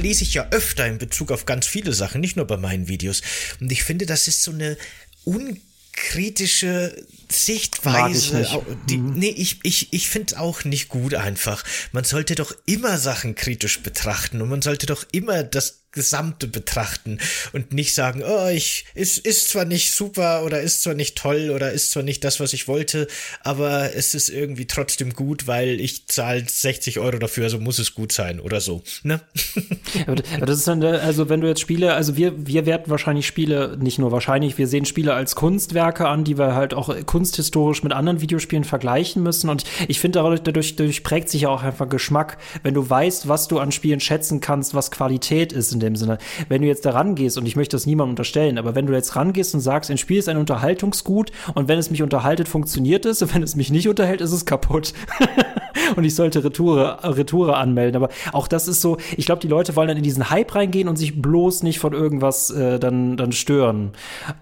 lese 0.00 0.24
ich 0.24 0.32
ja 0.32 0.48
öfter 0.50 0.86
in 0.86 0.96
Bezug 0.96 1.30
auf 1.30 1.44
ganz 1.44 1.66
viele 1.66 1.92
Sachen, 1.92 2.22
nicht 2.22 2.36
nur 2.36 2.46
bei 2.46 2.56
meinen 2.56 2.88
Videos. 2.88 3.20
Und 3.60 3.70
ich 3.70 3.84
finde, 3.84 4.06
das 4.06 4.28
ist 4.28 4.42
so 4.42 4.50
eine 4.50 4.78
un 5.26 5.60
kritische 5.92 6.94
Sichtweise. 7.30 8.42
Ich 8.42 8.58
die, 8.88 8.98
mhm. 8.98 9.14
Nee, 9.14 9.34
ich, 9.36 9.60
ich, 9.62 9.92
ich 9.92 10.08
finde 10.08 10.34
es 10.34 10.40
auch 10.40 10.64
nicht 10.64 10.88
gut 10.88 11.14
einfach. 11.14 11.64
Man 11.92 12.04
sollte 12.04 12.34
doch 12.34 12.54
immer 12.66 12.98
Sachen 12.98 13.34
kritisch 13.34 13.82
betrachten 13.82 14.40
und 14.42 14.48
man 14.48 14.62
sollte 14.62 14.86
doch 14.86 15.04
immer 15.12 15.42
das 15.42 15.85
Gesamte 15.96 16.46
betrachten 16.46 17.18
und 17.52 17.72
nicht 17.72 17.94
sagen, 17.94 18.22
oh, 18.24 18.48
ich 18.48 18.84
ist, 18.94 19.18
ist 19.18 19.48
zwar 19.48 19.64
nicht 19.64 19.92
super 19.92 20.44
oder 20.44 20.60
ist 20.60 20.82
zwar 20.82 20.94
nicht 20.94 21.16
toll 21.16 21.50
oder 21.50 21.72
ist 21.72 21.90
zwar 21.90 22.02
nicht 22.02 22.22
das, 22.22 22.38
was 22.38 22.52
ich 22.52 22.68
wollte, 22.68 23.08
aber 23.40 23.94
es 23.94 24.14
ist 24.14 24.28
irgendwie 24.28 24.66
trotzdem 24.66 25.14
gut, 25.14 25.46
weil 25.46 25.80
ich 25.80 26.06
zahle 26.06 26.44
60 26.46 26.98
Euro 27.00 27.18
dafür, 27.18 27.44
also 27.44 27.58
muss 27.58 27.78
es 27.78 27.94
gut 27.94 28.12
sein 28.12 28.40
oder 28.40 28.60
so. 28.60 28.82
Ne? 29.02 29.20
aber 30.06 30.46
das 30.46 30.58
ist 30.58 30.68
dann, 30.68 30.84
also 30.84 31.28
wenn 31.30 31.40
du 31.40 31.48
jetzt 31.48 31.62
Spiele, 31.62 31.94
also 31.94 32.16
wir, 32.16 32.46
wir 32.46 32.66
werten 32.66 32.90
wahrscheinlich 32.90 33.26
Spiele, 33.26 33.78
nicht 33.80 33.98
nur 33.98 34.12
wahrscheinlich, 34.12 34.58
wir 34.58 34.68
sehen 34.68 34.84
Spiele 34.84 35.14
als 35.14 35.34
Kunstwerke 35.34 36.06
an, 36.06 36.24
die 36.24 36.36
wir 36.36 36.54
halt 36.54 36.74
auch 36.74 36.94
kunsthistorisch 37.06 37.82
mit 37.82 37.92
anderen 37.92 38.20
Videospielen 38.20 38.64
vergleichen 38.64 39.22
müssen. 39.22 39.48
Und 39.48 39.64
ich 39.88 39.98
finde, 39.98 40.18
dadurch, 40.18 40.74
dadurch, 40.74 41.02
prägt 41.02 41.30
sich 41.30 41.42
ja 41.42 41.48
auch 41.48 41.62
einfach 41.62 41.88
Geschmack, 41.88 42.36
wenn 42.62 42.74
du 42.74 42.88
weißt, 42.88 43.28
was 43.28 43.48
du 43.48 43.58
an 43.58 43.72
Spielen 43.72 44.00
schätzen 44.00 44.40
kannst, 44.40 44.74
was 44.74 44.90
Qualität 44.90 45.52
ist 45.52 45.72
in 45.72 45.80
dem 45.86 45.96
Sinne. 45.96 46.18
Wenn 46.48 46.62
du 46.62 46.68
jetzt 46.68 46.84
da 46.84 46.90
rangehst, 46.90 47.38
und 47.38 47.46
ich 47.46 47.56
möchte 47.56 47.76
das 47.76 47.86
niemandem 47.86 48.10
unterstellen, 48.10 48.58
aber 48.58 48.74
wenn 48.74 48.86
du 48.86 48.92
jetzt 48.92 49.16
rangehst 49.16 49.54
und 49.54 49.60
sagst, 49.60 49.90
ein 49.90 49.98
Spiel 49.98 50.18
ist 50.18 50.28
ein 50.28 50.36
Unterhaltungsgut 50.36 51.32
und 51.54 51.68
wenn 51.68 51.78
es 51.78 51.90
mich 51.90 52.02
unterhaltet, 52.02 52.48
funktioniert 52.48 53.06
es 53.06 53.22
und 53.22 53.34
wenn 53.34 53.42
es 53.42 53.56
mich 53.56 53.70
nicht 53.70 53.88
unterhält, 53.88 54.20
ist 54.20 54.32
es 54.32 54.46
kaputt. 54.46 54.92
und 55.96 56.04
ich 56.04 56.14
sollte 56.14 56.42
Retoure, 56.42 56.98
Retoure 57.16 57.56
anmelden. 57.56 58.02
Aber 58.02 58.12
auch 58.32 58.48
das 58.48 58.68
ist 58.68 58.80
so, 58.80 58.96
ich 59.16 59.26
glaube, 59.26 59.40
die 59.40 59.48
Leute 59.48 59.76
wollen 59.76 59.88
dann 59.88 59.96
in 59.96 60.02
diesen 60.02 60.30
Hype 60.30 60.54
reingehen 60.54 60.88
und 60.88 60.96
sich 60.96 61.20
bloß 61.20 61.62
nicht 61.62 61.78
von 61.78 61.92
irgendwas 61.92 62.50
äh, 62.50 62.78
dann, 62.78 63.16
dann 63.16 63.32
stören. 63.32 63.92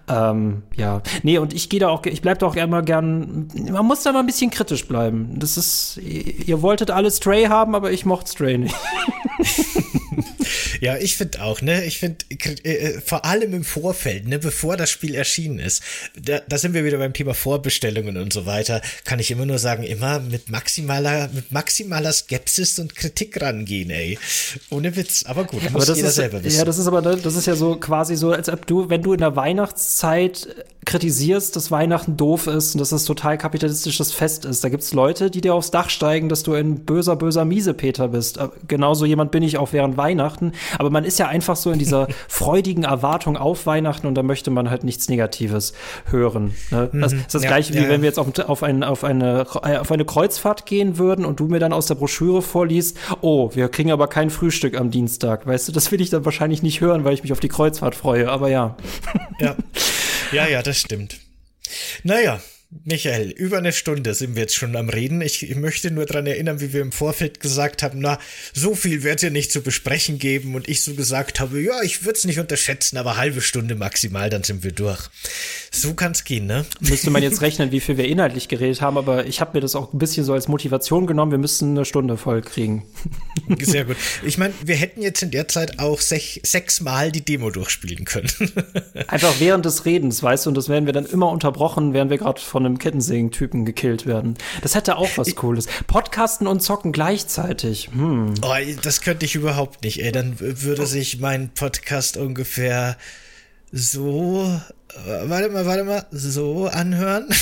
Ähm, 0.07 0.63
ja. 0.75 1.01
Nee, 1.23 1.37
und 1.37 1.53
ich 1.53 1.69
gehe 1.69 1.79
da 1.79 1.89
auch, 1.89 2.05
ich 2.05 2.21
bleib 2.21 2.39
da 2.39 2.47
auch 2.47 2.55
immer 2.55 2.81
gern, 2.81 3.47
man 3.71 3.85
muss 3.85 4.03
da 4.03 4.11
mal 4.11 4.19
ein 4.19 4.25
bisschen 4.25 4.51
kritisch 4.51 4.87
bleiben. 4.87 5.35
Das 5.37 5.57
ist, 5.57 5.97
ihr 5.97 6.61
wolltet 6.61 6.91
alle 6.91 7.11
Stray 7.11 7.45
haben, 7.45 7.75
aber 7.75 7.91
ich 7.91 8.05
mochte 8.05 8.31
Stray 8.31 8.57
nicht. 8.57 8.75
Ja, 10.81 10.97
ich 10.97 11.17
finde 11.17 11.41
auch, 11.41 11.61
ne? 11.61 11.85
Ich 11.85 11.99
finde 11.99 12.25
äh, 12.63 12.69
äh, 12.69 13.01
vor 13.01 13.25
allem 13.25 13.53
im 13.53 13.63
Vorfeld, 13.63 14.27
ne, 14.27 14.39
bevor 14.39 14.77
das 14.77 14.89
Spiel 14.89 15.15
erschienen 15.15 15.59
ist, 15.59 15.81
da, 16.21 16.39
da 16.47 16.57
sind 16.57 16.73
wir 16.73 16.85
wieder 16.85 16.97
beim 16.97 17.13
Thema 17.13 17.33
Vorbestellungen 17.33 18.17
und 18.17 18.33
so 18.33 18.45
weiter, 18.45 18.81
kann 19.03 19.19
ich 19.19 19.31
immer 19.31 19.45
nur 19.45 19.59
sagen, 19.59 19.83
immer 19.83 20.19
mit 20.19 20.49
maximaler, 20.49 21.29
mit 21.33 21.51
maximaler 21.51 22.11
Skepsis 22.11 22.79
und 22.79 22.95
Kritik 22.95 23.41
rangehen, 23.41 23.89
ey. 23.89 24.17
Ohne 24.69 24.95
Witz, 24.95 25.23
aber 25.25 25.45
gut, 25.45 25.63
muss 25.63 25.73
aber 25.73 25.85
das 25.85 25.97
jeder 25.97 26.09
ist, 26.09 26.15
selber 26.15 26.43
wissen. 26.43 26.57
Ja, 26.57 26.65
das 26.65 26.77
ist 26.77 26.87
aber, 26.87 27.01
das 27.01 27.35
ist 27.35 27.47
ja 27.47 27.55
so 27.55 27.75
quasi 27.77 28.15
so, 28.15 28.31
als 28.31 28.49
ob 28.49 28.67
du, 28.67 28.89
wenn 28.89 29.01
du 29.01 29.13
in 29.13 29.19
der 29.19 29.35
Weihnachtszeit 29.35 30.47
kritisierst, 30.85 31.55
dass 31.55 31.71
Weihnachten 31.71 32.15
doof 32.15 32.47
ist 32.47 32.75
und 32.75 32.79
dass 32.79 32.91
es 32.91 33.05
total 33.05 33.37
kapitalistisches 33.37 34.11
Fest 34.11 34.45
ist. 34.45 34.63
Da 34.63 34.69
gibt's 34.69 34.93
Leute, 34.93 35.31
die 35.31 35.41
dir 35.41 35.55
aufs 35.55 35.71
Dach 35.71 35.89
steigen, 35.89 36.29
dass 36.29 36.43
du 36.43 36.53
ein 36.53 36.85
böser, 36.85 37.15
böser 37.15 37.43
Miesepeter 37.43 38.09
bist. 38.09 38.37
Äh, 38.37 38.49
genauso 38.67 39.05
jemand 39.05 39.31
bin 39.31 39.43
ich 39.43 39.57
auch 39.57 39.73
während 39.73 39.97
Weihnachten. 39.97 40.04
Aber 40.77 40.89
man 40.89 41.03
ist 41.03 41.17
ja 41.19 41.27
einfach 41.27 41.55
so 41.55 41.71
in 41.71 41.79
dieser 41.79 42.07
freudigen 42.27 42.83
Erwartung 42.83 43.37
auf 43.37 43.65
Weihnachten 43.65 44.07
und 44.07 44.15
da 44.15 44.23
möchte 44.23 44.51
man 44.51 44.69
halt 44.69 44.83
nichts 44.83 45.09
Negatives 45.09 45.73
hören. 46.09 46.53
Ne? 46.71 46.89
Das 46.93 47.13
ist 47.13 47.33
das 47.33 47.43
Ja, 47.43 47.49
gleiche, 47.49 47.73
wie 47.73 47.79
ja, 47.79 47.89
wenn 47.89 48.01
wir 48.01 48.07
jetzt 48.07 48.19
auf, 48.19 48.37
auf, 48.39 48.63
ein, 48.63 48.83
auf, 48.83 49.03
eine, 49.03 49.45
äh, 49.63 49.77
auf 49.77 49.91
eine 49.91 50.05
Kreuzfahrt 50.05 50.65
gehen 50.65 50.97
würden 50.97 51.25
und 51.25 51.39
du 51.39 51.47
mir 51.47 51.59
dann 51.59 51.73
aus 51.73 51.87
der 51.87 51.95
Broschüre 51.95 52.41
vorliest, 52.41 52.97
oh, 53.21 53.51
wir 53.53 53.69
kriegen 53.69 53.91
aber 53.91 54.07
kein 54.07 54.29
Frühstück 54.29 54.77
am 54.79 54.91
Dienstag. 54.91 55.47
Weißt 55.47 55.67
du, 55.67 55.71
das 55.71 55.91
will 55.91 56.01
ich 56.01 56.09
dann 56.09 56.25
wahrscheinlich 56.25 56.63
nicht 56.63 56.81
hören, 56.81 57.03
weil 57.03 57.13
ich 57.13 57.23
mich 57.23 57.31
auf 57.31 57.39
die 57.39 57.47
Kreuzfahrt 57.49 57.95
freue. 57.95 58.29
Aber 58.29 58.49
ja. 58.49 58.75
Ja. 59.39 59.55
ja, 60.31 60.47
ja, 60.47 60.61
das 60.61 60.77
stimmt. 60.77 61.17
Naja, 62.03 62.39
Michael, 62.83 63.29
über 63.31 63.57
eine 63.57 63.71
Stunde 63.71 64.13
sind 64.13 64.35
wir 64.35 64.43
jetzt 64.43 64.55
schon 64.55 64.75
am 64.75 64.89
Reden. 64.89 65.21
Ich, 65.21 65.55
möchte 65.55 65.91
nur 65.91 66.05
dran 66.05 66.27
erinnern, 66.27 66.59
wie 66.59 66.73
wir 66.73 66.81
im 66.81 66.91
Vorfeld 66.91 67.39
gesagt 67.39 67.83
haben, 67.83 67.99
na, 67.99 68.19
so 68.53 68.75
viel 68.75 69.03
wird 69.03 69.21
ja 69.21 69.29
nicht 69.29 69.51
zu 69.51 69.61
besprechen 69.61 70.19
geben. 70.19 70.55
Und 70.55 70.67
ich 70.67 70.83
so 70.83 70.93
gesagt 70.93 71.39
habe, 71.39 71.61
ja, 71.61 71.81
ich 71.83 72.05
würde 72.05 72.17
es 72.17 72.25
nicht 72.25 72.39
unterschätzen, 72.39 72.97
aber 72.97 73.17
halbe 73.17 73.41
Stunde 73.41 73.75
maximal, 73.75 74.29
dann 74.29 74.43
sind 74.43 74.63
wir 74.63 74.71
durch. 74.71 75.09
So 75.71 75.93
kann's 75.93 76.23
gehen, 76.23 76.47
ne? 76.47 76.65
Müsste 76.79 77.11
man 77.11 77.23
jetzt 77.23 77.41
rechnen, 77.41 77.71
wie 77.71 77.79
viel 77.79 77.97
wir 77.97 78.05
inhaltlich 78.05 78.47
geredet 78.47 78.81
haben, 78.81 78.97
aber 78.97 79.25
ich 79.25 79.41
habe 79.41 79.51
mir 79.53 79.61
das 79.61 79.75
auch 79.75 79.93
ein 79.93 79.99
bisschen 79.99 80.25
so 80.25 80.33
als 80.33 80.47
Motivation 80.47 81.07
genommen. 81.07 81.31
Wir 81.31 81.37
müssten 81.37 81.71
eine 81.71 81.85
Stunde 81.85 82.17
voll 82.17 82.41
kriegen. 82.41 82.83
Sehr 83.59 83.85
gut. 83.85 83.97
Ich 84.23 84.37
meine, 84.37 84.53
wir 84.63 84.75
hätten 84.75 85.01
jetzt 85.01 85.21
in 85.21 85.31
der 85.31 85.47
Zeit 85.47 85.79
auch 85.79 86.01
sech, 86.01 86.41
sechsmal 86.43 87.11
die 87.11 87.23
Demo 87.23 87.51
durchspielen 87.51 88.05
können. 88.05 88.29
Einfach 89.07 89.39
während 89.39 89.65
des 89.65 89.85
Redens, 89.85 90.21
weißt 90.21 90.45
du, 90.45 90.49
und 90.49 90.55
das 90.55 90.67
werden 90.67 90.85
wir 90.85 90.93
dann 90.93 91.05
immer 91.05 91.29
unterbrochen, 91.29 91.93
während 91.93 92.11
wir 92.11 92.17
gerade 92.17 92.41
von 92.55 92.65
einem 92.65 92.77
Kettensägen-Typen 92.77 93.65
gekillt 93.65 94.05
werden. 94.05 94.35
Das 94.61 94.75
hätte 94.75 94.95
auch 94.95 95.09
was 95.17 95.35
Cooles. 95.35 95.67
Podcasten 95.87 96.47
und 96.47 96.61
zocken 96.61 96.93
gleichzeitig. 96.93 97.89
Hm. 97.91 98.33
Oh, 98.41 98.53
das 98.81 99.01
könnte 99.01 99.25
ich 99.25 99.35
überhaupt 99.35 99.83
nicht, 99.83 100.01
ey. 100.01 100.13
Dann 100.13 100.39
würde 100.39 100.85
sich 100.85 101.19
mein 101.19 101.49
Podcast 101.49 102.15
ungefähr 102.15 102.95
so, 103.77 104.49
warte 105.25 105.49
mal, 105.49 105.65
warte 105.65 105.83
mal, 105.83 106.05
so 106.11 106.67
anhören. 106.71 107.25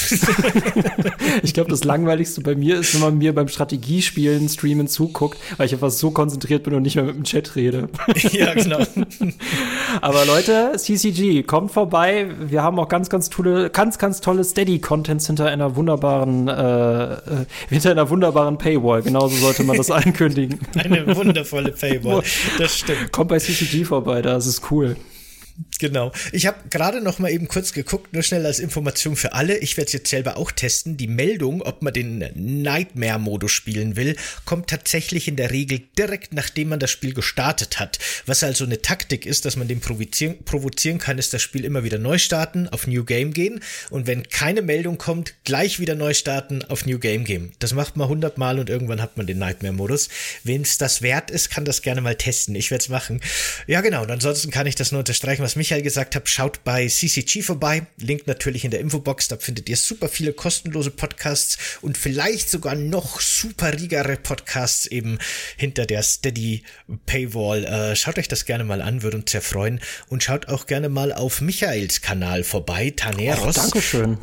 Ich 1.41 1.53
glaube, 1.53 1.69
das 1.69 1.83
Langweiligste 1.83 2.41
bei 2.41 2.55
mir 2.55 2.79
ist, 2.79 2.93
wenn 2.93 3.01
man 3.01 3.17
mir 3.17 3.33
beim 3.33 3.47
Strategiespielen, 3.47 4.47
Streamen 4.49 4.87
zuguckt, 4.87 5.37
weil 5.57 5.65
ich 5.65 5.73
einfach 5.73 5.89
so 5.89 6.11
konzentriert 6.11 6.63
bin 6.63 6.73
und 6.73 6.83
nicht 6.83 6.95
mehr 6.95 7.05
mit 7.05 7.15
dem 7.15 7.23
Chat 7.23 7.55
rede. 7.55 7.89
ja, 8.31 8.53
genau. 8.53 8.79
Aber 10.01 10.25
Leute, 10.25 10.73
CCG, 10.77 11.43
kommt 11.43 11.71
vorbei. 11.71 12.27
Wir 12.39 12.63
haben 12.63 12.79
auch 12.79 12.87
ganz, 12.87 13.09
ganz 13.09 13.29
tolle, 13.29 13.69
ganz, 13.69 13.97
ganz 13.97 14.21
tolle 14.21 14.43
Steady-Contents 14.43 15.27
hinter 15.27 15.47
einer 15.47 15.75
wunderbaren, 15.75 16.47
äh, 16.47 17.13
äh, 17.13 17.17
hinter 17.69 17.91
einer 17.91 18.09
wunderbaren 18.09 18.57
Paywall. 18.57 19.01
Genauso 19.01 19.35
sollte 19.35 19.63
man 19.63 19.77
das 19.77 19.91
ankündigen. 19.91 20.59
Eine 20.75 21.15
wundervolle 21.15 21.71
Paywall. 21.71 22.23
Das 22.57 22.77
stimmt. 22.77 23.11
Kommt 23.11 23.29
bei 23.29 23.39
CCG 23.39 23.85
vorbei, 23.85 24.21
da 24.21 24.37
ist 24.37 24.47
es 24.47 24.61
cool. 24.71 24.95
Genau. 25.79 26.11
Ich 26.31 26.45
habe 26.45 26.57
gerade 26.69 27.01
noch 27.01 27.19
mal 27.19 27.31
eben 27.31 27.47
kurz 27.47 27.73
geguckt, 27.73 28.13
nur 28.13 28.23
schnell 28.23 28.45
als 28.45 28.59
Information 28.59 29.15
für 29.15 29.33
alle. 29.33 29.57
Ich 29.57 29.77
werde 29.77 29.87
es 29.87 29.93
jetzt 29.93 30.09
selber 30.09 30.37
auch 30.37 30.51
testen. 30.51 30.97
Die 30.97 31.07
Meldung, 31.07 31.61
ob 31.61 31.81
man 31.81 31.93
den 31.93 32.25
Nightmare-Modus 32.35 33.51
spielen 33.51 33.95
will, 33.95 34.15
kommt 34.45 34.69
tatsächlich 34.69 35.27
in 35.27 35.35
der 35.35 35.51
Regel 35.51 35.81
direkt 35.97 36.33
nachdem 36.33 36.69
man 36.69 36.79
das 36.79 36.91
Spiel 36.91 37.13
gestartet 37.13 37.79
hat. 37.79 37.99
Was 38.25 38.43
also 38.43 38.65
eine 38.65 38.81
Taktik 38.81 39.25
ist, 39.25 39.45
dass 39.45 39.55
man 39.55 39.67
den 39.67 39.79
provozieren, 39.79 40.43
provozieren 40.43 40.97
kann, 40.97 41.17
ist 41.17 41.33
das 41.33 41.41
Spiel 41.41 41.65
immer 41.65 41.83
wieder 41.83 41.99
neu 41.99 42.17
starten, 42.17 42.67
auf 42.69 42.87
New 42.87 43.03
Game 43.03 43.33
gehen 43.33 43.61
und 43.89 44.07
wenn 44.07 44.27
keine 44.29 44.61
Meldung 44.61 44.97
kommt, 44.97 45.33
gleich 45.43 45.79
wieder 45.79 45.95
neu 45.95 46.13
starten, 46.13 46.63
auf 46.65 46.85
New 46.85 46.99
Game 46.99 47.23
gehen. 47.23 47.51
Das 47.59 47.73
macht 47.73 47.95
man 47.97 48.05
100 48.05 48.37
Mal 48.37 48.59
und 48.59 48.69
irgendwann 48.69 49.01
hat 49.01 49.17
man 49.17 49.27
den 49.27 49.37
Nightmare-Modus. 49.39 50.09
Wem 50.43 50.61
es 50.61 50.77
das 50.77 51.01
wert 51.01 51.31
ist, 51.31 51.49
kann 51.49 51.65
das 51.65 51.81
gerne 51.81 52.01
mal 52.01 52.15
testen. 52.15 52.55
Ich 52.55 52.71
werde 52.71 52.83
es 52.83 52.89
machen. 52.89 53.21
Ja, 53.67 53.81
genau. 53.81 54.03
Und 54.03 54.11
ansonsten 54.11 54.51
kann 54.51 54.67
ich 54.67 54.75
das 54.75 54.91
nur 54.91 54.99
unterstreichen, 54.99 55.42
was 55.43 55.55
Michael 55.55 55.81
gesagt 55.81 56.15
hat. 56.15 56.27
Schaut 56.27 56.63
bei 56.63 56.87
CCG 56.87 57.41
vorbei. 57.41 57.85
Link 57.97 58.27
natürlich 58.27 58.65
in 58.65 58.71
der 58.71 58.79
Infobox. 58.79 59.27
Da 59.27 59.37
findet 59.37 59.69
ihr 59.69 59.77
super 59.77 60.09
viele 60.09 60.33
kostenlose 60.33 60.91
Podcasts 60.91 61.77
und 61.81 61.97
vielleicht 61.97 62.49
sogar 62.49 62.75
noch 62.75 63.21
super 63.21 63.73
rigere 63.73 64.17
Podcasts 64.17 64.85
eben 64.87 65.19
hinter 65.57 65.85
der 65.85 66.03
Steady 66.03 66.63
Paywall. 67.05 67.65
Äh, 67.65 67.95
schaut 67.95 68.17
euch 68.17 68.27
das 68.27 68.45
gerne 68.45 68.63
mal 68.63 68.81
an, 68.81 69.03
würde 69.03 69.17
uns 69.17 69.31
sehr 69.31 69.41
freuen. 69.41 69.79
Und 70.07 70.23
schaut 70.23 70.47
auch 70.47 70.65
gerne 70.65 70.89
mal 70.89 71.13
auf 71.13 71.41
Michaels 71.41 72.01
Kanal 72.01 72.43
vorbei, 72.43 72.91
Taneros. 72.95 73.57
Oh, 73.57 73.61
Dankeschön. 73.61 74.17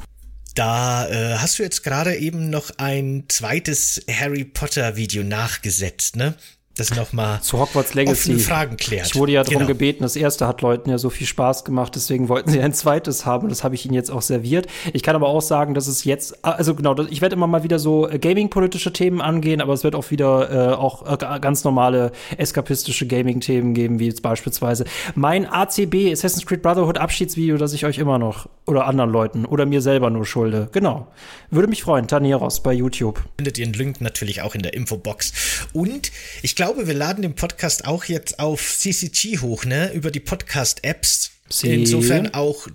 Da 0.55 1.09
äh, 1.09 1.39
hast 1.39 1.59
du 1.59 1.63
jetzt 1.63 1.85
gerade 1.85 2.17
eben 2.17 2.51
noch 2.51 2.71
ein 2.79 3.25
zweites 3.29 4.03
Harry 4.11 4.45
Potter 4.45 4.97
Video 4.97 5.23
nachgesetzt, 5.23 6.17
ne? 6.17 6.35
Das 6.77 6.95
nochmal 6.95 7.43
Zu 7.43 7.59
Hogwarts 7.59 7.95
Legacy. 7.95 8.39
Fragen 8.39 8.77
klärt. 8.77 9.09
Ich 9.09 9.17
wurde 9.17 9.33
ja 9.33 9.43
darum 9.43 9.59
Genau. 9.59 9.67
gebeten, 9.69 10.03
das 10.03 10.17
erste 10.17 10.47
hat 10.47 10.63
Leuten 10.63 10.89
ja 10.89 10.99
so 10.99 11.11
viel 11.11 11.27
Spaß 11.27 11.65
gemacht, 11.65 11.95
deswegen 11.95 12.29
wollten 12.29 12.49
sie 12.51 12.61
ein 12.61 12.73
zweites 12.73 13.27
haben 13.27 13.45
und 13.45 13.49
das 13.51 13.65
habe 13.65 13.75
ich 13.75 13.85
ihnen 13.85 13.93
jetzt 13.95 14.11
auch 14.11 14.23
serviert. 14.23 14.67
Ich 14.93 15.03
kann 15.03 15.15
aber 15.17 15.29
auch 15.29 15.43
sagen, 15.43 15.75
dass 15.75 15.89
es 15.89 16.05
jetzt, 16.05 16.43
also 16.45 16.75
genau, 16.75 16.97
ich 17.11 17.21
werde 17.21 17.35
immer 17.35 17.49
mal 17.49 17.65
wieder 17.65 17.79
so 17.79 18.09
äh, 18.09 18.19
Gaming-politische 18.19 18.93
Themen 18.93 19.21
angehen, 19.21 19.61
aber 19.61 19.75
es 19.75 19.85
wird 19.85 19.95
auch 19.95 20.11
wieder 20.11 20.71
äh, 20.71 20.75
auch 20.75 21.11
äh, 21.13 21.41
ganz 21.41 21.65
normale 21.65 22.13
eskapistische 22.39 23.07
Gaming-Themen 23.07 23.75
geben, 23.75 23.99
wie 23.99 24.07
jetzt 24.07 24.23
beispielsweise 24.23 24.85
mein 25.15 25.47
ACB 25.47 26.11
Assassin's 26.13 26.47
Creed 26.47 26.63
Brotherhood 26.63 26.99
Abschiedsvideo, 26.99 27.57
das 27.59 27.73
ich 27.73 27.85
euch 27.85 27.99
immer 27.99 28.19
noch 28.19 28.49
oder 28.67 28.87
anderen 28.87 29.11
Leuten 29.11 29.45
oder 29.45 29.67
mir 29.67 29.83
selber 29.83 30.09
nur 30.09 30.25
schulde. 30.25 30.69
Genau. 30.73 31.09
Würde 31.51 31.67
mich 31.69 31.83
freuen, 31.83 32.07
Tanieros 32.07 32.63
bei 32.63 32.73
YouTube. 32.73 33.21
findet 33.37 33.59
ihr 33.59 33.67
den 33.67 33.75
Link 33.75 34.01
natürlich 34.01 34.41
auch 34.43 34.55
in 34.55 34.63
der 34.63 34.73
Infobox. 34.73 35.33
Und 35.73 36.13
ich 36.43 36.55
glaube, 36.61 36.87
wir 36.87 36.93
laden 36.93 37.23
den 37.23 37.35
Podcast 37.35 37.87
auch 37.87 38.05
jetzt 38.05 38.39
auf 38.39 38.61
CCG 38.61 39.39
hoch, 39.39 39.65
ne? 39.65 39.91
Über 39.95 40.11
die 40.11 40.21
Podcast-Apps. 40.21 41.31
Insofern 41.63 42.35
auch 42.35 42.69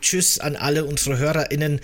Tschüss 0.00 0.38
an 0.38 0.54
alle 0.54 0.84
unsere 0.84 1.18
HörerInnen. 1.18 1.80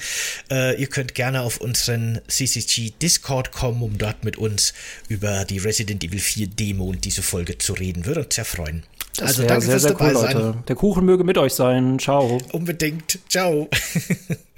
Äh, 0.53 0.81
ihr 0.81 0.87
könnt 0.87 1.17
gerne 1.17 1.43
auf 1.43 1.57
unseren 1.57 2.21
CCG 2.29 2.93
Discord 3.03 3.51
kommen, 3.51 3.83
um 3.83 3.99
dort 3.99 4.23
mit 4.23 4.37
uns 4.37 4.73
über 5.09 5.45
die 5.45 5.59
Resident 5.59 6.05
Evil 6.05 6.21
4 6.21 6.47
Demo 6.47 6.85
und 6.85 7.05
diese 7.05 7.23
Folge 7.23 7.59
zu 7.59 7.73
reden. 7.73 8.07
Würde 8.07 8.23
uns 8.23 8.37
sehr 8.37 8.45
freuen. 8.45 8.85
Das 9.17 9.31
also 9.31 9.43
danke 9.43 9.63
sehr, 9.63 9.73
fürs 9.73 9.83
sehr 9.83 9.91
dabei 9.95 10.15
cool, 10.15 10.21
sein. 10.21 10.37
Leute. 10.37 10.59
Der 10.69 10.77
Kuchen 10.77 11.05
möge 11.05 11.25
mit 11.25 11.39
euch 11.39 11.55
sein. 11.55 11.99
Ciao. 11.99 12.39
Unbedingt. 12.53 13.19
Ciao. 13.29 13.69